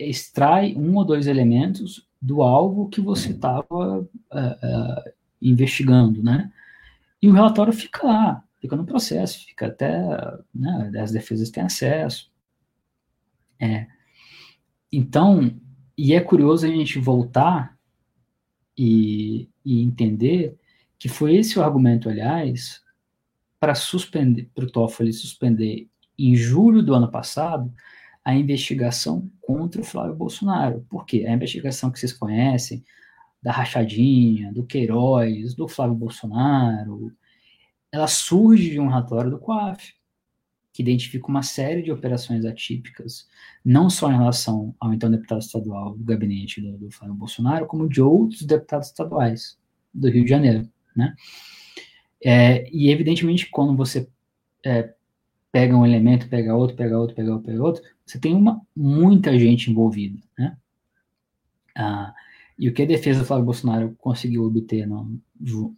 extrai 0.00 0.74
um 0.74 0.96
ou 0.96 1.04
dois 1.04 1.26
elementos 1.26 2.06
do 2.20 2.42
alvo 2.42 2.88
que 2.88 3.00
você 3.00 3.32
estava 3.32 3.64
uh, 3.70 4.02
uh, 4.02 5.12
investigando, 5.40 6.22
né? 6.22 6.50
E 7.20 7.28
o 7.28 7.32
relatório 7.32 7.72
fica 7.72 8.06
lá, 8.06 8.44
fica 8.60 8.76
no 8.76 8.84
processo, 8.84 9.46
fica 9.46 9.66
até, 9.66 9.92
né, 10.54 10.92
as 10.98 11.12
defesas 11.12 11.50
têm 11.50 11.62
acesso. 11.62 12.30
É. 13.60 13.86
Então, 14.92 15.58
e 15.96 16.14
é 16.14 16.20
curioso 16.20 16.66
a 16.66 16.68
gente 16.68 16.98
voltar 16.98 17.78
e, 18.76 19.48
e 19.64 19.82
entender 19.82 20.58
que 20.98 21.08
foi 21.08 21.36
esse 21.36 21.58
o 21.58 21.62
argumento, 21.62 22.08
aliás, 22.08 22.82
para 23.60 23.74
suspender, 23.74 24.50
para 24.54 24.64
o 24.64 24.70
Toffoli 24.70 25.12
suspender 25.12 25.88
em 26.18 26.36
julho 26.36 26.82
do 26.82 26.94
ano 26.94 27.10
passado 27.10 27.72
a 28.24 28.34
investigação 28.34 29.30
contra 29.40 29.80
o 29.80 29.84
Flávio 29.84 30.14
Bolsonaro. 30.14 30.86
Por 30.88 31.04
quê? 31.04 31.26
A 31.28 31.32
investigação 31.32 31.90
que 31.90 31.98
vocês 31.98 32.12
conhecem, 32.12 32.82
da 33.42 33.52
rachadinha, 33.52 34.50
do 34.52 34.64
Queiroz, 34.64 35.54
do 35.54 35.68
Flávio 35.68 35.94
Bolsonaro, 35.94 37.12
ela 37.92 38.08
surge 38.08 38.70
de 38.70 38.80
um 38.80 38.88
relatório 38.88 39.30
do 39.30 39.38
COAF, 39.38 39.92
que 40.72 40.82
identifica 40.82 41.28
uma 41.28 41.42
série 41.42 41.82
de 41.82 41.92
operações 41.92 42.44
atípicas, 42.46 43.28
não 43.64 43.90
só 43.90 44.10
em 44.10 44.16
relação 44.16 44.74
ao 44.80 44.92
então 44.92 45.10
deputado 45.10 45.42
estadual 45.42 45.94
do 45.94 46.02
gabinete 46.02 46.60
do, 46.60 46.78
do 46.78 46.90
Flávio 46.90 47.14
Bolsonaro, 47.14 47.66
como 47.66 47.88
de 47.88 48.00
outros 48.00 48.42
deputados 48.42 48.88
estaduais 48.88 49.58
do 49.92 50.08
Rio 50.08 50.24
de 50.24 50.30
Janeiro, 50.30 50.68
né? 50.96 51.14
É, 52.24 52.68
e 52.72 52.90
evidentemente 52.90 53.50
quando 53.50 53.76
você 53.76 54.08
é, 54.64 54.94
pega 55.52 55.76
um 55.76 55.86
elemento, 55.86 56.28
pega 56.28 56.56
outro, 56.56 56.74
pega 56.74 56.98
outro, 56.98 57.14
pega 57.14 57.30
outro, 57.30 57.46
pega 57.46 57.62
outro, 57.62 57.82
você 58.04 58.18
tem 58.18 58.34
uma, 58.34 58.60
muita 58.76 59.38
gente 59.38 59.70
envolvida, 59.70 60.18
né? 60.38 60.56
Ah, 61.76 62.14
e 62.58 62.68
o 62.68 62.72
que 62.72 62.82
a 62.82 62.86
defesa 62.86 63.20
do 63.20 63.26
Flávio 63.26 63.46
Bolsonaro 63.46 63.96
conseguiu 63.98 64.44
obter 64.44 64.86
no, 64.86 65.20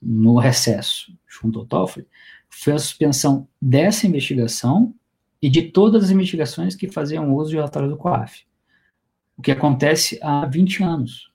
no 0.03 0.39
recesso 0.39 1.16
junto 1.27 1.59
ao 1.59 1.66
Toffoli 1.66 2.07
foi 2.48 2.74
a 2.74 2.78
suspensão 2.78 3.48
dessa 3.61 4.07
investigação 4.07 4.94
e 5.40 5.48
de 5.48 5.62
todas 5.62 6.05
as 6.05 6.11
investigações 6.11 6.74
que 6.74 6.90
faziam 6.90 7.35
uso 7.35 7.51
de 7.51 7.57
relatório 7.57 7.89
do 7.89 7.97
COAF. 7.97 8.47
O 9.36 9.43
que 9.43 9.51
acontece 9.51 10.19
há 10.23 10.47
20 10.47 10.82
anos, 10.82 11.31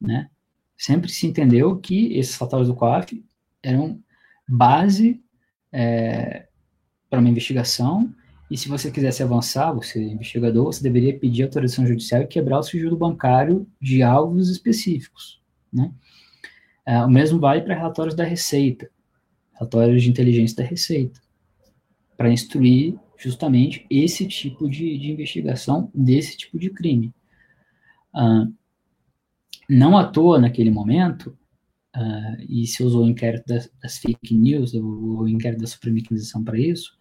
né? 0.00 0.28
Sempre 0.76 1.10
se 1.10 1.26
entendeu 1.26 1.76
que 1.76 2.14
esses 2.14 2.36
relatórios 2.36 2.68
do 2.68 2.74
COAF 2.74 3.22
eram 3.62 4.02
base 4.48 5.22
é, 5.72 6.48
para 7.08 7.20
uma 7.20 7.28
investigação, 7.28 8.12
e 8.50 8.56
se 8.56 8.68
você 8.68 8.90
quisesse 8.90 9.22
avançar, 9.22 9.72
você 9.72 10.00
é 10.00 10.08
investigador, 10.08 10.64
você 10.64 10.82
deveria 10.82 11.16
pedir 11.16 11.44
autorização 11.44 11.86
judicial 11.86 12.22
e 12.22 12.26
quebrar 12.26 12.58
o 12.58 12.62
sigilo 12.64 12.96
bancário 12.96 13.64
de 13.80 14.02
alvos 14.02 14.50
específicos. 14.50 15.40
Né? 15.72 15.92
É, 16.84 16.98
o 17.04 17.08
mesmo 17.08 17.38
vale 17.38 17.62
para 17.62 17.76
relatórios 17.76 18.16
da 18.16 18.24
Receita, 18.24 18.90
relatórios 19.54 20.02
de 20.02 20.10
inteligência 20.10 20.56
da 20.56 20.64
Receita, 20.64 21.20
para 22.16 22.32
instruir 22.32 22.98
justamente 23.16 23.86
esse 23.88 24.26
tipo 24.26 24.68
de, 24.68 24.98
de, 24.98 25.12
investigação 25.12 25.88
desse 25.94 26.36
tipo 26.36 26.58
de 26.58 26.70
crime. 26.70 27.14
Ah, 28.12 28.48
não 29.68 29.96
à 29.96 30.04
toa, 30.04 30.40
naquele 30.40 30.72
momento, 30.72 31.38
ah, 31.94 32.36
e 32.48 32.66
se 32.66 32.82
usou 32.82 33.04
o 33.04 33.08
inquérito 33.08 33.46
das, 33.46 33.70
das 33.80 33.98
fake 33.98 34.34
news, 34.34 34.74
o, 34.74 35.20
o 35.20 35.28
inquérito 35.28 35.60
da 35.60 35.68
Suprema 35.68 36.00
Inquisição 36.00 36.42
para 36.42 36.58
isso, 36.58 36.98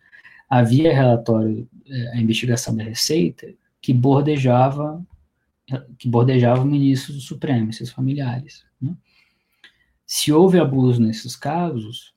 havia 0.49 0.93
relatório, 0.93 1.69
eh, 1.85 2.11
a 2.13 2.17
investigação 2.17 2.75
da 2.75 2.83
Receita, 2.83 3.53
que 3.81 3.93
bordejava 3.93 5.05
que 5.97 6.07
bordejava 6.07 6.61
o 6.61 6.65
ministro 6.65 7.13
do 7.13 7.19
Supremo 7.19 7.69
e 7.69 7.73
seus 7.73 7.91
familiares. 7.91 8.65
Né? 8.81 8.95
Se 10.05 10.31
houve 10.31 10.59
abuso 10.59 11.01
nesses 11.01 11.35
casos, 11.35 12.13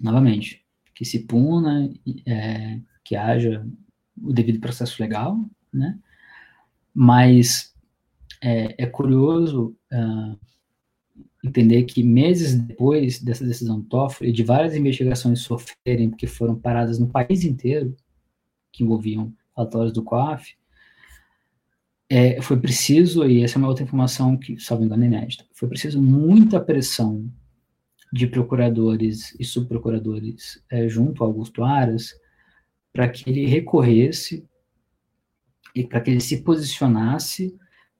novamente, 0.00 0.64
que 0.94 1.04
se 1.04 1.20
puna, 1.20 1.92
é, 2.26 2.80
que 3.04 3.14
haja 3.14 3.64
o 4.20 4.32
devido 4.32 4.58
processo 4.58 5.00
legal, 5.00 5.38
né? 5.72 5.96
Mas 6.92 7.72
é, 8.42 8.82
é 8.82 8.86
curioso 8.86 9.76
uh, 9.92 10.38
entender 11.44 11.84
que 11.84 12.02
meses 12.02 12.54
depois 12.54 13.20
dessa 13.20 13.44
decisão 13.44 13.80
Toffoli, 13.80 14.32
de 14.32 14.42
várias 14.42 14.74
investigações 14.74 15.40
sofrerem, 15.40 16.10
porque 16.10 16.26
foram 16.26 16.56
paradas 16.56 16.98
no 16.98 17.08
país 17.08 17.44
inteiro, 17.44 17.96
que 18.72 18.82
envolviam 18.82 19.32
relatórios 19.56 19.92
do 19.92 20.02
COAF, 20.02 20.56
é, 22.10 22.40
foi 22.40 22.58
preciso, 22.58 23.26
e 23.26 23.42
essa 23.42 23.56
é 23.56 23.58
uma 23.58 23.68
outra 23.68 23.84
informação 23.84 24.36
que, 24.36 24.58
salvo 24.58 24.84
engano, 24.84 25.04
é 25.04 25.06
inédita, 25.06 25.44
foi 25.52 25.68
preciso 25.68 26.00
muita 26.00 26.60
pressão 26.60 27.30
de 28.12 28.26
procuradores 28.26 29.36
e 29.38 29.44
subprocuradores 29.44 30.62
é, 30.70 30.88
junto 30.88 31.22
a 31.22 31.26
Augusto 31.26 31.62
Aras 31.62 32.14
para 32.92 33.08
que 33.08 33.28
ele 33.28 33.46
recorresse 33.46 34.48
e 35.74 35.86
para 35.86 36.00
que 36.00 36.10
ele 36.10 36.20
se 36.20 36.42
posicionasse 36.42 37.54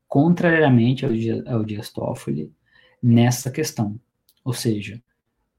contrariamente 0.07 1.05
ao, 1.05 1.13
ao 1.47 1.63
Dias 1.63 1.91
Toffoli 1.91 2.51
nessa 3.03 3.51
questão. 3.51 3.99
Ou 4.45 4.53
seja, 4.53 5.01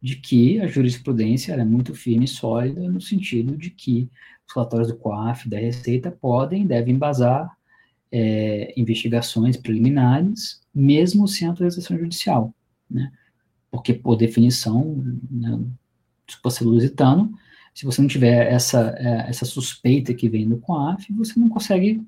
de 0.01 0.15
que 0.15 0.59
a 0.59 0.67
jurisprudência 0.67 1.53
é 1.53 1.65
muito 1.65 1.93
firme 1.93 2.25
e 2.25 2.27
sólida 2.27 2.81
no 2.89 3.01
sentido 3.01 3.57
de 3.57 3.69
que 3.69 4.09
os 4.47 4.53
relatórios 4.55 4.87
do 4.87 4.97
COAF 4.97 5.47
da 5.47 5.59
Receita 5.59 6.09
podem 6.09 6.63
e 6.63 6.67
devem 6.67 6.95
embasar 6.95 7.55
é, 8.11 8.73
investigações 8.75 9.57
preliminares, 9.57 10.61
mesmo 10.73 11.27
sem 11.27 11.47
autorização 11.47 11.97
judicial, 11.97 12.53
né? 12.89 13.11
Porque, 13.69 13.93
por 13.93 14.15
definição, 14.15 15.03
né, 15.29 15.59
se 16.27 16.37
você 16.43 16.63
lusitano, 16.63 17.31
se 17.73 17.85
você 17.85 18.01
não 18.01 18.09
tiver 18.09 18.51
essa, 18.51 18.95
é, 18.97 19.29
essa 19.29 19.45
suspeita 19.45 20.13
que 20.13 20.27
vem 20.27 20.49
do 20.49 20.57
COAF, 20.57 21.13
você 21.13 21.39
não 21.39 21.49
consegue 21.49 22.01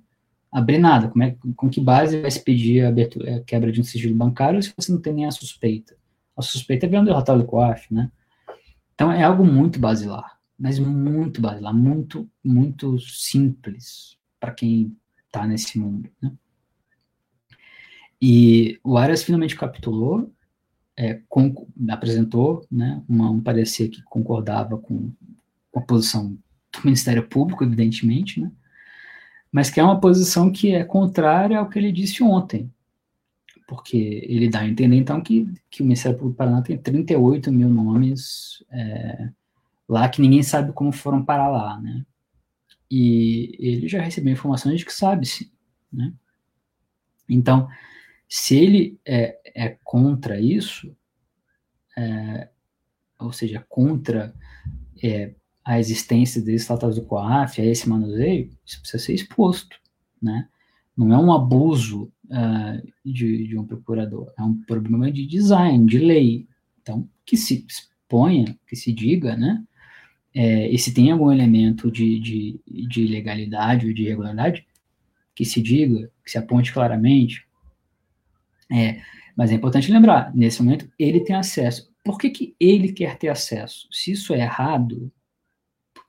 abrir 0.51 0.77
nada. 0.77 1.07
Como 1.07 1.23
é, 1.23 1.35
com 1.55 1.69
que 1.69 1.79
base 1.79 2.21
vai 2.21 2.29
se 2.29 2.43
pedir 2.43 2.83
a, 2.83 2.89
abertura, 2.89 3.37
a 3.37 3.39
quebra 3.41 3.71
de 3.71 3.79
um 3.79 3.83
sigilo 3.83 4.15
bancário 4.15 4.61
se 4.61 4.73
você 4.75 4.91
não 4.91 4.99
tem 4.99 5.13
nem 5.13 5.25
a 5.25 5.31
suspeita? 5.31 5.95
A 6.35 6.41
suspeita 6.41 6.85
é 6.85 6.89
vendo 6.89 7.07
o 7.07 7.11
relatório 7.11 7.43
do 7.43 7.47
COAF, 7.47 7.93
né? 7.93 8.11
Então 8.93 9.11
é 9.11 9.23
algo 9.23 9.45
muito 9.45 9.79
basilar, 9.79 10.37
mas 10.57 10.77
muito 10.77 11.41
basilar, 11.41 11.73
muito, 11.73 12.29
muito 12.43 12.99
simples 12.99 14.17
para 14.39 14.51
quem 14.51 14.95
está 15.25 15.47
nesse 15.47 15.79
mundo, 15.79 16.09
né? 16.21 16.31
E 18.21 18.79
o 18.83 18.97
Arias 18.97 19.23
finalmente 19.23 19.55
capitulou, 19.55 20.31
é, 20.95 21.19
com, 21.27 21.67
apresentou 21.89 22.67
né, 22.71 23.01
uma, 23.09 23.31
um 23.31 23.41
parecer 23.41 23.89
que 23.89 24.03
concordava 24.03 24.77
com, 24.77 25.11
com 25.71 25.79
a 25.79 25.83
posição 25.83 26.37
do 26.71 26.79
Ministério 26.85 27.27
Público, 27.27 27.63
evidentemente, 27.63 28.39
né? 28.39 28.51
Mas 29.51 29.69
que 29.69 29.79
é 29.79 29.83
uma 29.83 29.99
posição 29.99 30.51
que 30.51 30.73
é 30.73 30.83
contrária 30.83 31.59
ao 31.59 31.69
que 31.69 31.77
ele 31.77 31.91
disse 31.91 32.23
ontem, 32.23 32.71
porque 33.67 34.25
ele 34.27 34.49
dá 34.49 34.61
a 34.61 34.67
entender, 34.67 34.95
então, 34.95 35.21
que, 35.21 35.47
que 35.69 35.81
o 35.81 35.85
Ministério 35.85 36.17
Público 36.17 36.35
do 36.35 36.37
Paraná 36.37 36.61
tem 36.61 36.77
38 36.77 37.51
mil 37.51 37.69
nomes 37.69 38.63
é, 38.71 39.29
lá 39.87 40.07
que 40.07 40.21
ninguém 40.21 40.43
sabe 40.43 40.71
como 40.73 40.91
foram 40.91 41.23
parar 41.23 41.49
lá, 41.49 41.79
né? 41.79 42.05
E 42.89 43.55
ele 43.59 43.87
já 43.87 44.01
recebeu 44.01 44.33
informações 44.33 44.79
de 44.79 44.85
que 44.85 44.93
sabe, 44.93 45.25
sim, 45.25 45.49
né? 45.91 46.13
Então, 47.29 47.67
se 48.27 48.55
ele 48.57 48.99
é, 49.05 49.39
é 49.55 49.77
contra 49.83 50.39
isso, 50.39 50.95
é, 51.97 52.49
ou 53.19 53.31
seja, 53.31 53.65
contra 53.69 54.33
é, 55.01 55.33
a 55.73 55.79
existência 55.79 56.41
desses 56.41 56.67
tratados 56.67 56.95
do 56.95 57.05
COAF, 57.05 57.61
a 57.61 57.65
esse 57.65 57.87
manuseio, 57.87 58.49
isso 58.65 58.79
precisa 58.81 59.03
ser 59.03 59.13
exposto, 59.13 59.77
né? 60.21 60.47
Não 60.97 61.13
é 61.13 61.17
um 61.17 61.31
abuso 61.31 62.11
uh, 62.25 62.91
de, 63.05 63.47
de, 63.47 63.57
um 63.57 63.65
procurador, 63.65 64.31
é 64.37 64.43
um 64.43 64.61
problema 64.63 65.11
de 65.11 65.25
design, 65.25 65.85
de 65.85 65.99
lei. 65.99 66.47
Então, 66.81 67.07
que 67.25 67.37
se 67.37 67.65
exponha, 67.67 68.57
que 68.67 68.75
se 68.75 68.91
diga, 68.91 69.35
né? 69.37 69.63
é, 70.33 70.69
e 70.69 70.77
se 70.77 70.93
tem 70.93 71.11
algum 71.11 71.31
elemento 71.31 71.91
de, 71.91 72.19
de, 72.19 72.59
de 72.67 73.01
ilegalidade 73.01 73.87
ou 73.87 73.93
de 73.93 74.03
irregularidade, 74.03 74.65
que 75.35 75.45
se 75.45 75.61
diga, 75.61 76.09
que 76.23 76.31
se 76.31 76.37
aponte 76.37 76.73
claramente. 76.73 77.45
É, 78.71 79.01
mas 79.35 79.51
é 79.51 79.55
importante 79.55 79.91
lembrar, 79.91 80.33
nesse 80.35 80.61
momento, 80.61 80.89
ele 80.97 81.21
tem 81.21 81.35
acesso. 81.35 81.91
Por 82.03 82.17
que, 82.17 82.29
que 82.29 82.55
ele 82.59 82.91
quer 82.91 83.17
ter 83.17 83.27
acesso? 83.27 83.87
Se 83.91 84.11
isso 84.11 84.33
é 84.33 84.39
errado, 84.39 85.11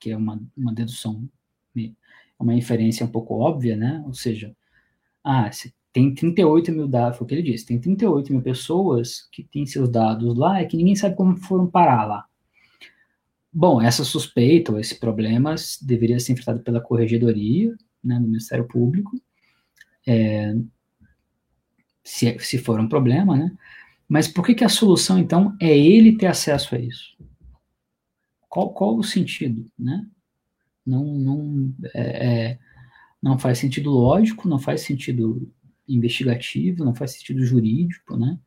porque 0.03 0.11
é 0.11 0.17
uma, 0.17 0.41
uma 0.57 0.73
dedução, 0.73 1.29
uma 2.37 2.53
inferência 2.53 3.05
um 3.05 3.09
pouco 3.09 3.35
óbvia, 3.35 3.77
né? 3.77 4.03
Ou 4.05 4.13
seja, 4.13 4.53
ah, 5.23 5.49
tem 5.93 6.13
38 6.13 6.73
mil 6.73 6.89
dados, 6.89 7.17
foi 7.17 7.23
o 7.23 7.27
que 7.27 7.35
ele 7.35 7.51
disse, 7.51 7.65
tem 7.65 7.79
38 7.79 8.33
mil 8.33 8.41
pessoas 8.41 9.29
que 9.31 9.43
têm 9.43 9.65
seus 9.65 9.89
dados 9.89 10.37
lá 10.37 10.61
e 10.61 10.67
que 10.67 10.75
ninguém 10.75 10.95
sabe 10.95 11.15
como 11.15 11.37
foram 11.37 11.67
parar 11.67 12.05
lá. 12.05 12.25
Bom, 13.51 13.81
essa 13.81 14.03
suspeita 14.03 14.73
ou 14.73 14.79
esse 14.79 14.99
problema 14.99 15.55
deveria 15.81 16.19
ser 16.19 16.33
enfrentado 16.33 16.59
pela 16.59 16.81
corregedoria, 16.81 17.73
né, 18.03 18.19
no 18.19 18.27
Ministério 18.27 18.67
Público, 18.67 19.11
é, 20.05 20.53
se, 22.03 22.37
se 22.39 22.57
for 22.57 22.77
um 22.77 22.89
problema, 22.89 23.37
né? 23.37 23.55
Mas 24.09 24.27
por 24.27 24.45
que, 24.45 24.53
que 24.53 24.65
a 24.65 24.69
solução, 24.69 25.17
então, 25.17 25.55
é 25.61 25.77
ele 25.77 26.17
ter 26.17 26.27
acesso 26.27 26.75
a 26.75 26.79
isso? 26.79 27.15
Qual, 28.53 28.71
qual 28.71 28.95
o 28.95 29.03
sentido, 29.03 29.65
né? 29.79 30.05
Não, 30.85 31.03
não, 31.03 31.73
é, 31.95 32.51
é 32.51 32.59
não 33.19 33.39
faz 33.39 33.57
sentido 33.57 33.89
lógico, 33.89 34.47
não 34.47 34.59
faz 34.59 34.81
sentido 34.81 35.51
investigativo, 35.89 36.85
não 36.85 36.93
faz 36.93 37.13
sentido 37.13 37.43
jurídico, 37.43 38.15
né? 38.15 38.37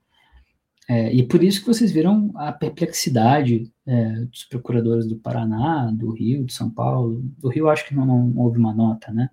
É, 0.88 1.12
e 1.12 1.24
por 1.24 1.42
isso 1.42 1.58
que 1.60 1.66
vocês 1.66 1.90
viram 1.90 2.30
a 2.36 2.52
perplexidade 2.52 3.68
é, 3.84 4.20
dos 4.26 4.44
procuradores 4.44 5.08
do 5.08 5.16
Paraná, 5.16 5.90
do 5.90 6.12
Rio, 6.12 6.44
de 6.44 6.52
São 6.52 6.70
Paulo. 6.70 7.20
Do 7.36 7.48
Rio 7.48 7.68
acho 7.68 7.84
que 7.88 7.94
não, 7.94 8.06
não 8.06 8.38
houve 8.38 8.58
uma 8.58 8.72
nota, 8.72 9.12
né? 9.12 9.28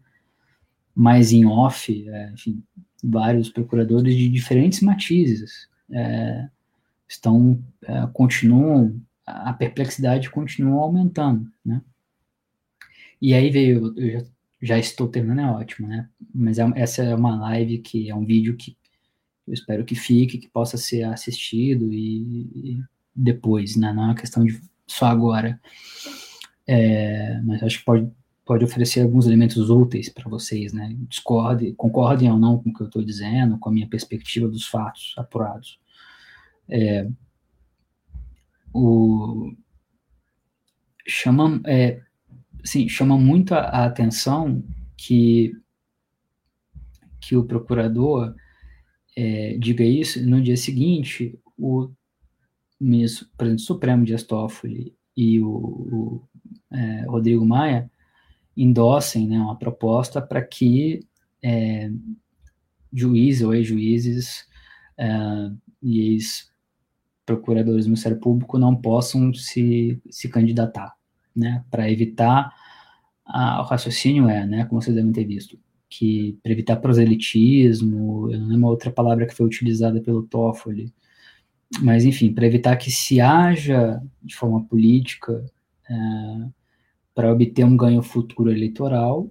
Mas 0.96 1.32
em 1.32 1.46
off, 1.46 2.10
é, 2.10 2.32
enfim, 2.32 2.64
vários 3.04 3.48
procuradores 3.48 4.16
de 4.16 4.28
diferentes 4.28 4.82
matizes 4.82 5.70
é, 5.92 6.50
estão, 7.08 7.64
é, 7.84 8.08
continuam, 8.12 9.00
a 9.26 9.54
perplexidade 9.54 10.30
continua 10.30 10.82
aumentando, 10.82 11.52
né? 11.66 11.82
E 13.22 13.34
aí 13.34 13.50
veio, 13.50 13.94
eu 13.98 14.20
já, 14.20 14.26
já 14.62 14.80
estou 14.80 15.08
terminando, 15.08 15.40
é 15.40 15.52
ótimo, 15.52 15.88
né? 15.88 16.10
Mas 16.34 16.60
é, 16.60 16.70
essa 16.76 17.04
é 17.04 17.16
uma 17.16 17.40
live 17.40 17.78
que 17.80 18.10
é 18.10 18.16
um 18.16 18.26
vídeo 18.26 18.58
que 18.58 18.76
eu 19.48 19.54
espero 19.54 19.86
que 19.86 19.96
fique, 19.96 20.38
que 20.38 20.50
possa 20.50 20.78
ser 20.78 21.04
assistido 21.04 21.92
e, 21.94 22.50
e 22.54 22.84
depois, 23.16 23.76
né? 23.76 23.94
Não 23.94 24.04
é 24.04 24.06
uma 24.08 24.16
questão 24.16 24.44
de 24.44 24.60
só 24.88 25.06
agora. 25.06 25.60
É, 26.66 27.40
mas 27.44 27.62
acho 27.64 27.80
que 27.80 27.86
pode, 27.86 28.10
pode 28.46 28.64
oferecer 28.64 29.02
alguns 29.02 29.26
elementos 29.26 29.70
úteis 29.70 30.10
para 30.10 30.30
vocês, 30.30 30.74
né? 30.74 30.96
Discordem, 31.10 31.74
concordem 31.76 32.32
ou 32.32 32.38
não 32.38 32.58
com 32.58 32.70
o 32.70 32.74
que 32.74 32.82
eu 32.82 32.88
estou 32.88 33.04
dizendo, 33.04 33.58
com 33.58 33.70
a 33.70 33.72
minha 33.72 33.88
perspectiva 33.88 34.48
dos 34.48 34.66
fatos 34.66 35.14
apurados. 35.18 35.80
É, 36.70 37.08
o, 38.74 39.54
chama, 41.08 41.62
é, 41.66 42.02
assim, 42.64 42.88
chama 42.90 43.18
muito 43.18 43.54
a, 43.54 43.60
a 43.60 43.86
atenção 43.86 44.64
que, 44.98 45.54
que 47.22 47.36
o 47.36 47.46
procurador 47.46 48.34
é, 49.16 49.58
diga 49.58 49.84
isso, 49.84 50.26
no 50.26 50.42
dia 50.42 50.58
seguinte, 50.58 51.38
o 51.58 51.90
ministro, 52.80 53.28
presidente 53.38 53.64
supremo 53.64 54.06
Dias 54.06 54.24
Toffoli 54.24 54.96
e 55.16 55.40
o, 55.40 55.48
o 55.48 56.28
é, 56.72 57.06
Rodrigo 57.06 57.46
Maia 57.46 57.90
endossem 58.56 59.28
né, 59.28 59.40
uma 59.40 59.58
proposta 59.58 60.22
para 60.22 60.42
que 60.42 61.06
é, 61.42 61.90
juízes 62.92 63.42
ou 63.42 63.54
ex-juízes 63.54 64.48
é, 64.98 65.08
e 65.82 66.18
ex-procuradores 67.24 67.86
do 67.86 67.90
Ministério 67.90 68.20
Público 68.20 68.58
não 68.58 68.76
possam 68.76 69.34
se, 69.34 70.00
se 70.10 70.30
candidatar, 70.30 70.94
né, 71.36 71.64
para 71.72 71.90
evitar, 71.90 72.54
a, 73.26 73.62
o 73.62 73.66
raciocínio 73.66 74.30
é, 74.30 74.46
né, 74.46 74.66
como 74.66 74.82
vocês 74.82 74.96
devem 74.96 75.12
ter 75.12 75.26
visto, 75.26 75.58
que 75.90 76.38
para 76.44 76.52
evitar 76.52 76.78
proselitismo, 76.78 78.32
eu 78.32 78.40
não 78.40 78.48
lembro 78.48 78.68
outra 78.68 78.92
palavra 78.92 79.26
que 79.26 79.36
foi 79.36 79.46
utilizada 79.46 80.02
pelo 80.02 80.24
Toffoli, 80.24 80.94
mas 81.82 82.06
enfim, 82.06 82.34
para 82.34 82.46
evitar 82.46 82.76
que 82.76 82.92
se 82.92 83.20
haja 83.20 84.02
de 84.22 84.36
forma 84.36 84.64
política 84.66 85.44
é, 85.90 85.96
para 87.16 87.32
obter 87.32 87.64
um 87.64 87.78
ganho 87.78 88.04
futuro 88.04 88.52
eleitoral, 88.52 89.30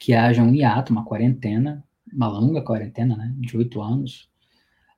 que 0.00 0.12
haja 0.12 0.42
um 0.42 0.54
hiato, 0.54 0.92
uma 0.92 1.04
quarentena, 1.04 1.84
uma 2.12 2.28
longa 2.28 2.62
quarentena, 2.62 3.16
né, 3.16 3.32
de 3.38 3.56
oito 3.56 3.80
anos, 3.80 4.28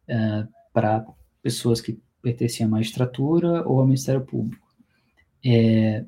é, 0.09 0.47
para 0.73 1.05
pessoas 1.47 1.81
que 1.81 1.97
pertenciam 2.21 2.67
à 2.67 2.71
magistratura 2.73 3.63
ou 3.69 3.79
ao 3.79 3.87
Ministério 3.87 4.21
Público. 4.21 4.67
É, 5.45 6.05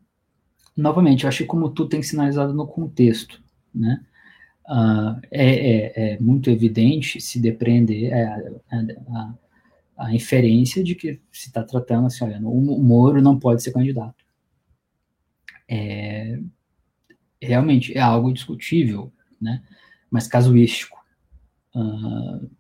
novamente, 0.77 1.23
eu 1.23 1.29
acho 1.29 1.39
que 1.39 1.45
como 1.45 1.71
tudo 1.71 1.91
tem 1.91 2.03
sinalizado 2.03 2.53
no 2.53 2.67
contexto, 2.67 3.41
né, 3.73 4.05
uh, 4.67 5.21
é, 5.31 5.55
é, 5.55 5.93
é, 6.15 6.19
muito 6.19 6.51
evidente 6.51 7.21
se 7.21 7.39
depreender 7.39 8.13
é, 8.13 8.25
a, 8.25 8.37
a, 9.13 9.35
a, 9.99 10.13
inferência 10.13 10.83
de 10.83 10.97
que 10.97 11.21
se 11.31 11.47
está 11.47 11.63
tratando 11.63 12.09
assim, 12.09 12.25
olha, 12.25 12.41
o 12.41 12.83
Moro 12.83 13.23
não 13.23 13.39
pode 13.39 13.63
ser 13.63 13.71
candidato. 13.71 14.25
É, 15.69 16.41
realmente 17.41 17.97
é 17.97 18.01
algo 18.01 18.33
discutível, 18.33 19.13
né? 19.41 19.63
Mas 20.11 20.27
casuístico. 20.27 20.99
Uh, 21.73 22.51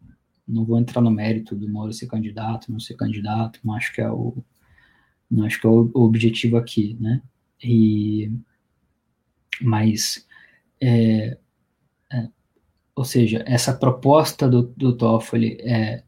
não 0.48 0.64
vou 0.64 0.78
entrar 0.78 1.00
no 1.00 1.10
mérito 1.10 1.54
do 1.54 1.68
Moro 1.68 1.92
ser 1.92 2.06
candidato, 2.06 2.72
não 2.72 2.80
ser 2.80 2.94
candidato, 2.94 3.60
não 3.64 3.74
acho 3.74 3.92
que 3.92 4.00
é 4.00 4.10
o, 4.10 4.36
não 5.30 5.44
acho 5.44 5.60
que 5.60 5.66
é 5.66 5.70
o, 5.70 5.90
objetivo 5.94 6.56
aqui, 6.56 6.96
né? 7.00 7.22
E, 7.62 8.32
mas 9.60 10.26
é, 10.80 11.36
ou 12.98 13.04
seja, 13.04 13.44
essa 13.46 13.72
proposta 13.72 14.48
do, 14.48 14.74
do 14.76 14.92
Toffoli 14.92 15.56
é, 15.60 16.02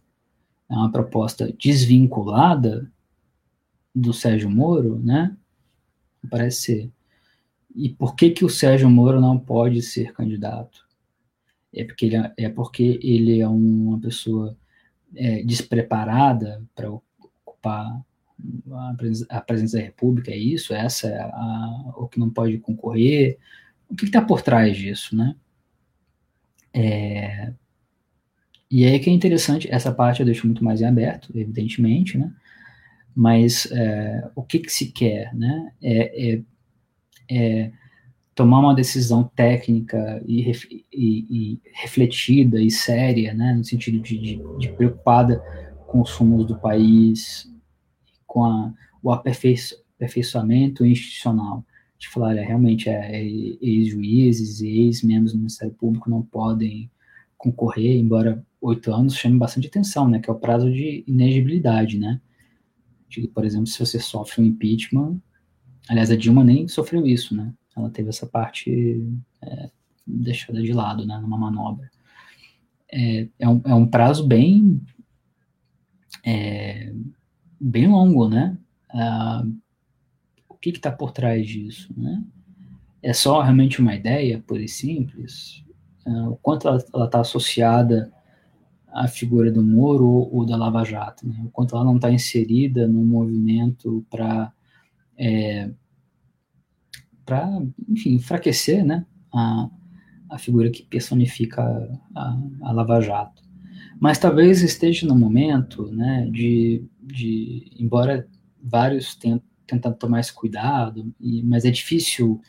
é 0.68 0.74
uma 0.74 0.90
proposta 0.90 1.52
desvinculada 1.52 2.90
do 3.94 4.12
Sérgio 4.12 4.50
Moro, 4.50 4.98
né? 4.98 5.36
Parece 6.28 6.60
ser. 6.60 6.92
E 7.76 7.90
por 7.90 8.16
que 8.16 8.30
que 8.30 8.44
o 8.44 8.48
Sérgio 8.48 8.90
Moro 8.90 9.20
não 9.20 9.38
pode 9.38 9.82
ser 9.82 10.12
candidato? 10.12 10.84
É 11.72 11.84
porque 11.84 12.06
ele 12.06 12.16
é, 12.16 12.32
é 12.36 12.48
porque 12.48 12.98
ele 13.02 13.40
é 13.40 13.48
uma 13.48 14.00
pessoa 14.00 14.56
é, 15.14 15.42
despreparada 15.42 16.62
para 16.74 16.90
ocupar 16.90 18.02
a 19.30 19.40
presidência 19.40 19.78
da 19.78 19.84
República, 19.84 20.30
é 20.30 20.36
isso? 20.36 20.74
Essa 20.74 21.08
é 21.08 21.20
a, 21.20 21.92
o 21.96 22.08
que 22.08 22.18
não 22.18 22.30
pode 22.30 22.58
concorrer? 22.58 23.38
O 23.88 23.94
que 23.94 24.06
está 24.06 24.22
por 24.22 24.42
trás 24.42 24.76
disso, 24.76 25.16
né? 25.16 25.36
É, 26.72 27.52
e 28.70 28.86
aí 28.86 28.98
que 29.00 29.10
é 29.10 29.12
interessante, 29.12 29.68
essa 29.70 29.92
parte 29.92 30.20
eu 30.20 30.26
deixo 30.26 30.46
muito 30.46 30.64
mais 30.64 30.80
em 30.80 30.86
aberto, 30.86 31.36
evidentemente, 31.36 32.16
né? 32.16 32.32
Mas 33.14 33.70
é, 33.72 34.30
o 34.34 34.42
que, 34.42 34.60
que 34.60 34.70
se 34.72 34.92
quer, 34.92 35.34
né? 35.34 35.72
É, 35.82 36.34
é, 36.34 36.42
é 37.28 37.72
tomar 38.34 38.60
uma 38.60 38.74
decisão 38.74 39.24
técnica 39.34 40.22
e, 40.26 40.50
e, 40.50 40.84
e, 40.92 41.60
refletida 41.74 42.60
e 42.60 42.70
séria, 42.70 43.34
né? 43.34 43.54
No 43.54 43.64
sentido 43.64 44.00
de, 44.00 44.18
de, 44.18 44.42
de 44.58 44.68
preocupada 44.72 45.42
com 45.86 46.00
os 46.00 46.12
rumos 46.12 46.46
do 46.46 46.58
país, 46.58 47.50
com 48.26 48.44
a, 48.44 48.72
o 49.02 49.10
aperfeiçoamento 49.10 50.84
institucional 50.84 51.64
de 51.98 52.08
falar, 52.08 52.28
olha, 52.28 52.44
realmente 52.44 52.88
é, 52.88 53.16
é, 53.16 53.22
ex-juízes 53.22 54.62
e 54.62 54.68
ex-membros 54.86 55.32
do 55.32 55.38
Ministério 55.38 55.74
Público 55.74 56.08
não 56.08 56.22
podem 56.22 56.90
concorrer, 57.36 57.98
embora 57.98 58.44
oito 58.60 58.92
anos 58.92 59.14
chame 59.14 59.38
bastante 59.38 59.66
atenção, 59.66 60.08
né, 60.08 60.18
que 60.18 60.30
é 60.30 60.32
o 60.32 60.38
prazo 60.38 60.70
de 60.72 61.04
inegibilidade, 61.06 61.98
né, 61.98 62.20
de, 63.08 63.28
por 63.28 63.44
exemplo, 63.44 63.66
se 63.66 63.78
você 63.78 63.98
sofre 63.98 64.40
um 64.40 64.46
impeachment, 64.46 65.20
aliás, 65.88 66.10
a 66.10 66.16
Dilma 66.16 66.42
nem 66.42 66.68
sofreu 66.68 67.06
isso, 67.06 67.36
né, 67.36 67.52
ela 67.80 67.90
teve 67.90 68.08
essa 68.08 68.26
parte 68.26 69.02
é, 69.42 69.70
deixada 70.06 70.62
de 70.62 70.72
lado, 70.72 71.06
né, 71.06 71.18
numa 71.18 71.38
manobra. 71.38 71.90
É, 72.92 73.28
é, 73.38 73.48
um, 73.48 73.60
é 73.64 73.74
um 73.74 73.86
prazo 73.86 74.26
bem 74.26 74.80
é, 76.24 76.92
bem 77.60 77.86
longo, 77.88 78.28
né, 78.28 78.56
uh, 78.92 79.60
que 80.60 80.70
está 80.70 80.92
por 80.92 81.12
trás 81.12 81.46
disso, 81.46 81.92
né? 81.96 82.22
É 83.02 83.14
só 83.14 83.40
realmente 83.40 83.80
uma 83.80 83.94
ideia, 83.94 84.42
pura 84.46 84.62
e 84.62 84.68
simples? 84.68 85.64
Uh, 86.06 86.30
o 86.30 86.36
quanto 86.36 86.68
ela 86.68 87.04
está 87.04 87.20
associada 87.20 88.12
à 88.88 89.08
figura 89.08 89.50
do 89.50 89.62
Moro 89.62 90.06
ou, 90.06 90.34
ou 90.34 90.46
da 90.46 90.56
Lava 90.56 90.84
Jato, 90.84 91.26
né? 91.26 91.34
O 91.44 91.50
quanto 91.50 91.74
ela 91.74 91.84
não 91.84 91.96
está 91.96 92.10
inserida 92.10 92.86
no 92.86 93.02
movimento 93.02 94.04
para 94.10 94.52
é, 95.16 95.70
enfim, 97.88 98.14
enfraquecer 98.14 98.84
né, 98.84 99.04
a, 99.32 99.68
a 100.28 100.38
figura 100.38 100.70
que 100.70 100.82
personifica 100.82 101.62
a, 102.14 102.38
a 102.62 102.72
Lava 102.72 103.00
Jato. 103.00 103.42
Mas 103.98 104.18
talvez 104.18 104.62
esteja 104.62 105.06
no 105.06 105.14
momento 105.14 105.90
né, 105.92 106.28
de, 106.32 106.82
de, 107.02 107.70
embora 107.78 108.26
vários 108.62 109.14
tenham 109.14 109.42
tentado 109.66 109.96
tomar 109.96 110.20
esse 110.20 110.32
cuidado, 110.32 111.12
e, 111.20 111.42
mas 111.42 111.64
é 111.64 111.70
difícil, 111.70 112.40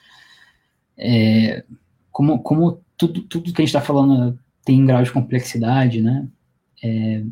é, 0.98 1.64
como, 2.10 2.42
como 2.42 2.82
tudo, 2.98 3.22
tudo 3.24 3.54
que 3.54 3.62
a 3.62 3.66
gente 3.66 3.76
está 3.76 3.82
falando 3.82 4.40
tem 4.64 4.82
um 4.82 4.86
grau 4.86 5.04
de 5.04 5.12
complexidade, 5.12 6.02
né, 6.02 6.28
é, 6.84 7.24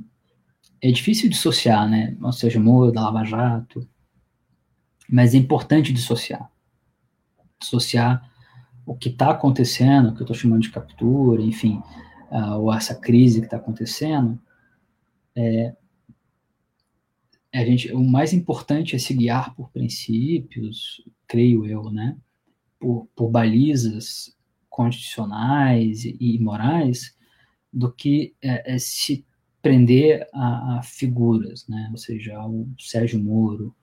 é 0.82 0.92
difícil 0.92 1.30
dissociar, 1.30 1.90
né, 1.90 2.16
ou 2.22 2.32
seja, 2.32 2.60
Moro, 2.60 2.92
da 2.92 3.02
Lava 3.02 3.24
Jato, 3.24 3.88
mas 5.10 5.34
é 5.34 5.38
importante 5.38 5.92
dissociar. 5.92 6.50
Dissociar 7.60 8.30
o 8.86 8.96
que 8.96 9.10
está 9.10 9.32
acontecendo, 9.32 10.14
que 10.14 10.22
eu 10.22 10.24
estou 10.24 10.36
chamando 10.36 10.62
de 10.62 10.72
captura, 10.72 11.42
enfim, 11.42 11.82
uh, 12.32 12.60
ou 12.60 12.74
essa 12.74 12.96
crise 12.96 13.40
que 13.40 13.46
está 13.46 13.58
acontecendo, 13.58 14.40
é, 15.36 15.76
a 17.54 17.66
gente, 17.66 17.92
o 17.92 18.04
mais 18.04 18.34
importante 18.34 18.96
é 18.96 19.00
se 19.00 19.14
guiar 19.14 19.56
por 19.56 19.72
princípios, 19.72 21.04
creio 21.28 21.66
eu, 21.66 21.92
né, 21.92 22.18
por, 22.80 23.08
por 23.16 23.30
balizas 23.30 24.36
constitucionais 24.70 26.06
e, 26.06 26.18
e 26.20 26.40
morais, 26.40 27.16
do 27.72 27.92
que 27.92 28.36
é, 28.42 28.76
é 28.76 28.78
se 28.80 29.26
prender 29.62 30.28
a, 30.34 30.78
a, 30.78 30.84
figuras, 30.84 31.68
né, 31.68 31.90
ou 31.92 31.98
seja, 31.98 32.40
o 32.46 32.68
Sérgio 32.78 33.20
Moro, 33.22 33.76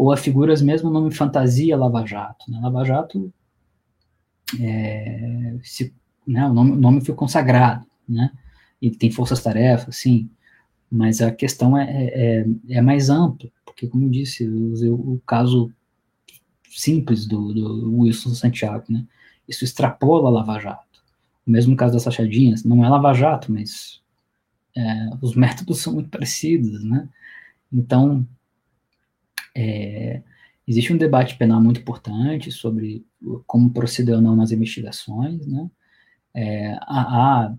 ou 0.00 0.10
a 0.10 0.16
figuras 0.16 0.62
mesmo 0.62 0.88
nome 0.88 1.10
fantasia 1.10 1.76
Lava 1.76 2.06
Jato. 2.06 2.50
Né? 2.50 2.58
Lava 2.58 2.82
Jato 2.86 3.30
é, 4.58 5.58
se, 5.62 5.94
né, 6.26 6.46
o, 6.46 6.54
nome, 6.54 6.74
nome 6.74 7.04
foi 7.04 7.14
consagrado, 7.14 7.86
né? 8.08 8.32
E 8.80 8.90
tem 8.90 9.10
forças-tarefas, 9.10 9.96
sim, 9.96 10.30
mas 10.90 11.20
a 11.20 11.30
questão 11.30 11.76
é, 11.76 12.06
é, 12.14 12.46
é, 12.70 12.80
mais 12.80 13.10
ampla, 13.10 13.50
porque, 13.62 13.86
como 13.86 14.06
eu 14.06 14.08
disse, 14.08 14.44
eu 14.44 14.72
usei 14.72 14.88
o 14.88 15.20
caso 15.26 15.70
simples 16.70 17.26
do, 17.26 17.52
do 17.52 17.98
Wilson 17.98 18.30
Santiago, 18.30 18.86
né? 18.88 19.04
Isso 19.46 19.64
extrapola 19.64 20.30
a 20.30 20.32
Lava 20.32 20.58
Jato. 20.58 21.04
O 21.46 21.50
mesmo 21.50 21.76
caso 21.76 21.92
das 21.92 22.04
Sachadinhas, 22.04 22.64
não 22.64 22.82
é 22.82 22.88
Lava 22.88 23.12
Jato, 23.12 23.52
mas 23.52 24.00
é, 24.74 25.10
os 25.20 25.34
métodos 25.34 25.80
são 25.80 25.92
muito 25.92 26.08
parecidos, 26.08 26.82
né? 26.82 27.06
Então, 27.70 28.26
é, 29.56 30.22
existe 30.66 30.92
um 30.92 30.96
debate 30.96 31.36
penal 31.36 31.60
muito 31.60 31.80
importante 31.80 32.52
sobre 32.52 33.04
como 33.46 33.72
proceder 33.72 34.14
ou 34.14 34.20
não 34.20 34.36
nas 34.36 34.52
investigações, 34.52 35.46
né? 35.46 35.70
É, 36.34 36.74
há, 36.82 37.54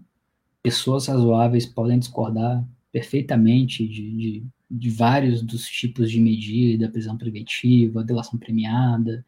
pessoas 0.63 1.07
razoáveis 1.07 1.65
podem 1.65 1.99
discordar 1.99 2.65
perfeitamente 2.91 3.88
de, 3.88 4.11
de, 4.11 4.45
de, 4.69 4.89
vários 4.89 5.41
dos 5.41 5.65
tipos 5.68 6.09
de 6.11 6.19
medida, 6.19 6.89
prisão 6.89 7.18
preventiva, 7.18 8.03
delação 8.03 8.39
premiada, 8.39 9.26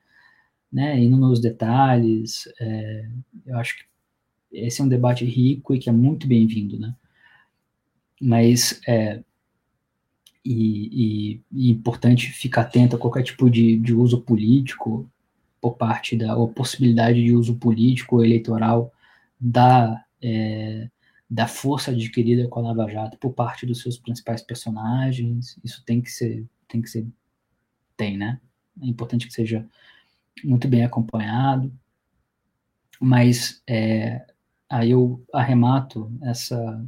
né? 0.71 0.99
Indo 0.99 1.17
nos 1.17 1.39
detalhes, 1.41 2.47
é, 2.59 3.09
eu 3.45 3.57
acho 3.57 3.77
que 3.77 3.83
esse 4.53 4.81
é 4.81 4.83
um 4.83 4.87
debate 4.87 5.25
rico 5.25 5.73
e 5.73 5.79
que 5.79 5.89
é 5.89 5.93
muito 5.93 6.27
bem-vindo, 6.27 6.79
né? 6.79 6.95
Mas 8.21 8.79
é, 8.87 9.23
e, 10.45 11.41
e, 11.51 11.71
importante 11.71 12.29
ficar 12.29 12.61
atento 12.61 12.95
a 12.95 12.99
qualquer 12.99 13.23
tipo 13.23 13.49
de, 13.49 13.77
de 13.77 13.93
uso 13.93 14.21
político 14.21 15.09
por 15.61 15.75
parte 15.75 16.17
da 16.17 16.35
ou 16.35 16.49
possibilidade 16.49 17.23
de 17.23 17.33
uso 17.33 17.55
político 17.55 18.17
ou 18.17 18.25
eleitoral 18.25 18.91
da, 19.39 20.03
é, 20.21 20.89
da 21.29 21.47
força 21.47 21.91
adquirida 21.91 22.47
com 22.49 22.59
a 22.59 22.63
Lava 22.63 22.91
Jato 22.91 23.17
por 23.17 23.33
parte 23.33 23.65
dos 23.65 23.81
seus 23.81 23.97
principais 23.97 24.41
personagens. 24.41 25.57
Isso 25.63 25.83
tem 25.85 26.01
que 26.01 26.11
ser, 26.11 26.45
tem 26.67 26.81
que 26.81 26.89
ser, 26.89 27.07
tem, 27.95 28.17
né? 28.17 28.41
É 28.81 28.85
importante 28.85 29.27
que 29.27 29.33
seja 29.33 29.65
muito 30.43 30.67
bem 30.67 30.83
acompanhado. 30.83 31.71
Mas 32.99 33.61
é, 33.67 34.25
aí 34.69 34.91
eu 34.91 35.23
arremato 35.33 36.11
essa, 36.21 36.85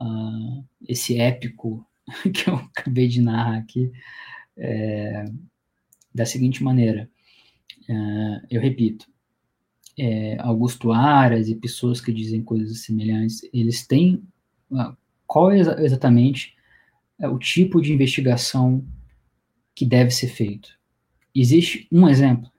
uh, 0.00 0.64
esse 0.88 1.18
épico 1.18 1.86
que 2.32 2.48
eu 2.48 2.54
acabei 2.56 3.08
de 3.08 3.20
narrar 3.20 3.58
aqui 3.58 3.92
é, 4.56 5.24
da 6.14 6.24
seguinte 6.24 6.62
maneira. 6.62 7.10
Uh, 7.88 8.46
eu 8.50 8.60
repito, 8.60 9.06
é, 9.98 10.36
Augusto 10.40 10.92
Aras 10.92 11.48
e 11.48 11.54
pessoas 11.54 12.00
que 12.00 12.12
dizem 12.12 12.42
coisas 12.42 12.80
semelhantes, 12.80 13.40
eles 13.52 13.86
têm 13.86 14.22
uh, 14.70 14.96
qual 15.26 15.50
é 15.50 15.58
exatamente 15.58 16.54
é, 17.18 17.28
o 17.28 17.38
tipo 17.38 17.80
de 17.80 17.92
investigação 17.92 18.84
que 19.74 19.84
deve 19.86 20.10
ser 20.10 20.28
feito. 20.28 20.76
Existe 21.34 21.86
um 21.92 22.08
exemplo, 22.08 22.50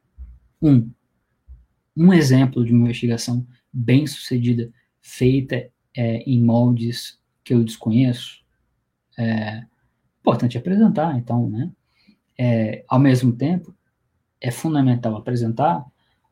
um, 0.61 0.89
um 1.95 2.13
exemplo 2.13 2.63
de 2.65 2.71
uma 2.71 2.85
investigação 2.85 3.45
bem 3.71 4.05
sucedida 4.05 4.71
feita 5.01 5.69
é, 5.95 6.17
em 6.19 6.41
moldes 6.43 7.19
que 7.43 7.53
eu 7.53 7.63
desconheço. 7.63 8.43
É 9.17 9.65
importante 10.21 10.57
apresentar, 10.57 11.17
então, 11.17 11.49
né? 11.49 11.71
É, 12.37 12.85
ao 12.87 12.99
mesmo 12.99 13.31
tempo, 13.35 13.73
é 14.39 14.51
fundamental 14.51 15.15
apresentar 15.15 15.85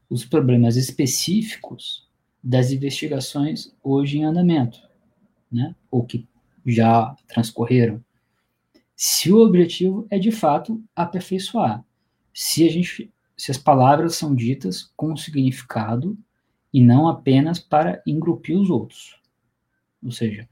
os 0.10 0.24
problemas 0.24 0.76
específicos 0.76 2.08
das 2.44 2.72
investigações 2.72 3.76
hoje 3.84 4.20
em 4.20 4.24
andamento, 4.24 4.80
né, 5.52 5.76
ou 5.90 6.06
que 6.06 6.28
já 6.66 7.16
transcorreram. 7.28 8.04
Se 8.96 9.32
o 9.32 9.40
objetivo 9.44 10.06
é 10.10 10.20
de 10.20 10.32
fato 10.32 10.82
aperfeiçoar, 10.96 11.84
se 12.34 12.68
a 12.68 12.72
gente, 12.72 13.12
se 13.36 13.50
as 13.50 13.58
palavras 13.58 14.16
são 14.16 14.36
ditas 14.36 14.92
com 14.96 15.18
significado 15.18 16.18
e 16.72 16.84
não 16.84 17.08
apenas 17.08 17.60
para 17.60 18.02
engrupir 18.06 18.58
os 18.60 18.70
outros, 18.70 19.20
ou 20.04 20.12
seja, 20.12 20.48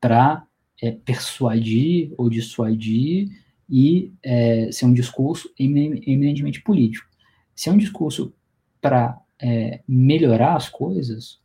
para 0.00 0.45
é, 0.82 0.90
persuadir 0.90 2.12
ou 2.16 2.28
dissuadir 2.28 3.30
e 3.68 4.12
é, 4.22 4.70
ser 4.70 4.86
um 4.86 4.92
discurso 4.92 5.52
eminentemente 5.58 6.60
político. 6.62 7.08
Se 7.54 7.68
é 7.68 7.72
um 7.72 7.78
discurso 7.78 8.32
para 8.80 9.20
é, 9.40 9.80
melhorar 9.88 10.56
as 10.56 10.68
coisas, 10.68 11.40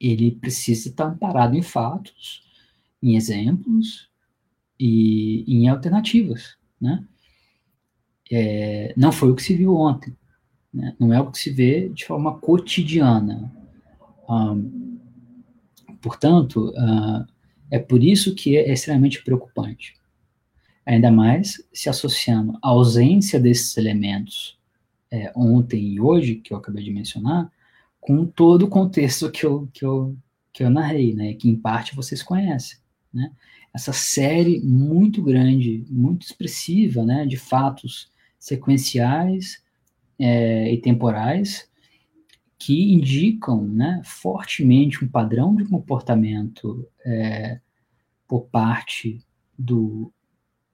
ele 0.00 0.30
precisa 0.30 0.88
estar 0.88 1.06
amparado 1.06 1.56
em 1.56 1.62
fatos, 1.62 2.42
em 3.02 3.16
exemplos 3.16 4.08
e 4.78 5.44
em 5.46 5.68
alternativas, 5.68 6.56
né? 6.80 7.04
É, 8.30 8.92
não 8.96 9.12
foi 9.12 9.30
o 9.30 9.36
que 9.36 9.42
se 9.42 9.54
viu 9.54 9.76
ontem, 9.76 10.16
né? 10.74 10.96
não 10.98 11.12
é 11.12 11.20
o 11.20 11.30
que 11.30 11.38
se 11.38 11.50
vê 11.50 11.88
de 11.88 12.04
forma 12.04 12.36
cotidiana. 12.38 13.52
Um, 14.28 14.98
portanto, 16.00 16.70
uh, 16.70 17.24
é 17.70 17.78
por 17.78 18.02
isso 18.02 18.34
que 18.34 18.56
é 18.56 18.72
extremamente 18.72 19.22
preocupante 19.22 19.96
ainda 20.86 21.10
mais 21.10 21.60
se 21.72 21.88
associando 21.88 22.56
à 22.62 22.68
ausência 22.68 23.40
desses 23.40 23.76
elementos 23.76 24.56
é, 25.10 25.32
ontem 25.34 25.94
e 25.94 26.00
hoje, 26.00 26.36
que 26.36 26.52
eu 26.52 26.56
acabei 26.56 26.84
de 26.84 26.92
mencionar, 26.92 27.50
com 28.00 28.24
todo 28.24 28.62
o 28.62 28.68
contexto 28.68 29.30
que 29.30 29.44
eu, 29.44 29.68
que 29.72 29.84
eu, 29.84 30.16
que 30.52 30.62
eu 30.62 30.70
narrei, 30.70 31.12
né, 31.12 31.34
que 31.34 31.48
em 31.48 31.56
parte 31.56 31.96
vocês 31.96 32.22
conhecem. 32.22 32.78
Né? 33.12 33.32
Essa 33.74 33.92
série 33.92 34.60
muito 34.60 35.20
grande, 35.22 35.84
muito 35.90 36.24
expressiva 36.24 37.04
né, 37.04 37.26
de 37.26 37.36
fatos 37.36 38.08
sequenciais 38.38 39.60
é, 40.18 40.72
e 40.72 40.78
temporais 40.78 41.68
que 42.58 42.92
indicam 42.92 43.62
né, 43.66 44.00
fortemente 44.04 45.04
um 45.04 45.08
padrão 45.08 45.54
de 45.54 45.64
comportamento 45.64 46.88
é, 47.04 47.60
por 48.26 48.46
parte 48.46 49.20
do, 49.58 50.12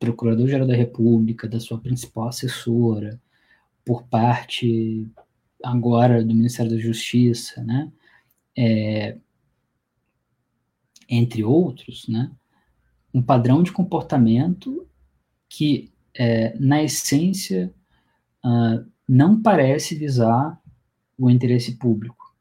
Procurador-Geral 0.03 0.67
da 0.67 0.75
República, 0.75 1.49
da 1.49 1.61
sua 1.61 1.79
principal 1.79 2.27
assessora, 2.27 3.21
por 3.85 4.03
parte 4.03 5.09
agora 5.63 6.25
do 6.25 6.35
Ministério 6.35 6.73
da 6.73 6.79
Justiça, 6.79 7.63
né? 7.63 7.89
É, 8.59 9.17
entre 11.09 11.45
outros, 11.45 12.09
né? 12.09 12.33
Um 13.15 13.23
padrão 13.23 13.63
de 13.63 13.71
comportamento 13.71 14.89
que, 15.49 15.93
é, 16.15 16.59
na 16.59 16.83
essência, 16.83 17.73
uh, 18.45 18.85
não 19.09 19.41
parece 19.41 19.95
visar 19.95 20.61
o 21.19 21.31
interesse 21.31 21.77
público, 21.77 22.35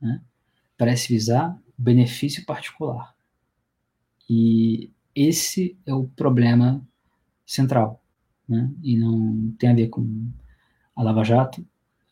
né? 0.00 0.20
Parece 0.76 1.12
visar 1.12 1.58
benefício 1.76 2.44
particular. 2.44 3.14
E 4.28 4.90
esse 5.14 5.76
é 5.86 5.94
o 5.94 6.04
problema 6.04 6.82
central, 7.46 8.02
né? 8.48 8.70
E 8.82 8.96
não 8.96 9.52
tem 9.58 9.70
a 9.70 9.74
ver 9.74 9.88
com 9.88 10.30
a 10.94 11.02
Lava 11.02 11.24
Jato, 11.24 11.64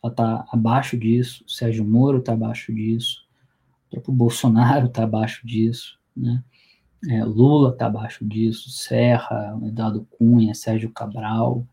ela 0.03 0.11
está 0.11 0.45
abaixo 0.51 0.97
disso, 0.97 1.43
Sérgio 1.47 1.85
Moro 1.85 2.19
está 2.19 2.33
abaixo 2.33 2.73
disso, 2.73 3.25
o 3.87 3.91
próprio 3.91 4.13
Bolsonaro 4.13 4.87
está 4.87 5.03
abaixo 5.03 5.45
disso, 5.45 5.99
né? 6.15 6.43
É, 7.09 7.23
Lula 7.23 7.71
está 7.71 7.87
abaixo 7.87 8.23
disso, 8.23 8.69
Serra, 8.69 9.59
Eduardo 9.65 10.05
Cunha, 10.11 10.53
Sérgio 10.53 10.91
Cabral. 10.91 11.65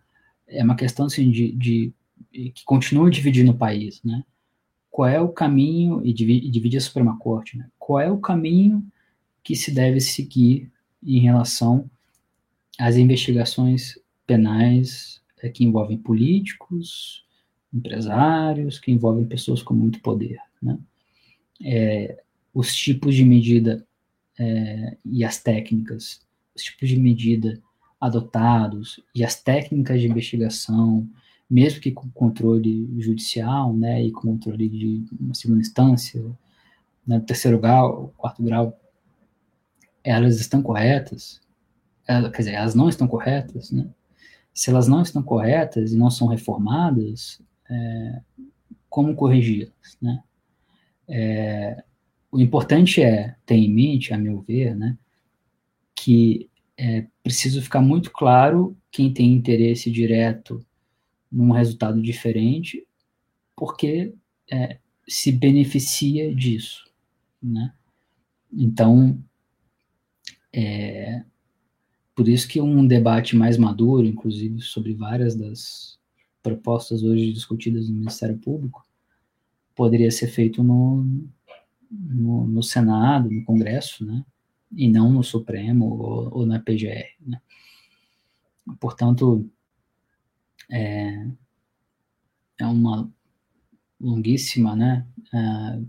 É 0.46 0.64
uma 0.64 0.74
questão 0.74 1.04
assim, 1.04 1.30
de, 1.30 1.52
de 1.52 1.92
que 2.32 2.64
continua 2.64 3.10
dividindo 3.10 3.52
o 3.52 3.56
país, 3.56 4.02
né? 4.02 4.24
Qual 4.90 5.08
é 5.08 5.20
o 5.20 5.28
caminho, 5.28 6.04
e 6.04 6.12
divide, 6.12 6.50
divide 6.50 6.76
a 6.76 6.80
Suprema 6.80 7.18
Corte, 7.18 7.56
né? 7.56 7.68
Qual 7.78 8.00
é 8.00 8.10
o 8.10 8.18
caminho 8.18 8.84
que 9.42 9.54
se 9.54 9.70
deve 9.70 10.00
seguir 10.00 10.70
em 11.02 11.20
relação 11.20 11.88
às 12.78 12.96
investigações 12.96 13.98
penais 14.26 15.20
é, 15.40 15.48
que 15.48 15.64
envolvem 15.64 15.98
políticos, 15.98 17.24
empresários, 17.72 18.78
que 18.78 18.90
envolvem 18.90 19.26
pessoas 19.26 19.62
com 19.62 19.74
muito 19.74 20.00
poder, 20.00 20.38
né? 20.60 20.78
É, 21.62 22.22
os 22.54 22.74
tipos 22.74 23.14
de 23.14 23.24
medida 23.24 23.86
é, 24.38 24.96
e 25.04 25.24
as 25.24 25.40
técnicas, 25.40 26.20
os 26.54 26.62
tipos 26.62 26.88
de 26.88 26.96
medida 26.96 27.60
adotados 28.00 29.00
e 29.14 29.24
as 29.24 29.40
técnicas 29.42 30.00
de 30.00 30.06
investigação, 30.06 31.08
mesmo 31.50 31.80
que 31.80 31.92
com 31.92 32.10
controle 32.10 32.88
judicial, 33.00 33.72
né, 33.74 34.04
e 34.04 34.12
com 34.12 34.22
controle 34.22 34.68
de 34.68 35.04
uma 35.18 35.34
segunda 35.34 35.60
instância, 35.60 36.22
né, 37.06 37.20
terceiro 37.20 37.58
grau, 37.58 38.12
quarto 38.16 38.42
grau, 38.42 38.78
elas 40.04 40.40
estão 40.40 40.62
corretas, 40.62 41.40
elas, 42.06 42.30
quer 42.32 42.38
dizer, 42.38 42.52
elas 42.52 42.74
não 42.74 42.88
estão 42.88 43.06
corretas, 43.06 43.70
né? 43.70 43.88
Se 44.54 44.70
elas 44.70 44.88
não 44.88 45.02
estão 45.02 45.22
corretas 45.22 45.92
e 45.92 45.96
não 45.96 46.10
são 46.10 46.26
reformadas, 46.26 47.40
é, 47.70 48.20
como 48.88 49.14
corrigi-las, 49.14 49.96
né? 50.00 50.22
É, 51.08 51.84
o 52.30 52.40
importante 52.40 53.02
é 53.02 53.36
ter 53.46 53.56
em 53.56 53.72
mente, 53.72 54.12
a 54.12 54.18
meu 54.18 54.40
ver, 54.42 54.74
né, 54.76 54.96
que 55.94 56.48
é 56.76 57.06
preciso 57.22 57.60
ficar 57.62 57.80
muito 57.80 58.10
claro 58.12 58.76
quem 58.90 59.12
tem 59.12 59.32
interesse 59.32 59.90
direto 59.90 60.64
num 61.30 61.50
resultado 61.50 62.00
diferente, 62.00 62.86
porque 63.56 64.14
é, 64.50 64.78
se 65.06 65.32
beneficia 65.32 66.34
disso, 66.34 66.84
né? 67.42 67.72
Então, 68.52 69.22
é, 70.52 71.24
por 72.14 72.28
isso 72.28 72.48
que 72.48 72.60
um 72.60 72.86
debate 72.86 73.36
mais 73.36 73.56
maduro, 73.56 74.06
inclusive 74.06 74.60
sobre 74.60 74.94
várias 74.94 75.34
das 75.36 75.98
propostas 76.42 77.02
hoje 77.02 77.32
discutidas 77.32 77.88
no 77.88 77.96
Ministério 77.96 78.38
Público, 78.38 78.86
poderia 79.74 80.10
ser 80.10 80.28
feito 80.28 80.62
no, 80.62 81.04
no, 81.90 82.46
no, 82.46 82.62
Senado, 82.62 83.30
no 83.30 83.44
Congresso, 83.44 84.04
né? 84.04 84.24
E 84.72 84.88
não 84.88 85.12
no 85.12 85.22
Supremo 85.22 85.86
ou, 85.86 86.38
ou 86.38 86.46
na 86.46 86.58
PGR, 86.58 87.16
né? 87.20 87.40
Portanto, 88.80 89.48
é, 90.70 91.26
é 92.58 92.66
uma 92.66 93.10
longuíssima, 94.00 94.76
né? 94.76 95.06
É, 95.32 95.80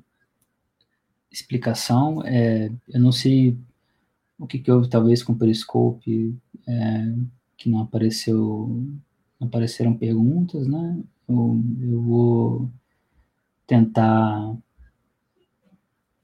explicação. 1.32 2.24
É, 2.26 2.72
eu 2.88 3.00
não 3.00 3.12
sei 3.12 3.58
o 4.38 4.48
que, 4.48 4.60
que 4.60 4.72
houve, 4.72 4.90
talvez, 4.90 5.22
com 5.22 5.34
o 5.34 5.38
Periscope, 5.38 6.36
é, 6.68 7.14
que 7.58 7.70
não 7.70 7.82
apareceu, 7.82 8.86
não 9.40 9.48
apareceram 9.48 9.96
perguntas, 9.96 10.68
né? 10.68 11.00
Eu, 11.28 11.62
eu 11.82 12.02
vou 12.02 12.72
tentar 13.68 14.58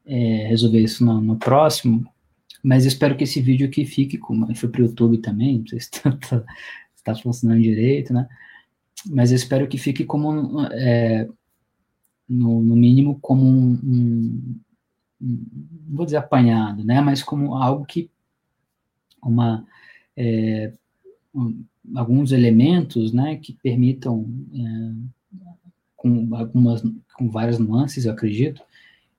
é, 0.05 0.47
resolver 0.47 0.79
isso 0.79 1.05
no, 1.05 1.21
no, 1.21 1.37
próximo, 1.37 2.07
mas 2.63 2.85
espero 2.85 3.15
que 3.15 3.23
esse 3.23 3.41
vídeo 3.41 3.67
aqui 3.67 3.85
fique, 3.85 4.17
como 4.17 4.53
foi 4.55 4.69
para 4.69 4.81
o 4.81 4.85
YouTube 4.85 5.19
também, 5.19 5.59
não 5.59 5.67
sei 5.67 5.79
se 5.79 5.91
está, 7.05 7.13
tá, 7.13 7.17
tá 7.17 7.23
funcionando 7.23 7.61
direito, 7.61 8.13
né? 8.13 8.27
Mas 9.07 9.31
eu 9.31 9.35
espero 9.35 9.67
que 9.67 9.77
fique 9.77 10.03
como, 10.03 10.61
é, 10.71 11.27
no, 12.27 12.61
no, 12.61 12.75
mínimo, 12.75 13.19
como 13.21 13.43
um, 13.45 13.79
um, 13.83 14.59
vou 15.87 16.05
dizer 16.05 16.17
apanhado, 16.17 16.83
né? 16.83 17.01
Mas 17.01 17.21
como 17.21 17.55
algo 17.55 17.85
que, 17.85 18.09
uma, 19.21 19.65
é, 20.17 20.73
um, 21.33 21.63
alguns 21.95 22.31
elementos, 22.31 23.13
né? 23.13 23.35
Que 23.37 23.53
permitam, 23.53 24.25
é, 24.53 25.39
com 25.95 26.35
algumas, 26.35 26.81
com 27.15 27.29
várias 27.29 27.59
nuances, 27.59 28.05
eu 28.05 28.11
acredito, 28.11 28.61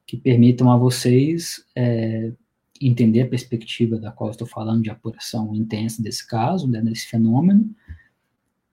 que 0.07 0.17
permitam 0.17 0.71
a 0.71 0.77
vocês 0.77 1.65
é, 1.75 2.33
entender 2.81 3.23
a 3.23 3.29
perspectiva 3.29 3.99
da 3.99 4.11
qual 4.11 4.31
estou 4.31 4.47
falando 4.47 4.83
de 4.83 4.91
apuração 4.91 5.55
intensa 5.55 6.03
desse 6.03 6.27
caso, 6.27 6.69
né, 6.69 6.81
desse 6.81 7.07
fenômeno, 7.07 7.75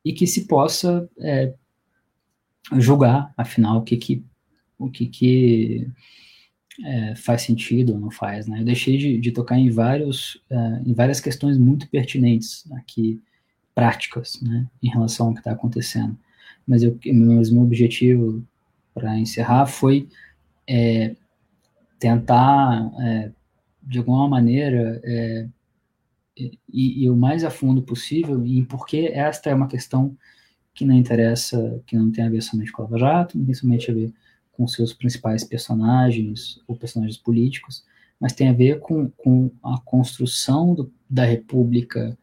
e 0.03 0.13
que 0.13 0.27
se 0.27 0.45
possa 0.45 1.09
é, 1.19 1.53
julgar, 2.77 3.34
afinal, 3.38 3.80
o 3.80 3.84
que 3.84 3.97
que, 3.97 4.23
o 4.77 4.89
que, 4.89 5.07
que 5.07 5.88
é, 6.84 7.15
faz 7.15 7.43
sentido 7.43 7.93
ou 7.93 7.99
não 7.99 8.11
faz. 8.11 8.47
Né? 8.47 8.61
Eu 8.61 8.65
deixei 8.65 8.97
de, 8.97 9.17
de 9.17 9.31
tocar 9.31 9.57
em, 9.57 9.69
vários, 9.69 10.41
é, 10.49 10.81
em 10.85 10.93
várias 10.93 11.19
questões 11.19 11.57
muito 11.57 11.88
pertinentes 11.89 12.69
aqui, 12.73 13.21
práticas, 13.75 14.39
né, 14.41 14.67
em 14.81 14.89
relação 14.89 15.27
ao 15.27 15.34
que 15.34 15.39
está 15.39 15.51
acontecendo. 15.51 16.17
Mas, 16.65 16.84
eu, 16.84 16.97
mas 17.13 17.49
meu 17.49 17.63
objetivo 17.63 18.43
para 18.93 19.17
encerrar 19.17 19.65
foi 19.65 20.07
é, 20.67 21.15
tentar, 21.99 22.91
é, 22.99 23.31
de 23.85 23.97
alguma 23.99 24.27
maneira, 24.27 25.01
é, 25.03 25.47
e, 26.35 26.60
e, 27.03 27.10
o 27.10 27.15
mais 27.15 27.43
a 27.43 27.49
fundo 27.49 27.81
possível 27.81 28.43
em 28.45 28.64
porque 28.65 29.11
esta 29.14 29.49
é 29.49 29.55
uma 29.55 29.68
questão 29.68 30.18
que 30.73 30.85
não 30.85 30.95
interessa, 30.95 31.81
que 31.85 31.95
não 31.95 32.11
tem 32.11 32.23
a 32.23 32.30
ver 32.30 32.41
somente 32.41 32.72
com 32.72 32.81
a 32.81 32.85
Lava 32.85 32.97
Jato, 32.97 33.38
não 33.38 33.45
tem 33.45 33.53
somente 33.53 33.91
a 33.91 33.93
ver 33.93 34.11
com 34.51 34.68
seus 34.68 34.93
principais 34.93 35.43
personagens 35.43 36.60
ou 36.68 36.76
personagens 36.76 37.18
políticos, 37.18 37.84
mas 38.19 38.34
tem 38.34 38.49
a 38.49 38.53
ver 38.53 38.80
com, 38.80 39.10
com 39.10 39.51
a 39.64 39.80
construção 39.80 40.73
do, 40.73 40.91
da 41.10 41.26
república 41.26 42.18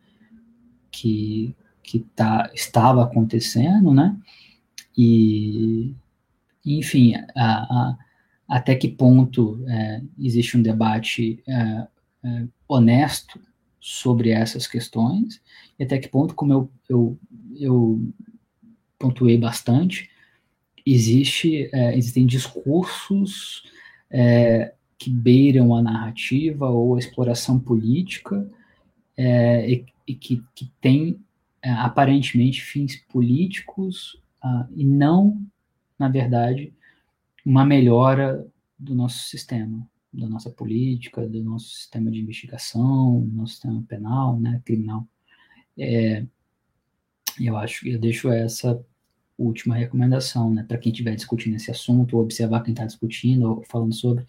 que, 0.91 1.55
que 1.82 2.01
tá, 2.01 2.51
estava 2.55 3.05
acontecendo, 3.05 3.93
né? 3.93 4.16
E, 4.97 5.95
enfim, 6.65 7.15
a, 7.15 7.28
a 7.37 7.99
até 8.51 8.74
que 8.74 8.89
ponto 8.89 9.64
é, 9.68 10.02
existe 10.18 10.56
um 10.56 10.62
debate 10.62 11.40
é, 11.47 11.86
é, 12.24 12.47
honesto 12.68 13.40
sobre 13.81 14.31
essas 14.31 14.66
questões, 14.66 15.40
e 15.78 15.85
até 15.85 15.98
que 15.98 16.09
ponto, 16.09 16.35
como 16.35 16.52
eu, 16.52 16.70
eu, 16.89 17.18
eu 17.56 18.12
pontuei 18.98 19.39
bastante, 19.39 20.10
existe, 20.85 21.70
é, 21.72 21.97
existem 21.97 22.27
discursos 22.27 23.62
é, 24.10 24.74
que 24.98 25.09
beiram 25.09 25.74
a 25.74 25.81
narrativa 25.81 26.68
ou 26.68 26.97
a 26.97 26.98
exploração 26.98 27.59
política 27.59 28.47
é, 29.16 29.70
e, 29.70 29.86
e, 30.09 30.14
que, 30.14 30.43
que 30.55 30.70
têm 30.81 31.18
aparentemente 31.62 32.62
fins 32.62 32.97
políticos 32.97 34.14
uh, 34.43 34.66
e 34.74 34.85
não, 34.85 35.40
na 35.98 36.09
verdade, 36.09 36.72
uma 37.45 37.65
melhora 37.65 38.47
do 38.79 38.95
nosso 38.95 39.29
sistema, 39.29 39.87
da 40.12 40.29
nossa 40.29 40.51
política, 40.51 41.27
do 41.27 41.43
nosso 41.43 41.71
sistema 41.71 42.11
de 42.11 42.21
investigação, 42.21 43.21
do 43.21 43.37
nosso 43.37 43.53
sistema 43.53 43.83
penal, 43.89 44.39
né, 44.41 44.61
criminal. 44.65 45.07
É, 45.79 46.25
eu 47.39 47.57
acho 47.57 47.83
que 47.83 47.91
eu 47.91 47.99
deixo 47.99 48.31
essa 48.31 48.83
última 49.39 49.75
recomendação, 49.75 50.53
né, 50.53 50.62
para 50.62 50.79
quem 50.79 50.93
estiver 50.93 51.15
discutindo 51.15 51.57
esse 51.57 51.71
assunto, 51.71 52.17
ou 52.17 52.23
observar 52.23 52.62
quem 52.62 52.73
está 52.73 52.85
discutindo, 52.85 53.49
ou 53.49 53.65
falando 53.65 53.95
sobre, 53.95 54.27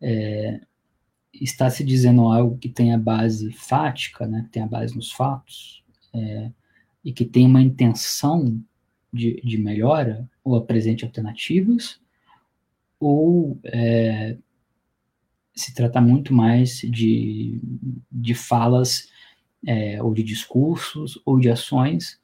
é, 0.00 0.60
está 1.32 1.68
se 1.68 1.84
dizendo 1.84 2.22
algo 2.22 2.58
que 2.58 2.68
tem 2.68 2.92
a 2.94 2.98
base 2.98 3.52
fática, 3.52 4.26
né, 4.26 4.42
que 4.44 4.50
tem 4.50 4.62
a 4.62 4.66
base 4.66 4.94
nos 4.94 5.12
fatos, 5.12 5.84
é, 6.14 6.50
e 7.04 7.12
que 7.12 7.24
tem 7.24 7.46
uma 7.46 7.60
intenção 7.60 8.62
de, 9.12 9.40
de 9.42 9.58
melhora, 9.58 10.28
ou 10.42 10.56
apresente 10.56 11.04
alternativas, 11.04 12.00
ou 13.02 13.58
é, 13.64 14.38
se 15.52 15.74
trata 15.74 16.00
muito 16.00 16.32
mais 16.32 16.78
de, 16.78 17.60
de 18.10 18.32
falas 18.32 19.10
é, 19.66 20.00
ou 20.00 20.14
de 20.14 20.22
discursos 20.22 21.20
ou 21.26 21.40
de 21.40 21.50
ações 21.50 22.20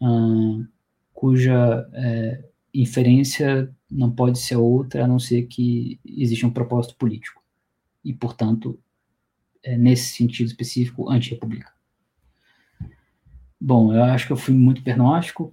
hum, 0.00 0.66
cuja 1.12 1.86
é, 1.92 2.44
inferência 2.72 3.70
não 3.90 4.10
pode 4.10 4.38
ser 4.38 4.56
outra 4.56 5.04
a 5.04 5.08
não 5.08 5.18
ser 5.18 5.42
que 5.42 6.00
existe 6.04 6.46
um 6.46 6.50
propósito 6.50 6.96
político 6.96 7.42
e, 8.02 8.14
portanto, 8.14 8.78
é, 9.62 9.76
nesse 9.76 10.14
sentido 10.16 10.46
específico, 10.46 11.10
anti-republicano. 11.10 11.76
Bom, 13.60 13.92
eu 13.92 14.02
acho 14.04 14.26
que 14.26 14.32
eu 14.32 14.36
fui 14.36 14.54
muito 14.54 14.82
pernóstico, 14.82 15.52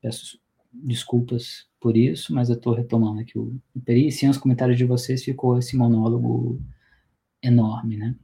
peço 0.00 0.38
desculpas 0.72 1.68
por 1.84 1.98
isso, 1.98 2.32
mas 2.34 2.48
eu 2.48 2.56
estou 2.56 2.72
retomando 2.72 3.20
aqui 3.20 3.38
o, 3.38 3.60
PERI, 3.84 4.10
sem 4.10 4.26
os 4.30 4.38
comentários 4.38 4.78
de 4.78 4.86
vocês 4.86 5.22
ficou 5.22 5.58
esse 5.58 5.76
monólogo 5.76 6.58
enorme, 7.42 7.98
né? 7.98 8.16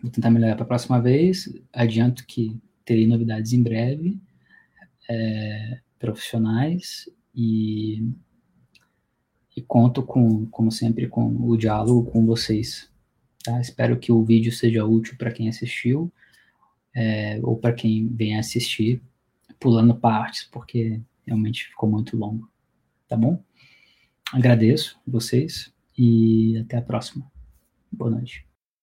Vou 0.00 0.12
tentar 0.12 0.30
melhorar 0.30 0.54
para 0.54 0.62
a 0.62 0.68
próxima 0.68 1.02
vez, 1.02 1.52
adianto 1.72 2.24
que 2.24 2.56
terei 2.84 3.04
novidades 3.04 3.52
em 3.52 3.64
breve, 3.64 4.16
é, 5.10 5.80
profissionais, 5.98 7.10
e, 7.34 8.08
e 9.56 9.60
conto 9.60 10.00
com, 10.00 10.46
como 10.46 10.70
sempre, 10.70 11.08
com 11.08 11.34
o 11.44 11.56
diálogo 11.56 12.12
com 12.12 12.24
vocês. 12.24 12.88
Tá? 13.42 13.60
Espero 13.60 13.98
que 13.98 14.12
o 14.12 14.22
vídeo 14.22 14.52
seja 14.52 14.84
útil 14.84 15.16
para 15.18 15.32
quem 15.32 15.48
assistiu, 15.48 16.12
é, 16.94 17.40
ou 17.42 17.56
para 17.56 17.72
quem 17.72 18.06
vem 18.06 18.38
assistir, 18.38 19.02
pulando 19.58 19.96
partes, 19.96 20.44
porque 20.44 21.00
realmente 21.26 21.64
ficou 21.64 21.90
muito 21.90 22.16
longo. 22.16 22.51
Tá 23.12 23.16
bom? 23.18 23.44
Agradeço 24.32 24.98
vocês 25.06 25.70
e 25.98 26.56
até 26.56 26.78
a 26.78 26.82
próxima. 26.82 27.30
Boa 27.92 28.10
noite. 28.10 28.46